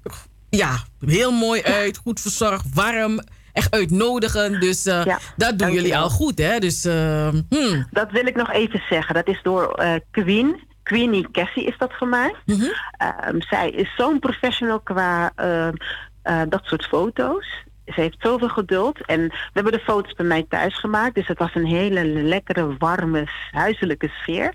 ja, 0.57 0.77
heel 1.05 1.31
mooi 1.31 1.63
uit. 1.63 1.97
Goed 1.97 2.19
verzorgd, 2.19 2.65
warm. 2.73 3.19
Echt 3.53 3.73
uitnodigend. 3.73 4.61
Dus 4.61 4.85
eh, 4.85 5.17
dat 5.35 5.59
doen 5.59 5.71
jullie 5.71 5.97
al 5.97 6.09
goed, 6.09 6.37
hè? 6.37 6.59
Dus, 6.59 6.85
ehm, 6.85 7.41
hmm. 7.49 7.87
Dat 7.91 8.11
wil 8.11 8.25
ik 8.25 8.35
nog 8.35 8.51
even 8.51 8.81
zeggen. 8.89 9.15
Dat 9.15 9.27
is 9.27 9.39
door 9.43 9.73
eh, 9.73 9.93
Queen. 10.11 10.69
Queenie 10.83 11.31
Cassie 11.31 11.65
is 11.65 11.77
dat 11.77 11.99
mij. 11.99 12.35
Ehm, 12.45 13.39
zij 13.39 13.69
is 13.69 13.95
zo'n 13.97 14.19
professional 14.19 14.79
qua 14.79 15.31
ehm, 15.35 15.73
eh, 16.21 16.41
dat 16.49 16.61
soort 16.63 16.85
foto's. 16.85 17.63
Ze 17.85 18.01
heeft 18.01 18.17
zoveel 18.19 18.49
geduld. 18.49 19.05
En 19.05 19.21
we 19.27 19.51
hebben 19.53 19.73
de 19.73 19.79
foto's 19.79 20.13
bij 20.13 20.25
mij 20.25 20.45
thuis 20.49 20.79
gemaakt. 20.79 21.15
Dus 21.15 21.27
het 21.27 21.37
was 21.37 21.55
een 21.55 21.65
hele 21.65 22.05
lekkere, 22.05 22.77
warme, 22.77 23.27
huiselijke 23.51 24.07
sfeer. 24.07 24.53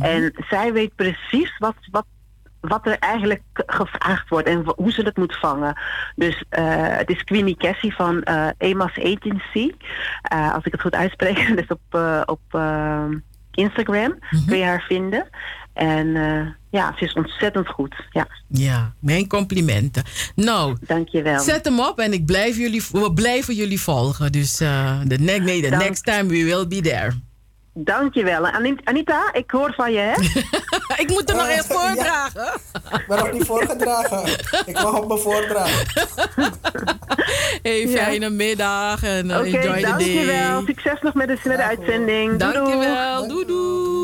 En 0.00 0.32
zij 0.48 0.72
weet 0.72 0.94
precies 0.94 1.58
wat, 1.58 1.74
wat, 1.90 2.06
wat 2.68 2.86
er 2.86 2.98
eigenlijk 2.98 3.42
gevraagd 3.54 4.28
wordt 4.28 4.48
en 4.48 4.64
hoe 4.76 4.92
ze 4.92 5.02
dat 5.02 5.16
moet 5.16 5.36
vangen. 5.38 5.80
Dus 6.16 6.44
eh, 6.48 6.64
het 6.88 7.10
is 7.10 7.24
Queenie 7.24 7.56
Cassie 7.56 7.94
van 7.94 8.22
eh 8.22 8.48
Emas 8.58 8.98
Agency. 8.98 9.70
Eh, 10.22 10.54
als 10.54 10.64
ik 10.64 10.72
het 10.72 10.80
goed 10.80 10.94
uitspreek, 10.94 11.46
dus 11.56 11.66
op, 11.68 11.80
op 12.26 12.40
eh, 12.50 13.04
Instagram 13.52 14.18
kun 14.46 14.58
je 14.58 14.64
haar 14.64 14.84
vinden. 14.88 15.28
En 15.72 16.08
ja, 16.70 16.94
ze 16.96 17.04
is 17.04 17.12
ontzettend 17.12 17.68
goed. 17.68 17.94
Ja. 18.10 18.26
Ja, 18.48 18.92
mijn 19.00 19.28
complimenten. 19.28 20.02
Nou, 20.34 20.76
Dankjewel. 20.80 21.40
zet 21.40 21.64
hem 21.64 21.80
op 21.80 21.98
en 21.98 22.12
ik 22.12 22.26
blijf 22.26 22.56
jullie, 22.56 22.82
we 22.92 23.12
blijven 23.12 23.54
jullie 23.54 23.80
volgen. 23.80 24.32
Dus 24.32 24.56
de 24.56 25.16
ne 25.20 25.38
nee, 25.38 25.62
the 25.62 25.70
Dank- 25.70 25.82
next 25.82 26.04
time 26.04 26.26
we 26.26 26.44
will 26.44 26.66
be 26.66 26.80
there. 26.80 27.12
Dankjewel. 27.78 28.46
Ani- 28.46 28.76
Anita, 28.84 29.32
ik 29.32 29.50
hoor 29.50 29.72
van 29.76 29.92
je, 29.92 29.98
hè? 29.98 30.12
ik 31.02 31.08
moet 31.08 31.30
er 31.30 31.36
nog 31.36 31.46
Eh, 31.46 31.56
eerst 31.56 31.72
voordragen. 31.72 32.60
Ik 32.92 33.04
ben 33.08 33.18
nog 33.18 33.32
niet 33.32 33.44
voorgedragen. 33.44 34.22
Ik 34.66 34.74
mag 34.82 34.98
op 34.98 35.08
me 35.08 35.18
voordragen. 35.18 35.86
Hey, 37.62 37.88
fijne 37.88 38.30
middag 38.30 39.02
en 39.02 39.26
uh, 39.28 39.36
Oké, 39.38 39.46
enjoy 39.46 39.62
the 39.62 39.68
day. 39.68 39.82
dankjewel. 39.82 40.62
Succes 40.66 41.00
nog 41.00 41.14
met 41.14 41.28
de, 41.28 41.38
met 41.44 41.56
de 41.56 41.62
uitzending. 41.62 42.38
Doei, 42.38 42.52
doei. 42.52 42.64
Dankjewel. 42.70 43.28
Doei 43.28 43.44
doei. 43.46 43.95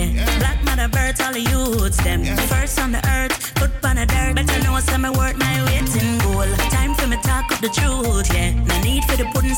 Yeah. 0.00 0.38
Black 0.38 0.64
mother 0.64 0.88
birds, 0.88 1.20
all 1.20 1.32
the 1.32 1.40
youths. 1.40 1.98
Them 2.02 2.24
first 2.48 2.80
on 2.80 2.92
the 2.92 3.02
earth, 3.16 3.34
foot 3.58 3.70
on 3.84 3.96
the 3.96 4.06
dirt. 4.06 4.34
Better 4.34 4.62
know 4.64 4.78
some 4.80 5.02
my 5.02 5.10
worth 5.10 5.36
my 5.36 5.56
weight 5.66 5.94
in 6.00 6.18
gold. 6.24 6.48
Time 6.70 6.94
for 6.94 7.06
me 7.06 7.18
talk 7.22 7.52
up 7.52 7.60
the 7.60 7.68
truth. 7.68 8.32
Yeah. 8.32 8.54
No 8.64 8.80
need 8.80 9.04
for 9.04 9.16
the 9.16 9.26
pudding, 9.32 9.54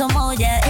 So 0.00 0.08
more, 0.14 0.32
yeah. 0.32 0.69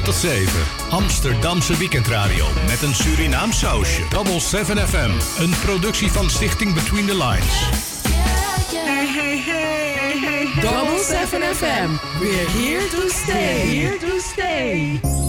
4 0.00 0.12
tot 0.12 0.14
7. 0.14 0.60
Amsterdamse 0.90 1.76
weekendradio 1.76 2.46
met 2.66 2.82
een 2.82 2.94
Surinaam 2.94 3.52
sausje. 3.52 4.02
Double 4.08 4.40
7 4.40 4.88
FM, 4.88 5.10
een 5.38 5.54
productie 5.64 6.12
van 6.12 6.30
Stichting 6.30 6.74
Between 6.74 7.06
the 7.06 7.16
Lines. 7.16 7.54
Hey, 8.72 9.06
hey, 9.06 9.38
hey, 9.38 9.92
hey, 9.96 10.18
hey. 10.18 10.60
Double 10.60 10.98
7 10.98 11.42
FM. 11.54 12.18
We're 12.18 12.50
here 12.50 12.88
to 12.88 13.08
stay. 13.08 13.68
Here 13.68 13.98
to 13.98 14.18
stay. 14.18 15.19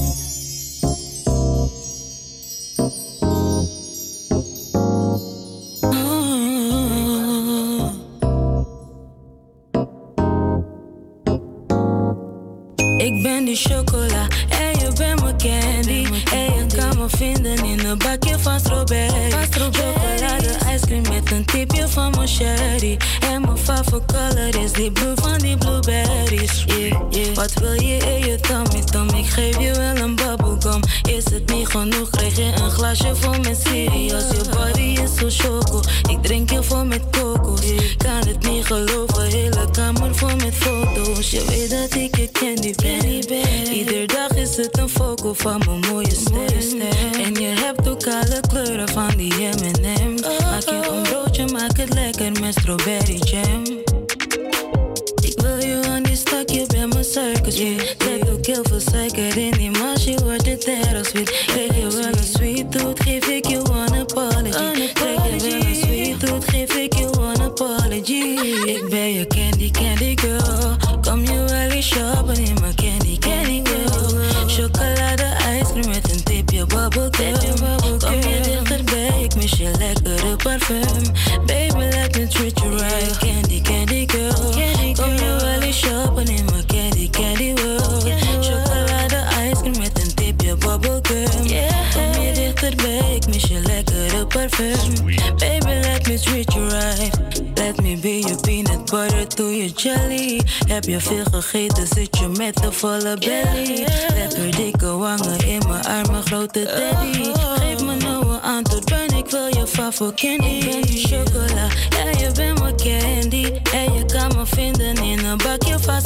Baby, 94.57 95.81
let 95.81 96.07
me 96.07 96.17
treat 96.17 96.53
you 96.53 96.67
right. 96.67 97.11
Let 97.55 97.81
me 97.81 97.95
be 97.95 98.21
your 98.21 98.37
peanut 98.41 98.91
butter 98.91 99.25
to 99.25 99.43
your 99.43 99.69
jelly. 99.69 100.41
Heb 100.67 100.83
je 100.83 100.99
veel 100.99 101.23
gegeten, 101.31 101.87
zit 101.87 102.17
je 102.17 102.27
met 102.27 102.63
een 102.65 102.73
volle 102.73 103.17
belly. 103.17 103.85
Lekker 104.13 104.55
dikke 104.55 104.97
wangen 104.97 105.47
in 105.47 105.61
mijn 105.67 105.85
armen, 105.85 106.23
grote 106.23 106.65
teddy. 106.65 107.31
Geef 107.59 107.83
me 107.83 107.95
nou 107.95 108.25
een 108.25 108.41
antwoord, 108.41 109.10
wil 109.31 109.47
je 109.47 109.67
favoriet 109.67 110.15
candy. 110.15 110.45
Ik 110.45 110.71
ben 110.71 110.81
die 110.81 111.07
chocola, 111.07 111.67
ja 111.89 112.19
je 112.19 112.31
bent 112.35 112.59
mijn 112.59 112.75
candy. 112.75 113.59
En 113.73 113.93
je 113.93 114.05
kan 114.05 114.35
me 114.35 114.45
vinden 114.45 114.95
in 114.95 115.25
een 115.25 115.37
bakje 115.37 115.79
van. 115.79 115.99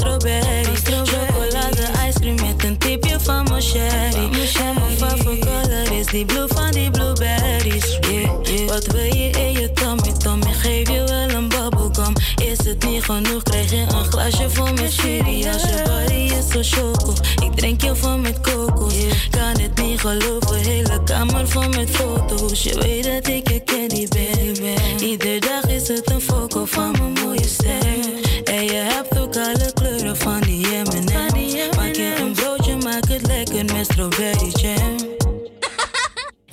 Chocolade, 1.06 1.82
icecream 2.08 2.36
met 2.36 2.64
een 2.64 2.78
tipje 2.78 3.20
van 3.20 3.44
mijn 3.44 3.62
sherry. 3.62 4.30
Mijn 4.30 4.98
favoriete 4.98 5.48
color 5.48 5.92
is 6.00 6.06
die 6.06 6.26
blue 6.26 6.48
van 6.48 6.72
die 6.72 6.92
blueberries. 6.92 7.98
Yeah, 8.02 8.30
yeah. 8.44 8.68
Wat 8.68 8.86
wil 8.86 9.16
je 9.16 9.30
in 9.30 9.52
je 9.52 9.72
tummy, 9.74 10.12
tummy? 10.18 10.52
Geef 10.52 10.90
je 10.90 11.04
wel 11.04 11.35
het 12.66 12.86
niet 12.86 13.04
genoeg, 13.04 13.44
krijg 13.44 13.72
je 13.72 13.78
een 13.78 14.06
glasje 14.06 14.50
vol 14.50 14.74
met 14.74 14.92
sherry. 14.92 15.48
Als 15.48 15.62
je 15.62 15.82
body 15.86 16.34
is 16.34 16.48
zo 16.48 16.80
choco, 16.80 17.14
ik 17.44 17.56
drink 17.56 17.82
je 17.82 17.96
vol 17.96 18.18
met 18.18 18.42
kokos. 18.42 18.96
Kan 19.30 19.60
het 19.62 19.82
niet 19.82 20.00
geloven, 20.00 20.56
hele 20.56 21.04
kamer 21.04 21.48
vol 21.48 21.70
met 21.70 21.90
foto's. 21.90 22.64
Je 22.64 22.80
weet 22.80 23.04
dat 23.04 23.28
ik 23.28 23.50
je 23.50 23.64
candy 23.64 24.08
ben. 24.08 25.04
Iedere 25.04 25.40
dag 25.40 25.68
is 25.68 25.88
het 25.88 26.12
een 26.12 26.22
foco 26.22 26.66
van 26.66 26.92
mijn 26.92 27.14
mooie 27.14 27.48
ster. 27.48 27.84
En 28.44 28.64
je 28.64 28.88
hebt 28.94 29.18
ook 29.18 29.36
alle 29.36 29.72
kleuren 29.74 30.18
van 30.18 30.42
die 30.42 30.68
M&M's. 30.68 31.76
Maak 31.76 31.96
je 31.96 32.16
een 32.20 32.34
broodje, 32.34 32.76
maak 32.76 33.08
het 33.08 33.28
lekker 33.28 33.66
met 33.66 33.86
strawberry 33.86 34.52
jam. 34.52 35.05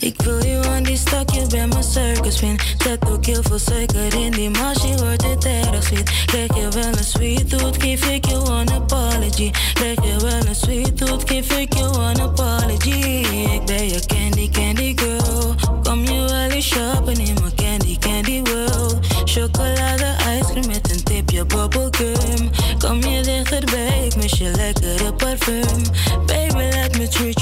Ik 0.03 0.23
wil 0.23 0.45
je 0.45 0.61
aan 0.69 0.83
die 0.83 0.97
stak, 0.97 1.31
je 1.31 1.47
bent 1.47 1.73
mijn 1.73 1.85
circus 1.85 2.41
win. 2.41 2.59
Zet 2.79 3.09
ook 3.09 3.27
heel 3.27 3.43
veel 3.43 3.59
suiker 3.59 4.15
in 4.15 4.31
die 4.31 4.51
mars, 4.51 4.83
je 4.83 4.97
wordt 4.97 5.23
het 5.23 5.45
erg 5.45 5.85
sweet. 5.85 6.11
Krijg 6.27 6.57
je 6.57 6.69
wel 6.69 6.99
een 6.99 7.05
sweet 7.05 7.49
tooth, 7.49 7.83
geef 7.83 8.09
ik 8.09 8.25
je 8.25 8.37
one 8.37 8.73
apology. 8.73 9.51
Krijg 9.73 10.05
je 10.05 10.17
wel 10.21 10.47
een 10.49 10.55
sweet 10.55 10.97
tooth, 10.97 11.31
geef 11.31 11.59
ik 11.59 11.73
je 11.75 11.85
one 11.85 12.23
apology. 12.23 13.25
Ik 13.55 13.65
ben 13.65 13.89
je 13.89 14.01
candy, 14.07 14.51
candy 14.51 14.93
girl. 14.97 15.55
Kom 15.83 16.05
je 16.05 16.21
wel 16.21 16.51
eens 16.51 16.67
shoppen 16.67 17.17
in 17.17 17.37
mijn 17.41 17.55
candy, 17.55 17.99
candy 17.99 18.43
world. 18.43 18.97
Chocolade, 19.25 20.15
ijscream 20.27 20.67
met 20.67 20.91
een 20.91 21.03
tipje 21.03 21.47
bubblegum. 21.47 22.51
Kom 22.79 23.03
je 23.03 23.23
dichterbij, 23.23 24.07
ik 24.07 24.17
mis 24.17 24.33
je 24.33 24.51
lekkere 24.57 25.13
parfum. 25.13 25.83
Baby, 26.27 26.77
let 26.77 26.99
me 26.99 27.09
treat 27.09 27.41
you 27.41 27.42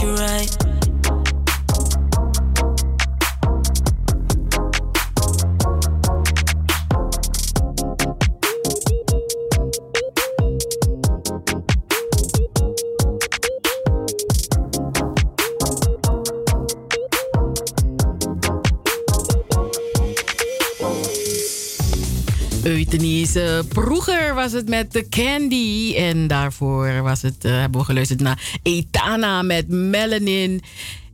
Euthanasie. 22.81 23.63
Vroeger 23.69 24.35
was 24.35 24.53
het 24.53 24.69
met 24.69 24.93
de 24.93 25.09
Candy. 25.09 25.95
En 25.97 26.27
daarvoor 26.27 27.03
was 27.03 27.23
het, 27.23 27.45
eh, 27.45 27.51
hebben 27.51 27.81
we 27.81 27.87
geluisterd 27.87 28.21
naar 28.21 28.59
Etana 28.63 29.43
met 29.43 29.69
Melanin. 29.69 30.63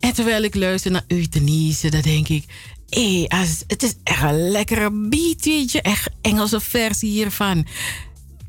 En 0.01 0.12
terwijl 0.12 0.43
ik 0.43 0.55
luister 0.55 0.90
naar 0.90 1.05
Euthanasie, 1.06 1.90
dan 1.90 2.01
denk 2.01 2.28
ik... 2.28 2.44
Hé, 2.88 3.24
het 3.66 3.82
is 3.82 3.94
echt 4.02 4.22
een 4.22 4.51
lekkere 4.51 4.90
beat, 4.90 5.44
weet 5.44 5.72
je. 5.72 5.82
Echt 5.82 6.09
Engelse 6.20 6.60
versie 6.60 7.10
hiervan. 7.10 7.66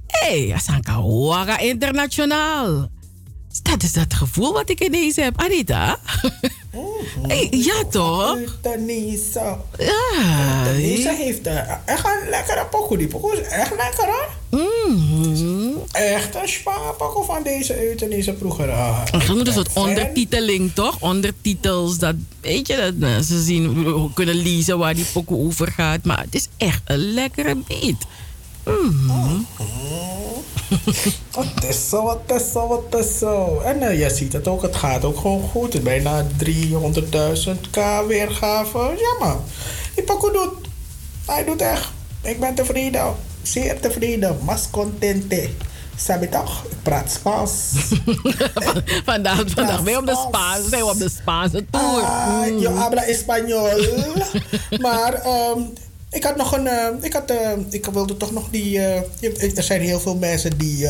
Hé, 0.08 0.46
hey, 0.46 0.56
Asanka 0.56 1.02
Waga 1.02 1.60
Internationaal. 1.60 2.90
Dat 3.62 3.84
is 3.84 3.94
dat 3.94 4.14
gevoel 4.14 4.54
wat 4.54 4.70
ik 4.70 4.84
ineens 4.84 5.16
heb. 5.16 5.42
Anita? 5.42 6.00
Hey, 7.28 7.48
ja, 7.52 7.84
toch? 7.90 8.36
Euthanasie. 8.38 9.42
Ja. 9.78 10.64
Heeft 11.18 11.48
echt 11.86 12.06
een 12.06 12.30
lekkere 12.30 12.66
pokoe. 12.72 12.98
Die 12.98 13.08
pokoe 13.08 13.42
is 13.42 13.48
echt 13.48 13.72
lekker, 13.76 14.06
hoor. 14.06 14.30
Mhm. 14.50 15.70
Echt 15.92 16.36
een 16.36 16.48
spaarpokoe 16.48 17.26
van 17.26 17.44
deze 17.44 17.88
euthanasie 17.88 18.34
vroeger. 18.40 18.72
Ah, 18.72 19.02
Er 19.12 19.36
moet 19.36 19.48
een 19.48 19.54
soort 19.54 19.74
ondertiteling, 19.74 20.74
toch? 20.74 21.02
Ondertitels, 21.02 21.98
dat 21.98 22.16
weet 22.42 22.68
je, 22.68 22.76
dat 22.76 22.96
mensen 22.96 23.44
zien, 23.44 24.12
kunnen 24.14 24.36
lezen 24.36 24.78
waar 24.78 24.96
die 24.96 25.06
pokoe 25.14 25.46
over 25.46 25.72
gaat. 25.72 26.04
Maar 26.04 26.22
het 26.22 26.36
is 26.36 26.48
echt 26.58 26.82
een 26.86 27.14
lekkere 27.14 27.56
beat. 27.68 28.06
Wat 31.32 31.64
is 31.68 31.90
zo, 31.90 32.04
wat 32.04 32.22
is 32.28 32.52
zo, 32.52 32.68
wat 32.68 33.00
is 33.00 33.18
zo. 33.18 33.60
En 33.60 33.82
eh, 33.82 34.00
je 34.00 34.10
ziet 34.10 34.34
het 34.34 34.48
ook, 34.48 34.62
het 34.62 34.76
gaat 34.76 35.06
ook 35.06 35.18
gewoon 35.18 35.50
goed. 35.50 35.84
Bijna 35.84 36.26
300.000 36.44 37.70
k 37.72 38.04
weergave. 38.08 38.78
Ja 38.78 39.26
man, 39.26 39.42
die 39.96 40.04
pokoe 40.04 40.32
doet. 40.32 40.68
Hij 41.26 41.44
doet 41.44 41.62
echt. 41.62 41.92
Ik 42.22 42.40
ben 42.40 42.56
tevreden. 42.56 43.16
Zeer 43.42 43.80
tevreden. 43.80 44.38
Mas 44.44 44.70
contente. 44.70 45.50
Sabi 45.96 46.30
toch? 46.30 46.64
Ik 46.70 46.78
praat 46.84 47.12
Spaans. 47.12 47.54
vandaag 49.06 49.44
vandaag 49.48 49.84
ben 49.84 49.94
je 49.94 50.00
op 50.00 50.06
de 50.06 50.26
Spaanse, 50.28 50.70
zijn 50.70 50.82
we 50.82 50.90
op 50.90 50.98
de 50.98 51.10
Spaanse 51.10 51.66
tour. 51.70 52.02
Ah, 52.02 52.60
yo 52.60 52.74
habla 52.74 53.04
español. 53.04 53.70
maar 54.86 55.14
ehm, 55.14 55.60
Ik 56.18 56.24
had 56.24 56.36
nog 56.36 56.52
een. 56.58 56.68
eh, 56.68 56.88
ik, 57.02 57.14
had, 57.14 57.32
eh, 57.32 57.52
ik 57.70 57.86
wilde 57.86 58.18
toch 58.18 58.32
nog 58.32 58.48
die. 58.52 58.80
eh, 58.80 59.58
er 59.58 59.64
zijn 59.64 59.82
heel 59.82 60.00
veel 60.00 60.16
mensen 60.16 60.58
die. 60.58 60.88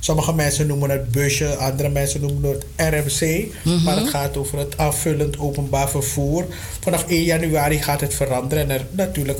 sommige 0.00 0.34
mensen 0.34 0.66
noemen 0.66 0.90
het 0.90 1.10
busje, 1.10 1.56
andere 1.56 1.88
mensen 1.88 2.20
noemen 2.20 2.50
het 2.50 2.64
RMC. 2.76 3.46
Mhm. 3.64 3.82
Maar 3.84 3.96
het 3.96 4.08
gaat 4.08 4.36
over 4.36 4.58
het 4.58 4.78
aanvullend 4.78 5.38
openbaar 5.38 5.88
vervoer. 5.88 6.44
Vanaf 6.80 7.04
1 7.08 7.22
januari 7.22 7.82
gaat 7.82 8.00
het 8.00 8.14
veranderen. 8.14 8.70
En 8.70 8.76
er, 8.78 8.86
natuurlijk 8.90 9.38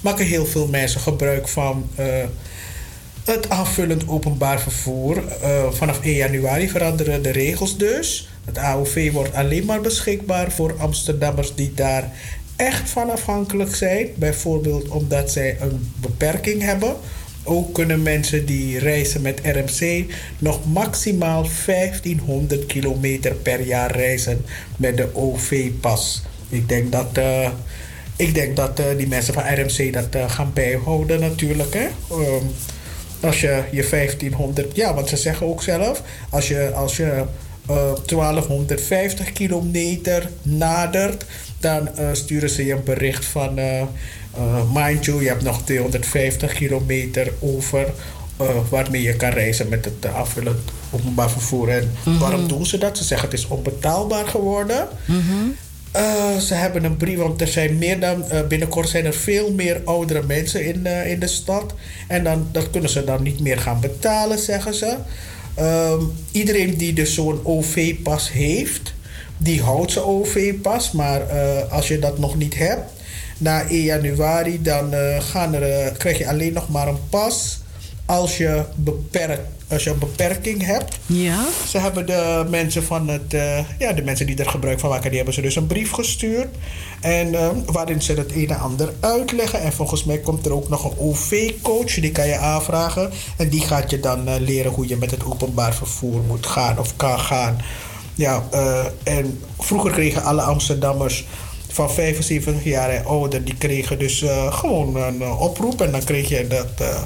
maken 0.00 0.26
heel 0.26 0.46
veel 0.46 0.66
mensen 0.66 1.00
gebruik 1.00 1.48
van. 1.48 1.90
het 3.24 3.50
aanvullend 3.50 4.08
openbaar 4.08 4.60
vervoer. 4.60 5.22
Vanaf 5.70 6.00
1 6.02 6.14
januari 6.14 6.68
veranderen 6.68 7.22
de 7.22 7.30
regels 7.30 7.76
dus. 7.76 8.28
Het 8.44 8.58
AOV 8.58 9.12
wordt 9.12 9.34
alleen 9.34 9.64
maar 9.64 9.80
beschikbaar 9.80 10.52
voor 10.52 10.74
Amsterdammers 10.78 11.54
die 11.54 11.72
daar 11.74 12.12
echt 12.56 12.90
van 12.90 13.10
afhankelijk 13.10 13.74
zijn. 13.74 14.08
Bijvoorbeeld 14.14 14.88
omdat 14.88 15.30
zij 15.30 15.56
een 15.60 15.92
beperking 16.00 16.62
hebben. 16.62 16.96
Ook 17.44 17.74
kunnen 17.74 18.02
mensen 18.02 18.46
die 18.46 18.78
reizen 18.78 19.22
met 19.22 19.40
RMC 19.42 20.04
nog 20.38 20.64
maximaal 20.64 21.46
1500 21.66 22.66
kilometer 22.66 23.34
per 23.34 23.60
jaar 23.60 23.96
reizen 23.96 24.44
met 24.76 24.96
de 24.96 25.08
OV-pas. 25.14 26.22
Ik 26.48 26.68
denk 26.68 26.92
dat, 26.92 27.08
eh, 27.12 27.48
ik 28.16 28.34
denk 28.34 28.56
dat 28.56 28.78
eh, 28.78 28.86
die 28.96 29.08
mensen 29.08 29.34
van 29.34 29.54
RMC 29.54 29.92
dat 29.92 30.14
eh, 30.14 30.30
gaan 30.30 30.50
bijhouden 30.54 31.20
natuurlijk. 31.20 31.74
Hè? 31.74 31.86
Ehm, 32.10 32.44
als 33.20 33.40
je 33.40 33.62
je 33.70 33.88
1500, 33.90 34.76
ja, 34.76 34.94
want 34.94 35.08
ze 35.08 35.16
zeggen 35.16 35.46
ook 35.46 35.62
zelf, 35.62 36.02
als 36.30 36.48
je, 36.48 36.72
als 36.74 36.96
je 36.96 37.24
eh, 37.66 37.92
1250 38.06 39.32
kilometer 39.32 40.30
nadert, 40.42 41.24
dan 41.64 41.96
eh, 41.96 42.08
sturen 42.12 42.50
ze 42.50 42.64
je 42.64 42.72
een 42.72 42.84
bericht 42.84 43.24
van, 43.24 43.58
eh, 43.58 43.82
mind 44.74 45.04
you, 45.04 45.22
je 45.22 45.28
hebt 45.28 45.42
nog 45.42 45.62
250 45.64 46.52
kilometer 46.52 47.32
over. 47.40 47.86
waarmee 48.70 49.02
je 49.02 49.16
kan 49.16 49.30
reizen 49.30 49.68
met 49.68 49.84
het 49.84 50.04
uh, 50.04 50.14
afvullend 50.14 50.58
openbaar 50.90 51.30
vervoer. 51.30 51.68
En 51.68 51.90
Mhm. 52.04 52.18
waarom 52.18 52.48
doen 52.48 52.66
ze 52.66 52.78
dat? 52.78 52.98
Ze 52.98 53.04
zeggen 53.04 53.28
het 53.30 53.38
is 53.38 53.46
onbetaalbaar 53.46 54.26
geworden. 54.26 54.88
Eh, 55.92 56.36
ze 56.38 56.54
hebben 56.54 56.84
een 56.84 56.96
brief, 56.96 57.18
want 57.18 57.40
er 57.40 57.46
zijn 57.46 57.78
meer 57.78 58.00
dan, 58.00 58.24
binnenkort 58.48 58.88
zijn 58.88 59.04
er 59.04 59.12
veel 59.14 59.52
meer 59.52 59.80
oudere 59.84 60.22
mensen 60.26 60.64
in, 60.64 60.86
in 60.86 61.18
de 61.20 61.26
stad. 61.26 61.74
En 62.08 62.24
dan, 62.24 62.48
dat 62.52 62.70
kunnen 62.70 62.90
ze 62.90 63.04
dan 63.04 63.22
niet 63.22 63.40
meer 63.40 63.58
gaan 63.58 63.80
betalen, 63.80 64.38
zeggen 64.38 64.74
ze. 64.74 64.96
Ehm, 65.54 66.00
iedereen 66.32 66.76
die 66.76 66.92
dus 66.92 67.14
zo'n 67.14 67.40
OV-pas 67.42 68.32
heeft, 68.32 68.94
die 69.44 69.62
houdt 69.62 69.92
zijn 69.92 70.04
OV-pas. 70.04 70.92
Maar 70.92 71.28
eh, 71.28 71.72
als 71.72 71.88
je 71.88 71.98
dat 71.98 72.18
nog 72.18 72.36
niet 72.36 72.54
hebt, 72.54 72.92
na 73.38 73.68
1 73.68 73.82
januari, 73.82 74.62
dan 74.62 74.92
eh, 74.92 75.20
gaan 75.20 75.54
er, 75.54 75.62
eh, 75.62 75.92
krijg 75.98 76.18
je 76.18 76.28
alleen 76.28 76.52
nog 76.52 76.68
maar 76.68 76.88
een 76.88 77.08
pas 77.08 77.62
als 78.06 78.36
je, 78.36 78.64
beperkt, 78.74 79.48
als 79.68 79.84
je 79.84 79.90
een 79.90 79.98
beperking 79.98 80.64
hebt. 80.66 80.98
Ja. 81.06 81.44
Ze 81.68 81.78
hebben 81.78 82.06
de 82.06 82.46
mensen 82.50 82.84
van 82.84 83.08
het, 83.08 83.32
ja, 83.78 83.92
de 83.92 84.02
mensen 84.02 84.26
die 84.26 84.36
er 84.36 84.48
gebruik 84.48 84.80
van 84.80 84.90
maken, 84.90 85.06
die 85.06 85.16
hebben 85.16 85.34
ze 85.34 85.40
dus 85.40 85.56
een 85.56 85.66
brief 85.66 85.90
gestuurd. 85.90 86.48
En 87.00 87.34
waarin 87.72 88.02
ze 88.02 88.12
het 88.12 88.32
een 88.32 88.48
en 88.48 88.58
ander 88.58 88.92
uitleggen. 89.00 89.60
En 89.60 89.72
volgens 89.72 90.04
mij 90.04 90.18
komt 90.18 90.46
er 90.46 90.52
ook 90.52 90.68
nog 90.68 90.84
een 90.84 90.98
OV-coach, 90.98 91.94
die 91.94 92.12
kan 92.12 92.26
je 92.26 92.36
aanvragen. 92.36 93.10
En 93.36 93.48
die 93.48 93.60
gaat 93.60 93.90
je 93.90 94.00
dan 94.00 94.38
leren 94.38 94.72
hoe 94.72 94.88
je 94.88 94.96
met 94.96 95.10
het 95.10 95.24
openbaar 95.24 95.74
vervoer 95.74 96.20
moet 96.22 96.46
gaan 96.46 96.78
of 96.78 96.96
kan 96.96 97.18
gaan. 97.18 97.56
Ja, 98.14 98.42
eh, 98.50 98.84
en 99.02 99.40
vroeger 99.58 99.90
kregen 99.90 100.22
alle 100.22 100.42
Amsterdammers 100.42 101.24
van 101.72 101.90
75 101.90 102.64
jaar 102.64 102.90
en 102.90 103.04
ouder, 103.04 103.44
die 103.44 103.54
kregen 103.54 103.98
dus 103.98 104.22
eh, 104.22 104.52
gewoon 104.52 104.96
een 104.96 105.22
eh, 105.22 105.40
oproep. 105.40 105.80
En 105.80 105.92
dan 105.92 106.04
kreeg 106.04 106.28
je 106.28 106.46
dat. 106.46 106.66
eh, 106.78 107.02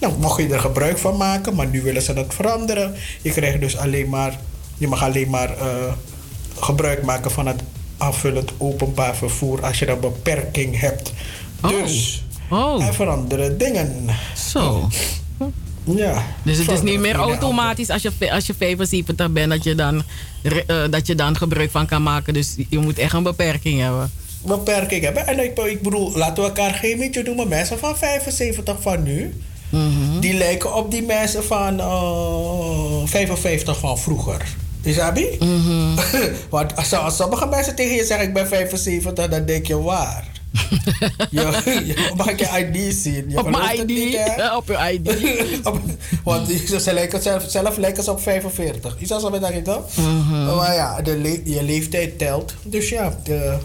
nou, 0.00 0.12
mocht 0.18 0.42
je 0.42 0.48
er 0.48 0.60
gebruik 0.60 0.98
van 0.98 1.16
maken, 1.16 1.54
maar 1.54 1.66
nu 1.66 1.82
willen 1.82 2.02
ze 2.02 2.12
dat 2.14 2.34
veranderen. 2.34 2.94
Je 3.22 3.30
krijgt 3.30 3.60
dus 3.60 3.76
alleen 3.76 4.08
maar, 4.08 4.38
je 4.78 4.88
mag 4.88 5.02
alleen 5.02 5.30
maar 5.30 5.54
gebruik 6.58 7.02
maken 7.02 7.30
van 7.30 7.46
het 7.46 7.60
aanvullend 7.96 8.52
openbaar 8.56 9.16
vervoer 9.16 9.64
als 9.64 9.78
je 9.78 9.88
een 9.88 10.00
beperking 10.00 10.80
hebt. 10.80 11.12
Dus 11.68 12.24
er 12.80 12.94
veranderen 12.94 13.58
dingen. 13.58 14.06
Zo. 14.50 14.88
Ja. 15.96 16.24
Dus 16.42 16.58
het 16.58 16.70
is 16.70 16.82
niet 16.82 17.00
meer 17.00 17.14
automatisch 17.14 17.90
als 17.90 18.02
je, 18.02 18.32
als 18.32 18.46
je 18.46 18.54
75 18.58 19.30
bent 19.30 19.50
dat 19.50 19.64
je, 19.64 19.74
dan, 19.74 20.02
eh, 20.42 20.76
dat 20.90 21.06
je 21.06 21.14
dan 21.14 21.36
gebruik 21.36 21.70
van 21.70 21.86
kan 21.86 22.02
maken. 22.02 22.34
Dus 22.34 22.54
je 22.68 22.78
moet 22.78 22.98
echt 22.98 23.12
een 23.12 23.22
beperking 23.22 23.80
hebben. 23.80 24.10
beperking 24.44 25.04
hebben. 25.04 25.26
En 25.26 25.44
ik, 25.44 25.58
ik 25.58 25.82
bedoel, 25.82 26.16
laten 26.16 26.42
we 26.42 26.48
elkaar 26.48 26.74
geen 26.74 26.98
beetje 26.98 27.22
noemen. 27.22 27.48
Mensen 27.48 27.78
van 27.78 27.96
75 27.96 28.76
van 28.80 29.02
nu, 29.02 29.34
die 30.20 30.34
lijken 30.34 30.74
op 30.74 30.90
die 30.90 31.02
mensen 31.02 31.44
van 31.44 31.80
eh 31.80 33.02
55 33.04 33.78
van 33.78 33.98
vroeger. 33.98 34.42
Isabi? 34.82 35.38
Want 36.50 36.76
als, 36.76 36.92
als 36.92 37.16
sommige 37.16 37.46
mensen 37.46 37.74
tegen 37.74 37.96
je 37.96 38.04
zeggen 38.04 38.26
ik 38.26 38.34
ben 38.34 38.48
75, 38.48 39.28
dan 39.28 39.44
denk 39.44 39.66
je 39.66 39.82
waar. 39.82 40.37
Je, 41.30 41.62
je, 41.86 42.34
je 42.36 42.68
ID 42.74 42.94
zien? 42.94 43.24
Je 43.30 43.38
Op 43.38 43.48
mijn 43.50 43.78
ID. 43.80 43.86
niet? 43.86 44.18
Op 44.56 44.68
je 44.68 44.92
ID. 44.92 45.36
Op- 45.68 45.80
Want 46.24 46.48
ze 46.80 46.92
lijken 46.92 47.22
zelf, 47.22 47.44
zelf 47.48 47.76
lijken 47.76 48.02
ze 48.04 48.10
op 48.10 48.20
45. 48.20 48.96
Is 48.98 49.08
dat 49.08 49.20
zo 49.20 49.30
met 49.30 49.40
dat 49.40 49.64
toch? 49.64 49.84
Maar 50.56 50.74
ja, 50.74 51.02
de 51.02 51.16
le- 51.16 51.40
je 51.44 51.62
leeftijd 51.62 52.18
telt. 52.18 52.54
Dus 52.62 52.88
ja, 52.88 53.18
de- 53.24 53.56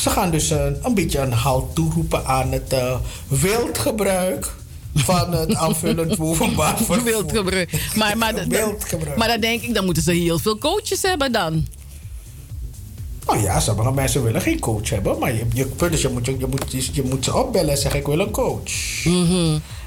ze 0.00 0.10
gaan 0.10 0.30
dus 0.30 0.50
eh, 0.50 0.64
een 0.82 0.94
beetje 0.94 1.18
een 1.18 1.32
halt 1.32 1.74
toeroepen 1.74 2.24
aan 2.26 2.52
het 2.52 2.72
eh, 2.72 2.96
wildgebruik 3.28 4.52
van 4.94 5.32
het 5.32 5.54
aanvullend 5.64 6.20
openbaar 6.20 6.76
vervoer. 6.76 7.02
Wildgebruik. 7.02 7.72
Maar, 7.94 8.18
maar, 8.18 8.34
Wildgebruik. 8.48 9.16
maar 9.16 9.28
dan 9.28 9.40
denk 9.40 9.62
ik, 9.62 9.74
dan 9.74 9.84
moeten 9.84 10.02
ze 10.02 10.12
heel 10.12 10.38
veel 10.38 10.58
coaches 10.58 11.02
hebben 11.02 11.32
dan. 11.32 11.66
Nou 13.26 13.40
ja, 13.40 13.60
sommige 13.60 13.92
mensen 13.92 14.22
willen 14.22 14.40
geen 14.40 14.60
coach 14.60 14.90
hebben. 14.90 15.18
Maar 15.18 15.34
je, 15.34 15.44
je, 15.52 15.68
dus 15.90 16.02
je, 16.02 16.08
moet, 16.08 16.26
je, 16.26 16.38
je, 16.38 16.46
moet, 16.46 16.86
je, 16.92 17.02
moet 17.02 17.24
ze 17.24 17.36
opbellen 17.36 17.70
en 17.70 17.78
zeggen: 17.78 18.00
Ik 18.00 18.06
wil 18.06 18.18
een 18.18 18.30
coach. 18.30 19.04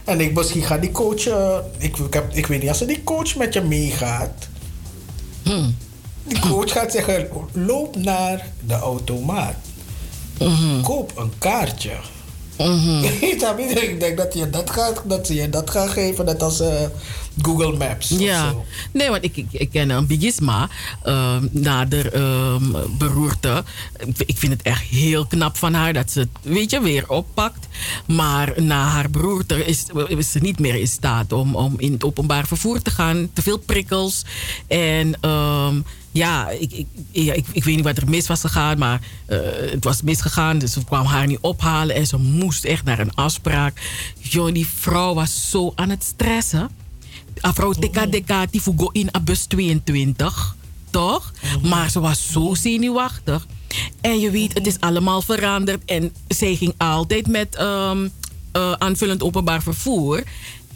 En 0.03 0.19
ik, 0.19 0.33
misschien 0.33 0.63
gaat 0.63 0.81
die 0.81 0.91
coach. 0.91 1.27
eh, 1.27 1.57
ik, 1.77 1.97
ik, 1.97 2.13
heb, 2.13 2.33
ik 2.33 2.47
weet 2.47 2.59
niet 2.59 2.69
als 2.69 2.81
er 2.81 2.87
die 2.87 3.03
coach 3.03 3.35
met 3.35 3.53
je 3.53 3.61
meegaat. 3.61 4.47
Die 6.23 6.39
coach 6.39 6.71
gaat 6.71 6.91
zeggen: 6.91 7.27
Loop 7.51 7.95
naar 7.95 8.47
de 8.65 8.73
automaat. 8.73 9.55
Koop 10.83 11.11
een 11.17 11.31
kaartje. 11.37 11.91
Snap 13.37 13.59
je? 13.59 13.63
ik 13.65 13.99
denk 13.99 14.17
dat 14.17 14.33
je 14.33 14.49
dat 14.49 14.69
gaat, 14.69 15.01
dat 15.05 15.27
ze 15.27 15.33
je 15.33 15.49
dat 15.49 15.69
gaan 15.69 15.89
geven, 15.89 16.25
net 16.25 16.43
als 16.43 16.59
eh, 16.59 16.73
Google 17.41 17.77
Maps. 17.77 18.11
of 18.11 18.19
Ja, 18.19 18.49
zo. 18.49 18.65
nee, 18.93 19.09
want 19.09 19.23
ik, 19.23 19.37
ik, 19.37 19.47
ik 19.51 19.69
ken 19.69 19.89
een 19.89 20.07
bigisma 20.07 20.69
ehm 21.03 21.47
na 21.51 21.85
de 21.85 22.09
ehm, 22.09 22.97
beroerte. 22.97 23.63
Ik, 24.05 24.17
ik 24.25 24.37
vind 24.37 24.51
het 24.53 24.61
echt 24.61 24.81
heel 24.81 25.25
knap 25.25 25.57
van 25.57 25.73
haar 25.73 25.93
dat 25.93 26.11
ze 26.11 26.19
het, 26.19 26.29
weet 26.41 26.71
je, 26.71 26.81
weer 26.81 27.09
oppakt. 27.09 27.67
Maar 28.07 28.53
na 28.61 28.87
haar 28.87 29.09
beroerte 29.09 29.65
is, 29.65 29.85
is 30.07 30.31
ze 30.31 30.39
niet 30.39 30.59
meer 30.59 30.75
in 30.75 30.87
staat 30.87 31.31
om, 31.33 31.55
om 31.55 31.73
in 31.77 31.91
het 31.91 32.03
openbaar 32.03 32.47
vervoer 32.47 32.81
te 32.81 32.91
gaan. 32.91 33.29
Te 33.33 33.41
veel 33.41 33.57
prikkels. 33.57 34.25
En 34.67 35.17
ehm, 35.21 35.79
ja, 36.11 36.49
ik, 36.49 36.71
ik, 36.71 36.87
ja 37.11 37.33
ik, 37.33 37.45
ik 37.51 37.63
weet 37.63 37.75
niet 37.75 37.83
wat 37.85 37.97
er 37.97 38.09
mis 38.09 38.27
was 38.27 38.39
gegaan, 38.41 38.77
maar 38.77 39.01
eh, 39.25 39.37
het 39.71 39.83
was 39.83 40.01
misgegaan. 40.01 40.57
Dus 40.57 40.71
ze 40.73 40.83
kwam 40.83 41.05
haar 41.05 41.27
niet 41.27 41.37
ophalen 41.41 41.95
en 41.95 42.07
ze 42.07 42.17
moest 42.17 42.63
echt 42.65 42.83
naar 42.83 42.99
een 42.99 43.15
afspraak. 43.15 43.81
Joh, 44.19 44.53
die 44.53 44.67
vrouw 44.75 45.13
was 45.13 45.49
zo 45.49 45.71
aan 45.75 45.89
het 45.89 46.03
stressen. 46.03 46.69
Afro 47.41 47.73
Deka 47.73 48.05
Deka 48.05 48.45
die 48.45 48.61
go 48.61 48.89
in 48.91 49.09
a 49.15 49.19
bus 49.19 49.45
22. 49.45 50.55
Toch? 50.89 51.33
Maar 51.63 51.89
ze 51.89 51.99
was 51.99 52.31
zo 52.31 52.55
zenuwachtig. 52.55 53.47
En 54.01 54.19
je 54.19 54.31
weet, 54.31 54.53
het 54.53 54.67
is 54.67 54.79
allemaal 54.79 55.21
veranderd. 55.21 55.85
En 55.85 56.13
zij 56.27 56.55
ging 56.55 56.73
altijd 56.77 57.27
met 57.27 57.55
ehm, 57.55 58.07
eh, 58.51 58.71
aanvullend 58.71 59.23
openbaar 59.23 59.61
vervoer. 59.61 60.23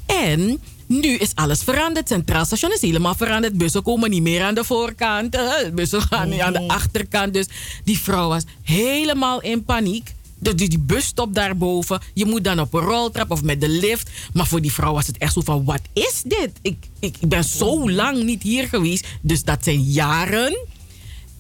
En 0.06 0.62
nu 0.86 1.08
is 1.08 1.32
alles 1.36 1.64
veranderd. 1.64 2.08
Centraal 2.08 2.46
station 2.46 2.72
is 2.72 2.82
helemaal 2.82 3.16
veranderd. 3.16 3.58
Bussen 3.58 3.84
komen 3.84 4.10
niet 4.10 4.22
meer 4.22 4.44
aan 4.44 4.56
de 4.56 4.64
voorkant. 4.64 5.38
Bussen 5.74 6.02
gaan 6.02 6.30
nu 6.30 6.38
aan 6.38 6.54
de 6.54 6.68
achterkant. 6.68 7.34
Dus 7.34 7.48
die 7.84 8.00
vrouw 8.00 8.28
was 8.28 8.44
helemaal 8.62 9.42
in 9.42 9.64
paniek. 9.64 10.14
Dus 10.44 10.56
die, 10.56 10.70
die 10.70 10.80
busstop 10.80 11.34
daarboven. 11.34 12.02
Je 12.14 12.26
moet 12.26 12.44
dan 12.44 12.60
op 12.60 12.74
een 12.74 12.82
roltrap 12.82 13.32
of 13.32 13.44
met 13.44 13.62
de 13.62 13.70
lift. 13.70 14.10
Maar 14.34 14.48
voor 14.48 14.62
die 14.62 14.74
vrouw 14.74 14.94
was 14.94 15.08
het 15.08 15.18
echt 15.18 15.34
zo 15.34 15.42
van: 15.42 15.64
wat 15.64 15.82
is 15.94 16.22
dit? 16.26 16.52
Ik, 16.62 16.78
ik 17.00 17.16
ben 17.22 17.44
zo 17.44 17.92
lang 17.92 18.24
niet 18.24 18.44
hier 18.44 18.68
geweest. 18.68 19.08
Dus 19.22 19.44
dat 19.44 19.64
zijn 19.64 19.82
jaren. 19.82 20.58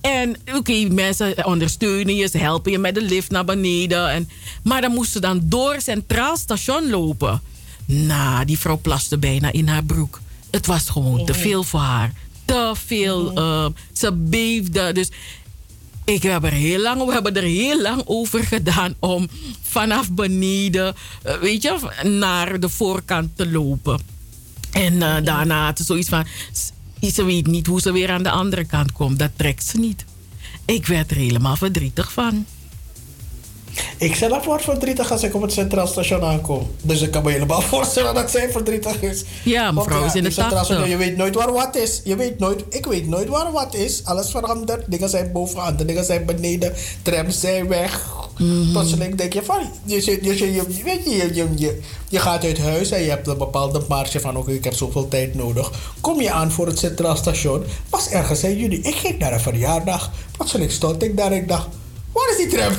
En 0.02 0.36
oké, 0.56 0.88
mensen 0.92 1.46
ondersteunen 1.46 2.16
je, 2.16 2.28
ze 2.28 2.38
helpen 2.38 2.72
je 2.72 2.78
met 2.78 2.96
de 2.96 3.02
lift 3.02 3.32
naar 3.32 3.46
beneden. 3.46 4.10
En, 4.10 4.30
maar 4.64 4.82
dan 4.82 4.92
moest 4.94 5.12
ze 5.12 5.20
dan 5.20 5.42
door 5.44 5.82
Centraal 5.82 6.38
Station 6.38 6.90
lopen. 6.90 7.42
Nou, 7.86 8.46
die 8.46 8.60
vrouw 8.60 8.80
plaste 8.82 9.18
bijna 9.18 9.52
in 9.52 9.68
haar 9.68 9.84
broek. 9.84 10.22
Het 10.52 10.66
was 10.66 10.90
gewoon 10.90 11.26
te 11.26 11.34
veel 11.34 11.64
voor 11.64 11.80
haar. 11.80 12.14
Te 12.46 12.74
veel. 12.86 13.34
eh, 13.34 13.66
ze 13.94 14.12
beefde. 14.14 14.92
Dus 14.94 15.10
Ik 16.06 16.24
heb 16.24 16.44
er 16.44 16.52
heel 16.52 16.80
lang, 16.82 17.06
we 17.06 17.12
hebben 17.14 17.36
er 17.36 17.44
heel 17.44 17.82
lang 17.82 18.02
over 18.06 18.44
gedaan 18.44 18.96
om 19.00 19.30
vanaf 19.62 20.12
beneden, 20.12 20.96
eh, 21.24 21.36
weet 21.36 21.62
je, 21.62 22.04
naar 22.04 22.60
de 22.60 22.70
voorkant 22.70 23.36
te 23.36 23.50
lopen. 23.50 24.00
En 24.72 25.02
eh, 25.02 25.24
daarna 25.24 25.66
had 25.66 25.80
zoiets 25.80 26.10
van, 26.10 26.26
ze 27.14 27.24
weet 27.24 27.48
niet 27.48 27.68
hoe 27.68 27.82
ze 27.82 27.92
weer 27.92 28.12
aan 28.12 28.24
de 28.24 28.30
andere 28.30 28.66
kant 28.66 28.92
komt. 28.92 29.20
Dat 29.20 29.32
trekt 29.36 29.66
ze 29.66 29.80
niet. 29.80 30.06
Ik 30.66 30.86
werd 30.86 31.12
er 31.12 31.18
helemaal 31.18 31.56
verdrietig 31.56 32.12
van. 32.12 32.46
Ik 33.98 34.16
zelf 34.16 34.46
word 34.46 34.62
verdrietig 34.62 35.12
als 35.12 35.24
ik 35.24 35.36
op 35.36 35.42
het 35.42 35.54
Centraal 35.54 35.88
Station 35.88 36.24
aankom. 36.24 36.72
Dus 36.82 37.02
ik 37.02 37.12
kan 37.12 37.24
me 37.24 37.32
helemaal 37.32 37.62
voorstellen 37.74 38.14
dat 38.14 38.32
zij 38.32 38.52
verdrietig 38.52 39.02
is. 39.02 39.24
Ja, 39.44 39.72
mevrouw 39.72 40.06
is 40.06 40.16
in 40.16 40.24
de 40.24 40.32
Centraal 40.32 40.58
80. 40.58 40.66
Station, 40.66 40.90
Je 40.90 40.98
weet 40.98 41.18
nooit 41.18 41.36
waar 41.36 41.52
wat 41.54 41.76
is. 41.76 42.02
Je 42.04 42.16
weet 42.16 42.40
nooit, 42.40 42.64
ik 42.70 42.86
weet 42.86 43.08
nooit 43.08 43.28
waar 43.28 43.52
wat 43.52 43.76
is. 43.76 44.02
Alles 44.06 44.32
verandert. 44.32 44.92
Dingen 44.92 45.10
zijn 45.10 45.32
bovenaan, 45.32 45.76
dingen 45.86 46.06
zijn 46.06 46.26
beneden. 46.26 46.74
Trams 47.02 47.40
zijn 47.40 47.68
weg. 47.68 48.22
Mhm. 48.38 48.72
Plotseling 48.72 49.16
denk 49.16 49.34
je 49.34 49.44
van, 49.44 49.72
je, 49.86 49.96
je, 50.06 50.20
je, 50.22 50.54
je, 50.54 50.84
weet 50.84 51.04
je, 51.06 51.16
je, 51.16 51.34
je, 51.34 51.48
je, 51.56 51.80
je 52.10 52.20
gaat 52.20 52.44
uit 52.44 52.60
huis 52.60 52.92
en 52.92 53.02
je 53.02 53.10
hebt 53.10 53.28
een 53.28 53.38
bepaalde 53.38 53.82
marge 53.88 54.20
van 54.20 54.38
oké, 54.38 54.52
ik 54.52 54.64
heb 54.64 54.74
zoveel 54.74 55.08
tijd 55.08 55.36
nodig. 55.36 55.72
Kom 56.02 56.22
je 56.22 56.32
aan 56.32 56.52
voor 56.52 56.68
het 56.68 56.80
Centraal 56.80 57.16
Station, 57.16 57.64
was 57.90 58.10
ergens 58.10 58.44
in 58.44 58.58
juni. 58.58 58.76
Ik 58.76 58.96
ging 58.96 59.20
naar 59.20 59.34
een 59.34 59.40
verjaardag. 59.40 60.12
Plotseling 60.32 60.72
stond 60.72 61.04
ik 61.04 61.18
daar 61.18 61.32
en 61.32 61.38
ik 61.38 61.48
dacht, 61.48 61.68
waar 62.14 62.30
is 62.30 62.38
die 62.38 62.48
tram? 62.48 62.74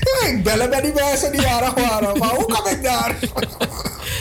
Ja, 0.00 0.26
ik 0.28 0.42
bellen 0.44 0.68
met 0.68 0.82
die 0.82 0.92
mensen 0.94 1.32
die 1.32 1.40
jarig 1.40 1.74
waren. 1.74 2.18
Maar 2.18 2.28
hoe 2.28 2.44
kom 2.44 2.66
ik 2.66 2.82
daar? 2.82 3.16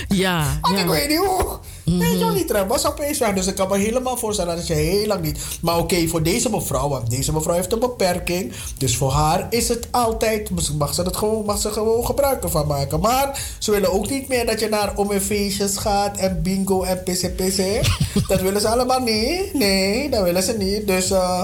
Ja, 0.08 0.58
Want 0.62 0.78
ja. 0.78 0.84
ik 0.84 0.90
weet 0.90 1.08
niet 1.08 1.18
hoe. 1.18 1.60
Weet 1.84 2.12
je 2.12 2.18
wel, 2.18 2.34
die 2.34 2.46
tram 2.46 2.68
was 2.68 2.86
opeens 2.86 3.18
weg. 3.18 3.34
Dus 3.34 3.48
ik 3.48 3.56
kan 3.56 3.70
me 3.70 3.78
helemaal 3.78 4.18
voorstellen 4.18 4.56
dat 4.56 4.68
je 4.68 4.74
heel 4.74 5.08
lang 5.08 5.22
niet... 5.22 5.40
Maar 5.62 5.78
oké, 5.78 6.08
voor 6.08 6.24
deze 6.24 6.50
mevrouw, 6.50 6.90
want 6.90 7.10
deze 7.10 7.34
mevrouw 7.34 7.56
heeft 7.56 7.72
een 7.72 7.80
beperking. 7.80 8.54
Dus 8.78 8.98
voor 8.98 9.12
haar 9.12 9.48
is 9.50 9.70
het 9.70 9.88
altijd... 9.92 10.50
Mag 10.78 10.94
ze, 10.94 11.02
het 11.02 11.18
gewoon, 11.18 11.46
mag 11.46 11.58
ze 11.58 11.72
gewoon 11.72 12.06
gebruik 12.06 12.44
ervan 12.44 12.68
maken. 12.68 13.00
Maar 13.00 13.56
ze 13.60 13.72
willen 13.72 13.94
ook 13.94 14.10
niet 14.10 14.28
meer 14.28 14.46
dat 14.46 14.60
je 14.60 14.70
naar 14.70 14.94
feestjes 15.22 15.78
gaat 15.78 16.18
en 16.18 16.42
bingo 16.42 16.84
en 16.84 17.04
pc 17.04 17.88
dat 18.28 18.42
willen 18.42 18.62
ze 18.62 18.68
allemaal 18.68 19.00
niet. 19.00 19.54
Nee, 19.54 20.10
dat 20.10 20.24
willen 20.24 20.44
ze 20.44 20.58
niet. 20.58 20.88
Dus... 20.88 21.12
eh 21.12 21.44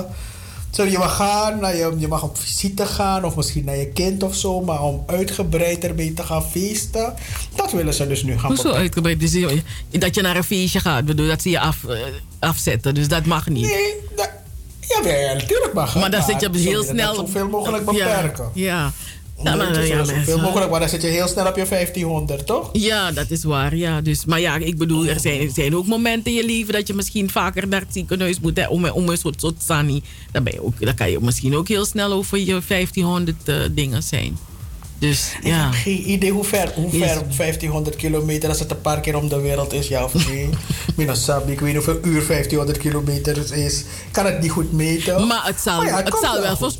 je 0.83 0.97
mag 0.97 1.15
gaan, 1.15 1.59
naar 1.59 1.75
je, 1.75 1.95
je 1.97 2.07
mag 2.07 2.23
op 2.23 2.37
visite 2.37 2.85
gaan 2.85 3.25
of 3.25 3.35
misschien 3.35 3.65
naar 3.65 3.77
je 3.77 3.87
kind 3.87 4.23
of 4.23 4.35
zo, 4.35 4.61
maar 4.61 4.81
om 4.83 5.03
uitgebreid 5.05 5.83
ermee 5.83 6.13
te 6.13 6.23
gaan 6.23 6.43
feesten, 6.43 7.13
dat 7.55 7.71
willen 7.71 7.93
ze 7.93 8.07
dus 8.07 8.23
nu 8.23 8.39
gaan 8.39 8.47
Hoezo 8.51 8.71
uitgebreid? 8.71 9.19
Dus 9.19 9.31
je- 9.33 9.61
dat 9.91 10.15
je 10.15 10.21
naar 10.21 10.35
een 10.35 10.43
feestje 10.43 10.79
gaat, 10.79 11.05
bedoel, 11.05 11.27
dat 11.27 11.41
ze 11.41 11.49
je 11.49 11.59
af, 11.59 11.83
eh, 11.83 11.97
afzetten. 12.39 12.93
Dus 12.95 13.07
dat 13.07 13.25
mag 13.25 13.47
niet. 13.49 13.65
Nee, 13.65 13.93
dat, 14.15 14.29
ja, 15.03 15.33
natuurlijk 15.33 15.73
mag. 15.73 15.95
Maar 15.95 16.11
dan 16.11 16.23
zit 16.23 16.41
je 16.41 16.49
heel 16.53 16.83
snel... 16.83 17.15
dat 17.15 17.25
zoveel 17.27 17.47
mogelijk 17.47 17.85
beperken. 17.85 18.49
Ja. 18.53 18.75
Ja, 18.75 18.91
maar, 19.43 19.85
ja, 19.87 20.03
zoveel 20.03 20.39
mogelijk, 20.39 20.71
maar 20.71 20.79
dan 20.79 20.89
zit 20.89 21.01
je 21.01 21.07
heel 21.07 21.27
snel 21.27 21.47
op 21.47 21.55
je 21.55 21.65
1500, 21.69 22.45
toch? 22.45 22.69
Ja, 22.73 23.11
dat 23.11 23.29
is 23.29 23.43
waar. 23.43 23.75
Ja. 23.75 24.01
Dus, 24.01 24.25
maar 24.25 24.39
ja, 24.39 24.55
ik 24.55 24.77
bedoel, 24.77 25.05
er 25.05 25.19
zijn, 25.19 25.41
er 25.41 25.49
zijn 25.53 25.75
ook 25.75 25.85
momenten 25.85 26.31
in 26.31 26.37
je 26.37 26.45
leven 26.45 26.73
dat 26.73 26.87
je 26.87 26.93
misschien 26.93 27.29
vaker 27.29 27.67
naar 27.67 27.79
het 27.79 27.93
ziekenhuis 27.93 28.39
moet 28.39 28.57
hè, 28.57 28.67
om, 28.67 28.85
om 28.89 29.09
een 29.09 29.17
soort, 29.17 29.39
soort 29.41 29.63
sani. 29.63 30.01
Dan, 30.31 30.43
ben 30.43 30.53
je 30.53 30.63
ook, 30.63 30.85
dan 30.85 30.95
kan 30.95 31.11
je 31.11 31.19
misschien 31.21 31.55
ook 31.55 31.67
heel 31.67 31.85
snel 31.85 32.11
over 32.11 32.37
je 32.37 32.61
1500 32.67 33.49
eh, 33.49 33.55
dingen 33.71 34.03
zijn. 34.03 34.37
Dus 34.99 35.31
Ik 35.39 35.45
ja. 35.47 35.63
heb 35.63 35.73
geen 35.73 36.09
idee 36.11 36.31
hoe 36.31 36.43
ver, 36.43 36.71
hoe 36.75 36.89
ver 36.89 37.21
1500 37.37 37.95
kilometer, 37.95 38.49
als 38.49 38.59
het 38.59 38.71
een 38.71 38.81
paar 38.81 38.99
keer 38.99 39.15
om 39.17 39.29
de 39.29 39.39
wereld 39.41 39.73
is, 39.73 39.87
ja 39.87 40.03
of 40.03 40.27
nee. 40.27 40.49
Minasabi, 40.97 41.51
ik 41.51 41.59
weet 41.59 41.73
niet 41.73 41.85
hoeveel 41.85 42.03
uur 42.11 42.27
1500 42.27 42.77
kilometer 42.77 43.53
is. 43.53 43.79
Ik 43.79 43.85
kan 44.11 44.25
het 44.25 44.41
niet 44.41 44.51
goed 44.51 44.71
meten. 44.71 45.27
Maar 45.27 45.45
het 45.45 45.59
zal, 45.59 45.77
Maar 45.77 45.87
ja, 45.87 46.03
het 46.03 46.17
zal 46.21 46.41
wel. 46.41 46.57
voor- 46.57 46.71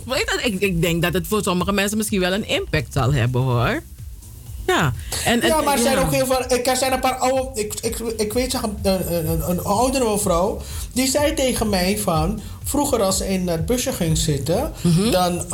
ik, 0.44 0.56
ik 0.60 0.82
denk 0.82 1.02
dat 1.02 1.14
het 1.14 1.28
voor 1.28 1.44
sommige 1.44 1.72
mensen 1.72 1.98
misschien 1.98 2.20
wel 2.20 2.34
een 2.34 2.48
impact 2.48 2.94
zal 2.94 3.14
hebben 3.14 3.42
hoor. 3.42 3.82
Ja, 4.68 4.94
en, 5.26 5.42
en- 5.42 5.48
ja, 5.48 5.62
maar 5.62 5.74
er 5.74 5.80
zijn 5.80 5.98
ja. 5.98 6.02
ook 6.04 6.12
heel 6.14 6.26
veel. 6.26 6.58
Ik, 6.58 6.68
er 6.68 6.76
zijn 6.78 6.94
een 6.94 7.00
paar 7.00 7.16
oude. 7.16 7.50
Ik, 7.62 7.74
ik, 7.82 8.00
ik 8.18 8.34
weet 8.34 8.52
zeg, 8.52 8.62
een, 8.62 8.78
een, 8.84 9.50
een, 9.50 9.64
oudere 9.64 10.12
mevrouw. 10.12 10.62
Die 10.94 11.08
zei 11.08 11.34
tegen 11.34 11.70
mij 11.70 11.98
van. 11.98 12.40
Vroeger 12.64 13.02
als 13.04 13.18
ze 13.18 13.28
in 13.30 13.48
het 13.48 13.66
busje 13.66 13.92
ging 13.94 14.18
zitten. 14.18 14.72
Mhm. 14.82 15.12
Dan. 15.12 15.46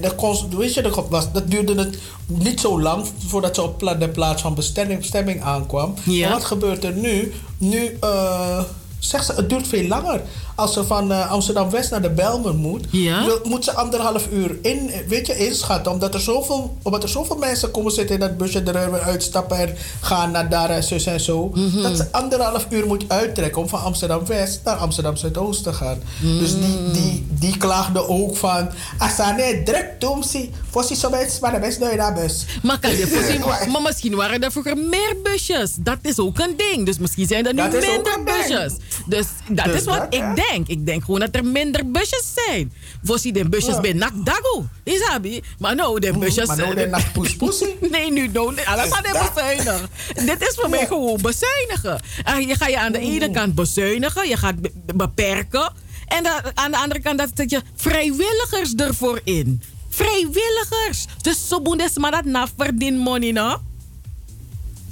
dan 0.00 0.14
kon 0.16 0.36
ze- 0.36 0.56
weet 0.56 0.74
je, 0.74 0.82
dat, 0.82 1.04
was, 1.08 1.32
dat 1.32 1.50
duurde 1.50 1.74
het 1.74 1.98
niet 2.26 2.60
zo 2.60 2.80
lang. 2.80 3.06
Voordat 3.26 3.54
ze 3.54 3.62
op 3.62 3.78
de 3.98 4.08
plaats 4.08 4.42
van 4.42 4.54
bestemming, 4.54 5.00
bestemming 5.00 5.42
aankwam. 5.42 5.94
Ja. 6.02 6.28
Maar 6.28 6.36
wat 6.38 6.46
gebeurt 6.46 6.84
er 6.84 6.92
nu? 6.92 7.32
Nu. 7.58 7.96
eh 8.00 8.60
Zegt 8.98 9.26
ze, 9.26 9.32
het 9.32 9.48
duurt 9.48 9.68
veel 9.68 9.86
langer. 9.86 10.20
Als 10.54 10.72
ze 10.72 10.84
van 10.84 11.12
eh, 11.12 11.30
Amsterdam 11.30 11.70
West 11.70 11.90
naar 11.90 12.02
de 12.02 12.10
Bijlmer 12.10 12.54
moet, 12.54 12.84
Ja? 12.90 13.24
wil- 13.24 13.40
moet 13.44 13.64
ze 13.64 13.72
anderhalf 13.72 14.26
uur 14.32 14.56
in, 14.62 14.90
weet 15.08 15.26
je, 15.26 15.36
inschatten. 15.46 15.92
Omdat 15.92 16.14
er, 16.14 16.20
zoveel, 16.20 16.76
omdat 16.82 17.02
er 17.02 17.08
zoveel 17.08 17.36
mensen 17.36 17.70
komen 17.70 17.92
zitten 17.92 18.14
in 18.14 18.20
dat 18.20 18.36
busje, 18.36 18.62
er 18.62 18.90
weer 18.90 19.00
uitstappen 19.00 19.56
en 19.58 19.76
gaan 20.00 20.30
naar 20.30 20.48
daar 20.48 20.70
en 20.70 20.82
zus 20.82 21.06
en 21.06 21.20
zo. 21.20 21.48
Mhm. 21.54 21.82
Dat 21.82 21.96
ze 21.96 22.06
anderhalf 22.12 22.66
uur 22.70 22.86
moet 22.86 23.04
uittrekken 23.08 23.62
om 23.62 23.68
van 23.68 23.82
Amsterdam 23.82 24.26
West 24.26 24.60
naar 24.64 24.76
Amsterdam 24.76 25.16
Zuidoost 25.16 25.62
te 25.62 25.72
gaan. 25.72 26.02
Dus 26.20 26.50
die, 26.54 26.60
Mhm. 26.82 26.92
die, 26.92 27.26
die 27.30 27.56
klaagde 27.56 28.08
ook 28.08 28.36
van. 28.36 28.68
Asane, 28.98 29.62
druk 29.64 29.86
doen 29.98 30.24
ze. 30.24 30.48
Voor 30.70 30.84
zo 30.84 31.10
mensen, 31.10 31.38
maar 31.40 31.52
de 31.60 31.76
nooit 31.80 31.96
naar 31.96 32.14
bus. 32.14 32.44
Maar, 32.62 32.78
kan 32.78 32.90
je 32.96 33.06
voorzien, 33.12 33.40
maar 33.72 33.82
misschien 33.82 34.14
waren 34.14 34.40
er 34.42 34.50
vroeger 34.52 34.76
meer 34.76 35.16
busjes. 35.22 35.70
Dat 35.78 35.98
is 36.02 36.18
ook 36.18 36.38
een 36.38 36.54
ding. 36.56 36.86
Dus 36.86 36.98
misschien 36.98 37.26
zijn 37.26 37.46
er 37.46 37.54
nu 37.54 37.62
Dat 37.62 37.72
minder 37.72 38.20
busjes. 38.24 38.72
Dus 39.06 39.26
dat 39.48 39.64
Dus 39.64 39.74
is 39.74 39.84
wat 39.84 39.96
dat, 39.98 40.14
ik 40.14 40.20
hè? 40.20 40.34
Denk. 40.48 40.68
Ik 40.68 40.86
denk 40.86 41.04
gewoon 41.04 41.20
dat 41.20 41.34
er 41.34 41.44
minder 41.44 41.90
busjes 41.90 42.24
zijn. 42.34 42.72
Voorzien 43.02 43.32
de 43.32 43.48
busjes 43.48 43.80
bij 43.80 43.92
Nakdago. 43.92 44.66
Isabi. 44.84 45.42
Maar 45.58 45.74
nou, 45.74 46.00
de 46.00 46.18
busjes... 46.18 46.46
maar 46.46 46.56
nou 46.56 46.74
de 46.74 46.86
nakpoespoesie. 46.86 47.76
nee, 47.90 48.12
nu 48.12 48.30
nou. 48.32 48.64
Alles 48.64 48.90
aan 48.90 49.04
het 49.04 49.34
bezuinigen. 49.34 49.88
Dit 50.14 50.40
is 50.40 50.54
voor 50.54 50.68
mij 50.70 50.86
gewoon 50.86 51.18
bezuinigen. 51.22 52.00
En 52.24 52.46
je 52.46 52.54
gaat 52.54 52.70
je 52.70 52.78
aan 52.78 52.92
de 52.92 52.98
ene 52.98 53.30
kant 53.30 53.54
bezuinigen. 53.54 54.28
Je 54.28 54.36
gaat 54.36 54.60
be- 54.60 54.72
beperken. 54.94 55.72
En 56.06 56.26
aan 56.54 56.70
de 56.70 56.76
andere 56.76 57.00
kant 57.00 57.18
dat 57.18 57.30
zet 57.34 57.50
je 57.50 57.60
vrijwilligers 57.76 58.74
ervoor 58.74 59.20
in. 59.24 59.62
Vrijwilligers. 59.88 61.06
Dus 61.20 61.48
zo 61.48 61.60
je 61.60 61.96
maar 61.96 62.10
dat 62.10 62.24
na 62.24 62.48
verdien 62.56 62.96
money, 62.98 63.30
no? 63.30 63.60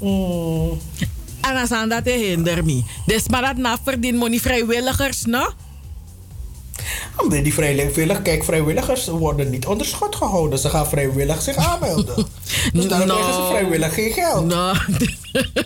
En 0.00 1.19
als 1.40 1.72
aan 1.72 1.88
dat 1.88 2.04
hinder 2.04 2.64
me. 2.64 2.82
Dus 3.06 3.28
maar 3.28 3.42
dat 3.42 3.56
na 3.56 3.78
verdien 3.84 4.16
money 4.16 4.38
vrijwilligers, 4.38 5.24
no? 5.24 5.48
Die 7.28 7.54
vrijwillig, 7.54 8.22
kijk, 8.22 8.44
vrijwilligers 8.44 9.06
worden 9.06 9.50
niet 9.50 9.66
onder 9.66 9.86
schot 9.86 10.16
gehouden. 10.16 10.58
Ze 10.58 10.68
gaan 10.68 10.86
vrijwillig 10.86 11.42
zich 11.42 11.56
aanmelden. 11.56 12.14
Dus 12.72 12.88
daarom 12.88 13.08
krijgen 13.08 13.34
ze 13.34 13.46
vrijwillig 13.48 13.94
geen 13.94 14.12
geld. 14.12 14.46
Nou, 14.46 14.76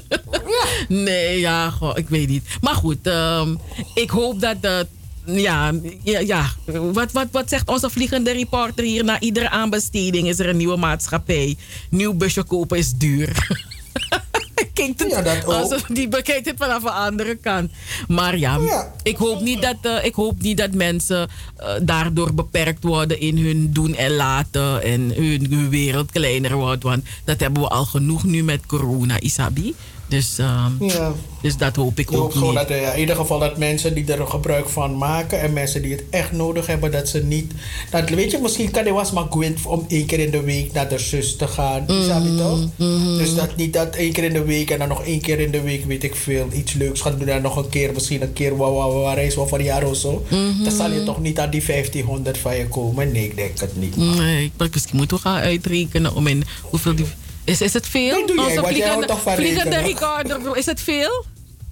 nee, 1.04 1.40
ja, 1.40 1.70
goh, 1.70 1.96
ik 1.96 2.08
weet 2.08 2.28
niet. 2.28 2.44
Maar 2.60 2.74
goed, 2.74 3.06
ehm, 3.06 3.54
ik 3.94 4.10
hoop 4.10 4.40
dat 4.40 4.62
de. 4.62 4.86
Ja, 5.26 5.72
ja, 6.02 6.18
ja. 6.18 6.46
Wat, 6.92 7.12
wat, 7.12 7.26
wat 7.30 7.48
zegt 7.48 7.68
onze 7.68 7.90
vliegende 7.90 8.32
reporter 8.32 8.84
hier? 8.84 9.04
Na 9.04 9.20
iedere 9.20 9.50
aanbesteding 9.50 10.28
is 10.28 10.38
er 10.38 10.48
een 10.48 10.56
nieuwe 10.56 10.76
maatschappij. 10.76 11.56
Nieuw 11.90 12.12
busje 12.14 12.42
kopen 12.42 12.78
is 12.78 12.92
duur. 12.92 13.32
Kijkt 14.74 15.00
het, 15.00 15.10
Ja, 15.10 15.22
dat 15.22 15.46
ook. 15.46 15.52
alsof 15.52 15.82
die 15.82 16.08
bekijkt 16.08 16.46
het 16.46 16.54
vanaf 16.58 16.82
een 16.82 16.90
andere 16.90 17.34
kant. 17.36 17.70
Maar 18.08 18.38
ja, 18.38 18.58
Ik, 19.02 19.16
hoop 19.16 19.40
niet 19.40 19.62
dat, 19.62 19.76
eh, 19.82 20.04
ik 20.04 20.14
hoop 20.14 20.42
niet 20.42 20.56
dat 20.58 20.72
mensen 20.72 21.28
eh, 21.56 21.68
daardoor 21.82 22.34
beperkt 22.34 22.84
worden 22.84 23.20
in 23.20 23.38
hun 23.38 23.72
doen 23.72 23.94
en 23.94 24.10
laten. 24.14 24.82
En 24.82 25.00
hun, 25.14 25.46
hun 25.50 25.68
wereld 25.68 26.10
kleiner 26.12 26.54
wordt. 26.54 26.82
Want 26.82 27.04
dat 27.24 27.40
hebben 27.40 27.62
we 27.62 27.68
al 27.68 27.84
genoeg 27.84 28.24
nu 28.24 28.42
met 28.44 28.66
corona, 28.66 29.20
Isabi. 29.20 29.74
Dus, 30.06 30.38
ehm, 30.38 30.84
Ja. 30.84 31.12
dus 31.42 31.56
dat 31.56 31.76
hoop 31.76 31.98
ik 31.98 32.10
Ik 32.10 32.16
hoop 32.16 32.24
ook 32.24 32.32
gewoon 32.32 32.54
dat 32.54 32.70
eh, 32.70 32.94
in 32.94 33.00
ieder 33.00 33.16
geval 33.16 33.38
dat 33.38 33.58
mensen 33.58 33.94
die 33.94 34.12
er 34.12 34.26
gebruik 34.26 34.68
van 34.68 34.98
maken 34.98 35.40
en 35.40 35.52
mensen 35.52 35.82
die 35.82 35.92
het 35.92 36.04
echt 36.10 36.32
nodig 36.32 36.66
hebben, 36.66 36.90
dat 36.90 37.08
ze 37.08 37.24
niet. 37.24 37.52
Dat, 37.90 38.08
weet 38.08 38.30
je, 38.30 38.38
misschien 38.42 38.70
kan 38.70 38.82
hij 38.82 38.92
was 38.92 39.12
maar 39.12 39.26
goed 39.30 39.66
om 39.66 39.84
één 39.88 40.06
keer 40.06 40.18
in 40.18 40.30
de 40.30 40.40
week 40.40 40.72
naar 40.72 40.88
de 40.88 40.98
zus 40.98 41.36
te 41.36 41.46
gaan. 41.46 41.84
Je 41.86 42.34
toch? 42.38 42.86
Dus 43.18 43.34
dat 43.34 43.56
niet 43.56 43.72
dat 43.72 43.94
één 43.94 44.12
keer 44.12 44.24
in 44.24 44.32
de 44.32 44.44
week 44.44 44.70
en 44.70 44.78
dan 44.78 44.88
nog 44.88 45.04
één 45.04 45.20
keer 45.20 45.40
in 45.40 45.50
de 45.50 45.60
week, 45.60 45.84
weet 45.84 46.04
ik 46.04 46.14
veel, 46.14 46.48
iets 46.52 46.72
leuks 46.72 47.00
gaan 47.00 47.18
doen 47.18 47.28
en 47.28 47.42
nog 47.42 47.56
een 47.56 47.68
keer, 47.68 47.92
misschien 47.92 48.22
een 48.22 48.32
keer 48.32 48.56
waar 48.56 48.72
wa, 48.72 48.88
wa, 48.88 49.00
wa, 49.00 49.14
reis 49.14 49.34
wel 49.34 49.48
van 49.48 49.58
een 49.58 49.64
jaar 49.64 49.86
of 49.86 49.96
zo. 49.96 50.24
Mhm. 50.28 50.62
Dan 50.62 50.72
zal 50.72 50.90
je 50.90 51.04
toch 51.04 51.20
niet 51.20 51.38
aan 51.38 51.50
die 51.50 51.62
1500 51.62 52.38
van 52.38 52.56
je 52.56 52.68
komen? 52.68 53.12
Nee, 53.12 53.24
ik 53.24 53.36
denk 53.36 53.60
het 53.60 53.76
niet. 53.76 53.96
Nee, 53.96 54.52
maar 54.56 54.68
misschien 54.72 54.96
moeten 54.96 55.16
we 55.16 55.22
gaan 55.22 55.40
uitrekenen 55.40 56.14
om 56.14 56.26
in 56.26 56.44
hoeveel 56.62 56.94
die. 56.94 57.06
Is, 57.44 57.60
is 57.60 57.72
het 57.72 57.86
veel? 57.86 58.18
Dat 58.18 58.26
doe 58.26 58.36
jij, 58.36 58.44
Onze 58.44 58.60
vliegende, 58.60 58.92
houdt 58.92 59.08
toch 59.08 59.22
van 59.22 59.34
vliegende 59.34 59.76
recorder, 59.76 60.56
is 60.56 60.66
het 60.66 60.80
veel? 60.80 61.24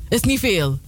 Is 0.09 0.21
niet 0.21 0.41
veel. 0.41 0.79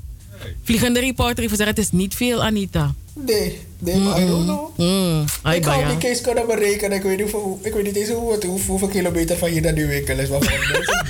Vliegende 0.62 1.01
reporter 1.01 1.39
heeft 1.39 1.51
gezegd, 1.51 1.69
het 1.69 1.78
is 1.78 1.90
niet 1.90 2.15
veel, 2.15 2.43
Anita. 2.43 2.94
Nee, 3.15 3.61
nee, 3.78 3.97
maar 3.97 4.20
I 4.20 4.27
don't 4.27 4.45
know. 4.45 4.78
Mm, 4.78 5.24
ay, 5.43 5.57
ik 5.57 5.65
ga 5.65 5.78
op 5.78 5.89
die 5.89 5.99
case 5.99 6.23
kunnen 6.23 6.47
berekenen. 6.47 6.97
Ik 6.97 7.03
weet 7.03 7.19
niet, 7.19 7.31
hoeveel, 7.31 7.59
ik 7.62 7.73
weet 7.73 7.85
niet 7.85 7.97
eens 7.97 8.09
hoe, 8.09 8.47
hoe, 8.47 8.61
hoeveel 8.66 8.89
kilometer 8.89 9.36
van 9.36 9.49
hier 9.49 9.62
naar 9.62 9.74
die 9.74 9.86
winkel 9.86 10.19
is. 10.19 10.28
Maar 10.28 10.39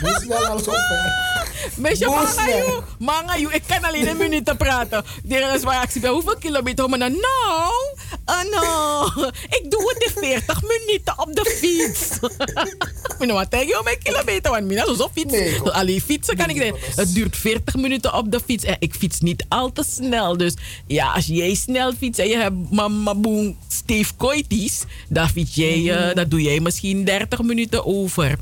moest 0.02 0.26
wel 0.26 0.46
al 0.46 0.58
zo 0.58 0.70
ver. 0.70 1.32
Meisje, 1.76 2.04
Boos 2.04 2.14
manga 2.14 2.46
wel. 2.46 2.56
you, 2.56 2.82
manga 2.98 3.38
you. 3.38 3.52
Ik 3.54 3.62
kan 3.66 3.84
alleen 3.84 4.08
een 4.08 4.16
minuut 4.16 4.56
praten. 4.58 5.04
Er 5.28 5.54
is 5.54 5.62
waar 5.62 5.82
ik 5.82 5.90
zie 5.90 6.00
bij 6.00 6.10
hoeveel 6.10 6.36
kilometer. 6.36 6.88
Maar 6.88 6.98
nou, 6.98 7.12
uh, 8.26 8.42
no. 8.50 9.06
Ik 9.58 9.70
doe 9.70 9.94
het 9.94 10.02
in 10.02 10.22
40 10.22 10.62
minuten 10.62 11.18
op 11.18 11.34
de 11.34 11.56
fiets. 11.60 12.08
Maar 13.18 13.26
nou, 13.26 13.46
wat 13.50 13.66
je 13.66 13.78
om 13.78 13.84
mijn 13.84 13.98
kilometer? 14.02 14.50
Want 14.50 14.64
mina 14.64 14.94
zo 14.94 15.10
fiets. 15.14 15.62
Alleen 15.62 16.00
fietsen 16.00 16.36
kan 16.36 16.48
ik 16.50 16.56
zeggen. 16.56 16.76
Het 16.94 17.14
duurt 17.14 17.36
40 17.36 17.74
minuten 17.74 18.14
op 18.14 18.30
de 18.30 18.40
fiets. 18.44 18.64
En 18.64 18.76
ik 18.78 18.94
fiets 18.94 19.20
niet 19.20 19.44
al 19.48 19.72
te 19.72 19.84
snel. 19.88 20.36
Dus 20.36 20.54
ja, 20.86 21.12
als 21.12 21.26
jij 21.26 21.54
snel 21.54 21.92
fietst 21.96 22.20
en 22.20 22.28
je 22.28 22.36
hebt 22.36 22.70
mama 22.70 23.14
boem 23.14 23.56
Steve 23.68 24.12
Koities, 24.16 24.84
dan 25.08 25.28
fiets 25.28 25.54
jij, 25.54 25.90
eh, 25.90 26.14
dan 26.14 26.28
doe 26.28 26.42
jij 26.42 26.60
misschien 26.60 27.04
30 27.04 27.42
minuten 27.42 27.86
over. 27.86 28.38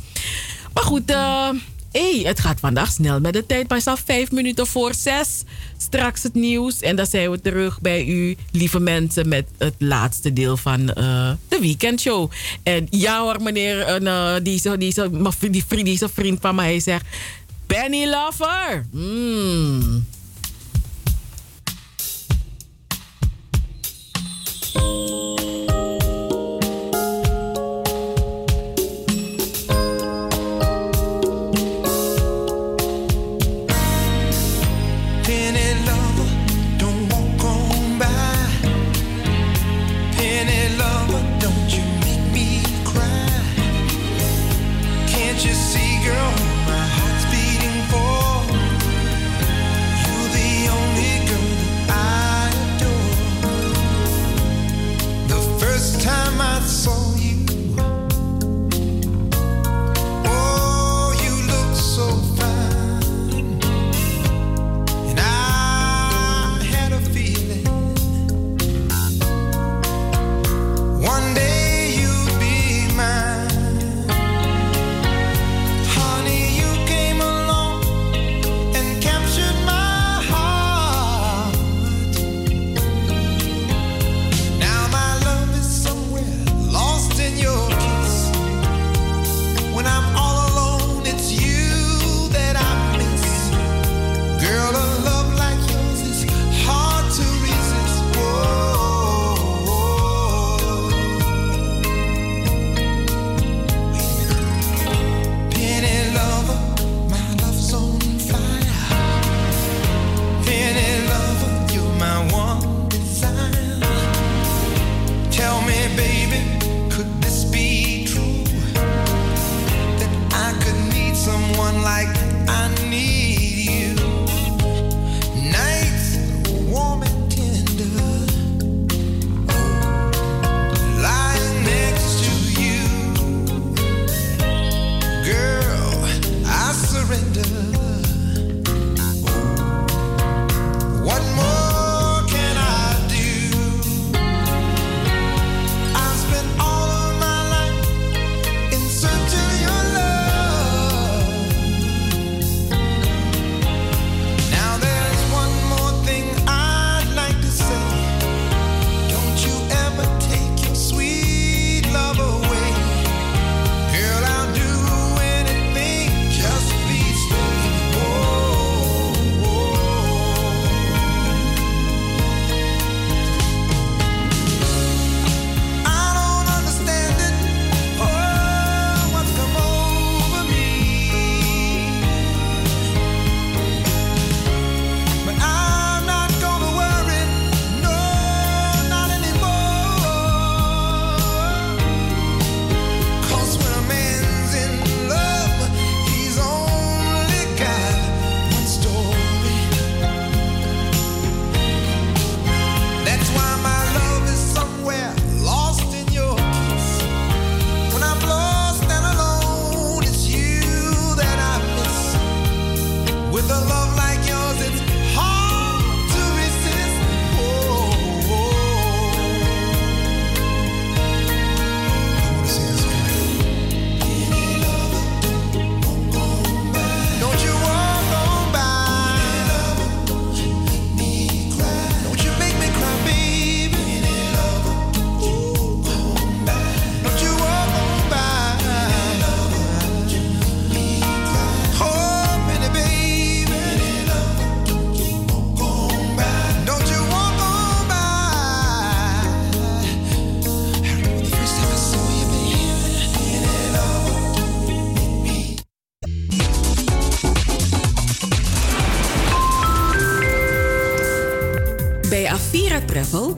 Maar 0.73 0.85
goed, 0.85 1.11
eh 1.11 1.49
hey, 1.93 2.23
het 2.25 2.41
gaat 2.41 2.61
vandaag 2.61 2.93
snel 2.93 3.21
met 3.21 3.33
de 3.33 3.47
tijd. 3.47 3.69
Maar 3.69 3.79
het 3.79 3.87
is 3.87 3.93
al 3.93 3.99
vijf 4.05 4.31
minuten 4.31 4.67
voor 4.67 4.95
zes. 4.95 5.43
Straks 5.77 6.23
het 6.23 6.35
nieuws. 6.35 6.81
En 6.81 6.97
dan 6.97 7.07
zijn 7.07 7.31
we 7.31 7.41
terug 7.41 7.81
bij 7.81 8.07
u, 8.07 8.37
lieve 8.51 8.81
mensen, 8.81 9.29
met 9.29 9.47
het 9.59 9.75
laatste 9.79 10.33
deel 10.33 10.57
van 10.57 10.93
eh, 10.93 11.31
de 11.49 11.59
weekendshow. 11.61 12.31
En 12.63 12.87
ja 12.91 13.21
hoor, 13.21 13.43
meneer, 13.43 13.81
en, 13.81 14.07
eh, 14.07 14.35
die, 14.43 14.61
die, 14.63 14.95
die, 15.51 15.65
vriend, 15.69 15.85
die 16.21 16.37
van 16.41 16.55
mij, 16.55 16.67
hij 16.67 16.81
zegt... 16.81 17.07
Benny 17.67 18.07
Lover. 18.07 18.87
Mm. 18.91 20.07
you. 24.83 25.32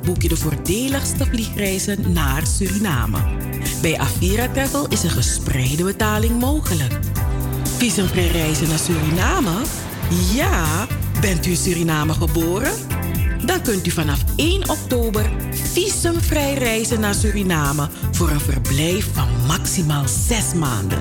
Boek 0.05 0.22
je 0.22 0.28
de 0.28 0.36
voordeligste 0.36 1.24
vliegreizen 1.24 2.12
naar 2.12 2.47
Suriname. 2.47 3.18
Bij 3.82 3.98
Avira 3.98 4.48
Travel 4.48 4.89
is 4.89 5.02
een 5.02 5.10
gespreide 5.10 5.85
betaling 5.85 6.40
mogelijk. 6.40 6.98
Visumvrij 7.76 8.28
reizen 8.28 8.68
naar 8.68 8.78
Suriname? 8.78 9.62
Ja, 10.35 10.86
bent 11.20 11.47
u 11.47 11.51
in 11.51 11.56
Suriname 11.56 12.12
geboren? 12.12 12.72
Dan 13.47 13.62
kunt 13.62 13.86
u 13.86 13.90
vanaf 13.90 14.24
1 14.36 14.68
oktober 14.68 15.31
visumvrij 15.72 16.55
reizen 16.55 17.01
naar 17.01 17.14
Suriname 17.14 17.89
voor 18.12 18.31
een 18.31 18.40
verblijf 18.40 19.09
van 19.12 19.28
maximaal 19.47 20.09
6 20.09 20.55
maanden. 20.55 21.01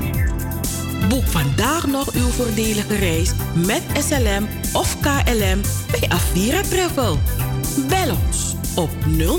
Boek 1.10 1.26
vandaag 1.26 1.88
nog 1.88 2.14
uw 2.14 2.28
voordelige 2.28 2.96
reis 2.96 3.32
met 3.66 3.82
SLM 4.00 4.48
of 4.74 4.98
KLM 5.00 5.62
bij 5.92 6.10
Avira 6.10 6.62
Travel. 6.62 7.20
Bel 7.88 8.18
ons 8.28 8.43
op 8.76 8.90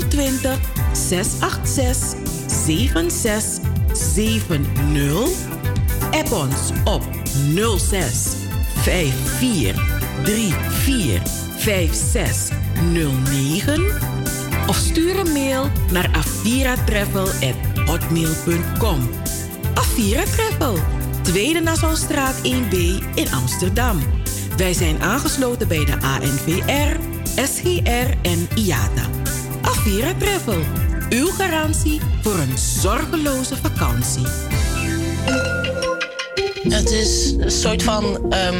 020 0.09 0.59
686 0.93 2.17
7670. 2.65 5.53
App 6.11 6.31
ons 6.31 6.71
op 6.83 7.03
06 7.77 8.35
54 8.83 9.83
34 10.71 11.33
5609 11.57 13.83
of 14.67 14.75
stuur 14.75 15.19
een 15.19 15.31
mail 15.31 15.69
naar 15.91 16.09
aviratravel@hotmail.com. 16.11 19.09
Avira 19.73 20.23
Travel, 20.23 20.77
Tweede 21.21 21.59
Nassaustraat 21.59 22.41
1B 22.41 22.73
in 23.15 23.33
Amsterdam. 23.33 23.99
Wij 24.57 24.73
zijn 24.73 25.01
aangesloten 25.01 25.67
bij 25.67 25.85
de 25.85 26.01
ANVR, 26.01 26.97
SGR 27.35 28.13
en 28.21 28.47
IATA. 28.55 29.14
Avira 29.85 30.13
Travel, 30.17 30.61
uw 31.09 31.27
garantie 31.27 32.01
voor 32.21 32.33
een 32.33 32.57
zorgeloze 32.57 33.55
vakantie. 33.55 34.25
Het 36.69 36.91
is 36.91 37.35
een 37.37 37.51
soort 37.51 37.83
van. 37.83 38.31
ehm, 38.31 38.55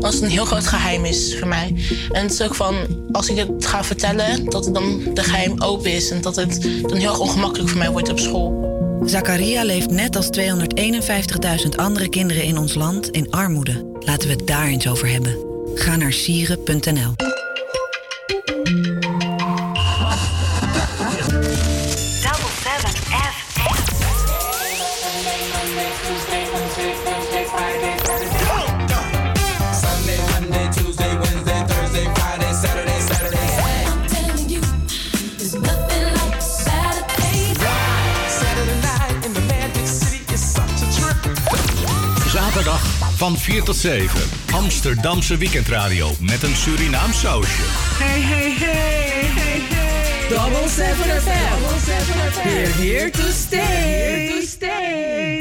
als 0.00 0.14
het 0.14 0.22
een 0.22 0.30
heel 0.30 0.44
groot 0.44 0.66
geheim 0.66 1.04
is 1.04 1.38
voor 1.38 1.48
mij. 1.48 1.74
En 2.12 2.22
het 2.22 2.32
is 2.32 2.42
ook 2.42 2.54
van. 2.54 2.74
Als 3.12 3.28
ik 3.28 3.36
het 3.36 3.66
ga 3.66 3.84
vertellen, 3.84 4.44
dat 4.44 4.64
het 4.64 4.74
dan 4.74 5.00
de 5.14 5.22
geheim 5.22 5.62
open 5.62 5.92
is. 5.92 6.10
En 6.10 6.20
dat 6.20 6.36
het 6.36 6.62
dan 6.82 6.98
heel 6.98 7.10
erg 7.10 7.20
ongemakkelijk 7.20 7.68
voor 7.68 7.78
mij 7.78 7.90
wordt 7.90 8.08
op 8.08 8.18
school. 8.18 8.64
Zakaria 9.04 9.64
leeft 9.64 9.90
net 9.90 10.16
als 10.16 10.28
251.000 10.38 11.68
andere 11.76 12.08
kinderen 12.08 12.42
in 12.42 12.58
ons 12.58 12.74
land 12.74 13.10
in 13.10 13.30
armoede. 13.30 13.90
Laten 14.00 14.28
we 14.28 14.34
het 14.34 14.46
daar 14.46 14.66
eens 14.66 14.88
over 14.88 15.08
hebben. 15.08 15.36
Ga 15.74 15.96
naar 15.96 16.12
sieren.nl. 16.12 17.35
4 43.46 43.62
tot 43.62 43.76
7. 43.76 44.20
Amsterdamse 44.52 45.36
weekendradio 45.36 46.10
met 46.20 46.42
een 46.42 46.56
Surinaam 46.56 47.12
sausje. 47.12 47.62
Hey, 47.98 48.20
hey, 48.20 48.50
hey, 48.50 49.30
hey, 49.34 49.60
hey. 49.60 50.28
Double 50.28 50.68
7 50.68 51.20
FM. 51.20 51.60
Double 51.60 51.78
7 51.78 52.32
FM. 52.32 52.48
We're 52.48 52.72
here 52.72 53.10
to 53.10 53.30
stay. 53.32 53.58
Here 53.58 54.40
to 54.40 54.46
stay. 54.46 55.38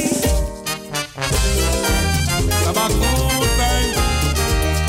Tabakutai, 2.64 3.94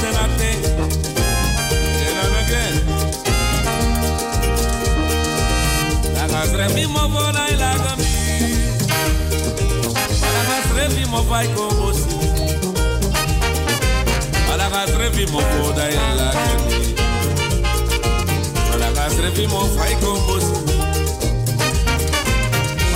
tenate, 0.00 0.50
tenanage. 1.98 2.82
Lagasrefi 6.14 6.86
mo 6.86 7.08
bona 7.08 7.48
ilagami. 7.48 8.04
Lagasrefi 10.34 11.08
mo 11.10 11.22
vai 11.22 11.46
kombosi. 14.70 14.96
Lagasrefi 14.96 15.26
mo 15.32 15.40
bona 15.40 15.88
ilagami. 15.90 16.94
Lagasrefi 18.80 19.46
mo 19.46 19.60
vai 19.76 19.94
kombosi. 20.00 20.54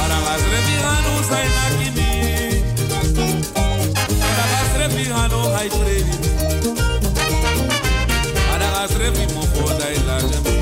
Lagasrefi 0.09 0.75
hanu 0.85 1.13
sainakini. 1.29 2.09
Madagasrefi 4.21 5.05
hano 5.13 5.41
hai 5.55 5.71
freni. 5.71 6.17
Madagasrefi 8.51 9.25
mo 9.35 9.43
foda 9.55 9.87
ilagami. 9.91 10.55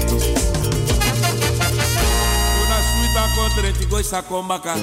Una 2.63 2.79
suita 2.89 3.25
kontre 3.35 3.73
ti 3.79 3.85
goi 3.87 4.05
sakombaka. 4.05 4.75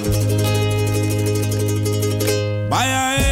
Baya 2.68 3.14
e, 3.14 3.25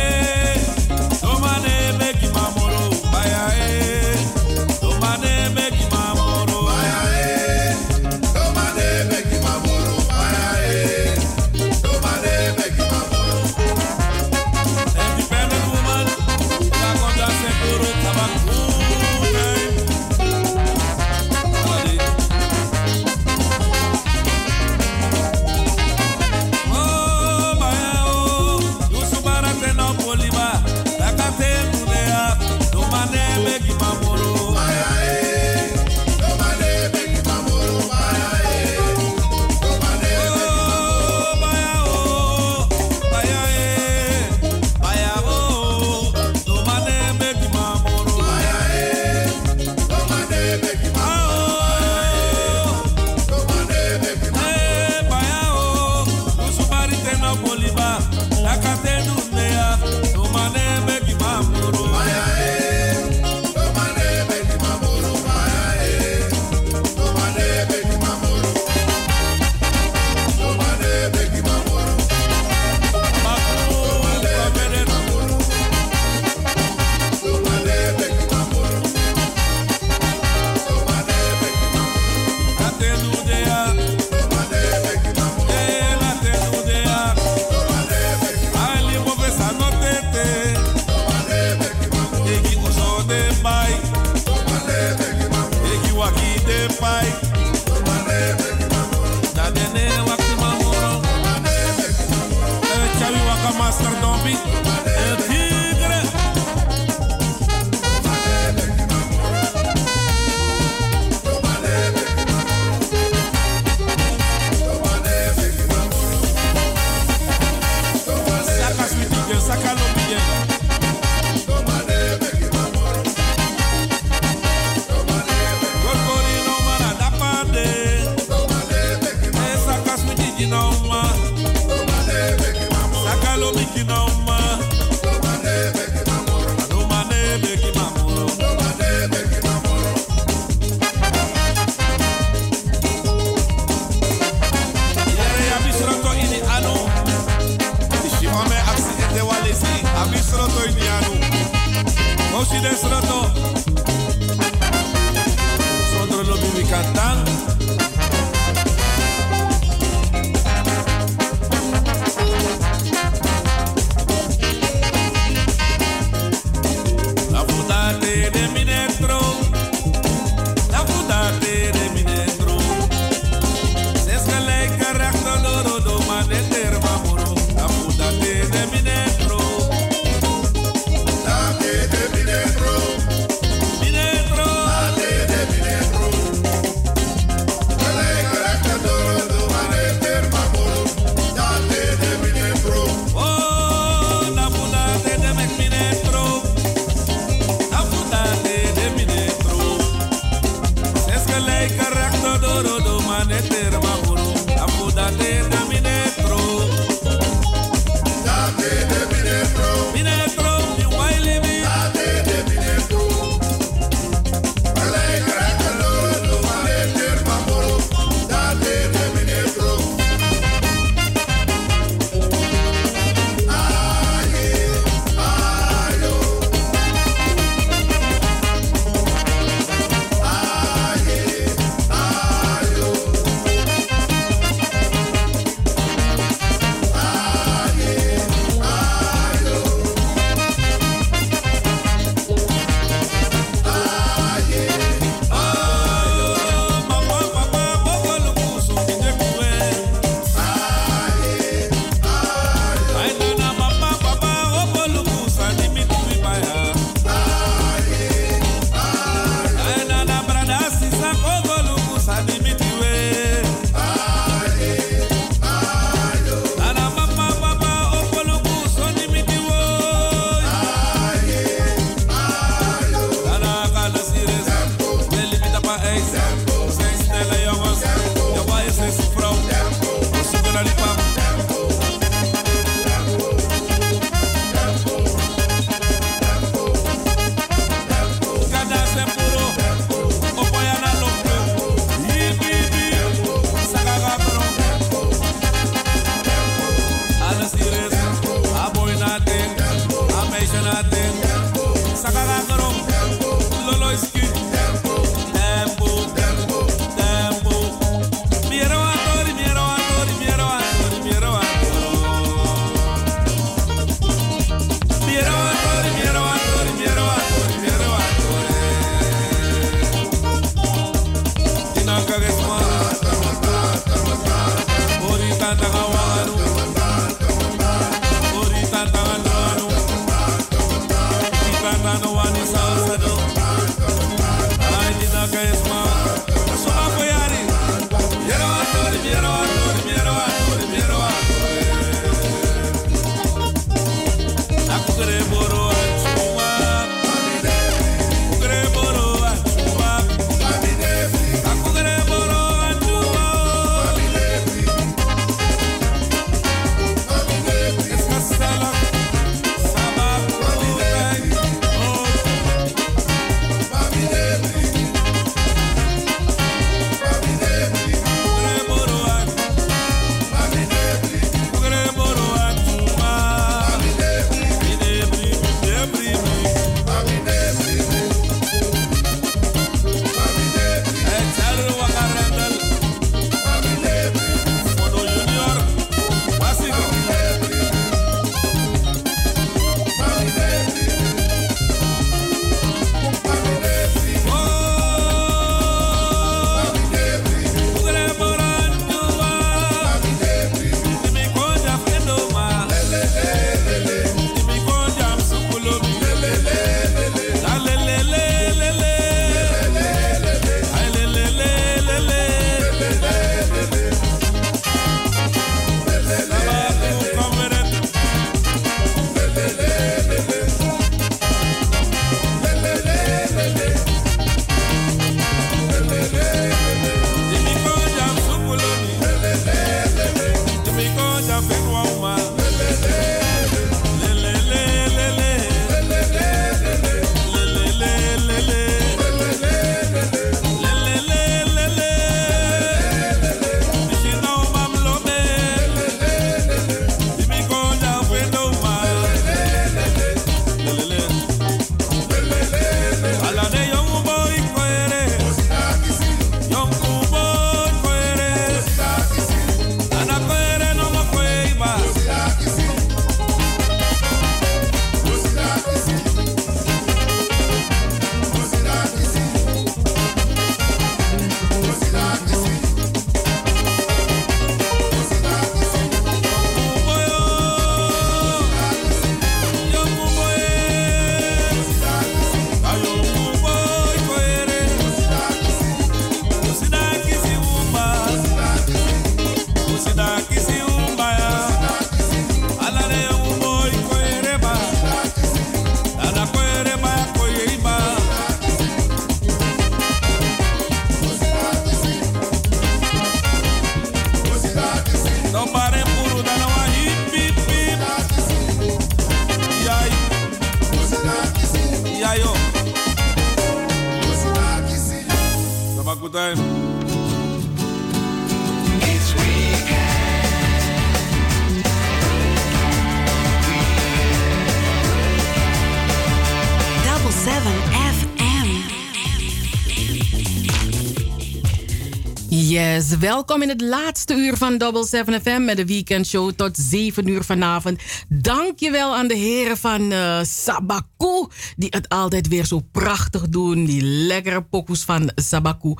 Yes, 532.54 532.96
welkom 532.96 533.42
in 533.42 533.48
het 533.48 533.60
laatste 533.60 534.14
uur 534.14 534.36
van 534.36 534.58
Double 534.58 534.86
7 534.86 535.20
FM 535.20 535.44
met 535.44 535.56
de 535.56 535.66
weekendshow 535.66 536.32
tot 536.32 536.56
7 536.56 537.08
uur 537.08 537.24
vanavond. 537.24 537.80
Dankjewel 538.08 538.96
aan 538.96 539.06
de 539.06 539.16
heren 539.16 539.56
van 539.56 539.92
eh 539.92 540.20
Sabaku, 540.22 541.26
die 541.56 541.68
het 541.70 541.88
altijd 541.88 542.28
weer 542.28 542.44
zo 542.44 542.60
prachtig 542.72 543.28
doen. 543.28 543.64
Die 543.64 543.82
lekkere 543.82 544.42
pokoes 544.42 544.82
van 544.82 545.10
Sabaku. 545.14 545.74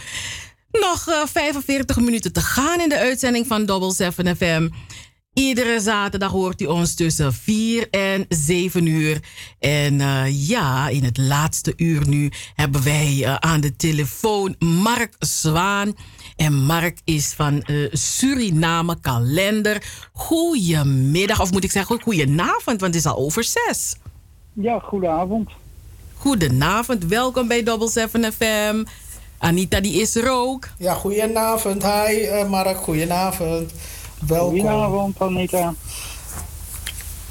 Nog 0.71 1.09
eh, 1.09 1.27
45 1.27 1.97
minuten 1.97 2.33
te 2.33 2.41
gaan 2.41 2.81
in 2.81 2.89
de 2.89 2.99
uitzending 2.99 3.47
van 3.47 3.67
Double 3.67 3.93
7 3.93 4.37
FM. 4.37 4.69
Iedere 5.35 5.81
zaterdag 5.81 6.31
hoort 6.31 6.61
u 6.61 6.65
ons 6.65 6.95
tussen 6.95 7.33
4 7.33 7.91
en 7.91 8.27
7 8.29 8.87
uur. 8.87 9.21
En 9.59 10.01
eh, 10.01 10.49
ja, 10.49 10.89
in 10.89 11.05
het 11.05 11.17
laatste 11.17 11.73
uur 11.77 12.09
nu 12.09 12.31
hebben 12.55 12.85
wij 12.85 13.25
eh, 13.25 13.35
aan 13.35 13.61
de 13.61 13.77
telefoon 13.77 14.57
Mark 14.59 15.15
Zwaan. 15.19 15.95
En 16.37 16.53
Mark 16.53 16.99
is 17.05 17.33
van 17.33 17.63
eh, 17.63 17.77
Suriname 17.93 19.01
Kalender. 19.01 19.83
Goedemiddag, 20.13 21.41
of 21.41 21.53
moet 21.53 21.65
ik 21.65 21.71
zeggen 21.71 22.01
goedenavond, 22.03 22.81
want 22.81 22.95
het 22.95 22.95
is 22.95 23.07
al 23.07 23.17
over 23.17 23.45
zes. 23.45 23.97
Ja, 24.53 24.79
goedenavond. 24.79 25.51
Goedenavond, 26.17 27.05
welkom 27.05 27.49
bij 27.49 27.63
Double 27.63 27.89
7 27.89 28.33
FM. 28.33 28.85
Anita 29.39 29.81
die 29.81 30.01
is 30.01 30.17
er 30.17 30.31
ook. 30.31 30.69
Ja, 30.79 30.95
goedenavond. 30.95 31.83
Hi 31.83 32.21
eh, 32.21 32.49
Mark, 32.49 32.77
goedenavond. 32.77 33.73
Welkom. 34.27 34.51
Goedenavond, 34.51 35.21
Anita. 35.21 35.75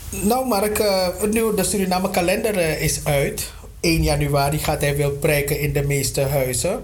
Nou 0.10 0.48
Mark, 0.48 0.80
eh, 0.80 1.08
nu 1.32 1.56
de 1.56 1.64
Suriname 1.64 2.10
kalender 2.10 2.82
is 2.82 3.06
uit. 3.06 3.54
1 3.80 4.04
januari 4.04 4.58
gaat 4.58 4.82
hij 4.82 4.98
wel 4.98 5.12
prijken 5.12 5.60
in 5.60 5.74
de 5.74 5.84
meeste 5.84 6.22
huizen. 6.22 6.84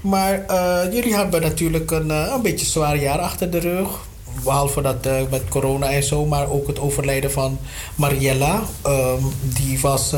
Maar 0.00 0.44
eh, 0.46 0.92
jullie 0.92 1.14
hebben 1.14 1.40
natuurlijk 1.40 1.90
een, 1.90 2.10
eh, 2.10 2.32
een 2.34 2.42
beetje 2.42 2.66
zwaar 2.66 2.96
jaar 2.96 3.18
achter 3.18 3.50
de 3.50 3.58
rug. 3.58 4.08
Behalve 4.44 4.82
dat 4.82 5.06
eh, 5.06 5.22
met 5.30 5.48
corona 5.48 5.90
en 5.90 6.02
zo, 6.02 6.26
maar 6.26 6.50
ook 6.50 6.66
het 6.66 6.78
overlijden 6.78 7.32
van 7.32 7.58
Mariella. 7.94 8.62
Ehm, 8.82 9.22
die, 9.42 9.80
was, 9.80 10.14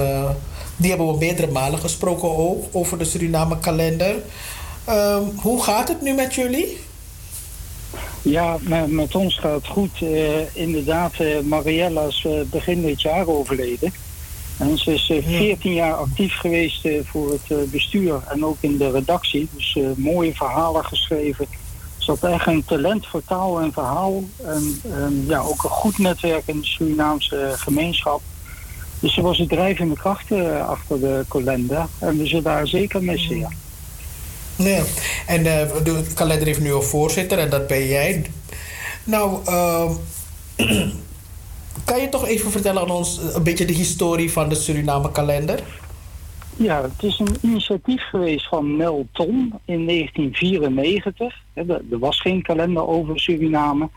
die 0.77 0.89
hebben 0.89 1.07
we 1.07 1.19
meerdere 1.19 1.53
malen 1.53 1.79
gesproken 1.79 2.37
ook 2.37 2.65
over 2.73 2.99
de 2.99 3.05
Suriname 3.05 3.59
kalender. 3.59 4.15
Ehm, 4.85 5.23
hoe 5.37 5.63
gaat 5.63 5.89
het 5.89 6.03
nu 6.03 6.13
met 6.13 6.35
jullie? 6.35 6.79
Ja, 8.23 8.57
met, 8.89 9.15
ons 9.15 9.39
gaat 9.39 9.55
het 9.55 9.67
goed. 9.67 10.01
Inderdaad, 10.53 11.13
Mariella 11.45 12.03
is 12.03 12.27
begin 12.51 12.83
dit 12.83 13.03
jaar 13.03 13.27
overleden. 13.27 13.93
En 14.63 14.79
ze 14.79 14.95
is 14.95 15.11
eh, 15.11 15.27
14 15.27 15.73
jaar 15.73 15.95
actief 15.95 16.35
geweest 16.35 16.85
eh, 16.85 17.01
voor 17.05 17.31
het 17.31 17.59
eh, 17.59 17.71
bestuur 17.71 18.21
en 18.29 18.45
ook 18.45 18.57
in 18.61 18.77
de 18.77 18.91
redactie. 18.91 19.49
Dus 19.55 19.77
eh, 19.77 19.85
mooie 19.97 20.35
verhalen 20.35 20.85
geschreven. 20.85 21.47
Ze 21.99 22.11
had 22.11 22.31
echt 22.31 22.47
een 22.47 22.65
talent 22.65 23.07
voor 23.07 23.23
taal 23.25 23.61
en 23.61 23.73
verhaal. 23.73 24.25
En 24.45 25.25
ja, 25.27 25.39
ook 25.39 25.65
een 25.65 25.71
goed 25.71 25.99
netwerk 25.99 26.43
in 26.47 26.61
de 26.61 26.67
Surinaamse 26.67 27.53
gemeenschap. 27.57 28.21
Dus 29.03 29.15
ze 29.15 29.21
was 29.21 29.39
de 29.39 29.47
drijvende 29.47 29.95
kracht 29.95 30.31
eh, 30.31 30.69
achter 30.69 31.01
de 31.01 31.25
kalender. 31.29 31.87
En 31.99 32.19
we 32.19 32.27
zullen 32.27 32.43
daar 32.43 32.67
zeker 32.67 33.03
missen, 33.03 33.39
ja. 33.39 33.49
Nee. 34.57 34.83
En 35.27 35.39
eh, 35.39 35.85
de 35.85 36.05
kalender 36.15 36.47
heeft 36.47 36.61
nu 36.61 36.73
een 36.73 36.83
voorzitter 36.83 37.39
en 37.39 37.51
dat 37.51 37.67
ben 37.67 37.87
jij. 37.87 38.25
Nou, 39.05 39.39
ehm, 39.45 39.93
kan 41.85 42.01
je 42.01 42.09
toch 42.09 42.27
even 42.27 42.51
vertellen 42.51 42.83
aan 42.83 42.91
ons 42.91 43.21
eh, 43.21 43.35
een 43.35 43.43
beetje 43.43 43.65
de 43.65 43.73
historie 43.73 44.33
van 44.33 44.49
de 44.49 44.55
Suriname 44.55 45.11
kalender? 45.11 45.63
Ja, 46.57 46.83
het 46.83 47.03
is 47.03 47.19
een 47.19 47.37
initiatief 47.41 48.03
geweest 48.03 48.49
van 48.49 48.77
Mel 48.77 49.07
Ton 49.13 49.53
in 49.65 49.87
1994. 49.87 51.35
Hè, 51.53 51.63
Er 51.63 51.83
er 51.91 51.99
was 51.99 52.21
geen 52.21 52.43
kalender 52.43 52.87
over 52.87 53.21
Suriname. 53.21 53.89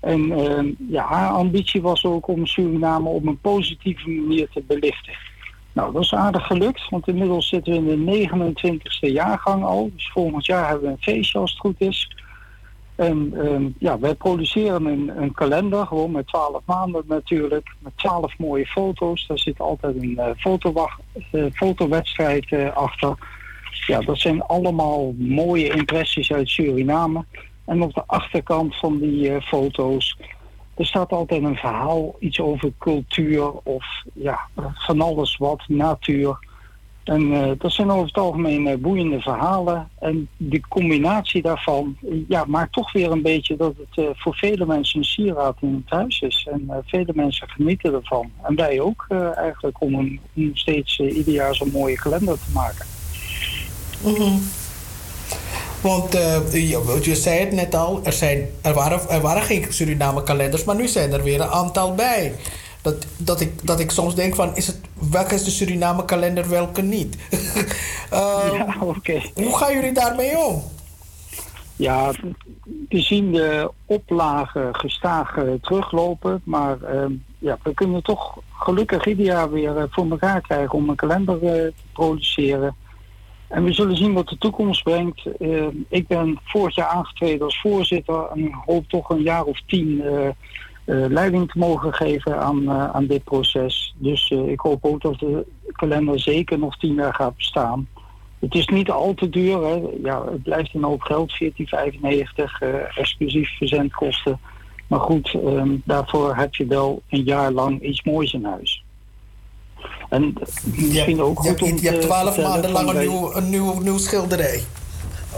En 0.00 0.32
ehm, 0.32 0.66
ja, 0.88 1.04
haar 1.06 1.30
ambitie 1.30 1.82
was 1.82 2.04
ook 2.04 2.28
om 2.28 2.46
Suriname 2.46 3.08
op 3.08 3.26
een 3.26 3.40
positieve 3.40 4.10
manier 4.10 4.48
te 4.52 4.62
belichten. 4.66 5.12
Nou, 5.72 5.92
dat 5.92 6.02
is 6.02 6.14
aardig 6.14 6.46
gelukt, 6.46 6.88
want 6.88 7.08
inmiddels 7.08 7.48
zitten 7.48 7.84
we 7.84 7.92
in 7.92 8.04
de 8.04 8.28
29e 8.28 9.12
jaargang 9.12 9.64
al. 9.64 9.90
Dus 9.94 10.10
volgend 10.12 10.46
jaar 10.46 10.68
hebben 10.68 10.86
we 10.86 10.92
een 10.92 11.14
feestje 11.14 11.38
als 11.38 11.50
het 11.50 11.60
goed 11.60 11.80
is. 11.80 12.10
En 12.94 13.32
ehm, 13.36 13.68
ja, 13.78 13.98
wij 13.98 14.14
produceren 14.14 14.84
een, 14.84 15.12
een 15.22 15.32
kalender, 15.32 15.86
gewoon 15.86 16.10
met 16.10 16.26
12 16.26 16.62
maanden 16.64 17.04
natuurlijk, 17.06 17.74
met 17.78 17.92
12 17.96 18.38
mooie 18.38 18.66
foto's. 18.66 19.26
Daar 19.26 19.38
zit 19.38 19.60
altijd 19.60 20.02
een 20.02 20.18
eh, 20.18 20.30
eh, 21.30 21.52
fotowedstrijd 21.52 22.52
eh, 22.52 22.76
achter. 22.76 23.14
Ja, 23.86 24.00
dat 24.00 24.18
zijn 24.18 24.42
allemaal 24.42 25.14
mooie 25.18 25.74
impressies 25.74 26.32
uit 26.32 26.48
Suriname. 26.48 27.24
En 27.64 27.82
op 27.82 27.94
de 27.94 28.02
achterkant 28.06 28.76
van 28.76 28.98
die 28.98 29.40
foto's, 29.40 30.18
er 30.74 30.86
staat 30.86 31.12
altijd 31.12 31.42
een 31.42 31.56
verhaal, 31.56 32.16
iets 32.18 32.40
over 32.40 32.72
cultuur 32.78 33.50
of 33.52 33.86
ja, 34.12 34.40
van 34.74 35.00
alles 35.00 35.36
wat, 35.36 35.62
natuur. 35.68 36.38
En 37.04 37.32
eh, 37.32 37.50
dat 37.58 37.72
zijn 37.72 37.90
over 37.90 38.06
het 38.06 38.18
algemeen 38.18 38.66
eh, 38.66 38.76
boeiende 38.76 39.20
verhalen. 39.20 39.88
En 39.98 40.28
de 40.36 40.60
combinatie 40.68 41.42
daarvan 41.42 41.96
ja, 42.28 42.44
maakt 42.46 42.72
toch 42.72 42.92
weer 42.92 43.10
een 43.10 43.22
beetje 43.22 43.56
dat 43.56 43.74
het 43.76 44.04
eh, 44.04 44.10
voor 44.14 44.34
vele 44.34 44.66
mensen 44.66 44.98
een 44.98 45.04
sieraad 45.04 45.56
in 45.60 45.82
het 45.84 45.98
huis 45.98 46.20
is. 46.20 46.48
En 46.52 46.82
vele 46.86 47.12
mensen 47.14 47.48
genieten 47.48 47.94
ervan. 47.94 48.30
En 48.42 48.54
wij 48.54 48.80
ook 48.80 49.06
eigenlijk 49.36 49.80
om, 49.80 49.94
een, 49.94 50.20
steeds 50.54 50.98
ieder 50.98 51.32
jaar 51.32 51.54
zo'n 51.54 51.70
mooie 51.70 51.96
kalender 51.96 52.34
te 52.34 52.50
maken. 52.52 52.86
Mhm. 54.04 54.36
Want 55.84 56.14
eh, 56.14 56.52
je, 56.52 56.98
je 57.02 57.14
zei 57.14 57.40
het 57.40 57.52
net 57.52 57.74
al, 57.74 58.00
er, 58.04 58.12
zijn, 58.12 58.48
er, 58.62 58.74
waren, 58.74 59.08
er 59.08 59.20
waren 59.20 59.42
geen 59.42 59.66
Suriname 59.68 60.22
kalenders, 60.22 60.64
maar 60.64 60.76
nu 60.76 60.88
zijn 60.88 61.12
er 61.12 61.22
weer 61.22 61.40
een 61.40 61.48
aantal 61.48 61.94
bij. 61.94 62.34
Dat, 62.84 63.06
dat, 63.16 63.40
ik, 63.40 63.66
dat 63.66 63.80
ik 63.80 63.90
soms 63.90 64.14
denk 64.14 64.34
van, 64.34 64.56
is 64.56 64.66
het, 64.66 64.80
welke 65.10 65.34
is 65.34 65.44
de 65.44 65.50
Suriname 65.50 66.04
kalender, 66.04 66.48
welke 66.48 66.82
niet? 66.82 67.16
Ehm, 68.10 68.54
ja. 68.54 68.76
Hoe 69.34 69.56
gaan 69.56 69.74
jullie 69.74 69.92
daarmee 69.92 70.38
om? 70.38 70.62
Ja, 71.76 72.12
we 72.88 73.00
zien 73.00 73.32
de 73.32 73.70
oplagen 73.86 74.74
gestaag 74.74 75.36
eh, 75.36 75.44
teruglopen. 75.60 76.40
Maar 76.44 76.82
eh, 76.82 77.06
ja, 77.38 77.58
we 77.62 77.74
kunnen 77.74 78.02
toch 78.02 78.38
gelukkig 78.52 79.06
ieder 79.06 79.24
jaar 79.24 79.50
weer 79.50 79.76
eh, 79.76 79.84
voor 79.90 80.10
elkaar 80.10 80.40
krijgen 80.40 80.72
om 80.74 80.88
een 80.88 80.96
kalender 80.96 81.34
eh, 81.34 81.52
te 81.52 81.72
produceren. 81.92 82.76
En 83.48 83.64
we 83.64 83.72
zullen 83.72 83.96
zien 83.96 84.12
wat 84.12 84.28
de 84.28 84.38
toekomst 84.38 84.82
brengt. 84.82 85.26
Eh, 85.38 85.66
ik 85.88 86.06
ben 86.06 86.38
vorig 86.44 86.74
jaar 86.74 86.88
aangetreden 86.88 87.44
als 87.44 87.60
voorzitter 87.60 88.26
en 88.34 88.52
hoop 88.66 88.88
toch 88.88 89.10
een 89.10 89.22
jaar 89.22 89.44
of 89.44 89.60
tien 89.66 90.02
leiding 90.84 91.50
te 91.50 91.58
mogen 91.58 91.94
geven 91.94 92.40
aan, 92.40 92.68
eh, 92.68 92.90
aan 92.90 93.06
dit 93.06 93.24
proces. 93.24 93.94
Dus 93.98 94.30
eh, 94.30 94.48
ik 94.48 94.60
hoop 94.60 94.84
ook 94.84 95.02
dat 95.02 95.18
de 95.18 95.46
kalender 95.72 96.20
zeker 96.20 96.58
nog 96.58 96.78
tien 96.78 96.94
jaar 96.94 97.14
gaat 97.14 97.36
bestaan. 97.36 97.88
Het 98.38 98.54
is 98.54 98.66
niet 98.66 98.90
al 98.90 99.14
te 99.14 99.28
duur. 99.28 99.64
Hè. 99.66 99.82
Ja, 100.02 100.24
het 100.24 100.42
blijft 100.42 100.74
een 100.74 100.82
hoop 100.82 101.00
geld, 101.00 101.32
14,95, 101.32 102.60
eh 102.60 102.98
exclusief 102.98 103.56
verzendkosten. 103.56 104.40
Maar 104.86 105.00
goed, 105.00 105.34
ehm, 105.44 105.76
daarvoor 105.84 106.36
heb 106.36 106.54
je 106.54 106.66
wel 106.66 107.02
een 107.08 107.22
jaar 107.22 107.52
lang 107.52 107.82
iets 107.82 108.02
moois 108.02 108.32
in 108.32 108.44
huis. 108.44 108.84
En 110.08 110.34
misschien 110.76 111.20
ook 111.20 111.42
Je 111.42 111.48
goed 111.48 111.62
om 111.62 111.78
je 111.78 111.88
hebt 111.88 112.02
twaalf 112.02 112.42
maanden 112.42 112.70
lang 112.70 112.88
een 112.88 112.98
nieuw, 112.98 113.34
een, 113.34 113.50
nieuw, 113.50 113.80
nieuw 113.80 113.98
schilderij. 113.98 114.62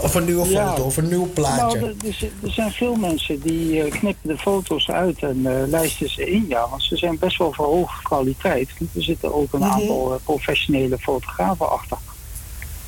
Of 0.01 0.15
een 0.15 0.25
nieuwe 0.25 0.49
Ja. 0.49 0.69
foto, 0.69 0.83
of 0.83 0.97
een 0.97 1.07
nieuw 1.07 1.29
plaatje. 1.33 1.79
Nou, 1.79 1.89
er, 1.89 2.07
er 2.07 2.13
zijn- 2.13 2.31
er 2.43 2.51
zijn 2.51 2.71
veel 2.71 2.95
mensen 2.95 3.39
die 3.41 3.81
eh, 3.83 3.91
knippen 3.91 4.29
de 4.29 4.37
foto's 4.37 4.89
uit 4.89 5.19
en 5.23 5.45
eh, 5.45 5.67
lijsten 5.67 6.09
ze 6.09 6.31
in. 6.31 6.45
Ja, 6.47 6.69
want 6.69 6.83
ze 6.83 6.97
zijn 6.97 7.17
best 7.19 7.37
wel 7.37 7.53
van 7.53 7.65
hoge 7.65 8.01
kwaliteit. 8.03 8.69
Want 8.79 8.95
er 8.95 9.03
zitten 9.03 9.33
ook 9.33 9.53
een 9.53 9.59
Mhm. 9.59 9.69
aantal 9.69 10.13
eh, 10.13 10.19
professionele 10.23 10.97
fotografen 10.97 11.69
achter. 11.71 11.97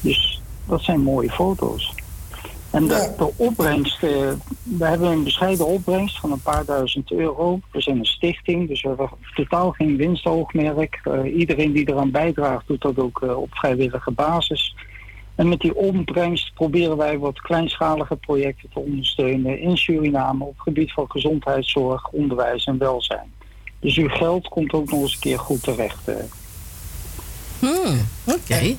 Dus 0.01 0.41
dat 0.67 0.81
zijn 0.83 1.01
mooie 1.01 1.29
foto's. 1.31 1.93
En 2.69 2.87
de, 2.87 3.13
de 3.17 3.29
opbrengst, 3.35 3.99
we 4.01 4.37
hebben 4.79 5.09
een 5.11 5.23
bescheiden 5.23 5.65
opbrengst 5.65 6.19
van 6.19 6.31
een 6.31 6.41
paar 6.41 6.65
duizend 6.65 7.11
euro. 7.11 7.59
We 7.71 7.81
zijn 7.81 7.97
een 7.97 8.05
stichting, 8.05 8.67
dus 8.67 8.81
we 8.81 8.87
hebben 8.87 9.09
totaal 9.35 9.71
geen 9.71 9.97
winstoogmerk. 9.97 10.99
Eh, 11.03 11.37
iedereen 11.37 11.71
die 11.71 11.89
eraan 11.89 12.11
bijdraagt 12.11 12.67
doet 12.67 12.81
dat 12.81 12.97
ook 12.99 13.21
op 13.37 13.47
vrijwillige 13.51 14.11
basis. 14.11 14.75
En 15.39 15.47
met 15.49 15.59
die 15.59 15.75
opbrengst 15.75 16.53
proberen 16.53 16.97
wij 16.97 17.17
wat 17.17 17.41
kleinschalige 17.41 18.15
projecten 18.15 18.69
te 18.73 18.79
ondersteunen 18.79 19.59
in 19.59 19.77
Suriname 19.77 20.43
op 20.43 20.53
het 20.53 20.61
gebied 20.61 20.91
van 20.91 21.05
gezondheidszorg, 21.09 22.07
onderwijs 22.07 22.65
en 22.65 22.77
welzijn. 22.77 23.33
Dus 23.79 23.97
uw 23.97 24.07
geld 24.09 24.47
komt 24.47 24.73
ook 24.73 24.91
nog 24.91 25.01
eens 25.01 25.13
een 25.13 25.19
keer 25.19 25.39
goed 25.39 25.63
terecht. 25.63 26.07
eh. 26.07 26.15
Hmm, 27.59 28.07
oké. 28.25 28.75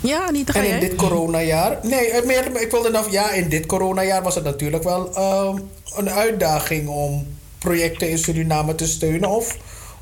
Ja, 0.00 0.30
niet 0.30 0.50
En 0.50 0.64
in 0.64 0.80
dit 0.80 0.94
coronajaar. 0.94 1.78
Nee, 1.82 2.10
eh, 2.10 2.26
meer, 2.26 2.60
ik 2.62 2.70
wilde 2.70 2.90
nog. 2.90 3.10
Ja, 3.10 3.30
in 3.32 3.48
dit 3.48 3.66
coronajaar 3.66 4.22
was 4.22 4.34
het 4.34 4.44
natuurlijk 4.44 4.84
wel 4.84 5.14
ehm, 5.14 5.56
een 5.96 6.10
uitdaging 6.10 6.88
om 6.88 7.26
projecten 7.58 8.10
in 8.10 8.18
Suriname 8.18 8.74
te 8.74 8.86
steunen. 8.86 9.28
Of, 9.30 9.56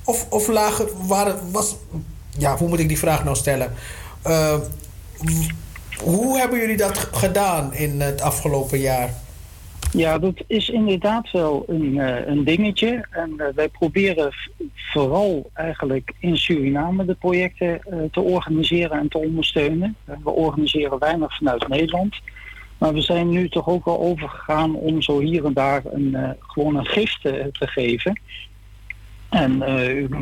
of, 0.05 0.27
of 0.31 0.47
lagen. 0.49 0.89
Waren, 1.07 1.39
was, 1.53 1.77
ja, 2.39 2.57
hoe 2.57 2.69
moet 2.69 2.79
ik 2.79 2.89
die 2.89 2.99
vraag 2.99 3.25
nou 3.25 3.37
stellen? 3.37 3.73
Ehm, 4.23 4.59
w- 4.59 4.87
hoe 6.03 6.39
hebben 6.39 6.59
jullie 6.59 6.77
dat 6.77 6.99
gedaan 6.99 7.74
in 7.74 8.01
het 8.01 8.20
afgelopen 8.20 8.78
jaar? 8.78 9.11
Ja, 9.93 10.19
dat 10.19 10.35
is 10.47 10.69
inderdaad 10.69 11.31
wel 11.31 11.65
een, 11.66 12.01
eh, 12.01 12.27
een 12.27 12.45
dingetje. 12.45 13.07
En 13.11 13.35
eh, 13.36 13.47
wij 13.55 13.69
proberen 13.69 14.32
vooral 14.74 15.51
eigenlijk 15.55 16.12
in 16.19 16.36
Suriname 16.36 17.05
de 17.05 17.15
projecten 17.15 17.81
eh, 17.82 17.99
te 18.11 18.20
organiseren 18.20 18.99
en 18.99 19.09
te 19.09 19.19
ondersteunen. 19.19 19.97
We 20.05 20.31
organiseren 20.31 20.99
weinig 20.99 21.36
vanuit 21.36 21.69
Nederland. 21.69 22.16
Maar 22.78 22.95
we 22.95 23.01
zijn 23.01 23.28
nu 23.28 23.49
toch 23.49 23.69
ook 23.69 23.85
wel 23.85 24.01
overgegaan 24.01 24.74
om 24.74 25.03
zo 25.03 25.20
hier 25.20 25.45
en 25.45 25.53
daar 25.53 25.82
een, 25.93 26.36
gewoon 26.39 26.77
een 26.77 26.86
gift 26.86 27.23
te 27.23 27.66
geven. 27.66 28.20
En 29.28 29.59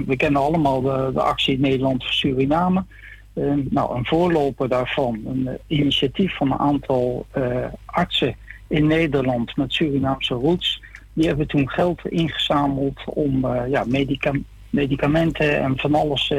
we 0.07 0.17
kennen 0.17 0.43
allemaal 0.43 0.81
de, 0.81 1.11
de 1.15 1.21
actie 1.21 1.59
Nederland 1.59 2.05
voor 2.05 2.13
Suriname. 2.13 2.85
Eh, 3.37 3.53
nou, 3.71 3.97
een 3.97 4.07
voorloper 4.07 4.69
daarvan, 4.69 5.21
een 5.27 5.49
eh, 5.49 5.55
initiatief 5.79 6.37
van 6.37 6.53
een 6.53 6.59
aantal 6.59 7.27
eh, 7.31 7.65
artsen 7.85 8.37
in 8.67 8.87
Nederland 8.87 9.57
met 9.57 9.73
Surinaamse 9.73 10.35
roots. 10.35 10.83
Die 11.13 11.27
hebben 11.27 11.47
toen 11.47 11.71
geld 11.71 12.07
ingezameld 12.07 13.01
om 13.05 13.45
eh, 13.45 13.71
ja, 13.71 13.85
medica- 13.87 14.39
medicamenten 14.71 15.61
en 15.61 15.79
van 15.79 15.95
alles 15.95 16.33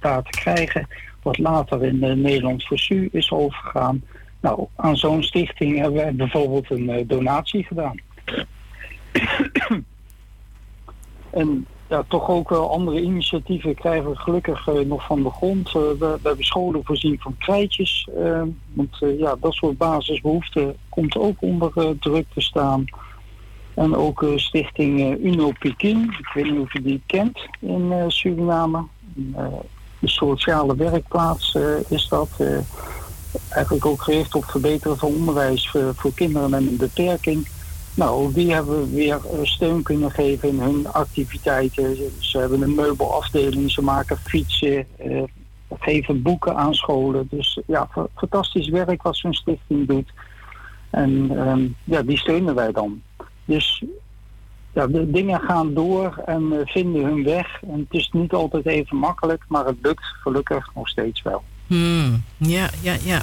daar 0.00 0.22
te 0.22 0.40
krijgen. 0.40 0.88
Wat 1.22 1.38
later 1.38 1.84
in 1.84 1.98
Nederland 1.98 2.64
voor 2.66 2.78
Su 2.78 3.08
is 3.12 3.30
overgegaan. 3.30 4.02
Nou, 4.40 4.66
aan 4.76 4.96
zo'n 4.96 5.22
stichting 5.22 5.78
hebben 5.78 6.02
wij 6.02 6.14
bijvoorbeeld 6.14 6.70
een 6.70 7.04
donatie 7.06 7.64
gedaan. 7.64 8.00
en 11.30 11.66
toch 12.08 12.28
ook 12.28 12.48
wel 12.48 12.70
andere 12.70 13.00
initiatieven 13.00 13.74
krijgen 13.74 14.10
we 14.10 14.16
gelukkig 14.16 14.68
eh, 14.68 14.74
nog 14.78 15.04
van 15.06 15.22
de 15.22 15.30
grond. 15.30 15.66
Eh, 15.66 15.72
we, 15.98 16.18
hebben 16.22 16.44
scholen 16.44 16.84
voorzien 16.84 17.18
van 17.20 17.34
krijtjes. 17.38 18.08
eh, 18.18 18.42
want 18.72 18.96
eh, 19.02 19.18
ja, 19.18 19.36
dat 19.40 19.52
soort 19.52 19.78
basisbehoeften 19.78 20.76
komt 20.88 21.16
ook 21.16 21.36
onder 21.42 21.72
eh, 21.74 21.88
druk 22.00 22.26
te 22.34 22.40
staan. 22.40 22.84
En 23.74 23.96
ook 23.96 24.22
eh, 24.22 24.36
stichting 24.36 25.00
eh, 25.00 25.24
Uno 25.24 25.52
Pikin, 25.58 26.02
ik 26.18 26.30
weet 26.34 26.50
niet 26.50 26.60
of 26.60 26.72
je 26.72 26.82
die 26.82 27.02
kent 27.06 27.38
in 27.60 27.92
eh, 27.92 28.04
Suriname. 28.08 28.84
Een, 29.16 29.34
eh, 29.36 29.46
sociale 30.06 30.76
werkplaats 30.76 31.54
eh, 31.54 31.62
is 31.88 32.08
dat. 32.08 32.28
eh, 32.38 32.58
eigenlijk 33.50 33.86
ook 33.86 34.02
gericht 34.02 34.34
op 34.34 34.44
verbeteren 34.44 34.98
van 34.98 35.08
onderwijs 35.08 35.68
voor, 35.70 35.94
voor 35.94 36.14
kinderen 36.14 36.50
met 36.50 36.60
een 36.60 36.76
beperking. 36.76 37.48
Nou, 37.94 38.32
die 38.32 38.52
hebben 38.52 38.80
we 38.80 38.94
weer 38.94 39.20
eh, 39.32 39.38
steun 39.42 39.82
kunnen 39.82 40.10
geven 40.10 40.48
in 40.48 40.60
hun 40.60 40.86
activiteiten. 40.92 41.96
Ze, 42.18 42.38
hebben 42.38 42.62
een 42.62 42.74
meubelafdeling, 42.74 43.70
ze 43.70 43.82
maken 43.82 44.18
fietsen, 44.18 44.86
eh, 44.96 45.22
geven 45.78 46.22
boeken 46.22 46.56
aan 46.56 46.74
scholen. 46.74 47.26
Dus 47.30 47.60
ja, 47.66 47.88
fa- 47.92 48.08
fantastisch 48.16 48.68
werk 48.68 49.02
wat 49.02 49.16
zo'n 49.16 49.34
stichting 49.34 49.88
doet. 49.88 50.12
En 50.90 51.38
ehm, 51.38 51.66
ja, 51.84 52.02
die 52.02 52.18
steunen 52.18 52.54
wij 52.54 52.72
dan. 52.72 53.02
Dus 53.44 53.84
ja, 54.72 54.86
de 54.86 55.10
dingen 55.10 55.40
gaan 55.40 55.74
door 55.74 56.22
en 56.26 56.52
eh, 56.52 56.58
vinden 56.64 57.04
hun 57.04 57.24
weg. 57.24 57.62
En 57.62 57.78
het 57.78 58.00
is 58.00 58.10
niet 58.12 58.32
altijd 58.32 58.66
even 58.66 58.96
makkelijk, 58.96 59.44
maar 59.48 59.66
het 59.66 59.78
lukt 59.82 60.04
gelukkig 60.04 60.70
nog 60.74 60.88
steeds 60.88 61.22
wel. 61.22 61.44
Hmm, 61.66 62.22
ja, 62.36 62.70
ja, 62.80 62.96
ja. 63.04 63.22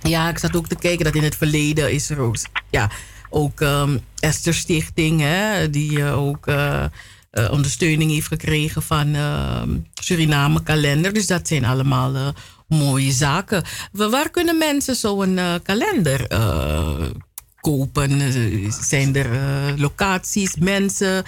Ja, 0.00 0.28
ik 0.28 0.38
zat 0.38 0.56
ook 0.56 0.66
te 0.66 0.78
kijken 0.78 1.04
dat 1.04 1.14
in 1.14 1.22
het 1.22 1.36
verleden 1.36 1.92
is 1.92 2.10
er 2.10 2.20
ook, 2.20 2.36
ja, 2.70 2.90
ook 3.30 3.60
ehm, 3.60 3.98
Esther 4.20 4.54
Stichting, 4.54 5.20
hè, 5.20 5.70
die 5.70 6.02
eh, 6.02 6.18
ook 6.18 6.46
eh, 6.46 6.84
eh, 7.30 7.50
ondersteuning 7.50 8.10
heeft 8.10 8.26
gekregen 8.26 8.82
van 8.82 9.14
ehm, 9.14 9.76
Suriname 9.94 10.62
Kalender. 10.62 11.12
Dus 11.12 11.26
dat 11.26 11.48
zijn 11.48 11.64
allemaal 11.64 12.32
mooie 12.68 13.12
zaken. 13.12 13.62
Wa- 13.92 14.08
Waar 14.10 14.30
kunnen 14.30 14.58
mensen 14.58 14.94
zo'n 14.96 15.38
kalender 15.62 16.26
kopen? 17.60 18.32
Zijn 18.82 19.16
er 19.16 19.28
locaties, 19.80 20.56
mensen 20.56 21.24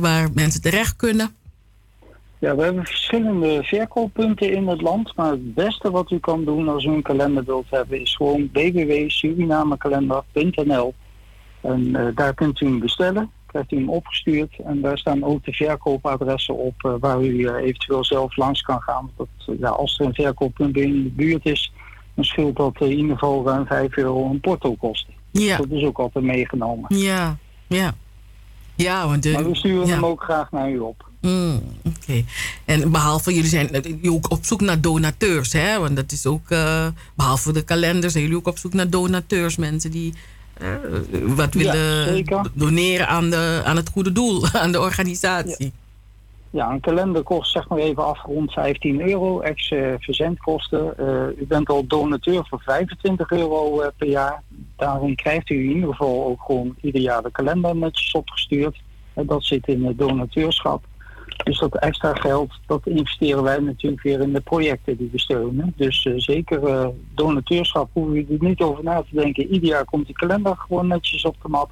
waar 0.00 0.28
mensen 0.34 0.60
terecht 0.60 0.96
kunnen? 0.96 1.34
Ja, 2.38 2.56
we 2.56 2.62
hebben 2.62 2.86
verschillende 2.86 3.62
verkooppunten 3.62 4.52
in 4.52 4.68
het 4.68 4.80
land. 4.80 5.16
Maar 5.16 5.30
het 5.30 5.54
beste 5.54 5.90
wat 5.90 6.10
u 6.10 6.18
kan 6.18 6.44
doen 6.44 6.68
als 6.68 6.84
u 6.84 6.88
een 6.88 7.02
kalender 7.02 7.44
wilt 7.44 7.70
hebben, 7.70 8.00
is 8.00 8.16
gewoon 8.16 8.48
www.surinamekalender.nl. 8.52 10.94
En 11.60 11.96
eh, 11.96 12.06
daar 12.14 12.34
kunt 12.34 12.60
u 12.60 12.66
hem 12.66 12.78
bestellen, 12.78 13.30
krijgt 13.46 13.72
u 13.72 13.76
hem 13.76 13.90
opgestuurd. 13.90 14.56
En 14.64 14.80
daar 14.80 14.98
staan 14.98 15.24
ook 15.24 15.44
de 15.44 15.52
verkoopadressen 15.52 16.56
op 16.56 16.84
eh, 16.84 16.94
waar 17.00 17.22
u 17.22 17.44
eh, 17.44 17.54
eventueel 17.54 18.04
zelf 18.04 18.36
langs 18.36 18.60
kan 18.60 18.82
gaan. 18.82 19.10
Dat, 19.16 19.28
ja, 19.58 19.68
als 19.68 19.98
er 19.98 20.06
een 20.06 20.14
verkooppunt 20.14 20.76
in 20.76 21.02
de 21.02 21.10
buurt 21.10 21.46
is, 21.46 21.72
dan 22.14 22.24
scheelt 22.24 22.56
dat 22.56 22.80
in 22.80 22.90
ieder 22.90 23.18
geval 23.18 23.46
ruim 23.46 23.66
5 23.66 23.96
euro 23.96 24.30
een 24.30 24.40
portokosten. 24.40 25.14
Ja. 25.30 25.56
Dat 25.56 25.70
is 25.70 25.84
ook 25.84 25.98
altijd 25.98 26.24
meegenomen. 26.24 26.96
Ja, 26.96 27.36
ja. 27.66 27.94
Ja, 28.74 29.08
want 29.08 29.22
de, 29.22 29.32
Maar 29.32 29.48
we 29.48 29.56
sturen 29.56 29.86
ja. 29.86 29.94
hem 29.94 30.04
ook 30.04 30.22
graag 30.22 30.50
naar 30.50 30.70
u 30.70 30.78
op. 30.78 31.08
Mm, 31.26 31.60
Oké. 31.84 32.24
En 32.64 32.90
behalve 32.90 33.34
jullie 33.34 33.48
zijn 33.48 33.68
jullie 33.72 34.12
ook 34.12 34.30
op 34.30 34.44
zoek 34.44 34.60
naar 34.60 34.80
donateurs, 34.80 35.52
hè? 35.52 35.78
Want 35.78 35.96
dat 35.96 36.12
is 36.12 36.26
ook, 36.26 36.50
eh, 36.50 36.86
behalve 37.14 37.52
de 37.52 37.64
kalender, 37.64 38.10
zijn 38.10 38.22
jullie 38.22 38.38
ook 38.38 38.46
op 38.46 38.58
zoek 38.58 38.72
naar 38.72 38.90
donateurs. 38.90 39.56
Mensen 39.56 39.90
die 39.90 40.14
eh, 40.54 40.68
wat 41.22 41.54
willen 41.54 42.24
doneren 42.54 43.08
aan, 43.08 43.30
de, 43.30 43.62
aan 43.64 43.76
het 43.76 43.88
goede 43.88 44.12
doel, 44.12 44.46
aan 44.62 44.72
de 44.72 44.80
organisatie. 44.80 45.72
Ja, 46.50 46.70
een 46.70 46.80
kalender 46.80 47.22
kost 47.22 47.52
zeg 47.52 47.68
maar 47.68 47.78
even 47.78 48.04
af 48.04 48.22
rond 48.22 48.52
15 48.52 49.08
euro, 49.08 49.40
ex 49.40 49.70
eh, 49.70 49.92
verzendkosten. 49.98 50.94
U 51.40 51.46
bent 51.46 51.68
al 51.68 51.86
donateur 51.86 52.46
voor 52.48 52.60
25 52.60 53.30
euro 53.30 53.90
per 53.96 54.08
jaar. 54.08 54.42
Daarom 54.76 55.14
krijgt 55.14 55.50
u 55.50 55.54
in 55.54 55.74
ieder 55.74 55.90
geval 55.90 56.26
ook 56.26 56.42
gewoon 56.42 56.74
ieder 56.80 57.00
jaar 57.00 57.22
de 57.22 57.30
kalender 57.30 57.76
netjes 57.76 58.12
opgestuurd. 58.12 58.80
Dat 59.14 59.44
zit 59.44 59.66
in 59.66 59.84
het 59.84 59.98
donateurschap. 59.98 60.84
Dus 61.44 61.58
dat 61.58 61.76
extra 61.76 62.14
geld, 62.14 62.50
dat 62.66 62.86
investeren 62.86 63.42
wij 63.42 63.58
natuurlijk 63.58 64.02
weer 64.02 64.20
in 64.20 64.32
de 64.32 64.40
projecten 64.40 64.96
die 64.96 65.08
we 65.12 65.18
steunen. 65.18 65.72
Dus 65.76 66.04
eh, 66.06 66.12
zeker 66.16 66.64
eh, 66.66 66.88
donateurschap, 67.14 67.88
hoef 67.92 68.14
je 68.14 68.26
er 68.40 68.46
niet 68.48 68.60
over 68.60 68.84
na 68.84 69.02
te 69.02 69.16
denken. 69.16 69.52
Ieder 69.52 69.68
jaar 69.68 69.84
komt 69.84 70.06
die 70.06 70.14
kalender 70.14 70.56
gewoon 70.56 70.86
netjes 70.86 71.24
op 71.24 71.36
de 71.42 71.48
mat. 71.48 71.70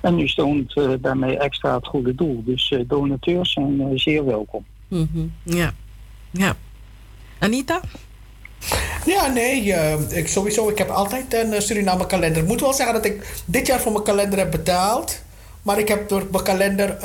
En 0.00 0.18
u 0.18 0.28
steunt 0.28 0.76
eh, 0.76 0.90
daarmee 1.00 1.38
extra 1.38 1.74
het 1.74 1.86
goede 1.86 2.14
doel. 2.14 2.42
Dus 2.44 2.70
eh, 2.70 2.80
donateurs 2.86 3.52
zijn 3.52 3.98
zeer 3.98 4.24
welkom. 4.24 4.64
Mhm, 4.88 5.26
Ja. 5.42 5.72
ja. 6.30 6.56
Anita? 7.38 7.80
Ja, 9.06 9.26
nee, 9.26 9.72
eh, 9.72 10.16
ik, 10.18 10.28
sowieso. 10.28 10.68
Ik 10.68 10.78
heb 10.78 10.88
altijd 10.88 11.34
een 11.34 11.62
Suriname 11.62 12.06
kalender. 12.06 12.42
Ik 12.42 12.48
moet 12.48 12.60
wel 12.60 12.72
zeggen 12.72 12.94
dat 12.94 13.04
ik 13.04 13.42
dit 13.44 13.66
jaar 13.66 13.80
voor 13.80 13.92
mijn 13.92 14.04
kalender 14.04 14.38
heb 14.38 14.50
betaald. 14.50 15.22
Maar 15.62 15.78
ik 15.78 15.88
heb 15.88 16.08
door 16.08 16.26
mijn 16.30 16.44
kalender 16.44 16.98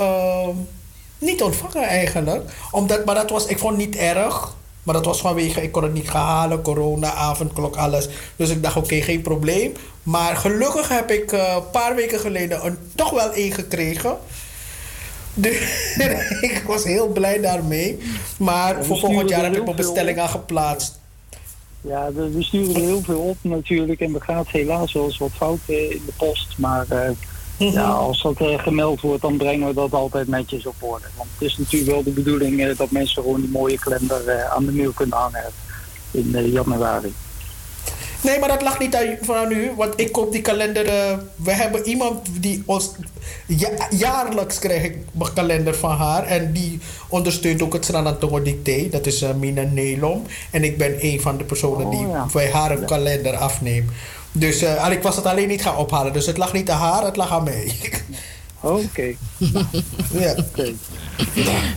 niet 1.23 1.41
ontvangen 1.41 1.87
eigenlijk. 1.87 2.51
Omdat, 2.71 3.05
maar 3.05 3.15
dat 3.15 3.29
was, 3.29 3.45
ik 3.45 3.59
vond 3.59 3.77
het 3.77 3.85
niet 3.85 3.95
erg. 3.95 4.55
Maar 4.83 4.93
dat 4.93 5.05
was 5.05 5.21
vanwege, 5.21 5.61
ik 5.61 5.71
kon 5.71 5.83
het 5.83 5.93
niet 5.93 6.09
gaan 6.09 6.25
halen, 6.25 6.61
corona, 6.61 7.13
avondklok, 7.13 7.75
alles. 7.75 8.07
Dus 8.35 8.49
ik 8.49 8.63
dacht, 8.63 8.75
oké, 8.75 9.01
geen 9.01 9.21
probleem. 9.21 9.73
Maar 10.03 10.35
gelukkig 10.35 10.89
heb 10.89 11.11
ik 11.11 11.31
eh, 11.31 11.53
een 11.55 11.69
paar 11.69 11.95
weken 11.95 12.19
geleden 12.19 12.65
een, 12.65 12.77
toch 12.95 13.09
wel 13.09 13.31
één 13.31 13.51
gekregen. 13.51 14.17
Dus 15.33 15.57
ik 16.41 16.63
was 16.67 16.83
heel 16.83 17.07
blij 17.07 17.41
daarmee. 17.41 17.99
Maar 18.37 18.85
voor 18.85 18.97
volgend 18.97 19.29
jaar 19.29 19.43
heb 19.43 19.55
ik 19.55 19.63
mijn 19.63 19.75
bestelling 19.75 20.19
al 20.19 20.27
geplaatst. 20.27 20.99
Ja, 21.81 22.11
we 22.13 22.43
sturen 22.43 22.75
er 22.75 22.81
heel 22.81 23.01
veel 23.01 23.19
op 23.19 23.37
natuurlijk. 23.41 23.99
En 23.99 24.15
er 24.15 24.21
gaat 24.21 24.49
helaas 24.49 24.93
wel 24.93 25.03
eens 25.03 25.17
wat 25.17 25.31
fout 25.35 25.59
eh, 25.65 25.91
in 25.91 26.01
de 26.05 26.13
post. 26.17 26.57
Maar 26.57 26.85
eh, 27.57 27.73
ja, 27.73 27.89
als 27.89 28.21
dat 28.21 28.37
eh, 28.37 28.59
gemeld 28.59 29.01
wordt, 29.01 29.21
dan 29.21 29.37
brengen 29.37 29.67
we 29.67 29.73
dat 29.73 29.93
altijd 29.93 30.27
netjes 30.27 30.65
op 30.65 30.75
orde. 30.79 31.05
Want 31.17 31.29
het 31.37 31.49
is 31.49 31.57
natuurlijk 31.57 31.91
wel 31.91 32.03
de 32.03 32.11
bedoeling 32.11 32.61
eh, 32.61 32.77
dat 32.77 32.91
mensen 32.91 33.23
gewoon 33.23 33.41
die 33.41 33.49
mooie 33.49 33.79
kalender 33.79 34.27
eh, 34.27 34.53
aan 34.53 34.65
de 34.65 34.71
mail 34.71 34.91
kunnen 34.91 35.17
hangen 35.17 35.43
in 36.11 36.51
januari. 36.51 37.13
Nee, 38.21 38.39
maar 38.39 38.49
dat 38.49 38.61
lag 38.61 38.79
niet 38.79 38.95
aan, 38.95 39.17
van 39.21 39.51
u, 39.51 39.71
want 39.77 39.93
ik 39.99 40.11
koop 40.11 40.31
die 40.31 40.41
kalender. 40.41 40.85
we 41.35 41.51
hebben 41.51 41.87
iemand 41.87 42.27
die 42.39 42.63
ons. 42.65 42.91
Ja, 43.47 43.69
jaarlijks 43.89 44.59
krijg 44.59 44.83
ik 44.83 44.97
mijn 45.11 45.33
kalender 45.33 45.75
van 45.75 45.91
haar. 45.91 46.23
En 46.25 46.51
die 46.51 46.79
ondersteunt 47.09 47.61
ook 47.61 47.73
het 47.73 47.85
Sranantongo 47.85 48.41
Dicté. 48.41 48.87
Dat 48.89 49.05
is 49.05 49.25
Mina 49.39 49.61
Nelom. 49.61 50.23
En 50.51 50.63
ik 50.63 50.77
ben 50.77 50.95
een 50.99 51.21
van 51.21 51.37
de 51.37 51.43
personen 51.43 51.89
die 51.89 52.07
bij 52.33 52.51
haar 52.51 52.71
een 52.71 52.85
kalender 52.85 53.35
afneemt. 53.35 53.91
Dus 54.35 54.61
eh, 54.61 54.91
ik 54.91 55.01
was 55.01 55.15
het 55.15 55.25
alleen 55.25 55.47
niet 55.47 55.61
gaan 55.61 55.77
ophalen. 55.77 56.13
Dus 56.13 56.25
het 56.25 56.37
lag 56.37 56.53
niet 56.53 56.69
aan 56.69 56.79
haar, 56.79 57.03
het 57.05 57.15
lag 57.15 57.31
aan 57.31 57.43
mij. 57.43 57.75
Oké. 58.59 59.03
ja. 60.11 60.35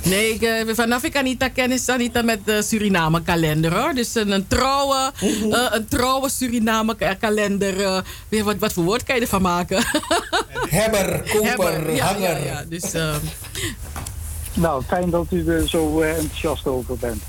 Nee, 0.04 0.34
ik, 0.34 0.42
eh, 0.42 0.74
vanaf 0.74 1.02
ik 1.02 1.16
Anita 1.16 1.48
ken 1.48 1.72
is 1.72 1.88
Anita 1.88 2.22
met 2.22 2.38
de 2.44 2.62
Suriname 2.62 3.22
kalender 3.22 3.74
hoor. 3.80 3.94
Dus 3.94 4.14
een, 4.14 4.30
een 4.30 4.46
trouwe, 4.46 5.12
eh, 5.20 5.66
een 5.70 5.86
trouwe 5.88 6.30
Suriname 6.30 6.96
ka- 6.96 7.14
kalender. 7.14 7.80
eh, 7.84 7.98
weer 8.28 8.44
wat, 8.44 8.56
wat 8.58 8.72
voor 8.72 8.84
woord 8.84 9.02
kan 9.02 9.14
je 9.14 9.20
ervan 9.20 9.42
maken? 9.42 9.82
Hebber, 10.68 11.22
koper, 11.32 11.48
Hebber, 11.48 11.94
ja, 11.94 12.04
hanger. 12.06 12.20
Ja, 12.20 12.36
ja, 12.44 12.64
dus, 12.68 12.92
eh, 12.92 13.14
Nou, 14.54 14.82
fijn 14.86 15.10
dat 15.10 15.26
u 15.30 15.48
er 15.48 15.68
zo 15.68 16.00
eh, 16.00 16.16
enthousiast 16.16 16.66
over 16.66 16.96
bent. 16.96 17.22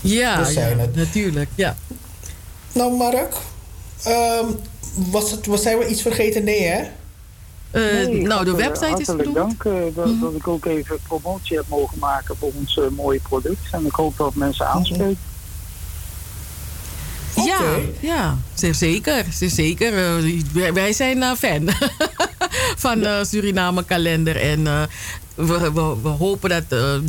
ja, 0.00 0.44
zijn 0.44 0.76
ja, 0.76 0.82
het. 0.82 0.94
natuurlijk. 0.94 1.48
Ja. 1.54 1.76
Nou, 2.72 2.96
Mark, 2.96 3.34
ehm, 4.04 4.46
was 4.94 5.30
het, 5.30 5.46
was, 5.46 5.62
zijn 5.62 5.78
we 5.78 5.86
iets 5.88 6.02
vergeten? 6.02 6.44
Nee, 6.44 6.62
hè? 6.62 6.82
Nee, 7.72 8.06
nou, 8.06 8.24
de 8.26 8.32
hartelijk- 8.32 8.56
website 8.58 9.00
is 9.00 9.06
Hartelijk 9.06 9.18
bedoeld. 9.32 9.34
dank 9.62 9.64
eh, 9.64 9.94
dat, 9.94 10.20
dat 10.20 10.34
ik 10.34 10.48
ook 10.48 10.64
even 10.64 10.98
promotie 11.06 11.56
heb 11.56 11.64
mogen 11.68 11.98
maken 11.98 12.36
voor 12.38 12.50
ons 12.54 12.78
eh, 12.78 12.84
mooie 12.96 13.20
product. 13.28 13.58
En 13.70 13.86
ik 13.86 13.94
hoop 13.94 14.16
dat 14.16 14.34
mensen 14.34 14.66
aanspreken. 14.68 15.18
Ja, 17.46 17.60
ja, 18.00 18.38
zeer 18.54 18.74
zeker. 18.74 19.24
Zeer 19.32 19.50
zeker. 19.50 19.92
Eh, 20.16 20.42
wij, 20.52 20.72
wij 20.72 20.92
zijn 20.92 21.22
eh, 21.22 21.32
fan 21.32 21.68
van 22.84 22.98
de 23.00 23.24
Suriname 23.28 23.84
kalender. 23.84 24.36
En 24.36 24.66
eh, 24.66 24.82
we, 25.34 25.72
we, 25.72 25.96
we 26.02 26.08
hopen 26.08 26.50
dat 26.50 26.64
eh, 26.68 26.94
eh, 26.94 27.02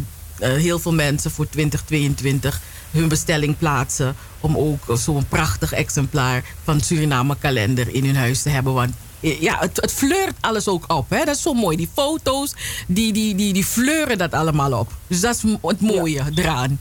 heel 0.62 0.80
veel 0.80 0.94
mensen 0.94 1.32
voor 1.32 1.50
2022 1.50 2.62
hun 2.92 3.08
bestelling 3.08 3.58
plaatsen. 3.58 4.16
Om 4.44 4.58
ook 4.58 4.98
zo'n 4.98 5.28
prachtig 5.28 5.74
exemplaar 5.74 6.44
van 6.64 6.82
Suriname 6.82 7.36
kalender 7.40 7.96
in 7.96 8.06
hun 8.06 8.16
huis 8.16 8.42
te 8.42 8.50
hebben. 8.50 8.74
Want 8.74 8.94
eh, 9.20 9.42
ja, 9.42 9.58
het, 9.60 9.82
het 9.82 9.92
fleurt 9.92 10.36
alles 10.40 10.68
ook 10.68 10.94
op. 10.94 11.10
Hè? 11.10 11.26
Dat 11.26 11.36
is 11.36 11.42
zo 11.42 11.54
mooi. 11.54 11.78
Die 11.78 11.90
foto's, 11.94 12.56
die, 12.88 13.14
die, 13.14 13.36
die, 13.36 13.54
die 13.54 13.66
fleuren 13.66 14.18
dat 14.18 14.34
allemaal 14.34 14.80
op. 14.80 14.92
Dus 15.08 15.22
dat 15.22 15.36
is 15.36 15.44
het 15.62 15.82
mooie 15.82 16.24
eraan. 16.36 16.80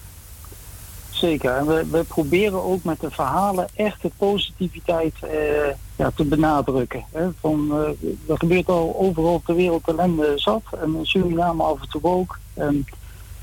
Zeker. 1.11 1.57
En 1.57 1.67
we, 1.67 1.87
we 1.91 2.05
proberen 2.05 2.63
ook 2.63 2.85
met 2.85 3.01
de 3.01 3.11
verhalen 3.11 3.69
echt 3.75 4.03
de 4.03 4.11
positiviteit 4.17 5.15
eh, 5.21 5.75
ja, 5.97 6.11
te 6.15 6.25
benadrukken. 6.25 7.05
Hè. 7.13 7.29
Van, 7.41 7.71
eh, 7.71 8.09
er 8.29 8.39
gebeurt 8.39 8.69
al 8.69 8.97
overal 8.99 9.43
ter 9.45 9.55
wereld 9.55 9.89
ellende 9.89 10.33
zat. 10.37 10.63
En 10.81 10.95
in 10.95 11.07
Suriname 11.07 11.63
af 11.63 11.81
en 11.81 11.89
toe 11.89 12.03
ook. 12.03 12.39
En 12.55 12.87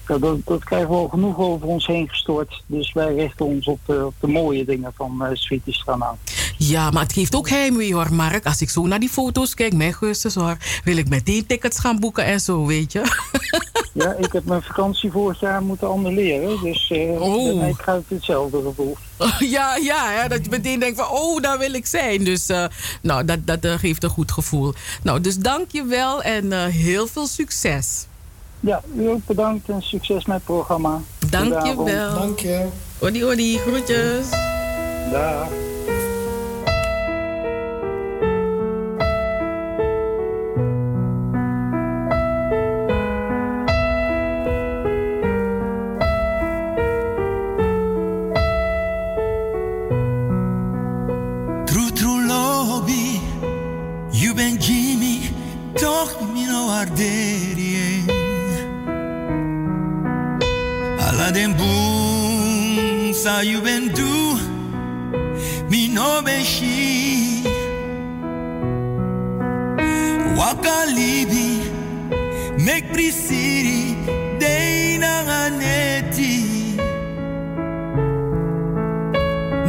ja, 0.09 0.17
dat, 0.17 0.37
dat 0.45 0.63
krijgen 0.63 0.89
we 0.89 0.95
al 0.95 1.07
genoeg 1.07 1.37
over 1.37 1.67
ons 1.67 1.87
heen 1.87 2.09
gestort. 2.09 2.63
Dus 2.65 2.93
wij 2.93 3.15
richten 3.15 3.45
ons 3.45 3.65
op 3.67 3.79
de, 3.85 4.05
op 4.05 4.13
de 4.19 4.27
mooie 4.27 4.65
dingen 4.65 4.91
van 4.95 5.17
uh, 5.21 5.27
Sweetie 5.33 5.73
Strana. 5.73 6.15
Ja, 6.57 6.89
maar 6.89 7.03
het 7.03 7.13
geeft 7.13 7.35
ook 7.35 7.49
heimwee 7.49 7.93
hoor, 7.93 8.13
Mark. 8.13 8.45
Als 8.45 8.61
ik 8.61 8.69
zo 8.69 8.85
naar 8.87 8.99
die 8.99 9.09
foto's 9.09 9.53
kijk, 9.53 9.73
mijn 9.73 9.93
gustus 9.93 10.35
hoor, 10.35 10.57
wil 10.83 10.97
ik 10.97 11.09
meteen 11.09 11.45
tickets 11.45 11.79
gaan 11.79 11.99
boeken 11.99 12.25
en 12.25 12.39
zo, 12.39 12.65
weet 12.65 12.91
je. 12.91 13.01
Ja, 13.93 14.13
ik 14.13 14.31
heb 14.31 14.45
mijn 14.45 14.61
vakantie 14.61 15.11
vorig 15.11 15.39
jaar 15.39 15.61
moeten 15.61 15.89
annuleren. 15.89 16.59
Dus 16.63 16.91
eh 16.91 17.21
Oh. 17.21 17.45
bij 17.45 17.53
mij 17.53 17.73
krijgt 17.77 18.09
hetzelfde 18.09 18.61
gevoel. 18.61 18.97
ja, 19.55 19.75
ja 19.75 20.11
hè, 20.11 20.27
dat 20.27 20.43
je 20.43 20.49
meteen 20.49 20.79
denkt 20.79 20.97
van, 20.99 21.09
oh, 21.09 21.41
daar 21.41 21.57
wil 21.57 21.73
ik 21.73 21.85
zijn. 21.85 22.23
Dus 22.23 22.49
eh, 22.49 22.65
nou, 23.01 23.25
dat, 23.25 23.39
dat 23.45 23.65
eh, 23.65 23.73
geeft 23.73 24.03
een 24.03 24.09
goed 24.09 24.31
gevoel. 24.31 24.73
Nou, 25.03 25.21
dus 25.21 25.37
dank 25.37 25.71
je 25.71 25.85
wel 25.85 26.21
en 26.21 26.53
eh, 26.53 26.65
heel 26.65 27.07
veel 27.07 27.27
succes. 27.27 28.05
Ja, 28.59 28.81
u 28.95 29.09
ook 29.09 29.25
bedankt 29.25 29.69
en 29.69 29.81
succes 29.81 30.25
met 30.25 30.35
het 30.35 30.45
programma. 30.45 31.01
Dank 31.29 31.65
je 31.65 31.83
wel. 31.83 32.13
Dank 32.13 32.39
je. 32.39 32.67
Odi, 32.99 33.25
odi, 33.25 33.57
groetjes. 33.57 34.29
Dag. 35.11 35.47
True, 51.65 51.91
true 51.91 52.25
lobby, 52.25 53.19
you 54.11 54.33
ben 54.33 54.55
Jimmy, 54.55 55.31
toch 55.73 56.17
mi 56.33 56.45
no. 56.45 56.59
Sa 63.19 63.41
you 63.41 63.59
ben 63.59 63.91
do, 63.91 64.39
mi 65.69 65.89
no 65.91 66.21
ben 66.23 66.41
she. 66.41 67.43
Waka 70.39 70.77
libi, 70.95 71.49
make 72.65 72.87
prisiri, 72.95 73.99
neti. 75.59 76.35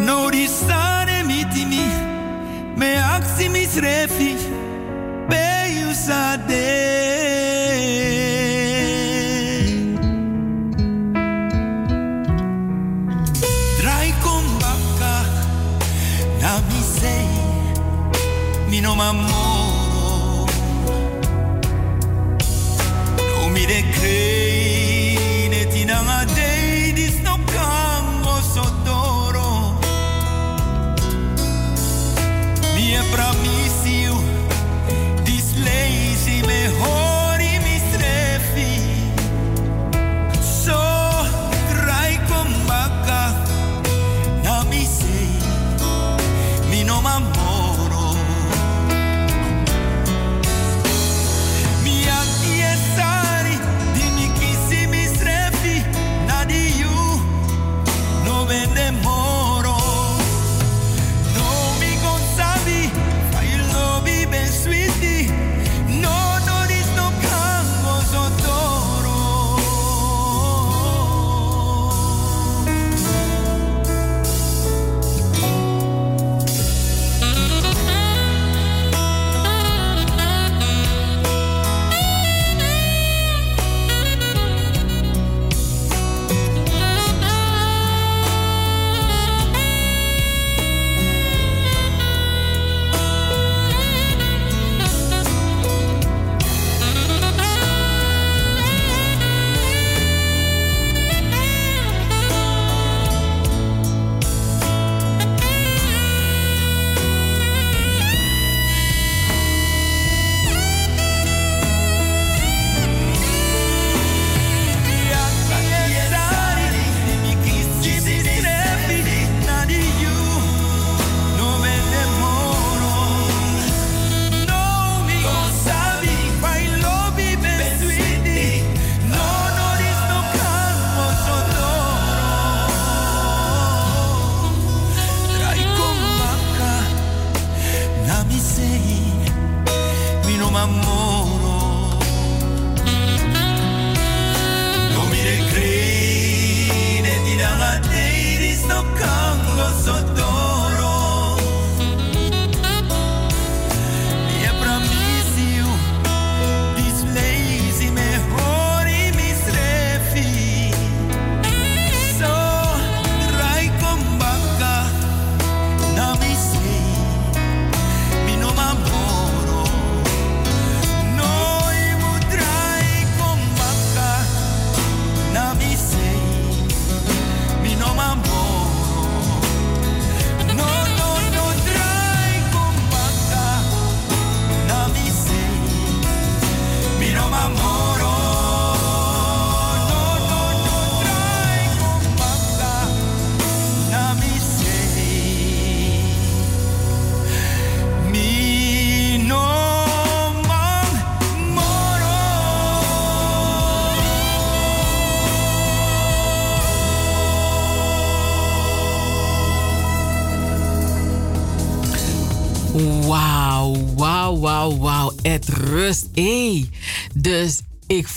No 0.06 0.30
di 0.30 0.46
sane 0.46 1.22
mitimi 1.26 1.84
Me 2.76 2.96
aksi 2.96 3.48
misrefi 3.48 4.32
Be 5.28 5.94
sade 5.94 6.90
Drai 7.28 7.39
Mi 19.00 19.12
no 19.12 19.69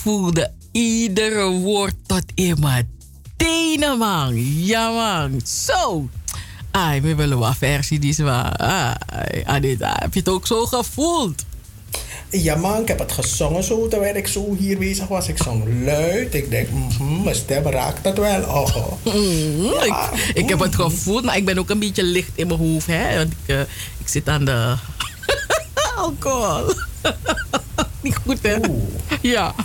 voelde 0.03 0.51
iedere 0.71 1.49
woord 1.49 1.93
tot 2.05 2.23
in 2.33 2.59
mijn 2.59 2.89
tenen, 3.37 3.97
man. 3.97 4.35
Ja, 4.65 4.89
man. 4.89 5.41
Zo. 5.45 6.09
Ai, 6.71 7.01
we 7.01 7.15
willen 7.15 7.39
wel 7.39 7.53
versie 7.53 7.99
die 7.99 8.13
zwaar. 8.13 8.57
Ai, 8.57 9.43
Anita, 9.45 9.95
heb 9.99 10.13
je 10.13 10.19
het 10.19 10.29
ook 10.29 10.47
zo 10.47 10.65
gevoeld? 10.65 11.45
Ja 12.29 12.55
man, 12.55 12.81
ik 12.81 12.87
heb 12.87 12.99
het 12.99 13.11
gezongen 13.11 13.63
zo 13.63 13.87
terwijl 13.87 14.15
ik 14.15 14.27
zo 14.27 14.55
hier 14.59 14.77
bezig 14.77 15.07
was. 15.07 15.27
Ik 15.27 15.37
zong 15.37 15.83
luid. 15.85 16.33
Ik 16.33 16.49
denk, 16.49 16.69
mhm, 16.69 17.23
mijn 17.23 17.35
stem 17.35 17.63
raakt 17.63 18.03
dat 18.03 18.17
wel. 18.17 18.41
Oh. 18.41 18.75
Mm, 19.13 19.65
ik, 19.65 19.95
ik 20.33 20.49
heb 20.49 20.59
het 20.59 20.75
gevoeld, 20.75 21.23
maar 21.23 21.37
ik 21.37 21.45
ben 21.45 21.57
ook 21.57 21.69
een 21.69 21.79
beetje 21.79 22.03
licht 22.03 22.31
in 22.35 22.47
mijn 22.47 22.59
hoofd. 22.59 22.87
Hè? 22.87 23.17
Want 23.17 23.31
ik, 23.31 23.55
eh, 23.55 23.59
ik 23.97 24.07
zit 24.07 24.29
aan 24.29 24.45
de 24.45 24.75
alcohol. 25.97 26.73
Niet 28.03 28.15
goed, 28.25 28.39
hè? 28.41 28.55
Ja. 29.21 29.55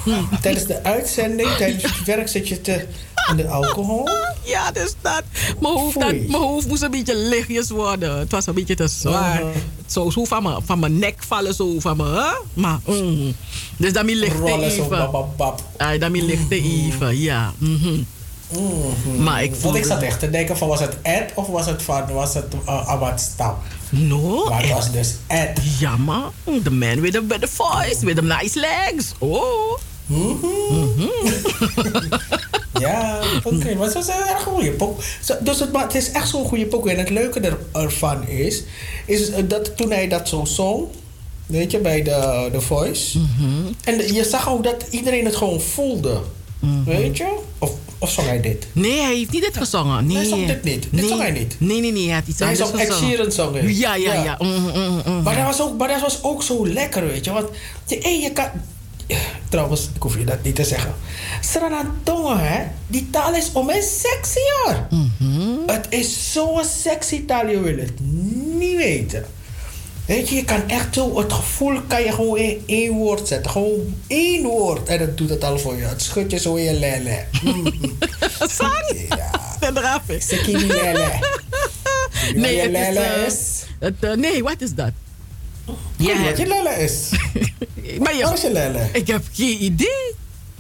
Tijdens 0.41 0.67
de 0.67 0.85
uitzending, 0.85 1.51
tijdens 1.51 1.83
het 1.83 2.05
werk 2.05 2.29
zit 2.29 2.49
je 2.49 2.61
te, 2.61 2.87
aan 3.15 3.37
de 3.37 3.49
alcohol. 3.49 4.09
Ja, 4.45 4.73
dus 4.73 4.95
dat. 5.01 5.23
Mijn 5.61 5.75
hoofd, 5.75 6.01
dat, 6.01 6.11
mijn 6.13 6.33
hoofd 6.33 6.69
moest 6.69 6.83
een 6.83 6.91
beetje 6.91 7.17
lichtjes 7.17 7.71
worden. 7.71 8.19
Het 8.19 8.31
was 8.31 8.47
een 8.47 8.55
beetje 8.55 8.75
te 8.75 8.89
zwaar. 8.89 9.39
Uh-huh. 9.39 9.57
Zo, 9.87 10.11
zo 10.11 10.25
van, 10.25 10.43
mijn, 10.43 10.57
van 10.65 10.79
mijn 10.79 10.99
nek 10.99 11.23
vallen, 11.27 11.55
zo 11.55 11.81
van 11.81 11.97
mijn... 11.97 12.15
Hè? 12.15 12.31
Maar, 12.55 12.79
mm. 12.87 13.35
Dus 13.77 13.93
dat 13.93 14.05
me 14.05 14.29
Rollen 14.39 14.71
zo, 14.71 14.85
even. 14.85 15.11
bap. 15.37 15.63
Ah, 15.77 16.01
dat 16.01 16.11
me 16.11 16.23
lichte 16.23 16.61
even, 16.63 17.19
ja. 17.19 17.53
Mhm. 18.49 19.23
Maar 19.23 19.43
ik 19.43 19.55
voelde... 19.55 19.79
ik 19.79 19.85
zat 19.85 20.03
echt 20.03 20.21
te 20.21 20.31
denken 20.31 20.57
van 20.57 20.69
was 20.69 20.81
het 20.81 20.97
Ed 21.03 21.33
of 21.35 21.47
was 21.47 21.67
het 21.67 21.83
van 21.83 22.13
was 22.13 22.35
het 22.35 22.55
uh, 22.65 22.89
Abad 22.89 23.21
Stap? 23.21 23.63
No. 23.91 24.45
Maar 24.49 24.61
het 24.61 24.71
was 24.71 24.93
dus 24.93 25.15
Ed. 25.27 25.61
Ja, 25.79 25.97
man. 25.97 26.33
The 26.63 26.71
man 26.71 27.01
with 27.01 27.13
the, 27.13 27.27
with 27.27 27.41
the 27.41 27.49
voice, 27.49 28.05
with 28.05 28.17
the 28.17 28.23
nice 28.23 28.61
legs. 28.61 29.13
Oh. 29.19 29.79
Mhm. 30.07 30.47
Ja, 32.79 33.21
oké. 33.45 33.75
Maar 33.75 33.85
het 33.85 33.95
was 33.95 34.09
een 34.09 34.15
erg 34.15 34.43
goede 34.43 34.71
pok. 34.71 35.01
Dus 35.41 35.61
het, 35.61 35.73
maar 35.73 35.83
het 35.83 35.95
is 35.95 36.11
echt 36.11 36.29
zo'n 36.29 36.45
goede 36.45 36.67
pok. 36.67 36.87
En 36.87 36.99
het 36.99 37.11
leuke 37.11 37.41
er, 37.41 37.59
ervan 37.73 38.27
is, 38.27 38.63
is 39.07 39.31
dat 39.45 39.77
toen 39.77 39.91
hij 39.91 40.09
dat 40.09 40.29
zo 40.29 40.45
zong, 40.45 40.87
weet 41.47 41.71
je, 41.71 41.79
bij 41.79 42.03
de, 42.03 42.49
de 42.53 42.61
Voice. 42.61 43.19
En 43.85 44.15
je 44.15 44.25
zag 44.25 44.49
ook 44.49 44.65
dat 44.65 44.87
iedereen 44.91 45.25
het 45.25 45.37
gewoon 45.37 45.61
voelde. 45.61 46.21
Weet 46.85 47.17
je? 47.17 47.39
Of, 47.59 47.71
of 47.99 48.11
zong 48.11 48.27
hij 48.27 48.41
dit? 48.41 48.67
Nee, 48.73 49.01
hij 49.01 49.15
heeft 49.15 49.31
niet 49.31 49.43
dit 49.43 49.57
gezongen. 49.57 50.07
Nee, 50.07 50.17
Hij 50.17 50.27
zong 50.27 50.47
dit 50.47 50.65
niet. 50.65 50.83
Dit 50.83 50.93
nee. 50.93 51.09
zong 51.09 51.21
hij 51.21 51.31
niet. 51.31 51.57
Nee, 51.59 51.81
nee, 51.81 51.93
nee. 51.93 52.05
Hij 52.05 52.15
had 52.15 52.27
iets 52.27 52.39
Hij 52.39 52.55
zong 52.55 52.73
Ed 52.73 52.87
gezongen. 52.87 53.09
Sheeran 53.09 53.33
zong 53.33 53.55
hij. 53.55 53.73
Ja, 53.73 53.95
ja, 53.95 54.13
ja. 54.15 54.23
Ja. 54.23 54.37
Mm, 54.39 54.71
mm, 54.75 55.03
mm. 55.07 55.23
Maar 55.23 55.35
dat, 55.37 55.45
was 55.45 55.61
ook, 55.61 55.79
maar 55.79 55.89
dat 55.89 56.01
was 56.01 56.23
ook 56.23 56.43
zo 56.43 56.67
lekker, 56.67 57.07
weet 57.07 57.25
je. 57.25 57.33
Want 57.33 57.49
je, 57.87 57.99
hey, 58.03 58.21
je 58.21 58.33
kan... 58.33 58.47
Trouwens, 59.49 59.89
ik 59.95 60.03
hoef 60.03 60.19
je 60.19 60.25
dat 60.25 60.43
niet 60.43 60.55
te 60.55 60.65
zeggen. 60.65 60.95
Sranatongen, 61.41 62.39
hè. 62.39 62.65
Die 62.87 63.11
taal 63.11 63.35
is 63.35 63.51
om 63.53 63.71
en 63.71 63.83
sexy, 63.83 64.41
hoor. 64.65 64.87
Het 65.67 65.87
is 65.89 66.33
zo'n 66.33 66.65
sexy 66.65 67.25
taal, 67.25 67.49
je 67.49 67.61
wil 67.61 67.77
het 67.77 68.01
niet 68.59 68.77
weten. 68.77 69.25
Weet 70.09 70.29
je, 70.29 70.35
je 70.35 70.45
kan 70.45 70.69
echt 70.69 70.95
zo... 70.95 71.19
Het 71.19 71.33
gevoel 71.33 71.81
kan 71.87 72.03
je 72.03 72.13
gewoon 72.13 72.39
in 72.39 72.63
één 72.67 72.93
woord 72.93 73.29
zetten. 73.29 73.51
Gewoon 73.51 73.95
één 74.07 74.43
woord. 74.43 74.89
En 74.89 74.99
dat 74.99 75.17
doet 75.17 75.31
het 75.31 75.45
al 75.45 75.59
voor 75.59 75.77
je. 75.77 75.83
Het 75.85 76.03
schudt 76.03 76.31
je 76.31 76.39
zo 76.39 76.55
in 76.55 76.65
je 76.65 76.73
lele. 76.75 77.25
Sorry. 78.59 79.07
Ja. 79.09 79.31
En 79.61 79.77
eraf 79.77 80.09
is. 80.09 80.29
Sekini 80.29 80.67
lele. 80.67 81.09
Nee, 82.35 82.55
je 82.55 82.61
het 82.61 82.71
is, 82.71 82.77
lele 82.77 83.01
eh, 83.01 83.27
is? 83.27 83.65
het, 83.79 83.95
eh, 84.01 84.13
nee, 84.13 84.43
wat 84.43 84.61
is 84.61 84.75
dat? 84.75 84.91
Ja, 85.97 86.25
wat 86.25 86.39
je 86.39 86.47
lele 86.47 86.71
is. 86.71 87.09
Maar 88.03 88.17
je, 88.17 88.23
Wat 88.23 88.33
is 88.33 88.41
je 88.41 88.53
lele? 88.53 88.89
Ik 88.93 89.07
heb 89.07 89.25
geen 89.33 89.65
idee. 89.65 90.15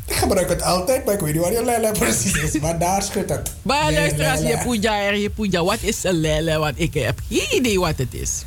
Ik 0.06 0.14
gebruik 0.14 0.48
het 0.48 0.62
altijd, 0.62 1.04
maar 1.04 1.14
ik 1.14 1.20
weet 1.20 1.32
niet 1.32 1.42
waar 1.42 1.52
je 1.52 1.64
lele 1.64 1.92
precies 1.92 2.32
is. 2.32 2.60
Maar 2.60 2.78
daar 2.78 3.02
schudt 3.02 3.30
het. 3.30 3.52
Maar 3.62 3.92
luister, 3.92 4.30
als 4.30 4.40
je 4.40 4.58
puja 4.64 5.02
er, 5.02 5.16
je 5.16 5.30
puja, 5.30 5.64
wat 5.64 5.78
is 5.80 6.04
een 6.04 6.20
lele? 6.20 6.58
Want 6.58 6.80
ik 6.80 6.94
heb 6.94 7.20
geen 7.28 7.56
idee 7.56 7.80
wat 7.80 7.94
het 7.96 8.14
is. 8.14 8.42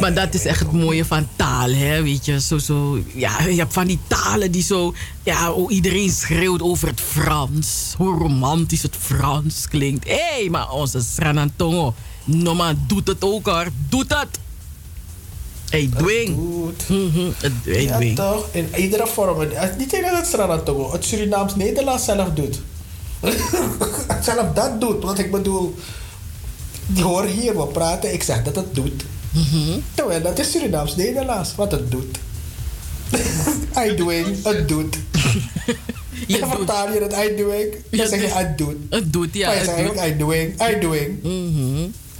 Maar 0.00 0.14
dat 0.14 0.34
is 0.34 0.44
echt 0.44 0.60
het 0.60 0.72
mooie 0.72 1.04
van 1.04 1.28
taal, 1.36 1.70
hè? 1.70 2.02
Weet 2.02 2.24
je, 2.24 2.40
zo, 2.40 2.58
zo, 2.58 2.98
ja, 3.14 3.42
je 3.42 3.56
hebt 3.58 3.72
van 3.72 3.86
die 3.86 3.98
talen 4.06 4.50
die 4.50 4.62
zo, 4.62 4.94
ja, 5.22 5.52
oh, 5.52 5.72
iedereen 5.72 6.10
schreeuwt 6.10 6.62
over 6.62 6.88
het 6.88 7.00
Frans. 7.00 7.94
Hoe 7.96 8.18
romantisch 8.18 8.82
het 8.82 8.96
Frans 8.98 9.68
klinkt. 9.68 10.04
Hé, 10.08 10.14
hey, 10.14 10.48
maar 10.50 10.70
onze 10.70 11.00
Sranantongo, 11.14 11.94
no 12.24 12.54
man, 12.54 12.78
doet 12.86 13.08
het 13.08 13.22
ook 13.24 13.46
hoor, 13.46 13.66
doet 13.88 14.14
het. 14.18 14.38
Hij 15.70 15.90
dwing. 15.96 16.38
Hij 17.64 17.82
Ja, 17.82 17.96
dwing. 17.96 18.16
toch? 18.16 18.48
In 18.52 18.68
iedere 18.76 19.06
vorm. 19.06 19.48
Niet 19.78 19.94
alleen 19.94 20.14
het 20.16 20.26
Sranatogo, 20.26 20.92
het 20.92 21.04
Surinaams-Nederlands 21.04 22.04
zelf 22.04 22.28
doet. 22.34 22.60
zelf 24.28 24.52
dat 24.54 24.80
doet. 24.80 25.02
Want 25.02 25.18
ik 25.18 25.30
bedoel, 25.30 25.74
horen 26.94 27.30
hier, 27.30 27.56
we 27.56 27.66
praten, 27.66 28.12
ik 28.12 28.22
zeg 28.22 28.42
dat 28.42 28.56
het 28.56 28.74
doet. 28.74 29.04
Mhm. 29.30 29.78
Terwijl 29.94 30.22
dat 30.22 30.38
is 30.38 30.50
Surinaams-Nederlands, 30.50 31.54
wat 31.54 31.70
het 31.70 31.90
doet. 31.90 32.18
I 33.86 33.94
doing, 33.94 34.44
het 34.44 34.68
doet. 34.68 34.96
Je 36.26 36.38
vertaal 36.38 36.92
je 36.92 37.00
het 37.00 37.12
I 37.12 37.36
doing, 37.36 37.74
dan 37.90 38.08
zeg 38.08 38.20
je 38.20 38.26
het 38.26 38.58
doet. 38.58 38.76
Het 38.90 39.12
doet, 39.12 39.34
ja. 39.34 39.46
Maar 39.46 39.56
je 39.56 39.64
zegt 39.64 39.76
eigenlijk 39.76 40.14
I 40.14 40.18
doing, 40.18 40.68
I 40.70 40.80
doing. 40.80 41.18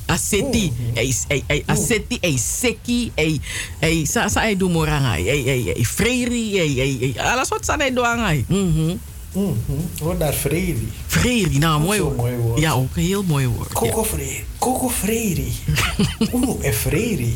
Aseti, 0.06 0.72
ei 0.94 1.14
ei 1.28 1.42
ei 1.46 1.62
aseti, 1.66 2.18
ei 2.20 2.38
seki, 2.38 3.10
ei 3.14 3.40
ei 3.78 4.06
sa 4.06 4.28
sa 4.28 4.44
ei 4.46 4.54
do 4.56 4.68
moranga, 4.68 5.16
ei 5.16 5.48
ei 5.48 5.72
ei 5.72 5.84
freri, 5.84 6.58
ei 6.58 6.80
ei 6.80 6.98
ei 7.00 7.18
alles 7.18 7.50
wat 7.50 7.64
sa 7.64 7.74
ei 7.82 7.90
do 7.94 8.02
angai. 8.06 8.44
Mhm. 8.48 8.98
Mhm. 9.36 10.02
Hoor 10.02 10.18
daar 10.18 10.32
Freri. 10.32 10.92
Freri, 11.06 11.58
nou 11.58 11.80
mooi 11.80 12.00
woord. 12.00 12.16
mooi 12.16 12.36
woord. 12.36 12.60
Ja, 12.60 12.72
ook 12.72 12.96
een 12.96 13.02
heel 13.02 13.22
mooi 13.22 13.46
woord. 13.46 13.68
ja. 13.72 13.74
Coco 13.80 14.04
Freri. 14.04 14.44
Coco 14.58 14.88
Freri. 14.88 15.52
Oeh, 16.34 16.64
e 16.64 16.72
Freri. 16.72 17.34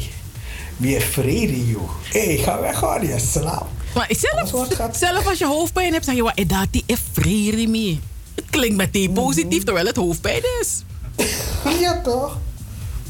Wie 0.77 0.97
is 0.97 1.05
Freri, 1.05 1.71
joh? 1.71 1.91
Hé, 2.13 2.25
hey, 2.25 2.37
ga 2.37 2.61
weg, 2.61 2.81
hoor. 2.81 3.05
Je 3.05 3.19
slaap. 3.19 3.67
Maar 3.95 4.11
zelf, 4.19 4.67
zelf 4.93 5.27
als 5.27 5.39
je 5.39 5.47
hoofdpijn 5.47 5.93
hebt, 5.93 6.05
zeg 6.05 6.15
je 6.15 6.23
wat 6.23 6.33
edati 6.39 6.83
e 6.87 6.95
freri 7.13 7.69
mi. 7.69 8.01
Het 8.35 8.45
klinkt 8.51 8.77
meteen 8.77 9.13
positief 9.13 9.65
terwijl 9.65 9.87
het 9.87 9.97
hoofdpijn 9.97 10.43
is. 10.61 10.83
Ja, 11.81 12.01
toch? 12.01 12.39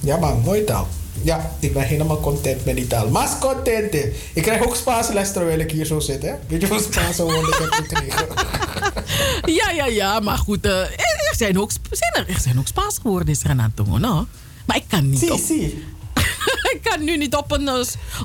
Ja, 0.00 0.16
man, 0.16 0.40
mooi 0.44 0.64
taal. 0.64 0.88
Ja, 1.22 1.50
ik 1.58 1.72
ben 1.72 1.82
helemaal 1.82 2.20
content 2.20 2.64
met 2.64 2.76
die 2.76 2.86
taal. 2.86 3.08
Mas 3.08 3.30
content. 3.40 3.94
Ik 4.34 4.42
krijg 4.42 4.62
ook 4.66 4.76
Spaanse 4.76 5.12
les 5.14 5.32
terwijl 5.32 5.58
ik 5.58 5.70
hier 5.70 5.84
zo 5.84 6.00
zit, 6.00 6.22
hè? 6.22 6.32
Weet 6.48 6.60
je 6.60 6.68
hoeveel 6.68 6.92
Spaanse 6.92 7.22
woorden 7.22 7.48
ik 7.48 7.54
heb 7.58 7.72
gekregen? 7.72 8.26
Ja, 9.44 9.70
ja, 9.70 9.86
ja, 9.86 10.20
maar 10.20 10.38
goed. 10.38 10.64
eh, 10.64 10.80
er, 10.80 11.34
zijn 11.36 11.58
ook, 11.60 11.70
zijn 11.90 12.26
er, 12.26 12.34
er 12.34 12.40
zijn 12.40 12.58
ook 12.58 12.66
Spaanse 12.66 13.00
woorden 13.02 13.28
in 13.34 13.40
Renato, 13.42 13.84
no? 13.98 14.26
Maar 14.66 14.76
ik 14.76 14.84
kan 14.88 15.10
niet 15.10 15.18
op... 15.30 15.38
ik 16.74 16.78
kan 16.82 17.04
nu 17.04 17.16
niet 17.16 17.34
op 17.36 17.52
een, 17.52 17.68
eh, 17.68 17.74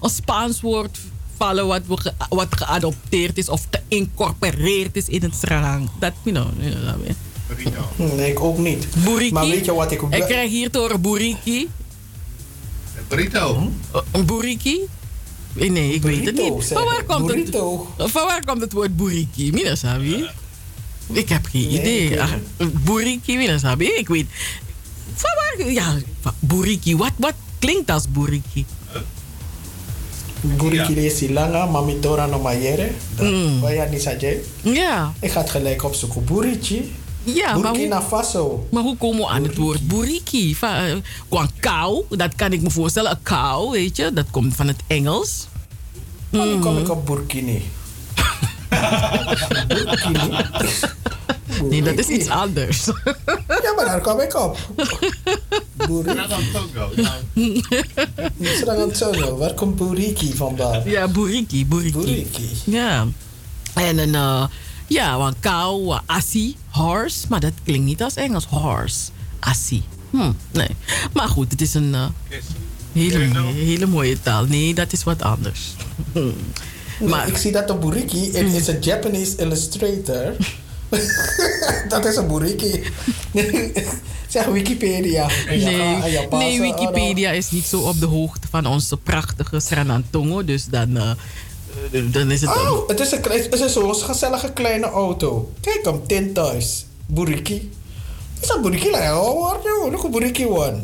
een 0.01 0.09
Spaans 0.09 0.61
woord 0.61 0.98
vallen 1.38 1.67
wat, 1.67 1.82
we 1.88 1.98
ge- 2.01 2.14
wat 2.30 2.48
geadopteerd 2.49 3.38
is 3.38 3.49
of 3.49 3.67
geïncorporeerd 3.72 4.95
is 4.95 5.07
in 5.07 5.22
het 5.22 5.35
Srang. 5.35 5.90
Dat, 5.99 6.11
you 6.24 6.35
know, 6.35 6.48
you 6.59 6.75
know. 6.82 8.14
Nee, 8.17 8.32
ik 8.32 8.40
ook 8.40 8.57
niet. 8.57 8.88
Buriki. 9.03 9.33
Maar 9.33 9.48
weet 9.48 9.65
je 9.65 9.74
wat 9.74 9.91
ik... 9.91 10.01
Ik 10.01 10.24
krijg 10.24 10.49
hier 10.49 10.72
te 10.72 10.77
horen 10.77 11.01
buriki. 11.01 11.67
Burrito. 13.08 13.72
Een 14.11 14.25
buriki? 14.25 14.80
Eh, 15.58 15.69
Nee, 15.69 15.93
ik 15.93 16.01
weet 16.01 16.25
het 16.25 16.35
niet. 16.35 16.66
Van 16.67 16.84
waar, 16.85 17.03
komt 17.03 17.25
Burrito. 17.25 17.88
het, 17.98 18.11
van 18.11 18.25
waar 18.25 18.45
komt 18.45 18.61
het 18.61 18.74
woord 18.74 18.95
buriki? 18.98 19.51
Mina 19.51 19.75
sabi? 19.75 20.25
Ik 21.11 21.30
heb 21.30 21.45
geen 21.45 21.67
Nee, 21.67 21.80
idee. 21.80 22.22
Ach, 22.22 22.34
buriki, 22.84 23.38
mina 23.38 23.58
sabi? 23.58 23.85
Ik 23.85 24.08
weet... 24.08 24.25
Van 25.16 25.30
waar... 25.35 25.72
Ja, 25.72 25.95
buriki. 26.40 26.95
Wat, 26.98 27.11
wat 27.16 27.34
klinkt 27.59 27.92
als 27.92 28.03
buriki? 28.09 28.66
Buriki 30.42 30.93
de 30.93 31.09
Silanga, 31.09 31.66
Mamitora 31.66 32.25
no 32.25 32.40
Mayere. 32.42 32.92
Mm. 33.19 33.61
Niet 33.92 34.01
zei. 34.01 34.40
Ja. 34.61 35.14
Ik 35.19 35.32
ga 35.32 35.40
het 35.42 35.50
gelijk 35.50 35.84
opzoeken. 35.84 36.24
Buriki. 36.25 36.92
Ja, 37.25 37.57
maar 37.57 37.71
Burkina 37.71 37.97
hoe, 37.99 38.07
Faso. 38.07 38.67
maar 38.71 38.83
hoe 38.83 38.97
komen 38.97 39.17
we 39.19 39.27
aan 39.27 39.43
het 39.43 39.55
woord 39.57 39.87
buriki? 39.87 40.55
Van, 40.55 40.69
eh, 41.29 41.43
kou, 41.59 42.03
dat 42.09 42.35
kan 42.35 42.51
ik 42.53 42.61
me 42.61 42.69
voorstellen. 42.69 43.11
Een 43.11 43.21
kou, 43.23 43.71
weet 43.71 43.95
je, 43.97 44.13
dat 44.13 44.25
komt 44.31 44.55
van 44.55 44.67
het 44.67 44.79
Engels. 44.87 45.47
Oh, 46.33 46.43
nu 46.43 46.59
kom 46.59 46.73
Mhm. 46.73 46.81
ik 46.83 46.89
op 46.89 47.05
Burkini. 47.09 47.61
Nee, 51.69 51.81
dat 51.83 51.97
is 51.97 52.07
iets 52.07 52.29
anders. 52.29 52.85
Ja, 53.63 53.73
maar 53.75 53.85
daar 53.85 54.01
kom 54.01 54.19
ik 54.19 54.35
op. 54.39 54.57
Srangantogo. 58.41 59.37
Waar 59.37 59.53
komt 59.53 59.75
Buriki 59.75 60.33
vandaan? 60.35 60.81
Ja, 60.85 61.07
buriki, 61.07 61.65
buriki. 61.65 61.91
Buriki. 61.97 62.49
Ja. 62.63 63.07
En 63.73 63.97
een, 63.97 64.15
eh, 64.15 64.43
ja, 64.88 65.17
want 65.17 65.35
kou, 65.39 65.93
eh, 65.93 65.99
assi, 66.05 66.55
horse. 66.69 67.25
Maar 67.30 67.39
dat 67.39 67.53
klinkt 67.64 67.85
niet 67.85 68.03
als 68.03 68.15
Engels, 68.15 68.45
horse. 68.45 69.09
Assi. 69.39 69.83
Hm, 70.09 70.31
nee. 70.51 70.69
Maar 71.14 71.27
goed, 71.27 71.51
het 71.51 71.61
is 71.61 71.73
een 71.73 71.93
eh, 71.93 72.05
hele, 72.91 73.27
mooie, 73.27 73.53
hele 73.53 73.85
mooie 73.85 74.22
taal. 74.22 74.45
Nee, 74.45 74.73
dat 74.73 74.93
is 74.93 75.03
wat 75.03 75.22
anders. 75.22 75.73
Maar 76.99 77.27
ik 77.27 77.38
zie 77.38 77.51
dat 77.51 77.67
de 77.67 77.75
Buriki 77.75 78.23
it 78.23 78.53
is 78.53 78.67
een 78.67 78.81
Japanese 78.81 79.38
illustrator. 79.38 80.35
dat 81.89 82.05
is 82.05 82.15
een 82.15 82.27
Buriki. 82.27 82.83
zeg 84.27 84.45
Wikipedia. 84.45 85.27
Nee, 85.47 85.65
nee, 86.30 86.59
oh, 86.59 86.59
Wikipedia 86.59 87.31
is 87.31 87.51
niet 87.51 87.65
zo 87.65 87.80
op 87.80 87.99
de 87.99 88.05
hoogte 88.05 88.47
van 88.49 88.65
onze 88.65 88.97
prachtige 88.97 89.59
Sranantongo. 89.59 90.43
Dus 90.43 90.65
dan, 90.65 90.97
eh, 90.97 91.11
dan 92.11 92.31
is 92.31 92.41
het... 92.41 92.49
Oh, 92.49 92.87
het 92.87 92.99
is 92.99 93.11
een, 93.11 93.21
het 93.23 93.59
is 93.59 93.73
zo'n 93.73 93.95
gezellige 93.95 94.51
kleine 94.53 94.85
auto. 94.85 95.51
Kijk 95.61 95.85
hem, 95.85 96.07
Tin 96.07 96.33
Toys. 96.33 96.85
Buriki. 97.07 97.71
Is 98.41 98.47
dat 98.47 98.61
Buriki? 98.61 98.85
Like, 98.89 99.13
oh? 99.13 99.53
Look 99.91 100.03
at 100.05 100.11
Buriki 100.11 100.45
one. 100.45 100.79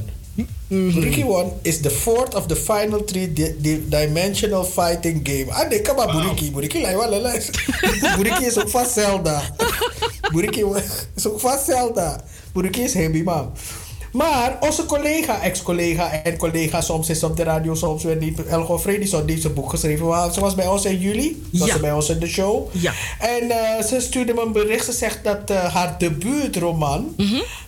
Buriki 0.68 1.24
one 1.26 1.52
is 1.62 1.82
the 1.82 1.90
fourth 1.90 2.36
of 2.36 2.46
the 2.48 2.56
final 2.56 3.04
three 3.04 3.34
di- 3.34 3.56
di- 3.60 3.84
dimensional 3.90 4.64
fighting 4.64 5.20
game. 5.24 5.46
Ah, 5.50 5.70
nee, 5.70 5.82
kom 5.82 5.96
maar 5.96 6.12
Buriki. 6.12 6.52
Buriki, 6.52 6.78
like, 6.78 6.98
wel. 6.98 7.22
Buriki 8.18 8.46
is 8.46 8.60
ook 8.60 8.70
van 8.70 8.86
Zelda. 8.86 9.42
Buriki 10.32 10.64
is 11.16 11.28
ook 11.28 11.40
van 11.40 11.58
Zelda. 11.66 12.24
Buriki 12.54 12.82
is 12.84 12.94
heavy, 12.94 13.22
man. 13.24 13.52
Maar 14.12 14.58
onze 14.60 14.86
collega, 14.86 15.42
ex-collega 15.42 16.12
en 16.24 16.38
collega, 16.38 16.82
soms 16.82 17.10
is 17.10 17.24
op 17.24 17.38
de 17.38 17.44
radio, 17.44 17.76
soms 17.76 18.04
weer 18.04 18.16
niet. 18.16 18.46
Elgo 18.46 18.80
Freddy 18.80 19.10
had 19.12 19.28
deze 19.28 19.50
boek 19.50 19.70
geschreven. 19.70 20.34
Ze 20.34 20.40
was 20.40 20.56
bij 20.56 20.68
ons 20.68 20.86
in 20.86 20.98
juli. 21.00 21.44
Was 21.52 21.68
Ja. 21.68 21.74
ze 21.74 21.80
bij 21.80 21.94
ons 21.94 22.10
in 22.10 22.20
de 22.20 22.28
show. 22.28 22.68
Ja. 22.72 22.94
En 23.20 23.50
eh, 23.52 23.84
ze 23.84 24.00
stuurde 24.00 24.34
me 24.34 24.42
een 24.42 24.52
bericht. 24.52 24.86
Ze 24.86 24.92
zegt 24.92 25.24
dat 25.24 25.50
eh, 25.50 25.74
haar 25.74 25.96
debuutroman, 25.98 27.16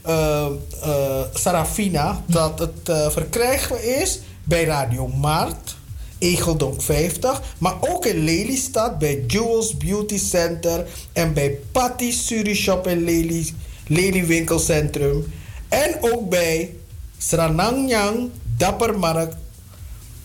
eh, 0.02 0.46
eh, 0.82 1.22
Sarafina, 1.34 2.24
dat 2.26 2.60
het 2.60 3.12
verkrijgbaar 3.12 3.84
is 3.84 4.20
bij 4.44 4.64
Radio 4.64 5.08
Maart. 5.08 5.76
Egeldonk 6.20 6.82
50, 6.82 7.42
maar 7.58 7.74
ook 7.80 8.06
in 8.06 8.24
Lelystad 8.24 8.98
bij 9.00 9.24
Jewels 9.28 9.78
Beauty 9.78 10.18
Center 10.18 10.86
en 11.14 11.34
bij 11.34 11.58
Patty 11.72 12.12
Surishop 12.12 12.88
in 12.88 13.04
Lely, 13.04 13.54
Lely 13.88 14.26
Winkelcentrum. 14.26 15.32
En 15.74 15.98
ook 16.02 16.30
bij 16.30 16.76
Sranangyang 17.18 18.30
Dappermarkt 18.58 19.35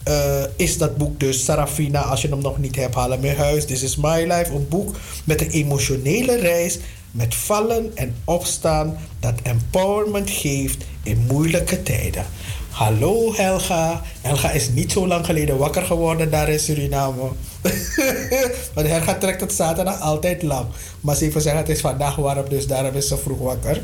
eh, 0.02 0.43
is 0.57 0.78
dat 0.78 0.97
boek 0.97 1.20
dus 1.20 1.44
Sarafina. 1.44 2.01
Als 2.01 2.23
je 2.23 2.28
hem 2.28 2.43
nog 2.43 2.59
niet 2.59 2.77
hebt, 2.77 2.94
haal 2.94 3.10
hem 3.10 3.25
in 3.25 3.36
huis. 3.36 3.65
This 3.65 3.83
is 3.83 3.97
my 3.97 4.25
life. 4.27 4.52
Een 4.52 4.68
boek 4.68 4.97
met 5.25 5.41
een 5.41 5.51
emotionele 5.51 6.36
reis. 6.36 6.78
Met 7.10 7.35
vallen 7.35 7.97
en 7.97 8.15
opstaan. 8.25 8.99
Dat 9.20 9.35
empowerment 9.43 10.31
geeft 10.31 10.85
in 11.02 11.25
moeilijke 11.28 11.83
tijden. 11.83 12.27
Hallo 12.70 13.35
Helga. 13.35 14.02
Helga 14.20 14.51
is 14.51 14.68
niet 14.68 14.93
zo 14.93 15.07
lang 15.07 15.27
geleden 15.27 15.59
wakker 15.59 15.83
geworden 15.83 16.31
daar 16.31 16.49
in 16.49 16.60
Suriname. 16.60 17.23
Want 18.75 18.86
Helga 18.86 19.15
trekt 19.15 19.41
het 19.41 19.52
zaterdag 19.52 20.01
altijd 20.01 20.43
lang. 20.43 20.67
Maar 21.01 21.17
ze 21.17 21.25
even 21.25 21.41
zeggen, 21.41 21.60
het 21.60 21.70
is 21.70 21.81
vandaag 21.81 22.17
warm, 22.17 22.49
dus 22.49 22.67
daarom 22.67 22.94
is 22.94 23.09
ze 23.09 23.18
vroeg 23.18 23.39
wakker. 23.39 23.83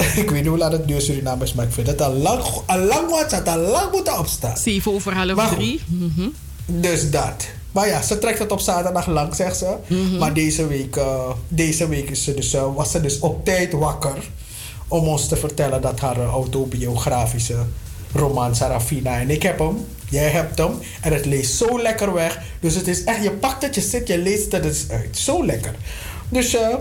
ik 0.22 0.30
weet 0.30 0.40
niet 0.40 0.46
hoe 0.46 0.58
laat 0.58 0.72
het 0.72 0.86
nu 0.86 0.94
in 0.94 1.00
Suriname 1.00 1.44
is, 1.44 1.54
maar 1.54 1.64
ik 1.66 1.72
vind 1.72 1.86
het 1.86 2.00
al 2.00 2.14
lang, 2.14 2.42
al 2.66 2.78
lang 2.78 3.10
wat. 3.10 3.32
Had 3.32 3.48
al 3.48 3.58
lang 3.58 3.92
moeten 3.92 4.18
opstaan. 4.18 4.56
Zeven 4.56 4.92
over 4.92 5.14
half 5.14 5.54
drie. 5.54 5.80
Mhm. 5.86 6.28
Dus 6.66 7.10
dat. 7.10 7.46
Maar 7.72 7.88
ja, 7.88 8.02
ze 8.02 8.18
trekt 8.18 8.38
het 8.38 8.52
op 8.52 8.60
zaterdag 8.60 9.06
lang, 9.06 9.34
zegt 9.34 9.56
ze. 9.56 9.76
Mhm. 9.86 10.18
Maar 10.18 10.34
deze 10.34 10.66
week, 10.66 10.96
eh, 10.96 11.30
deze 11.48 11.88
week 11.88 12.10
is 12.10 12.24
ze 12.24 12.34
dus, 12.34 12.54
eh, 12.54 12.74
was 12.74 12.90
ze 12.90 13.00
dus 13.00 13.18
op 13.18 13.44
tijd 13.44 13.72
wakker. 13.72 14.30
Om 14.88 15.06
ons 15.06 15.28
te 15.28 15.36
vertellen 15.36 15.80
dat 15.80 16.00
haar 16.00 16.20
eh, 16.20 16.26
autobiografische 16.26 17.56
roman 18.12 18.54
Sarafina. 18.56 19.20
En 19.20 19.30
ik 19.30 19.42
heb 19.42 19.58
hem, 19.58 19.86
jij 20.08 20.28
hebt 20.28 20.58
hem. 20.58 20.72
En 21.00 21.12
het 21.12 21.26
leest 21.26 21.54
zo 21.54 21.82
lekker 21.82 22.12
weg. 22.12 22.40
Dus 22.60 22.74
het 22.74 22.88
is 22.88 23.04
echt, 23.04 23.22
je 23.22 23.30
pakt 23.30 23.62
het, 23.62 23.74
je 23.74 23.80
zit, 23.80 24.08
je 24.08 24.18
leest 24.18 24.52
het 24.52 24.64
eens 24.64 24.86
uit. 24.90 25.18
Zo 25.18 25.44
lekker. 25.44 25.74
Dus 26.28 26.54
eh, 26.54 26.74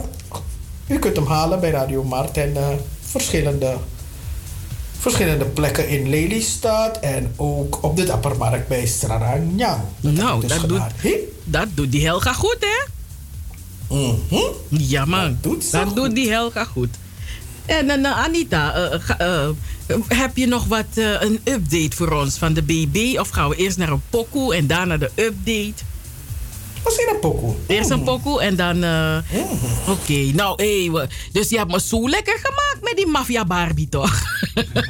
u 0.87 0.99
kunt 0.99 1.15
hem 1.15 1.25
halen 1.25 1.59
bij 1.59 1.69
Radio 1.69 2.03
Mart 2.03 2.37
en 2.37 2.53
verschillende, 3.09 3.77
verschillende 4.99 5.45
plekken 5.45 5.89
in 5.89 6.09
Lelystad. 6.09 6.99
En 6.99 7.33
ook 7.35 7.83
op 7.83 7.97
de 7.97 8.03
Dappermarkt 8.03 8.67
bij 8.67 8.85
Straranyang. 8.85 9.81
Nou, 9.99 10.41
dus 10.41 10.49
dat 10.49 10.69
doet, 10.69 10.81
dat 11.43 11.67
doet 11.73 11.91
die 11.91 12.05
Helga 12.05 12.33
goed, 12.33 12.57
hè? 12.59 12.87
Ja, 14.67 15.05
man. 15.05 15.37
Dat 15.71 15.95
doet, 15.95 16.15
die 16.15 16.31
Helga 16.31 16.63
goed. 16.63 16.89
En 17.65 17.87
dan 17.87 18.05
eh, 18.05 18.23
Anita, 18.23 18.73
eh, 18.73 19.09
eh, 19.17 19.49
heb 20.07 20.37
je 20.37 20.47
nog 20.47 20.65
wat, 20.65 20.85
een 20.95 21.39
update 21.43 21.95
voor 21.95 22.11
ons 22.11 22.37
van 22.37 22.53
de 22.53 22.63
BB? 22.63 23.19
Of 23.19 23.29
gaan 23.29 23.49
we 23.49 23.55
eerst 23.55 23.77
naar 23.77 23.89
een 23.89 24.01
pokoe 24.09 24.55
en 24.55 24.67
daarna 24.67 24.97
de 24.97 25.11
update? 25.15 25.83
Wat 26.83 26.93
is 26.93 27.07
een 27.13 27.19
pokoe? 27.19 27.55
Eerst 27.67 27.89
een 27.89 28.03
pokoe 28.03 28.41
en 28.41 28.55
dan... 28.55 28.83
eh, 28.83 29.17
Oké, 29.89 30.13
nou 30.33 30.63
hé, 30.63 30.91
we- 30.91 31.07
dus 31.31 31.49
je 31.49 31.57
hebt 31.57 31.71
me 31.71 31.79
zo 31.81 32.09
lekker 32.09 32.39
gemaakt 32.41 32.77
met 32.81 32.93
die 32.95 33.07
Mafia 33.07 33.45
Barbie, 33.45 33.89
toch? 33.89 34.19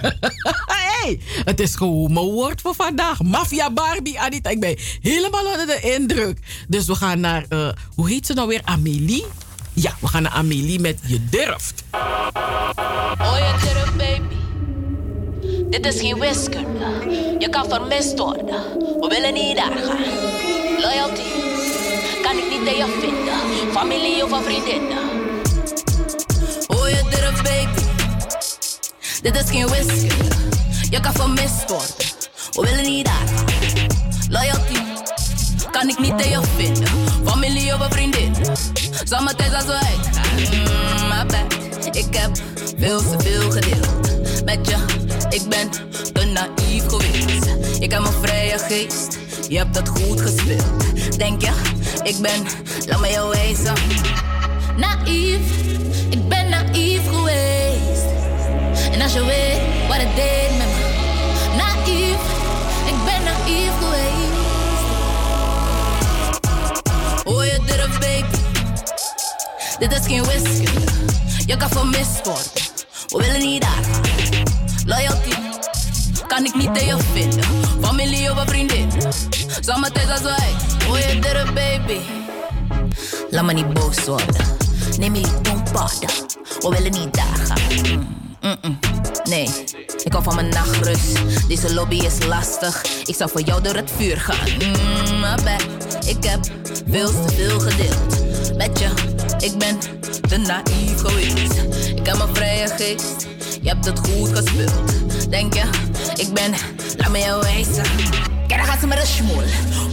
hey, 1.02 1.20
het 1.44 1.60
is 1.60 1.76
gewoon 1.76 2.14
mijn 2.14 2.26
woord 2.26 2.62
voor 2.62 2.76
vandaag. 2.76 3.22
Mafia 3.24 3.72
Barbie, 3.72 4.20
Anita. 4.20 4.50
Ik 4.50 4.60
ben 4.60 4.76
helemaal 5.02 5.46
onder 5.46 5.66
de 5.68 5.80
indruk. 5.98 6.40
Dus 6.68 6.86
we 6.86 6.96
gaan 6.96 7.20
naar, 7.20 7.46
eh, 7.50 7.68
hoe 7.96 8.10
heet 8.10 8.26
ze 8.26 8.34
nou 8.34 8.48
weer? 8.48 8.62
Amelie? 8.64 9.26
Ja, 9.74 9.96
we 10.00 10.08
gaan 10.08 10.22
naar 10.22 10.32
Amelie 10.32 10.80
met 10.80 11.00
Je 11.06 11.26
Durft. 11.30 11.84
Oh, 13.22 13.36
je 13.38 13.56
durft, 13.74 13.98
baby. 13.98 14.36
Dit 15.70 15.86
is 15.94 16.00
geen 16.02 16.20
wiskunde. 16.20 16.86
Je 17.40 17.48
kan 17.50 17.70
vermist 17.70 18.18
worden. 18.20 18.64
We 19.00 19.08
willen 19.10 19.34
niet 19.34 19.56
daar 19.56 19.78
gaan. 19.78 19.98
Loyalty 20.82 21.22
kan 22.30 22.38
ik 22.38 22.50
niet 22.50 22.68
in 22.68 22.78
je 22.78 22.98
vinden. 23.00 23.72
Familie 23.72 24.24
of 24.24 24.32
een 24.32 24.44
vriendinnen. 24.44 24.98
Oh, 26.68 26.90
je 26.90 27.04
durft, 27.10 27.44
baby. 27.44 27.82
Dit 29.22 29.36
is 29.36 29.50
geen 29.50 29.68
wiskunde. 29.68 30.36
Je 30.90 31.00
kan 31.00 31.14
vermist 31.14 31.70
worden. 31.70 31.96
We 32.52 32.62
willen 32.62 32.92
niet 32.92 33.06
daar. 33.06 33.24
Loyalty 34.30 34.80
kan 35.72 35.90
ik 35.90 36.00
niet 36.00 36.22
in 36.22 36.30
je 36.30 36.42
vinden. 36.58 36.88
Familie 37.26 37.74
of 37.74 37.80
een 37.80 37.92
vriendin. 37.92 38.36
Zomertijd 39.04 39.54
als. 39.54 39.66
Mm, 39.66 41.08
my. 41.08 41.48
Ik 41.92 42.16
heb 42.16 42.32
veel 42.78 43.00
te 43.00 43.20
veel 43.20 43.52
gedeeld. 43.52 44.44
Met 44.46 44.70
je, 44.70 44.78
ik 45.30 45.50
ben 45.50 45.70
te 46.14 46.26
naïef 46.26 46.88
geweest. 46.88 47.46
Ik 47.80 47.92
heb 47.92 48.06
een 48.06 48.22
vrije 48.22 48.58
geest. 48.58 49.18
Je 49.48 49.58
hebt 49.58 49.76
het 49.76 49.90
goed 49.90 50.22
gespeeld. 50.22 51.18
Denk 51.18 51.42
je, 51.42 51.52
ik 52.04 52.18
ben, 52.22 52.46
laat 52.86 53.00
me 53.00 53.10
jou 53.10 53.30
wijzen. 53.30 53.74
Naïef, 54.76 55.40
ik 56.10 56.28
ben 56.28 56.50
naïef 56.50 57.02
geweest. 57.12 58.06
En 58.92 59.02
als 59.02 59.14
je 59.14 59.26
weet 59.26 59.88
wat 59.88 59.98
het 59.98 60.16
deed 60.16 60.58
met 60.58 60.68
me. 60.68 60.88
Naïef, 61.58 62.20
ik 62.86 63.04
ben 63.06 63.24
naïef 63.24 63.72
geweest. 63.80 64.08
Oh, 67.24 67.46
je 67.46 67.60
durft, 67.66 68.00
baby. 68.00 68.38
Dit 69.80 69.92
is 69.92 70.06
geen 70.06 70.24
wiskunde. 70.24 70.92
Je 71.46 71.58
kan 71.58 71.70
vermist 71.70 72.26
worden. 72.26 72.52
We 73.08 73.18
willen 73.18 73.40
niet 73.40 73.62
daar. 73.62 73.84
Loyalty 74.86 75.49
kan 76.44 76.48
ik 76.48 76.56
niet 76.56 76.86
je 76.86 76.98
vinden. 77.14 77.44
Familie 77.82 78.32
of 78.32 78.38
een 78.38 78.48
vriendin. 78.48 78.92
Zomertijd 79.60 80.12
als 80.12 80.22
wij. 80.22 80.54
Oh, 80.90 80.98
je 80.98 81.46
baby. 81.54 82.00
Laat 83.30 83.44
me 83.44 83.54
niet 83.54 83.74
boos 83.74 84.06
worden. 84.06 84.36
Neem 84.98 85.16
je 85.16 85.22
die 85.22 85.42
dompadden. 85.42 86.10
We 86.60 86.70
willen 86.70 86.92
niet 86.92 87.14
daar 87.14 87.38
gaan. 87.46 87.60
Mm, 87.92 88.08
mm, 88.42 88.58
mm. 88.62 88.80
Nee, 89.24 89.50
ik 90.04 90.12
hou 90.12 90.24
van 90.24 90.36
mijn 90.36 90.50
nachtrust. 90.50 91.48
Deze 91.48 91.74
lobby 91.74 91.96
is 91.96 92.26
lastig. 92.26 92.84
Ik 93.06 93.16
zal 93.16 93.28
voor 93.28 93.42
jou 93.42 93.62
door 93.62 93.76
het 93.76 93.92
vuur 93.98 94.18
gaan. 94.18 94.50
Mm. 94.60 95.48
Ik 96.08 96.24
heb 96.24 96.40
veel 96.90 97.10
te 97.26 97.34
veel 97.36 97.60
gedeeld. 97.60 98.56
Met 98.58 98.80
je, 98.80 98.90
ik 99.40 99.58
ben 99.58 99.78
te 100.30 100.38
naïef. 100.38 101.04
Ik 101.96 102.06
heb 102.06 102.20
een 102.20 102.36
vrije 102.36 102.68
geest. 102.68 103.28
Je 103.62 103.70
hebt 103.70 103.86
het 103.86 104.00
goed 104.00 104.30
gespeeld. 104.38 105.30
Denk 105.30 105.54
je, 105.54 105.64
ik 106.16 106.34
ben, 106.34 106.54
laat 106.98 107.10
me 107.10 107.20
jou 107.20 107.42
wijzen. 107.42 107.84
Kijk, 108.48 108.60
dan 108.60 108.70
gaat 108.70 108.80
ze 108.80 108.88
met 108.88 109.00
een 109.00 109.08
schmoel. 109.08 109.44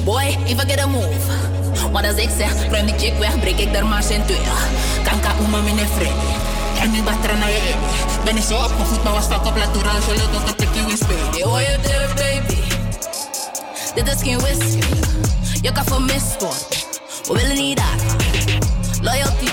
Boy, 0.05 0.39
even 0.47 0.69
get 0.69 0.81
a 0.81 0.87
move. 0.87 1.55
Want 1.93 2.07
als 2.07 2.17
ik 2.17 2.31
zeg, 2.39 2.71
ruim 2.71 2.87
die 2.87 2.99
chick 2.99 3.19
weg, 3.19 3.41
breek 3.41 3.59
ik 3.59 3.75
er 3.75 3.87
maar 3.87 4.03
zijn 4.03 4.25
twee. 4.25 4.41
Kanka 5.05 5.35
uma 5.41 5.61
mine 5.61 5.87
vrede. 5.87 6.55
En 6.81 6.91
nu 6.91 7.03
batter 7.03 7.39
naar 7.39 7.51
je 7.51 7.57
in. 7.57 7.79
Ben 8.25 8.37
ik 8.37 8.43
zo 8.43 8.57
opgevoed, 8.57 9.05
maar 9.05 9.13
was 9.13 9.27
fuck 9.27 9.47
op 9.47 9.57
laat 9.57 9.95
als 9.95 10.05
je 10.05 10.11
lukt 10.11 10.33
tot 10.33 10.47
het 10.47 10.59
tikkie 10.59 10.83
weer 10.83 10.97
spelen. 10.97 11.47
Oh, 11.47 11.61
je 11.61 11.79
baby. 12.15 12.61
Dit 13.95 14.15
is 14.15 14.23
geen 14.23 14.39
wiskunde. 14.39 15.07
Je 15.61 15.73
kan 15.73 15.85
vermist 15.85 16.37
worden. 16.39 16.59
We 17.27 17.33
willen 17.33 17.57
niet 17.57 17.77
daar 17.77 17.99
gaan. 18.07 18.17
Loyalty 19.03 19.51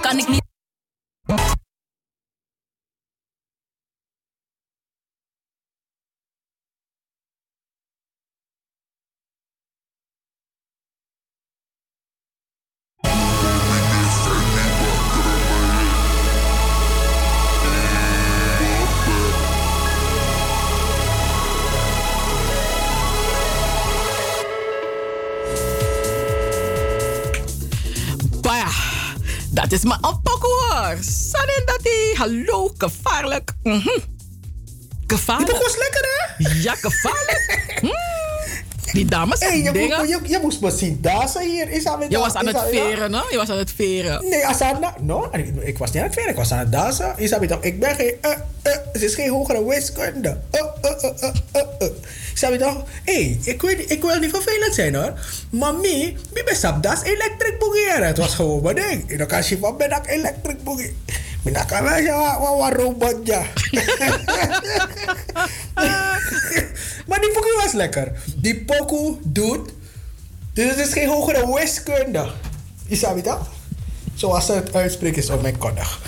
kan 0.00 0.18
ik 0.18 0.28
niet. 0.28 0.43
Is 29.74 29.84
maar 29.84 29.98
een 30.00 30.20
pokoe 30.22 30.66
hoor. 30.68 30.96
Sanin 31.00 31.62
dat 31.64 31.78
die. 31.82 32.16
Hallo, 32.16 32.74
gevaarlijk. 32.78 33.52
Mhm. 33.62 33.98
Gevaarlijk. 35.06 35.50
Die 35.50 35.66
is 35.66 35.76
lekker 35.76 36.02
hè? 36.02 36.48
Ja, 36.62 36.74
gevaarlijk. 36.74 37.42
Mm. 37.82 38.23
Die 38.94 39.04
dames 39.04 39.40
Hey, 39.40 39.62
je, 39.62 39.72
dingen. 39.72 39.98
moet, 39.98 40.08
je, 40.08 40.18
je 40.24 40.38
moest 40.42 40.60
me 40.60 40.70
zien 40.70 40.98
dansen 41.00 41.42
hier. 41.42 41.68
Is 41.70 41.84
dat, 41.84 41.96
Je 42.08 42.18
was 42.18 42.34
aan 42.34 42.46
het 42.46 42.62
veren, 42.70 43.12
hè? 43.12 43.20
Je 43.30 43.36
was 43.36 43.50
aan 43.50 43.58
het 43.58 43.72
veren. 43.76 44.28
Nee, 44.28 44.46
als 44.46 44.60
aan, 44.60 44.80
no, 45.00 45.30
ik, 45.60 45.78
was 45.78 45.90
niet 45.90 46.02
aan 46.02 46.08
het 46.08 46.14
veren, 46.14 46.30
ik 46.30 46.36
was 46.36 46.52
aan 46.52 46.58
het 46.58 46.72
dansen. 46.72 47.14
Isabi 47.16 47.46
toch, 47.46 47.62
ik 47.62 47.80
ben 47.80 47.94
geen, 47.94 48.14
uh, 48.22 48.30
uh, 48.30 48.72
het 48.92 49.02
is 49.02 49.14
geen 49.14 49.30
hogere 49.30 49.64
wiskunde. 49.66 50.38
Uh, 50.52 50.60
uh, 50.82 50.90
uh, 51.02 51.10
uh, 51.22 52.50
uh, 52.50 52.58
toch, 52.58 52.84
hé, 53.04 53.12
hey, 53.14 53.38
ik, 53.44 53.62
weet, 53.62 53.90
ik 53.90 54.02
wil 54.02 54.18
niet 54.18 54.30
vervelend 54.30 54.74
zijn 54.74 54.94
hoor. 54.94 55.12
Maar 55.50 55.74
me, 55.74 56.14
ben 56.44 56.56
sap 56.56 56.82
das 56.82 57.02
electric 57.02 57.58
boogie. 57.58 57.90
Het 57.90 58.18
was 58.18 58.34
gewoon 58.34 58.62
mijn 58.62 58.76
ding. 58.76 59.10
En 59.10 59.18
dan 59.18 59.26
kan 59.26 59.42
je 59.46 59.58
van 59.58 59.76
ben 59.76 59.90
ik 59.90 60.06
electric 60.06 60.62
boogie. 60.64 60.96
Mina 61.44 61.64
kan 61.64 61.82
wel 61.82 61.92
zeggen, 61.92 62.40
wat 62.40 62.58
wat 62.58 62.72
robot 62.72 63.16
ja. 63.24 63.42
maar 67.08 67.20
die 67.20 67.32
boogie 67.32 67.56
was 67.62 67.72
lekker. 67.72 68.12
Die 68.36 68.64
pokoe 68.64 69.16
doet, 69.22 69.70
dus 70.52 70.70
het 70.70 70.78
is 70.86 70.92
geen 70.92 71.08
hogere 71.08 71.54
wiskunde. 71.54 72.30
Isabi 72.88 73.22
toch? 73.22 73.48
Zoals 74.14 74.46
ze 74.46 74.52
het 74.52 74.74
uitspreken 74.74 75.22
is 75.22 75.30
op 75.30 75.42
mijn 75.42 75.58
koddig. 75.58 76.00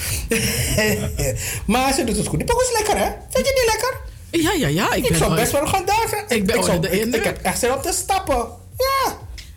maar 1.66 1.92
ze 1.94 2.04
doet 2.04 2.16
het 2.16 2.26
goed. 2.26 2.38
Die 2.38 2.46
pokoe 2.48 2.62
is 2.62 2.72
lekker, 2.72 2.96
hè? 2.98 3.10
Vind 3.30 3.46
je 3.46 3.54
die 3.54 3.64
lekker? 3.72 3.94
Ja, 4.30 4.52
ja, 4.52 4.68
ja. 4.68 4.92
Ik, 4.94 5.08
Ik, 5.08 5.16
zou 5.16 5.34
best 5.34 5.52
wel 5.52 5.66
gaan 5.66 5.84
dansen. 5.84 6.24
Ik 6.28 6.46
ben 6.46 6.62
zou- 6.64 6.76
onder 6.76 6.90
de 6.90 7.00
ik, 7.00 7.14
ik 7.14 7.24
heb 7.24 7.42
echt 7.42 7.58
zin 7.58 7.72
om 7.74 7.80
te 7.82 7.92
stappen. 7.92 8.36
Ja. 8.76 9.12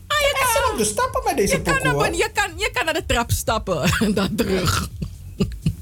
Ah, 0.07 0.17
je 0.19 0.37
echt 0.41 0.51
zin 0.51 0.71
om 0.71 0.77
te 0.77 0.85
stappen 0.85 1.21
met 1.25 1.37
deze 1.37 1.55
je 1.55 1.61
kan, 1.61 1.77
pokoe. 1.81 2.01
ben- 2.01 2.17
je, 2.17 2.29
kan, 2.33 2.51
je 2.57 2.69
kan 2.73 2.85
naar 2.85 2.93
de 2.93 3.03
trap 3.07 3.31
stappen 3.31 3.83
en 4.05 4.13
dan 4.13 4.35
terug. 4.35 4.89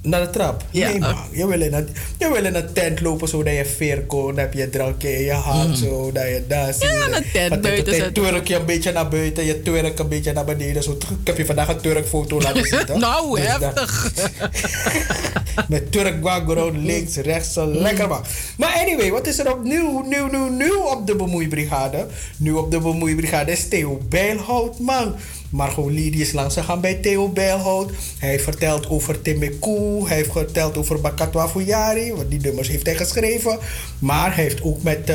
Naar 0.08 0.22
de 0.22 0.30
trap? 0.30 0.64
Ja. 0.72 0.90
Nee, 0.90 1.00
man. 1.00 1.16
Je 1.32 1.48
wil, 1.48 1.61
in 1.61 1.74
een, 1.74 1.88
je 2.18 2.30
wil 2.34 2.45
in 2.45 2.56
een 2.56 2.74
tent 2.74 3.02
lopen 3.02 3.27
zodat 3.27 3.53
je 3.53 3.66
veer 3.66 4.02
kon. 4.06 4.26
Dan 4.26 4.38
heb 4.38 4.53
je 4.53 4.69
drankje 4.69 5.16
in 5.18 5.24
je 5.24 5.32
hand, 5.32 5.77
zo, 5.77 6.11
dat 6.11 6.24
je 6.24 6.44
daar 6.48 6.74
zit. 6.74 6.84
Mm. 6.94 7.11
Ja, 7.11 7.18
een 7.18 7.26
tent 7.34 7.61
buiten 7.61 8.14
turk 8.14 8.48
je 8.48 8.56
een 8.56 8.66
beetje 8.66 8.92
naar 8.92 9.08
buiten, 9.08 9.45
je 9.45 9.61
turk 9.61 10.00
een 10.00 10.08
beetje 10.08 10.34
naar 10.34 10.45
beneden. 10.45 10.84
Zo. 10.84 10.92
Ik 10.92 11.27
heb 11.27 11.38
je 11.38 11.45
vandaag 11.45 11.68
een 11.68 11.82
turk 11.82 12.08
foto 12.08 12.40
laten 12.42 12.66
zien. 12.66 12.86
toch? 12.86 12.98
nou, 13.00 13.36
Dus 13.40 13.48
dat- 13.48 13.60
heftig. 13.61 14.11
Met 15.68 15.92
Turk 15.92 16.22
background, 16.22 16.77
links, 16.77 17.16
rechts, 17.16 17.53
zo 17.53 17.66
lekker 17.66 18.08
man. 18.08 18.22
Maar 18.58 18.74
anyway, 18.74 19.11
wat 19.11 19.27
is 19.27 19.40
er 19.40 19.52
op 19.52 19.64
nieuw, 19.64 20.06
nieuw, 20.08 20.27
nieuw, 20.32 20.50
nieuw 20.50 20.80
op 20.82 21.08
de 21.08 21.16
bemoeibrigade? 21.16 22.06
Nu 22.38 22.52
op 22.52 22.72
de 22.72 22.80
bemoeibrigade 22.80 23.52
is 23.52 23.68
Theo 23.68 24.00
Bijlhout, 24.10 24.80
man. 24.80 25.16
Margot 25.50 25.92
is 25.92 26.32
langs 26.32 26.53
gegaan 26.53 26.82
bij 26.82 26.95
Theo 26.95 27.30
Bijlhout. 27.30 27.92
Hij 28.19 28.40
vertelt 28.40 28.90
over 28.90 29.22
Timekoe. 29.22 30.08
Hij 30.08 30.16
heeft 30.16 30.32
verteld 30.32 30.77
over 30.77 31.01
Bakatwa 31.01 31.48
Fuyari. 31.48 32.14
Want 32.14 32.30
die 32.30 32.40
nummers 32.40 32.67
heeft 32.67 32.85
hij 32.85 32.95
geschreven. 32.95 33.59
Maar 34.00 34.35
hij 34.35 34.43
heeft 34.43 34.64
ook 34.64 34.84
met 34.84 35.11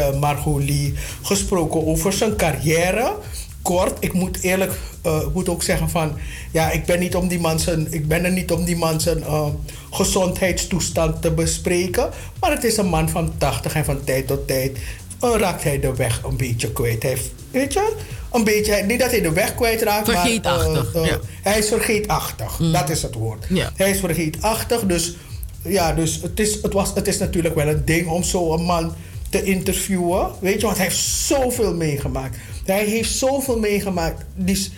Lee 0.58 0.94
gesproken 1.22 1.86
over 1.86 2.12
zijn 2.12 2.36
carrière 2.36 3.16
kort. 3.62 3.96
Ik 4.00 4.12
moet 4.12 4.40
eerlijk, 4.40 4.72
eh, 5.02 5.20
moet 5.34 5.48
ook 5.48 5.62
zeggen 5.62 5.90
van, 5.90 6.12
ja, 6.50 6.70
ik 6.70 6.84
ben 6.84 6.98
niet 7.00 7.16
om 7.16 7.28
die 7.28 7.40
man 7.40 7.58
zijn, 7.58 7.92
ik 7.92 8.08
ben 8.08 8.24
er 8.24 8.30
niet 8.30 8.52
om 8.52 8.64
die 8.64 8.76
man 8.76 9.00
zijn 9.00 9.22
eh, 9.22 9.46
gezondheidstoestand 9.90 11.22
te 11.22 11.30
bespreken. 11.30 12.10
Maar 12.40 12.50
het 12.50 12.64
is 12.64 12.76
een 12.76 12.86
man 12.88 13.08
van 13.08 13.32
80 13.38 13.74
en 13.74 13.84
van 13.84 14.04
tijd 14.04 14.26
tot 14.26 14.46
tijd 14.46 14.78
raakt 15.22 15.62
hij 15.62 15.80
de 15.80 15.94
weg 15.94 16.22
een 16.22 16.36
beetje 16.36 16.72
kwijt. 16.72 17.02
Hij 17.02 17.18
weet 17.50 17.72
je, 17.72 17.92
een 18.32 18.44
beetje, 18.44 18.82
niet 18.82 19.00
dat 19.00 19.10
hij 19.10 19.20
de 19.20 19.32
weg 19.32 19.54
kwijtraakt, 19.54 20.06
maar 20.06 20.16
Vergeetachtig, 20.16 20.94
eh, 20.94 21.02
eh, 21.02 21.08
ja. 21.08 21.18
hij 21.42 21.58
is 21.58 21.68
vergeetachtig. 21.68 22.56
Dat 22.72 22.90
is 22.90 23.02
het 23.02 23.14
woord. 23.14 23.46
Ja. 23.48 23.72
Hij 23.76 23.90
is 23.90 24.00
vergeetachtig, 24.00 24.80
dus 24.80 25.16
ja, 25.62 25.92
dus 25.92 26.20
het 26.22 26.40
is, 26.40 26.62
het, 26.62 26.72
was, 26.72 26.94
het 26.94 27.08
is 27.08 27.18
natuurlijk 27.18 27.54
wel 27.54 27.68
een 27.68 27.84
ding 27.84 28.08
om 28.08 28.22
zo'n 28.22 28.64
man 28.64 28.94
te 29.30 29.42
interviewen. 29.42 30.30
Weet 30.40 30.60
je, 30.60 30.66
want 30.66 30.76
hij 30.76 30.86
heeft 30.86 30.98
zoveel 31.04 31.74
meegemaakt. 31.74 32.36
Hij 32.64 32.84
heeft 32.84 33.10
zoveel 33.10 33.58
meegemaakt. 33.58 34.24
Dus, 34.34 34.70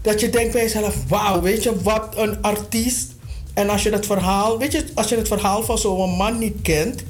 dat 0.00 0.20
je 0.20 0.30
denkt 0.30 0.52
bij 0.52 0.62
jezelf, 0.62 0.96
wauw, 1.08 1.40
weet 1.40 1.62
je, 1.62 1.82
wat 1.82 2.08
een 2.16 2.42
artiest. 2.42 3.10
En 3.54 3.68
als 3.68 3.82
je 3.82 3.90
het 3.90 4.06
verhaal, 4.06 4.58
weet 4.58 4.72
je, 4.72 4.84
als 4.94 5.08
je 5.08 5.16
het 5.16 5.28
verhaal 5.28 5.62
van 5.62 5.78
zo'n 5.78 6.10
man 6.10 6.38
niet 6.38 6.62
kent, 6.62 7.02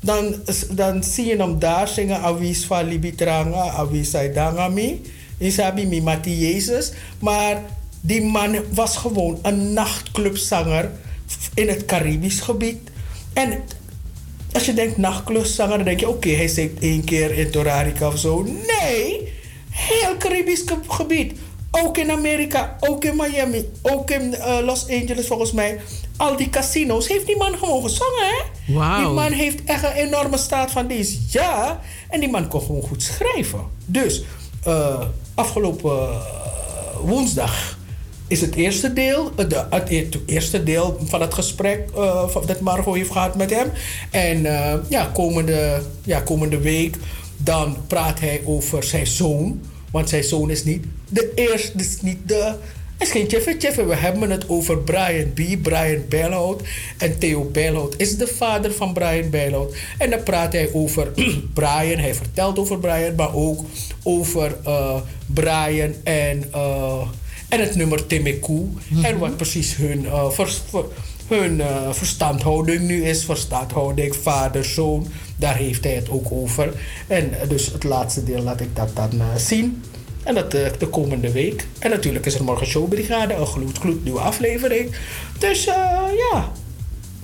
dan, 0.00 0.34
dan 0.70 1.04
zie 1.04 1.24
je 1.26 1.36
hem 1.36 1.58
daar 1.58 1.88
zingen 1.88 2.20
Awis 2.20 2.64
van 2.64 2.84
Libitranga, 2.88 3.68
Awis 3.70 4.10
Saidangami, 4.10 5.02
Isabi 5.38 5.86
Mimati 5.86 6.38
Jezus. 6.38 6.92
Maar 7.18 7.62
die 8.00 8.22
man 8.22 8.56
was 8.72 8.96
gewoon 8.96 9.38
een 9.42 9.72
nachtclubzanger 9.72 10.90
in 11.54 11.68
het 11.68 11.84
Caribisch 11.84 12.40
gebied. 12.40 12.78
En 13.32 13.62
als 14.52 14.64
je 14.64 14.72
denkt 14.74 14.96
nachtclubzanger, 14.96 15.76
dan 15.76 15.84
denk 15.86 16.00
je 16.00 16.08
oké, 16.08 16.28
hij 16.28 16.48
zingt 16.48 16.82
één 16.82 17.04
keer 17.04 17.38
in 17.38 17.50
Torarica 17.50 18.06
of 18.08 18.18
zo. 18.18 18.42
Nee, 18.42 19.28
heel 19.70 20.16
Caribisch 20.18 20.62
ge- 20.66 20.78
gebied. 20.88 21.32
Ook 21.70 21.98
in 21.98 22.10
Amerika, 22.10 22.76
ook 22.80 23.04
in 23.04 23.16
Miami, 23.16 23.68
ook 23.82 24.10
in 24.10 24.34
eh, 24.34 24.58
Los 24.64 24.88
Angeles 24.88 25.26
volgens 25.26 25.52
mij. 25.52 25.78
Al 26.20 26.36
die 26.36 26.50
casino's 26.50 27.08
heeft 27.08 27.26
die 27.26 27.36
man 27.36 27.58
gewoon 27.58 27.82
gezongen, 27.82 28.24
hè? 28.26 28.74
Wauw. 28.74 29.04
Die 29.04 29.14
man 29.14 29.32
heeft 29.32 29.64
echt 29.64 29.84
een 29.84 29.92
enorme 29.92 30.36
staat 30.38 30.70
van 30.70 30.86
dienst. 30.86 31.32
Ja, 31.32 31.80
en 32.08 32.20
die 32.20 32.28
man 32.30 32.48
kon 32.48 32.60
gewoon 32.60 32.82
goed 32.82 33.02
schrijven. 33.02 33.60
Dus, 33.86 34.22
eh, 34.64 35.00
afgelopen 35.34 35.90
eh, 35.90 36.16
woensdag 37.04 37.78
is 38.26 38.40
het 38.40 38.54
eerste 38.54 38.92
deel, 38.92 39.30
eh, 39.36 39.48
de, 39.48 39.64
het 39.70 39.90
e- 39.90 39.96
het 40.04 40.18
eerste 40.26 40.62
deel 40.62 40.98
van 41.04 41.20
het 41.20 41.34
gesprek 41.34 41.88
van- 42.28 42.42
dat 42.46 42.60
Margot 42.60 42.94
heeft 42.96 43.10
gehad 43.12 43.34
met 43.36 43.50
hem. 43.50 43.70
En 44.10 44.42
ja, 44.88 45.10
komende, 45.14 45.82
ja, 46.04 46.20
komende 46.20 46.58
week 46.58 46.96
dan 47.36 47.76
praat 47.86 48.20
hij 48.20 48.40
over 48.44 48.82
zijn 48.84 49.06
zoon. 49.06 49.60
Want 49.92 50.08
zijn 50.08 50.24
zoon 50.24 50.50
is 50.50 50.64
niet 50.64 50.84
de 51.08 51.32
eerste, 51.34 51.72
is 51.78 52.00
niet 52.00 52.28
de... 52.28 52.54
Het 53.00 53.08
is 53.08 53.14
geen 53.14 53.26
Jeffrey 53.26 53.56
Jeffrey, 53.56 53.86
we 53.86 53.94
hebben 53.94 54.30
het 54.30 54.48
over 54.48 54.78
Brian 54.78 55.32
B. 55.32 55.62
Brian 55.62 56.02
Bijlhout. 56.08 56.62
En 56.98 57.18
Theo 57.18 57.44
Bijlhout 57.44 57.94
is 57.96 58.16
de 58.16 58.26
vader 58.26 58.72
van 58.72 58.92
Brian 58.92 59.30
Bijlhout. 59.30 59.74
En 59.98 60.10
dan 60.10 60.22
praat 60.22 60.52
hij 60.52 60.70
over 60.72 61.12
Brian, 61.54 61.98
hij 61.98 62.14
vertelt 62.14 62.58
over 62.58 62.78
Brian, 62.78 63.14
maar 63.14 63.34
ook 63.34 63.64
over 64.02 64.56
eh, 64.64 64.96
Brian 65.26 65.94
en, 66.02 66.44
eh, 66.52 67.02
en 67.48 67.60
het 67.60 67.74
nummer 67.74 68.06
Timekoe. 68.06 68.66
En 69.02 69.18
wat 69.18 69.36
precies 69.36 69.76
hun, 69.76 70.06
eh, 70.06 70.30
vers- 70.30 70.62
ver- 70.68 70.84
hun 71.28 71.62
verstandhouding 71.90 72.80
nu 72.80 73.04
is. 73.04 73.24
Verstandhouding, 73.24 74.16
vader, 74.16 74.64
zoon, 74.64 75.06
daar 75.36 75.56
heeft 75.56 75.84
hij 75.84 75.94
het 75.94 76.10
ook 76.10 76.26
over. 76.30 76.72
En 77.06 77.30
dus 77.48 77.66
het 77.66 77.84
laatste 77.84 78.24
deel 78.24 78.42
laat 78.42 78.60
ik 78.60 78.76
dat 78.76 78.96
dan 78.96 79.20
zien. 79.36 79.82
En 80.22 80.34
dat 80.34 80.54
eh, 80.54 80.70
de 80.78 80.86
komende 80.86 81.32
week. 81.32 81.66
En 81.78 81.90
natuurlijk 81.90 82.26
is 82.26 82.34
er 82.34 82.44
morgen 82.44 82.66
Showbrigade, 82.66 83.34
een 83.34 83.46
gloed, 83.46 83.78
gloednieuwe 83.78 84.20
aflevering. 84.20 84.94
Dus 85.38 85.66
eh, 85.66 85.74
ja, 86.32 86.52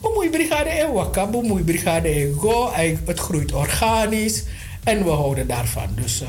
Bemoeibrigade 0.01 0.71
in 0.71 0.93
Wakka, 0.93 1.27
Bemoeibrigade 1.27 2.15
in 2.15 2.37
Go. 2.39 2.71
Het 3.05 3.19
groeit 3.19 3.53
organisch. 3.53 4.45
En 4.85 5.05
we 5.05 5.11
houden 5.11 5.47
daarvan. 5.47 5.89
Dus 5.95 6.23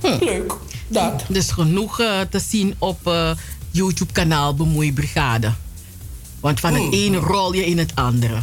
eh, 0.00 0.20
leuk. 0.20 0.54
Dat. 0.88 1.24
Dus 1.28 1.50
genoeg 1.50 1.96
te 2.30 2.38
zien 2.38 2.74
op 2.78 2.98
YouTube-kanaal 3.70 4.54
Bemoeibrigade. 4.54 5.52
Want 6.40 6.60
van 6.60 6.74
het 6.74 6.92
ene 6.92 7.16
rol 7.18 7.52
je 7.54 7.66
in 7.66 7.78
het 7.78 7.92
andere. 7.94 8.38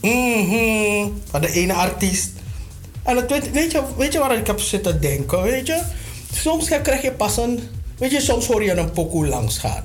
Mhm, 0.00 1.08
Van 1.30 1.40
de 1.40 1.50
ene 1.50 1.72
artiest. 1.72 2.30
En 3.04 3.16
het, 3.16 3.30
weet, 3.30 3.50
weet, 3.50 3.72
je, 3.72 3.82
weet 3.96 4.12
je 4.12 4.18
waar 4.18 4.38
ik 4.38 4.46
heb 4.46 4.60
zitten 4.60 5.00
denken? 5.00 5.42
Weet 5.42 5.66
je? 5.66 5.80
Soms 6.32 6.68
krijg 6.82 7.02
je 7.02 7.12
pas 7.12 7.36
een... 7.36 7.60
Weet 7.98 8.10
je, 8.10 8.20
soms 8.20 8.46
hoor 8.46 8.64
je 8.64 8.72
een 8.72 8.90
pokoe 8.90 9.26
langs 9.26 9.58
gaan. 9.58 9.84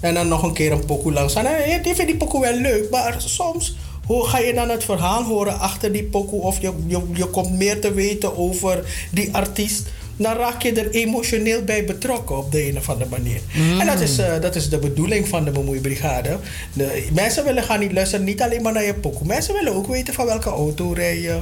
En 0.00 0.14
dan 0.14 0.28
nog 0.28 0.42
een 0.42 0.52
keer 0.52 0.72
een 0.72 0.84
pokoe 0.84 1.12
langs 1.12 1.32
gaan. 1.32 1.46
En 1.46 1.70
je 1.70 1.80
vindt 1.82 2.06
die 2.06 2.16
pokoe 2.16 2.40
wel 2.40 2.54
leuk. 2.54 2.90
Maar 2.90 3.14
soms 3.18 3.76
hoe 4.06 4.26
ga 4.26 4.38
je 4.38 4.54
dan 4.54 4.68
het 4.68 4.84
verhaal 4.84 5.22
horen 5.24 5.58
achter 5.58 5.92
die 5.92 6.04
pokoe... 6.04 6.40
of 6.40 6.60
je, 6.60 6.72
je, 6.86 7.00
je 7.14 7.26
komt 7.26 7.52
meer 7.52 7.80
te 7.80 7.92
weten 7.92 8.36
over 8.36 8.84
die 9.10 9.34
artiest... 9.34 9.88
dan 10.16 10.36
raak 10.36 10.62
je 10.62 10.72
er 10.72 10.90
emotioneel 10.90 11.62
bij 11.62 11.84
betrokken 11.84 12.36
op 12.36 12.52
de 12.52 12.68
een 12.68 12.76
of 12.76 12.88
andere 12.88 13.10
manier. 13.10 13.40
En 13.80 13.86
dat 13.86 14.00
is, 14.00 14.18
eh, 14.18 14.40
dat 14.40 14.54
is 14.54 14.68
de 14.68 14.78
bedoeling 14.78 15.28
van 15.28 15.44
de 15.44 15.50
bemoeibrigade. 15.50 16.38
De, 16.72 17.08
mensen 17.12 17.44
willen 17.44 17.62
gaan 17.62 17.80
niet 17.80 17.92
luisteren, 17.92 18.24
niet 18.24 18.42
alleen 18.42 18.62
maar 18.62 18.72
naar 18.72 18.84
je 18.84 18.94
pokoe. 18.94 19.26
Mensen 19.26 19.54
willen 19.54 19.74
ook 19.74 19.86
weten 19.86 20.14
van 20.14 20.26
welke 20.26 20.50
auto 20.50 20.92
rij 20.92 21.20
je. 21.20 21.40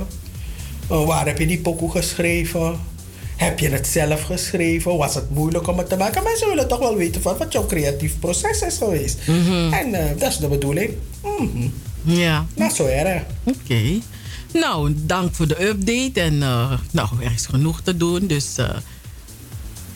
Uh, 0.91 1.07
waar 1.07 1.27
heb 1.27 1.39
je 1.39 1.47
die 1.47 1.61
pokoe 1.61 1.91
geschreven? 1.91 2.79
Heb 3.41 3.59
je 3.59 3.69
het 3.69 3.87
zelf 3.87 4.23
geschreven? 4.23 4.97
Was 4.97 5.15
het 5.15 5.31
moeilijk 5.31 5.69
om 5.69 5.79
het 5.79 5.89
te 5.89 5.97
maken? 5.97 6.23
Mensen 6.23 6.49
willen 6.49 6.69
toch 6.69 6.79
wel 6.79 6.97
weten 6.97 7.23
van 7.23 7.37
wat 7.37 7.53
jouw 7.53 7.67
creatief 7.67 8.19
proces 8.19 8.61
is 8.63 8.77
geweest. 8.77 9.19
En 9.71 9.95
eh, 9.95 10.19
dat 10.19 10.29
is 10.31 10.37
de 10.37 10.49
bedoeling. 10.49 10.91
Mhm. 11.23 11.69
Ja. 12.03 12.47
Nou, 12.55 12.73
zo 12.73 12.87
erg. 12.87 13.23
Oké. 13.45 13.99
Nou, 14.53 14.95
dank 14.97 15.35
voor 15.35 15.49
de 15.49 15.67
update. 15.67 16.21
En 16.21 16.43
eh, 16.43 16.73
nou, 16.91 17.09
er 17.23 17.33
is 17.33 17.47
genoeg 17.47 17.81
te 17.81 17.97
doen. 17.97 18.27
Dus 18.27 18.57
eh, 18.57 18.69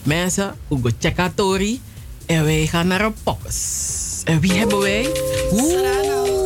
mensen, 0.03 0.55
Hugo 0.69 0.89
Chekatori. 0.99 1.81
En 2.25 2.43
wij 2.43 2.67
gaan 2.67 2.87
naar 2.87 3.01
een 3.01 3.15
poppes. 3.23 4.21
En 4.23 4.39
wie 4.39 4.53
hebben 4.53 4.79
wij? 4.79 5.09
Oeh. 5.51 6.44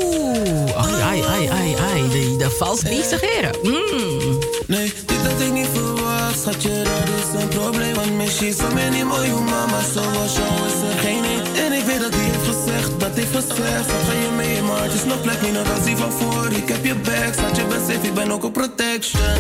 Ai, 1.10 1.22
ai, 1.22 1.48
ai, 1.48 1.76
ai. 1.92 2.10
De, 2.10 2.36
de 2.38 2.50
vals 2.50 2.82
bezig 2.82 3.22
heren. 3.22 3.56
Mm. 3.64 4.38
Nee, 4.68 4.94
dit 5.06 5.22
had 5.28 5.42
ik 5.42 5.52
niet 5.52 5.68
verwacht. 5.74 6.40
Schatje, 6.40 6.84
dat 6.84 7.10
is 7.22 7.42
een 7.42 7.48
probleem. 7.48 7.94
Want 7.94 8.14
misschien 8.14 8.54
zo 8.54 8.68
many 8.74 9.02
mooie 9.04 9.34
mama. 9.34 9.80
Zoals 9.94 10.34
jou 10.40 10.54
is 10.70 10.80
er 10.90 11.00
geen 11.00 11.24
één. 11.24 11.66
En 11.66 11.72
ik 11.74 11.84
weet 11.86 12.00
dat 12.00 12.14
hij 12.14 12.24
heeft 12.24 12.46
gezegd, 12.52 13.00
dat 13.00 13.14
heeft 13.14 13.36
gezegd. 13.36 13.86
Wat 13.92 14.04
ga 14.08 14.14
je 14.26 14.32
mee, 14.36 14.62
maar 14.62 14.84
het 14.84 14.94
is 14.94 15.06
nog 15.06 15.22
plek 15.22 15.42
niet 15.42 15.58
als 15.76 15.84
die 15.84 15.98
van 15.98 16.12
voor. 16.12 16.52
Ik 16.52 16.68
heb 16.70 16.86
je 16.86 16.96
back, 16.96 17.34
schat 17.34 17.56
je 17.56 17.66
safe, 17.88 18.08
ik 18.08 18.14
ben 18.14 18.32
ook 18.32 18.44
op 18.44 18.54
protection. 18.54 19.38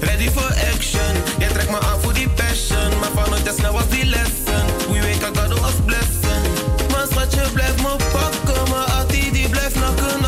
Ready 0.00 0.28
for 0.30 0.50
action. 0.74 1.12
Jij 1.38 1.48
trekt 1.48 1.70
me 1.70 1.80
aan 1.80 2.00
voor 2.00 2.14
die 2.14 2.28
passion. 2.28 2.90
Maar 3.00 3.12
van 3.14 3.32
het 3.32 3.54
snel 3.58 3.72
was 3.72 3.88
die 3.88 4.04
lesson. 4.04 4.64
We 4.92 4.98
wake 5.06 5.26
up, 5.26 5.36
God 5.36 5.60
was 5.60 5.78
blessing. 5.84 6.44
Maar 6.90 7.06
schatje, 7.10 7.42
blijf 7.52 7.76
me 7.76 7.92
pakken. 8.12 8.62
Maar 8.70 8.86
altijd 8.98 9.32
die 9.32 9.48
blijft 9.48 9.74
nakken. 9.74 10.21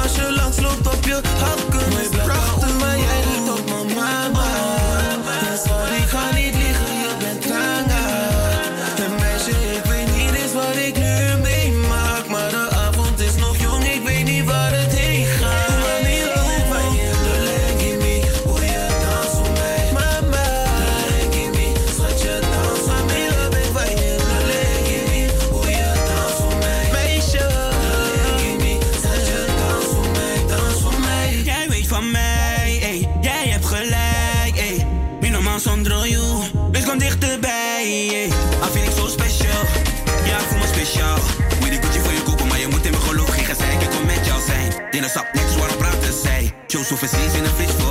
Als 0.54 0.62
je 0.62 0.68
langs 0.68 0.84
loopt 0.84 0.96
op 0.96 1.04
je 1.04 1.20
hakken. 1.38 2.00
Is 2.00 2.13
zij. 46.74 46.82
Joe, 46.82 46.84
zoveel 46.84 47.08
vlees 47.08 47.34
in 47.34 47.83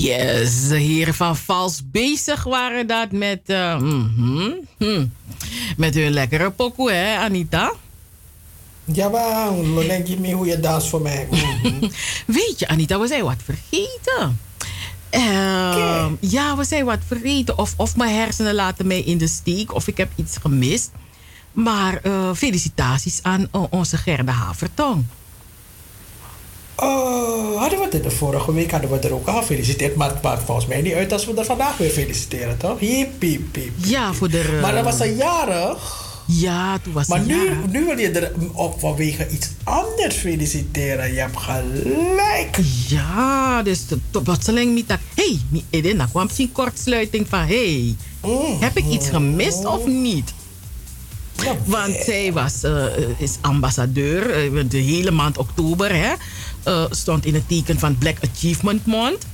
Yes, 0.00 0.68
de 0.68 0.78
heren 0.78 1.14
van 1.14 1.36
Vals 1.36 1.82
bezig 1.90 2.44
waren 2.44 2.86
dat 2.86 3.12
met, 3.12 3.40
hm, 3.46 5.06
met 5.76 5.94
hun 5.94 6.10
lekkere 6.10 6.50
pokoe, 6.50 6.90
hè, 6.90 7.16
Anita? 7.16 7.72
Jawel, 8.84 9.66
Lolen, 9.66 10.06
give 10.06 10.20
me 10.20 10.32
hoe 10.32 10.46
je 10.46 10.60
dans 10.60 10.88
voor 10.88 11.02
mij. 11.02 11.28
Weet 12.26 12.54
je, 12.56 12.68
Anita, 12.68 12.98
we 12.98 13.06
zijn 13.06 13.24
wat 13.24 13.42
vergeten. 13.44 14.40
Ehm, 15.10 16.12
ja, 16.20 16.56
we 16.56 16.64
zijn 16.64 16.84
wat 16.84 16.98
vergeten. 17.06 17.58
Of, 17.58 17.74
of 17.76 17.96
mijn 17.96 18.14
hersenen 18.14 18.54
laten 18.54 18.86
mij 18.86 19.00
in 19.00 19.18
de 19.18 19.28
steek, 19.28 19.74
of 19.74 19.88
ik 19.88 19.96
heb 19.96 20.10
iets 20.16 20.36
gemist. 20.36 20.90
Maar 21.52 22.00
eh, 22.02 22.30
felicitaties 22.34 23.22
aan 23.22 23.48
eh, 23.52 23.62
onze 23.70 23.96
Gerda 23.96 24.32
Havertong. 24.32 25.04
Oh, 26.82 27.60
hadden 27.60 27.78
we 27.78 27.88
het 27.90 28.02
de 28.02 28.10
vorige 28.10 28.52
week 28.52 28.70
hadden 28.70 28.90
we 28.90 28.98
er 28.98 29.12
ook 29.14 29.26
al 29.28 29.38
gefeliciteerd. 29.40 29.94
Maar 29.96 30.10
het 30.10 30.22
maakt 30.22 30.42
volgens 30.44 30.66
mij 30.66 30.80
niet 30.80 30.92
uit 30.94 31.12
als 31.12 31.26
we 31.26 31.34
er 31.34 31.44
vandaag 31.44 31.76
weer 31.76 31.90
feliciteren, 31.90 32.56
toch? 32.56 32.78
Hiep, 32.78 33.20
hiep, 33.20 33.54
hiep. 33.54 33.72
Ja, 33.76 34.12
voor 34.12 34.30
de... 34.30 34.40
eh, 34.40 34.62
Maar 34.62 34.74
dat 34.74 34.84
was 34.84 35.00
een 35.00 35.16
jarig. 35.16 36.06
Ja, 36.26 36.78
toen 36.78 36.92
was 36.92 37.06
Maar 37.06 37.20
nu, 37.20 37.44
jarig. 37.44 37.70
nu 37.70 37.84
wil 37.84 37.98
je 37.98 38.10
er 38.10 38.32
op 38.52 38.80
vanwege 38.80 39.28
iets 39.28 39.48
anders 39.64 40.14
feliciteren. 40.14 41.12
Je 41.12 41.20
hebt 41.20 41.36
gelijk. 41.36 42.58
Ja, 42.88 43.62
dus 43.62 43.84
plotseling 44.10 44.74
niet 44.74 44.88
dat... 44.88 44.98
Hé, 45.14 45.38
hey, 45.70 45.94
dan 45.96 46.10
kwam 46.10 46.24
misschien 46.24 46.52
kortsluiting 46.52 47.26
van... 47.28 47.40
Hé, 47.40 47.94
hey, 48.20 48.46
heb 48.60 48.76
ik 48.76 48.84
iets 48.86 49.08
gemist 49.08 49.64
of 49.64 49.86
niet? 49.86 50.32
Want 51.64 51.94
zij 52.04 52.32
was, 52.32 52.62
eh, 52.62 52.84
is 53.18 53.36
ambassadeur 53.40 54.30
eh, 54.30 54.64
de 54.68 54.78
hele 54.78 55.10
maand 55.10 55.38
oktober. 55.38 55.94
Hè, 55.94 56.12
eh, 56.62 56.84
stond 56.90 57.24
in 57.24 57.34
het 57.34 57.48
teken 57.48 57.78
van 57.78 57.98
Black 57.98 58.16
Achievement 58.32 58.86
Month. 58.86 59.26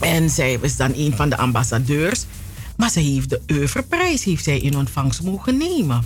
En 0.00 0.30
zij 0.30 0.58
is 0.60 0.76
dan 0.76 0.92
een 0.94 1.12
van 1.16 1.28
de 1.28 1.36
ambassadeurs. 1.36 2.24
Maar 2.76 2.90
ze 2.90 3.00
heeft 3.00 3.30
de 3.30 3.40
Oeuvreprijs 3.52 4.24
heeft 4.24 4.44
zij 4.44 4.58
in 4.58 4.76
ontvangst 4.76 5.22
mogen 5.22 5.56
nemen. 5.56 6.04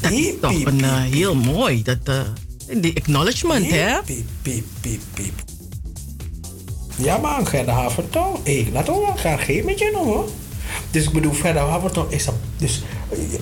Dat 0.00 0.10
is 0.10 0.32
toch 0.40 0.64
een, 0.64 0.84
eh, 0.84 1.00
heel 1.00 1.34
mooi. 1.34 1.82
Dat, 1.82 1.98
eh, 2.04 2.20
de 2.80 2.92
acknowledgement, 2.94 3.70
hè? 3.70 4.02
Piep, 4.02 4.26
piep, 4.42 4.64
piep, 4.80 5.00
piep. 5.14 5.42
Ja, 6.96 7.16
man, 7.16 7.46
Gerda 7.46 7.72
Havertong. 7.72 8.38
Ik 8.42 8.68
laat 8.72 8.88
ook 8.88 9.06
wel 9.06 9.16
graag 9.16 9.44
geen 9.44 9.64
met 9.64 9.78
je 9.78 9.90
nog, 9.92 10.04
hoor. 10.04 10.28
Dus 10.90 11.04
ik 11.04 11.12
bedoel, 11.12 11.32
Gerda 11.32 11.66
Havertong 11.66 12.10
is 12.10 12.26
een... 12.26 12.34
Dus, 12.56 12.82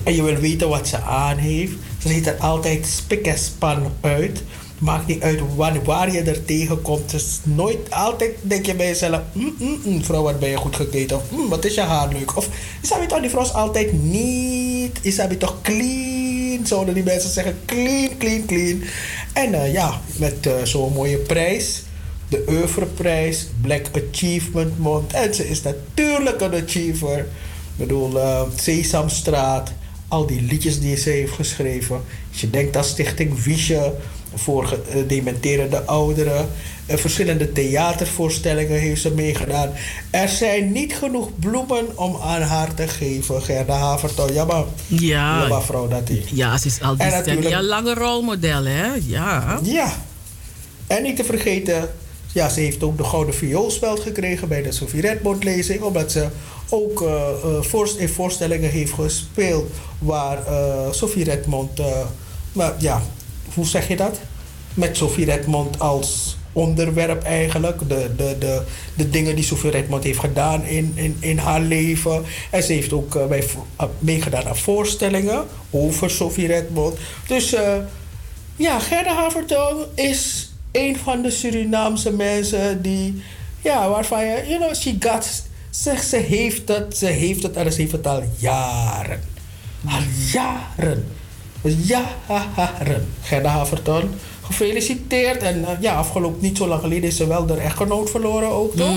en 0.03 0.15
je 0.15 0.23
wil 0.23 0.35
weten 0.35 0.69
wat 0.69 0.87
ze 0.87 1.01
aan 1.01 1.37
heeft. 1.37 1.73
Ze 1.97 2.07
ziet 2.07 2.27
er 2.27 2.37
altijd 2.37 2.85
spik 2.85 3.25
en 3.25 3.37
span 3.37 3.91
uit. 4.01 4.43
Maakt 4.81 5.07
niet 5.07 5.21
uit 5.21 5.39
wanneer, 5.55 5.83
waar 5.83 6.11
je 6.11 6.21
er 6.21 6.45
tegenkomt. 6.45 7.13
Is 7.13 7.39
nooit... 7.43 7.77
Altijd 7.89 8.35
denk 8.41 8.65
je 8.65 8.75
bij 8.75 8.87
jezelf... 8.87 9.21
Mm, 9.33 9.55
mm, 9.57 9.79
mm, 9.85 10.03
vrouw, 10.03 10.23
wat 10.23 10.39
ben 10.39 10.49
je 10.49 10.57
goed 10.57 10.75
gekleed? 10.75 11.13
Of 11.13 11.23
wat 11.49 11.65
is 11.65 11.75
je 11.75 11.81
haar 11.81 12.07
leuk? 12.07 12.37
Of 12.37 12.49
is 12.81 12.89
dat 12.89 13.09
toch, 13.09 13.19
die 13.19 13.29
vrouw 13.29 13.43
is 13.43 13.53
altijd 13.53 13.93
niet... 13.93 14.99
Is 15.01 15.15
dat 15.15 15.39
toch 15.39 15.61
clean? 15.61 16.11
zouden 16.63 16.93
die 16.93 17.03
mensen 17.03 17.29
zeggen. 17.29 17.57
Clean, 17.65 18.09
clean, 18.17 18.45
clean. 18.45 18.83
En 19.33 19.53
eh, 19.53 19.73
ja, 19.73 20.01
met 20.15 20.45
eh, 20.45 20.53
zo'n 20.63 20.93
mooie 20.93 21.17
prijs. 21.17 21.83
De 22.29 22.43
Oeuvreprijs, 22.49 23.47
Black 23.61 23.85
Achievement 23.91 24.79
Month. 24.79 25.13
En 25.13 25.33
ze 25.33 25.49
is 25.49 25.61
natuurlijk 25.61 26.41
een 26.41 26.63
achiever. 26.63 27.17
Ik 27.19 27.27
bedoel, 27.77 28.19
eh, 28.19 28.41
Sesamstraat. 28.55 29.71
Al 30.07 30.25
die 30.25 30.41
liedjes 30.41 30.79
die 30.79 30.97
ze 30.97 31.09
heeft 31.09 31.33
geschreven. 31.33 32.01
Als 32.31 32.41
je 32.41 32.49
denkt 32.49 32.77
aan 32.77 32.83
Stichting 32.83 33.39
Viesje 33.39 33.93
voor 34.35 34.77
gedementerende 34.91 35.85
ouderen. 35.85 36.49
En 36.85 36.99
verschillende 36.99 37.51
theatervoorstellingen 37.51 38.79
heeft 38.79 39.01
ze 39.01 39.11
meegedaan. 39.11 39.69
Er 40.09 40.29
zijn 40.29 40.71
niet 40.71 40.93
genoeg 40.95 41.29
bloemen 41.39 41.97
om 41.97 42.17
aan 42.23 42.41
haar 42.41 42.73
te 42.73 42.87
geven, 42.87 43.41
Gerda 43.41 43.73
Haverton. 43.77 44.33
Ja, 44.33 44.45
maar, 44.45 44.63
Ja. 44.87 45.61
vrouw 45.61 45.87
dat 45.87 46.09
is. 46.09 46.23
Ja, 46.31 46.57
ze 46.57 46.67
is 46.67 46.81
al 46.81 46.95
die 46.95 47.05
natuurlijk... 47.05 47.25
natuurlijk- 47.27 47.55
een 47.55 47.67
lange 47.67 47.93
rolmodel, 47.93 48.63
hè? 48.65 48.87
Ja. 49.07 49.59
Ja. 49.63 49.93
En 50.87 51.03
niet 51.03 51.15
te 51.15 51.23
vergeten, 51.23 51.89
ja, 52.33 52.49
ze 52.49 52.59
heeft 52.59 52.83
ook 52.83 52.97
de 52.97 53.03
Gouden 53.03 53.33
Vioolspeld 53.35 53.99
gekregen 53.99 54.47
bij 54.47 54.61
de 54.61 54.71
Sophie 54.71 55.01
Redmond 55.01 55.43
lezing. 55.43 55.81
Omdat 55.81 56.11
ze 56.11 56.27
ook 56.69 57.01
eh, 57.01 57.11
eh, 57.43 57.61
voorst- 57.61 57.97
in 57.97 58.09
voorstellingen 58.09 58.69
heeft 58.69 58.93
gespeeld 58.93 59.71
waar 59.99 60.45
eh, 60.47 60.91
Sophie 60.91 61.23
Redmond, 61.23 61.79
eh, 61.79 61.85
maar 62.51 62.73
ja, 62.77 63.01
hoe 63.53 63.65
zeg 63.65 63.87
je 63.87 63.95
dat? 63.95 64.19
Met 64.73 64.97
Sophie 64.97 65.25
Redmond 65.25 65.79
als 65.79 66.37
onderwerp 66.53 67.23
eigenlijk. 67.23 67.79
De, 67.89 68.09
de, 68.15 68.35
de, 68.39 68.61
de 68.95 69.09
dingen 69.09 69.35
die 69.35 69.43
Sophie 69.43 69.71
Redmond 69.71 70.03
heeft 70.03 70.19
gedaan 70.19 70.65
in, 70.65 70.91
in, 70.95 71.17
in 71.19 71.37
haar 71.37 71.61
leven. 71.61 72.23
En 72.49 72.63
ze 72.63 72.73
heeft 72.73 72.93
ook 72.93 73.15
eh, 73.15 73.37
eh, 73.37 73.85
meegedaan 73.99 74.47
aan 74.47 74.57
voorstellingen 74.57 75.45
over 75.69 76.09
Sophie 76.09 76.47
Redmond. 76.47 76.97
Dus 77.27 77.53
eh, 77.53 77.75
ja, 78.55 78.79
Gerda 78.79 79.13
Havertong 79.13 79.85
is 79.95 80.51
een 80.71 80.97
van 80.97 81.21
de 81.21 81.31
Surinaamse 81.31 82.11
mensen 82.11 82.81
die, 82.81 83.23
ja, 83.61 83.89
waarvan 83.89 84.25
je, 84.25 84.45
you 84.47 84.59
know, 84.59 84.75
she 84.75 84.95
got, 84.99 85.43
zegt 85.69 86.07
ze 86.07 86.17
heeft 86.17 86.67
het, 86.67 86.97
ze 86.97 87.05
heeft 87.05 87.43
het 87.43 87.55
en 87.55 87.73
heeft 87.73 87.91
het 87.91 88.07
al 88.07 88.23
jaren. 88.37 89.21
Al 89.85 90.01
jaren. 90.31 91.05
Jaren. 91.61 93.07
Gerda 93.21 93.49
Havertong, 93.49 94.09
gefeliciteerd. 94.41 95.43
En 95.43 95.65
eh, 95.65 95.71
ja, 95.79 95.95
afgelopen 95.95 96.41
niet 96.41 96.57
zo 96.57 96.67
lang 96.67 96.81
geleden 96.81 97.09
is 97.09 97.15
ze 97.15 97.27
wel 97.27 97.45
de 97.45 97.53
echtgenoot 97.53 98.09
verloren 98.09 98.49
ook, 98.49 98.75
toch? 98.75 98.95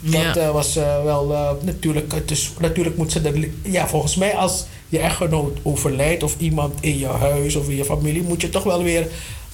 Dat 0.00 0.22
ja. 0.22 0.36
eh, 0.36 0.50
was 0.50 0.76
eh, 0.76 1.02
wel 1.04 1.56
natuurlijk. 1.62 2.12
Het 2.12 2.30
is, 2.30 2.50
natuurlijk 2.60 2.96
moet 2.96 3.12
ze 3.12 3.20
er. 3.20 3.48
Ja, 3.62 3.88
volgens 3.88 4.16
mij 4.16 4.34
als 4.34 4.64
je 4.88 4.98
echtgenoot 4.98 5.58
overlijdt 5.62 6.22
of 6.22 6.34
iemand 6.38 6.74
in 6.80 6.98
je 6.98 7.06
huis 7.06 7.56
of 7.56 7.68
in 7.68 7.76
je 7.76 7.84
familie, 7.84 8.22
moet 8.22 8.40
je 8.40 8.48
toch 8.48 8.64
wel 8.64 8.82
weer. 8.82 9.06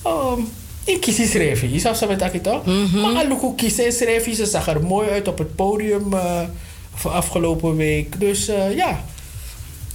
Um, 0.07 0.49
in 0.85 1.01
kiezen 1.01 1.29
schrijven. 1.29 1.73
Je 1.73 1.79
zou 1.79 1.95
ze 1.95 2.07
met 2.07 2.19
dat 2.19 2.43
toch? 2.43 2.65
Maar 2.93 3.15
Aluku 3.15 3.55
kiezen 3.57 3.93
schrijven. 3.93 4.35
Ze 4.35 4.47
zag 4.47 4.69
er 4.69 4.83
mooi 4.83 5.09
uit 5.09 5.29
op 5.29 5.39
het 5.39 5.55
podium 5.55 6.15
voor 6.95 7.11
afgelopen 7.11 7.77
week. 7.77 8.21
Dus 8.21 8.51
ja, 8.75 9.05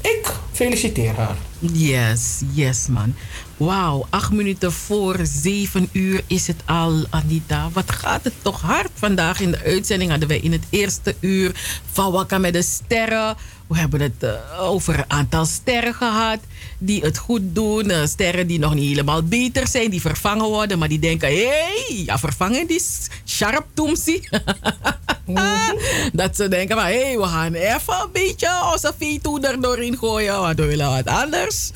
ik 0.01 0.33
feliciteer 0.51 1.15
haar. 1.15 1.35
Yes, 1.59 2.41
yes 2.53 2.87
man. 2.87 3.15
Wauw, 3.57 4.05
acht 4.09 4.31
minuten 4.31 4.71
voor 4.71 5.19
zeven 5.23 5.89
uur 5.91 6.23
is 6.27 6.47
het 6.47 6.61
al, 6.65 7.05
Anita. 7.09 7.69
Wat 7.73 7.91
gaat 7.91 8.23
het 8.23 8.33
toch 8.41 8.61
hard 8.61 8.91
vandaag 8.93 9.39
in 9.39 9.51
de 9.51 9.59
uitzending? 9.63 10.09
Hadden 10.09 10.29
wij 10.29 10.39
in 10.39 10.51
het 10.51 10.65
eerste 10.69 11.15
uur 11.19 11.79
van 11.91 12.11
Wakka 12.11 12.37
met 12.37 12.53
de 12.53 12.61
sterren. 12.61 13.35
We 13.69 13.77
hebben 13.77 14.01
het 14.01 14.23
uh, 14.23 14.61
over 14.61 14.97
een 14.99 15.05
aantal 15.07 15.45
sterren 15.45 15.93
gehad 15.93 16.39
die 16.77 17.01
het 17.01 17.17
goed 17.17 17.41
doen. 17.43 17.89
Uh, 17.89 18.05
sterren 18.05 18.47
die 18.47 18.59
nog 18.59 18.73
niet 18.73 18.87
helemaal 18.87 19.23
beter 19.23 19.67
zijn, 19.67 19.89
die 19.89 20.01
vervangen 20.01 20.45
worden. 20.45 20.79
Maar 20.79 20.87
die 20.87 20.99
denken, 20.99 21.27
hé, 21.27 21.47
hey, 21.47 22.03
ja, 22.05 22.17
vervangen 22.17 22.67
die 22.67 22.81
sharp 23.25 23.65
toemsie. 23.73 24.29
Dat 26.13 26.35
ze 26.35 26.47
denken 26.47 26.77
hé, 26.77 26.83
hey, 26.83 27.17
we 27.17 27.23
gaan 27.23 27.53
even 27.53 27.93
een 28.01 28.11
beetje 28.11 28.49
onze 28.71 28.93
veto 28.97 29.39
er 29.39 29.61
doorheen 29.61 29.97
gooien. 29.97 30.39
Want 30.39 30.57
we 30.59 30.65
willen 30.65 30.89
wat 30.89 31.07
anders. 31.07 31.71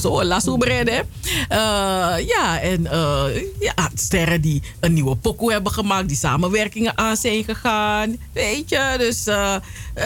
Zo 0.00 0.20
een 0.20 0.26
lasso 0.26 0.56
bredden. 0.56 1.08
Uh, 1.24 2.14
ja, 2.26 2.60
en 2.60 2.80
uh, 2.80 3.24
ja, 3.60 3.90
sterren 3.94 4.40
die 4.40 4.62
een 4.80 4.92
nieuwe 4.92 5.16
pokoe 5.16 5.52
hebben 5.52 5.72
gemaakt. 5.72 6.08
Die 6.08 6.16
samenwerkingen 6.16 6.98
aan 6.98 7.16
zijn 7.16 7.44
gegaan. 7.44 8.16
Weet 8.32 8.68
je, 8.68 8.94
dus 8.98 9.26
uh, 9.26 9.56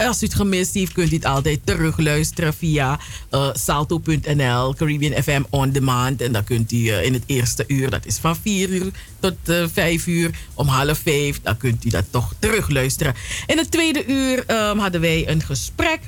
als 0.07 0.21
u 0.21 0.25
het 0.25 0.35
gemist 0.35 0.73
heeft, 0.73 0.93
kunt 0.93 1.11
u 1.11 1.15
het 1.15 1.25
altijd 1.25 1.59
terugluisteren 1.63 2.53
via 2.53 2.99
uh, 3.31 3.49
salto.nl, 3.53 4.73
Caribbean 4.73 5.23
FM 5.23 5.41
On 5.49 5.71
Demand. 5.71 6.21
En 6.21 6.31
dan 6.31 6.43
kunt 6.43 6.71
u 6.71 6.91
in 6.91 7.13
het 7.13 7.23
eerste 7.25 7.63
uur, 7.67 7.89
dat 7.89 8.05
is 8.05 8.17
van 8.17 8.35
4 8.35 8.69
uur 8.69 8.91
tot 9.19 9.35
uh, 9.45 9.65
5 9.73 10.07
uur, 10.07 10.31
om 10.53 10.67
half 10.67 10.97
5, 10.97 11.41
dan 11.41 11.57
kunt 11.57 11.85
u 11.85 11.89
dat 11.89 12.05
toch 12.09 12.33
terugluisteren. 12.39 13.13
In 13.45 13.57
het 13.57 13.71
tweede 13.71 14.05
uur 14.05 14.43
um, 14.47 14.79
hadden 14.79 15.01
wij 15.01 15.27
een 15.27 15.41
gesprek 15.41 15.99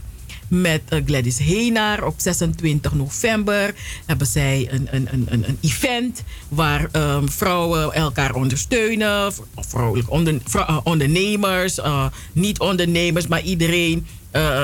met 0.49 0.81
uh, 0.89 0.99
Gladys 1.05 1.37
Heenaar. 1.37 2.03
Op 2.05 2.13
26 2.17 2.93
november 2.93 3.73
hebben 4.05 4.27
zij 4.27 4.67
een, 4.71 4.87
een, 4.91 5.07
een, 5.11 5.27
een 5.29 5.57
event 5.61 6.23
waar 6.49 6.89
um, 6.91 7.29
vrouwen 7.29 7.93
elkaar 7.93 8.35
ondersteunen. 8.35 9.33
Vrouwelijke 9.55 10.11
onder, 10.11 10.37
vrou 10.45 10.81
ondernemers, 10.83 11.77
uh, 11.77 12.05
niet 12.31 12.59
ondernemers, 12.59 13.27
maar 13.27 13.41
iedereen. 13.41 14.07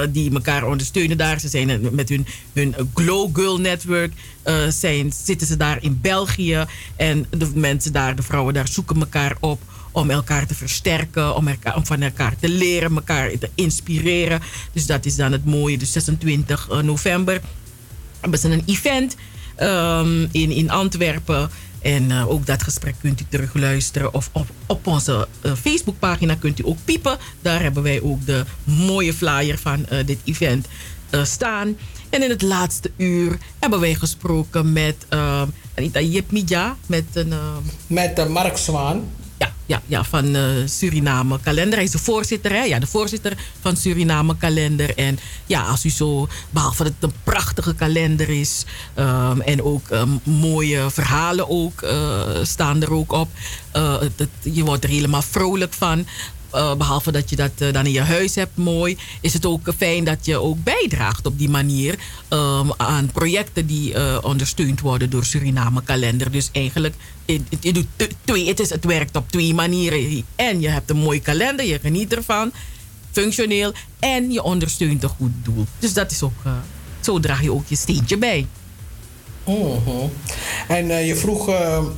Die 0.09 0.33
elkaar 0.33 0.67
ondersteunen 0.67 1.17
daar. 1.17 1.39
Ze 1.39 1.47
zijn 1.47 1.95
met 1.95 2.09
hun, 2.09 2.25
hun 2.53 2.75
Glow 2.93 3.35
Girl 3.35 3.59
Network 3.59 4.13
zijn, 4.69 5.13
zitten 5.23 5.47
ze 5.47 5.57
daar 5.57 5.83
in 5.83 5.99
België. 6.01 6.65
En 6.95 7.25
de 7.29 7.51
mensen 7.53 7.93
daar, 7.93 8.15
de 8.15 8.21
vrouwen 8.21 8.53
daar, 8.53 8.67
zoeken 8.67 8.99
elkaar 8.99 9.37
op 9.39 9.61
om 9.95 10.09
elkaar 10.09 10.47
te 10.47 10.55
versterken, 10.55 11.35
om, 11.35 11.47
elkaar, 11.47 11.79
van 11.83 12.01
elkaar 12.01 12.35
te 12.39 12.49
leren, 12.49 12.95
elkaar 12.95 13.37
te 13.39 13.49
inspireren. 13.55 14.41
Dus 14.73 14.85
dat 14.85 15.05
is 15.05 15.15
dan 15.15 15.31
het 15.31 15.45
mooie. 15.45 15.77
Dus 15.77 15.91
26 15.91 16.69
november 16.81 17.41
hebben 18.19 18.39
ze 18.39 18.49
een 18.49 18.63
event 18.65 19.15
um, 19.59 20.29
in, 20.31 20.51
in 20.51 20.69
Antwerpen. 20.69 21.49
En 21.81 22.09
uh, 22.09 22.29
ook 22.29 22.45
dat 22.45 22.63
gesprek 22.63 22.95
kunt 23.01 23.21
u 23.21 23.25
terugluisteren. 23.29 24.13
Of 24.13 24.29
op, 24.31 24.47
op 24.65 24.87
onze 24.87 25.27
uh, 25.41 25.53
Facebookpagina 25.53 26.35
kunt 26.35 26.59
u 26.59 26.65
ook 26.65 26.77
piepen. 26.85 27.17
Daar 27.41 27.61
hebben 27.61 27.83
wij 27.83 28.01
ook 28.01 28.25
de 28.25 28.45
mooie 28.63 29.13
flyer 29.13 29.57
van 29.57 29.85
dit 30.05 30.19
event 30.23 30.67
staan. 31.23 31.77
En 32.09 32.23
in 32.23 32.29
het 32.29 32.41
laatste 32.41 32.91
uur 32.97 33.37
hebben 33.59 33.79
wij 33.79 33.93
gesproken 33.93 34.73
met 34.73 34.95
Anita 35.75 36.01
Jepmidja. 36.01 36.75
Met, 36.85 37.05
een, 37.13 37.33
met 37.87 38.29
Mark 38.29 38.57
Zwaan. 38.57 39.03
Ja, 39.65 39.81
ja, 39.85 40.03
van 40.03 40.35
uh, 40.35 40.41
Suriname 40.65 41.39
Kalender. 41.39 41.75
Hij 41.75 41.83
is 41.83 41.91
de 41.91 41.97
voorzitter, 41.97 42.51
hè? 42.51 42.63
Ja, 42.63 42.79
de 42.79 42.87
voorzitter 42.87 43.37
van 43.61 43.77
Suriname 43.77 44.37
Kalender. 44.37 44.97
En 44.97 45.19
ja, 45.45 45.61
als 45.61 45.85
u 45.85 45.89
zo, 45.89 46.27
behalve 46.49 46.83
dat 46.83 46.93
het 46.99 47.03
een 47.03 47.17
prachtige 47.23 47.75
kalender 47.75 48.29
is. 48.29 48.65
Um, 48.95 49.41
en 49.41 49.63
ook 49.63 49.89
um, 49.89 50.19
mooie 50.23 50.89
verhalen 50.89 51.49
ook, 51.49 51.81
uh, 51.81 52.21
staan 52.41 52.81
er 52.81 52.93
ook 52.93 53.11
op. 53.11 53.29
Uh, 53.73 53.99
het, 53.99 54.29
je 54.41 54.63
wordt 54.63 54.83
er 54.83 54.89
helemaal 54.89 55.21
vrolijk 55.21 55.73
van. 55.73 56.07
Uh, 56.55 56.75
behalve 56.75 57.11
dat 57.11 57.29
je 57.29 57.35
dat 57.35 57.51
uh, 57.57 57.73
dan 57.73 57.85
in 57.85 57.91
je 57.91 58.01
huis 58.01 58.35
hebt, 58.35 58.57
mooi, 58.57 58.97
is 59.21 59.33
het 59.33 59.45
ook 59.45 59.73
fijn 59.77 60.03
dat 60.03 60.25
je 60.25 60.37
ook 60.37 60.63
bijdraagt 60.63 61.25
op 61.25 61.37
die 61.37 61.49
manier 61.49 61.95
um, 62.29 62.71
aan 62.77 63.09
projecten 63.13 63.65
die 63.65 63.93
uh, 63.93 64.17
ondersteund 64.21 64.81
worden 64.81 65.09
door 65.09 65.25
Suriname 65.25 65.83
Kalender. 65.83 66.31
Dus 66.31 66.49
eigenlijk, 66.51 66.95
je, 67.59 67.73
doet 67.73 67.87
twee, 68.23 68.47
het, 68.47 68.59
is, 68.59 68.69
het 68.69 68.85
werkt 68.85 69.15
op 69.15 69.31
twee 69.31 69.53
manieren. 69.53 70.23
En 70.35 70.61
je 70.61 70.69
hebt 70.69 70.89
een 70.89 70.97
mooi 70.97 71.21
kalender, 71.21 71.65
je 71.65 71.79
geniet 71.79 72.15
ervan, 72.15 72.51
functioneel, 73.11 73.73
en 73.99 74.31
je 74.31 74.43
ondersteunt 74.43 75.03
een 75.03 75.09
goed 75.09 75.33
doel. 75.43 75.65
Dus 75.79 75.93
dat 75.93 76.11
is 76.11 76.21
ook, 76.21 76.43
zo 76.99 77.19
draag 77.19 77.41
je 77.41 77.51
ook 77.51 77.67
je 77.67 77.75
steentje 77.75 78.17
bij. 78.17 78.47
Mm. 79.45 80.11
En 80.67 81.05
je 81.05 81.15
vroeg 81.15 81.45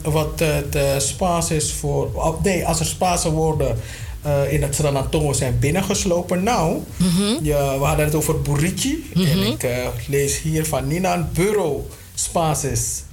wat 0.01 0.37
de 0.37 0.95
spaas 0.97 1.51
is 1.51 1.73
voor. 1.73 2.09
Oh, 2.13 2.43
nee, 2.43 2.65
als 2.65 2.79
er 2.79 2.85
spazen 2.85 3.31
worden 3.31 3.77
uh, 4.27 4.53
in 4.53 4.61
het 4.61 4.75
Sranatongo 4.75 5.33
zijn 5.33 5.59
binnengeslopen. 5.59 6.43
Nou, 6.43 6.77
mm 6.97 7.09
-hmm. 7.09 7.37
ja, 7.41 7.79
we 7.79 7.85
hadden 7.85 8.05
het 8.05 8.15
over. 8.15 8.35
Mm 8.35 8.43
-hmm. 8.45 9.25
En 9.25 9.41
ik 9.43 9.63
uh, 9.63 9.87
lees 10.07 10.41
hier 10.41 10.65
van 10.65 10.87
Ninan 10.87 11.27
Bureau 11.33 11.81
Spaces 12.15 13.03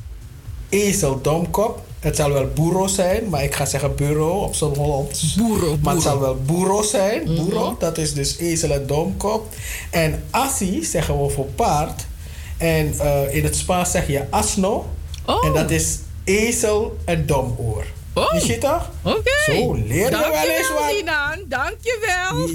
Ezel 0.69 1.21
Domkop. 1.23 1.83
Het 2.01 2.17
zal 2.17 2.33
wel 2.33 2.49
boero 2.55 2.87
zijn, 2.87 3.29
maar 3.29 3.43
ik 3.45 3.55
ga 3.55 3.65
zeggen 3.65 3.95
bureau 3.95 4.45
op 4.45 4.55
zo'n 4.55 4.77
Hollands. 4.77 5.35
Boero, 5.35 5.77
Maar 5.83 5.95
het 5.95 6.03
zal 6.03 6.21
wel 6.21 6.37
boero 6.47 6.83
zijn. 6.83 7.25
Boero, 7.25 7.77
dat 7.79 7.99
is 7.99 8.15
dus 8.15 8.39
ezel 8.39 8.71
en 8.71 8.87
domkop. 8.87 9.55
En 9.91 10.23
assi 10.31 10.85
zeggen 10.85 11.23
we 11.23 11.29
voor 11.31 11.47
paard. 11.47 12.07
En 12.57 12.95
uh, 12.95 13.35
in 13.35 13.45
het 13.45 13.57
Spaans 13.57 13.91
zeg 13.91 14.07
je 14.07 14.25
asno. 14.31 14.87
Oh. 15.27 15.47
En 15.47 15.53
dat 15.53 15.71
is 15.71 15.99
ezel 16.25 16.97
en 17.05 17.27
domoor. 17.27 17.85
Oh. 18.15 18.33
Je 18.33 18.41
ziet 18.41 18.61
toch? 18.61 18.91
Oké. 19.03 19.31
Zo 19.47 19.73
leer 19.75 20.11
je 20.11 20.11
wel 20.11 20.57
eens 20.59 20.71
wat. 20.73 20.93
Nina. 20.93 21.37
Dankjewel. 21.49 22.47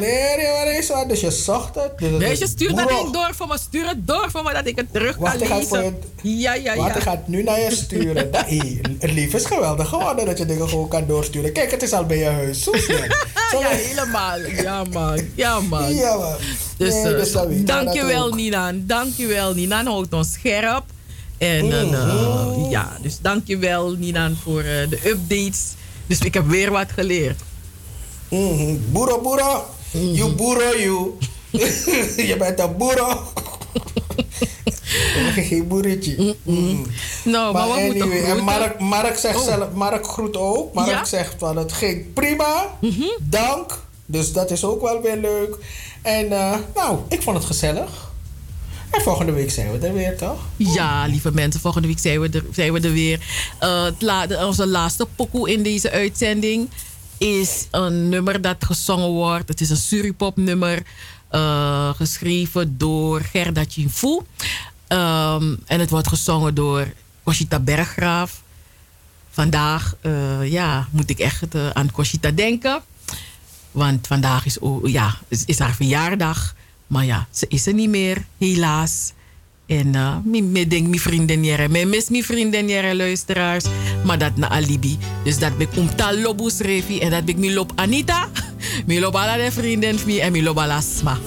Leer 0.00 0.40
je 0.40 0.60
wel 0.64 0.72
eens 0.72 0.88
wat. 0.88 1.08
Dus 1.08 1.20
je 1.20 1.30
zocht 1.30 1.74
het. 1.74 1.98
Dus 1.98 2.10
Nee, 2.10 2.38
je 2.38 2.46
stuurt 2.46 2.76
dat 2.76 2.88
ding 2.88 3.10
door 3.12 3.28
voor 3.34 3.46
me. 3.46 3.58
Stuur 3.58 3.88
het 3.88 4.06
door 4.06 4.30
voor 4.30 4.42
me 4.42 4.52
dat 4.52 4.66
ik 4.66 4.76
het 4.76 4.92
terug 4.92 5.18
kan 5.18 5.30
voor 5.38 5.48
lezen. 5.48 5.82
je- 6.22 6.38
Ja, 6.38 6.54
ja, 6.54 6.76
Wat, 6.76 6.86
ja. 6.86 6.94
ik 6.94 7.02
ga 7.02 7.10
het 7.10 7.28
nu 7.28 7.42
naar 7.42 7.60
je 7.60 7.70
sturen. 7.70 8.30
Dat, 8.32 8.44
hey, 8.46 8.80
het 8.98 9.12
lief 9.12 9.34
is 9.34 9.44
geweldig 9.44 9.88
geworden 9.88 10.26
dat 10.26 10.38
je 10.38 10.46
dingen 10.46 10.68
gewoon 10.68 10.88
kan 10.88 11.06
doorsturen. 11.06 11.52
Kijk, 11.52 11.70
het 11.70 11.82
is 11.82 11.92
al 11.92 12.04
bij 12.06 12.18
je 12.18 12.24
huis. 12.28 12.62
Zo 12.62 12.72
snel. 12.72 12.98
Zo 13.50 13.60
ja, 13.60 13.68
helemaal. 13.68 14.38
Ja, 14.40 14.84
man. 14.92 15.20
Ja, 15.34 15.60
man. 15.60 15.94
Ja, 15.94 16.16
man. 16.16 16.34
Dus, 16.78 16.94
Nee, 16.94 17.02
dus 17.14 17.32
je, 17.32 17.62
dankjewel. 17.64 18.32
Nina. 18.34 18.72
Dankjewel, 18.74 19.54
Nina. 19.54 19.84
Houdt 19.84 20.12
ons 20.12 20.32
scherp. 20.32 20.82
En 21.44 21.66
Mhm. 21.66 22.70
ja, 22.70 22.96
dus 23.02 23.18
dankjewel, 23.20 23.90
Nina, 23.92 24.30
voor 24.42 24.60
eh, 24.60 24.88
de 24.88 24.98
updates. 25.08 25.62
Dus 26.06 26.18
ik 26.18 26.34
heb 26.34 26.46
weer 26.46 26.70
wat 26.70 26.86
geleerd. 26.94 27.40
Mhm. 28.28 28.76
Boero, 28.90 29.20
boero. 29.20 29.64
You 29.90 30.32
boero, 30.32 30.76
you. 30.78 31.10
je 32.30 32.34
bent 32.38 32.60
een 32.60 32.76
boero. 32.76 33.18
Geen 35.48 35.68
boeretje. 35.68 36.36
Mhm. 36.42 36.76
Nou, 37.24 37.52
maar, 37.52 37.68
we 37.74 37.80
moeten 37.84 38.02
anyway, 38.02 38.30
en. 38.30 38.44
Mark, 38.44 38.80
Mark 38.80 39.16
zegt 39.18 39.36
Oh. 39.36 39.44
zelf, 39.44 39.72
Mark 39.72 40.06
groet 40.06 40.36
ook. 40.36 40.74
Mark 40.74 40.88
Ja? 40.88 40.96
Mhm. 40.96 41.04
zegt 41.06 41.34
van 41.38 41.56
het 41.56 41.72
ging 41.72 42.12
prima. 42.12 42.76
Dank. 43.20 43.78
Dus 44.06 44.32
dat 44.32 44.50
is 44.50 44.64
ook 44.64 44.82
wel 44.82 45.00
weer 45.02 45.16
leuk. 45.16 45.56
En 46.02 46.32
eh, 46.32 46.54
nou, 46.74 46.98
ik 47.08 47.22
vond 47.22 47.36
het 47.36 47.46
gezellig. 47.46 48.12
En 48.96 49.02
volgende 49.02 49.32
week 49.32 49.50
zijn 49.50 49.72
we 49.78 49.86
er 49.86 49.94
weer, 49.94 50.16
toch? 50.16 50.38
Ja, 50.56 51.06
lieve 51.06 51.32
mensen, 51.32 51.60
volgende 51.60 51.88
week 51.88 51.98
zijn 51.98 52.20
we 52.20 52.28
er, 52.28 52.44
zijn 52.52 52.72
we 52.72 52.80
er 52.80 52.92
weer. 52.92 53.20
Eh, 53.58 54.46
onze 54.46 54.66
laatste 54.66 55.06
pokoe 55.16 55.52
in 55.52 55.62
deze 55.62 55.90
uitzending 55.90 56.68
is 57.18 57.66
een 57.70 58.08
nummer 58.08 58.40
dat 58.40 58.56
gezongen 58.64 59.08
wordt. 59.08 59.48
Het 59.48 59.60
is 59.60 59.70
een 59.70 59.76
Suripop 59.76 60.36
nummer, 60.36 60.82
eh, 61.28 61.94
geschreven 61.94 62.78
door 62.78 63.20
Gerda 63.20 63.64
Chinfu. 63.68 64.20
Ehm, 64.86 65.54
en 65.66 65.80
het 65.80 65.90
wordt 65.90 66.08
gezongen 66.08 66.54
door 66.54 66.86
Coshita 67.24 67.58
Berggraaf. 67.60 68.42
Vandaag 69.30 69.96
eh, 70.00 70.50
ja, 70.50 70.88
moet 70.90 71.10
ik 71.10 71.18
echt 71.18 71.44
aan 71.72 71.90
Coshita 71.92 72.30
denken. 72.30 72.82
Want 73.70 74.06
vandaag 74.06 74.46
is, 74.46 74.60
o- 74.60 74.80
ja, 74.84 75.14
is 75.46 75.58
haar 75.58 75.74
verjaardag. 75.74 76.54
Maar 76.86 77.04
ja, 77.04 77.26
ze 77.30 77.46
is 77.48 77.66
er 77.66 77.74
niet 77.74 77.88
meer, 77.88 78.24
helaas. 78.38 79.12
En 79.66 79.94
uh, 79.94 80.16
ik 80.52 80.70
denk 80.70 80.88
mijn 80.88 81.00
vrienden 81.00 81.44
jere. 81.44 81.62
Ik 81.62 81.86
mis 81.86 82.08
mijn 82.08 82.24
vrienden 82.24 82.68
jere, 82.68 82.94
luisteraars. 82.94 83.64
Maar 84.04 84.18
dat 84.18 84.36
na 84.36 84.48
alibi. 84.48 84.98
Dus 85.24 85.38
dat 85.38 85.52
ik 85.58 85.76
umta 85.76 86.14
lobus 86.14 86.58
refi. 86.58 86.98
En 86.98 87.10
dat 87.10 87.22
ik 87.26 87.36
mi 87.36 87.54
lob 87.54 87.72
Anita. 87.74 88.28
Mi 88.86 89.00
lob 89.00 89.16
alle 89.16 89.44
de 89.44 89.52
vrienden 89.52 89.98
van 89.98 90.08
mij. 90.08 90.20
En 90.20 90.32
mi 90.32 90.42
lob 90.42 90.58
alle 90.58 90.72
Asma. 90.72 91.18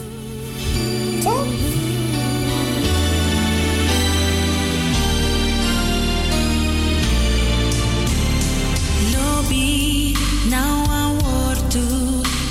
Lobby, 9.14 10.14
now 10.50 10.86
I 10.86 11.24
want 11.24 11.72
to 11.72 11.80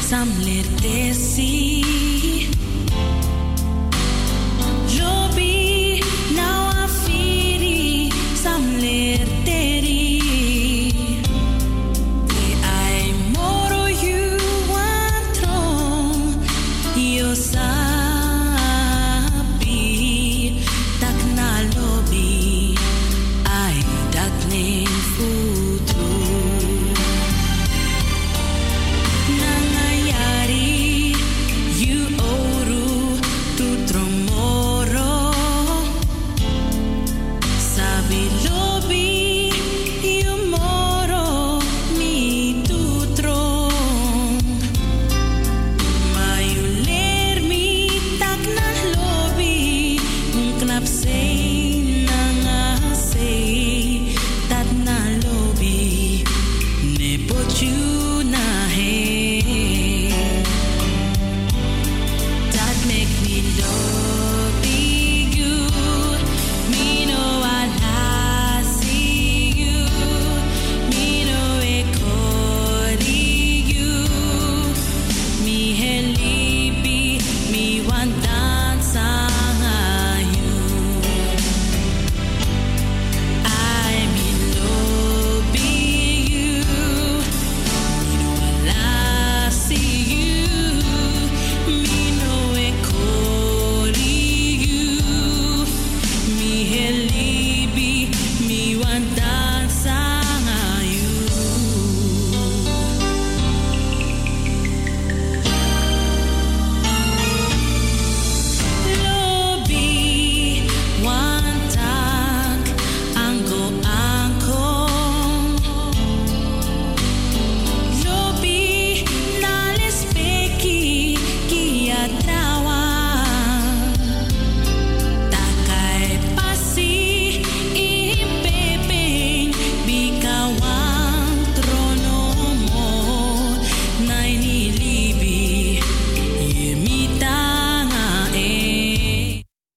samler 0.09 0.65
desi. 0.81 1.76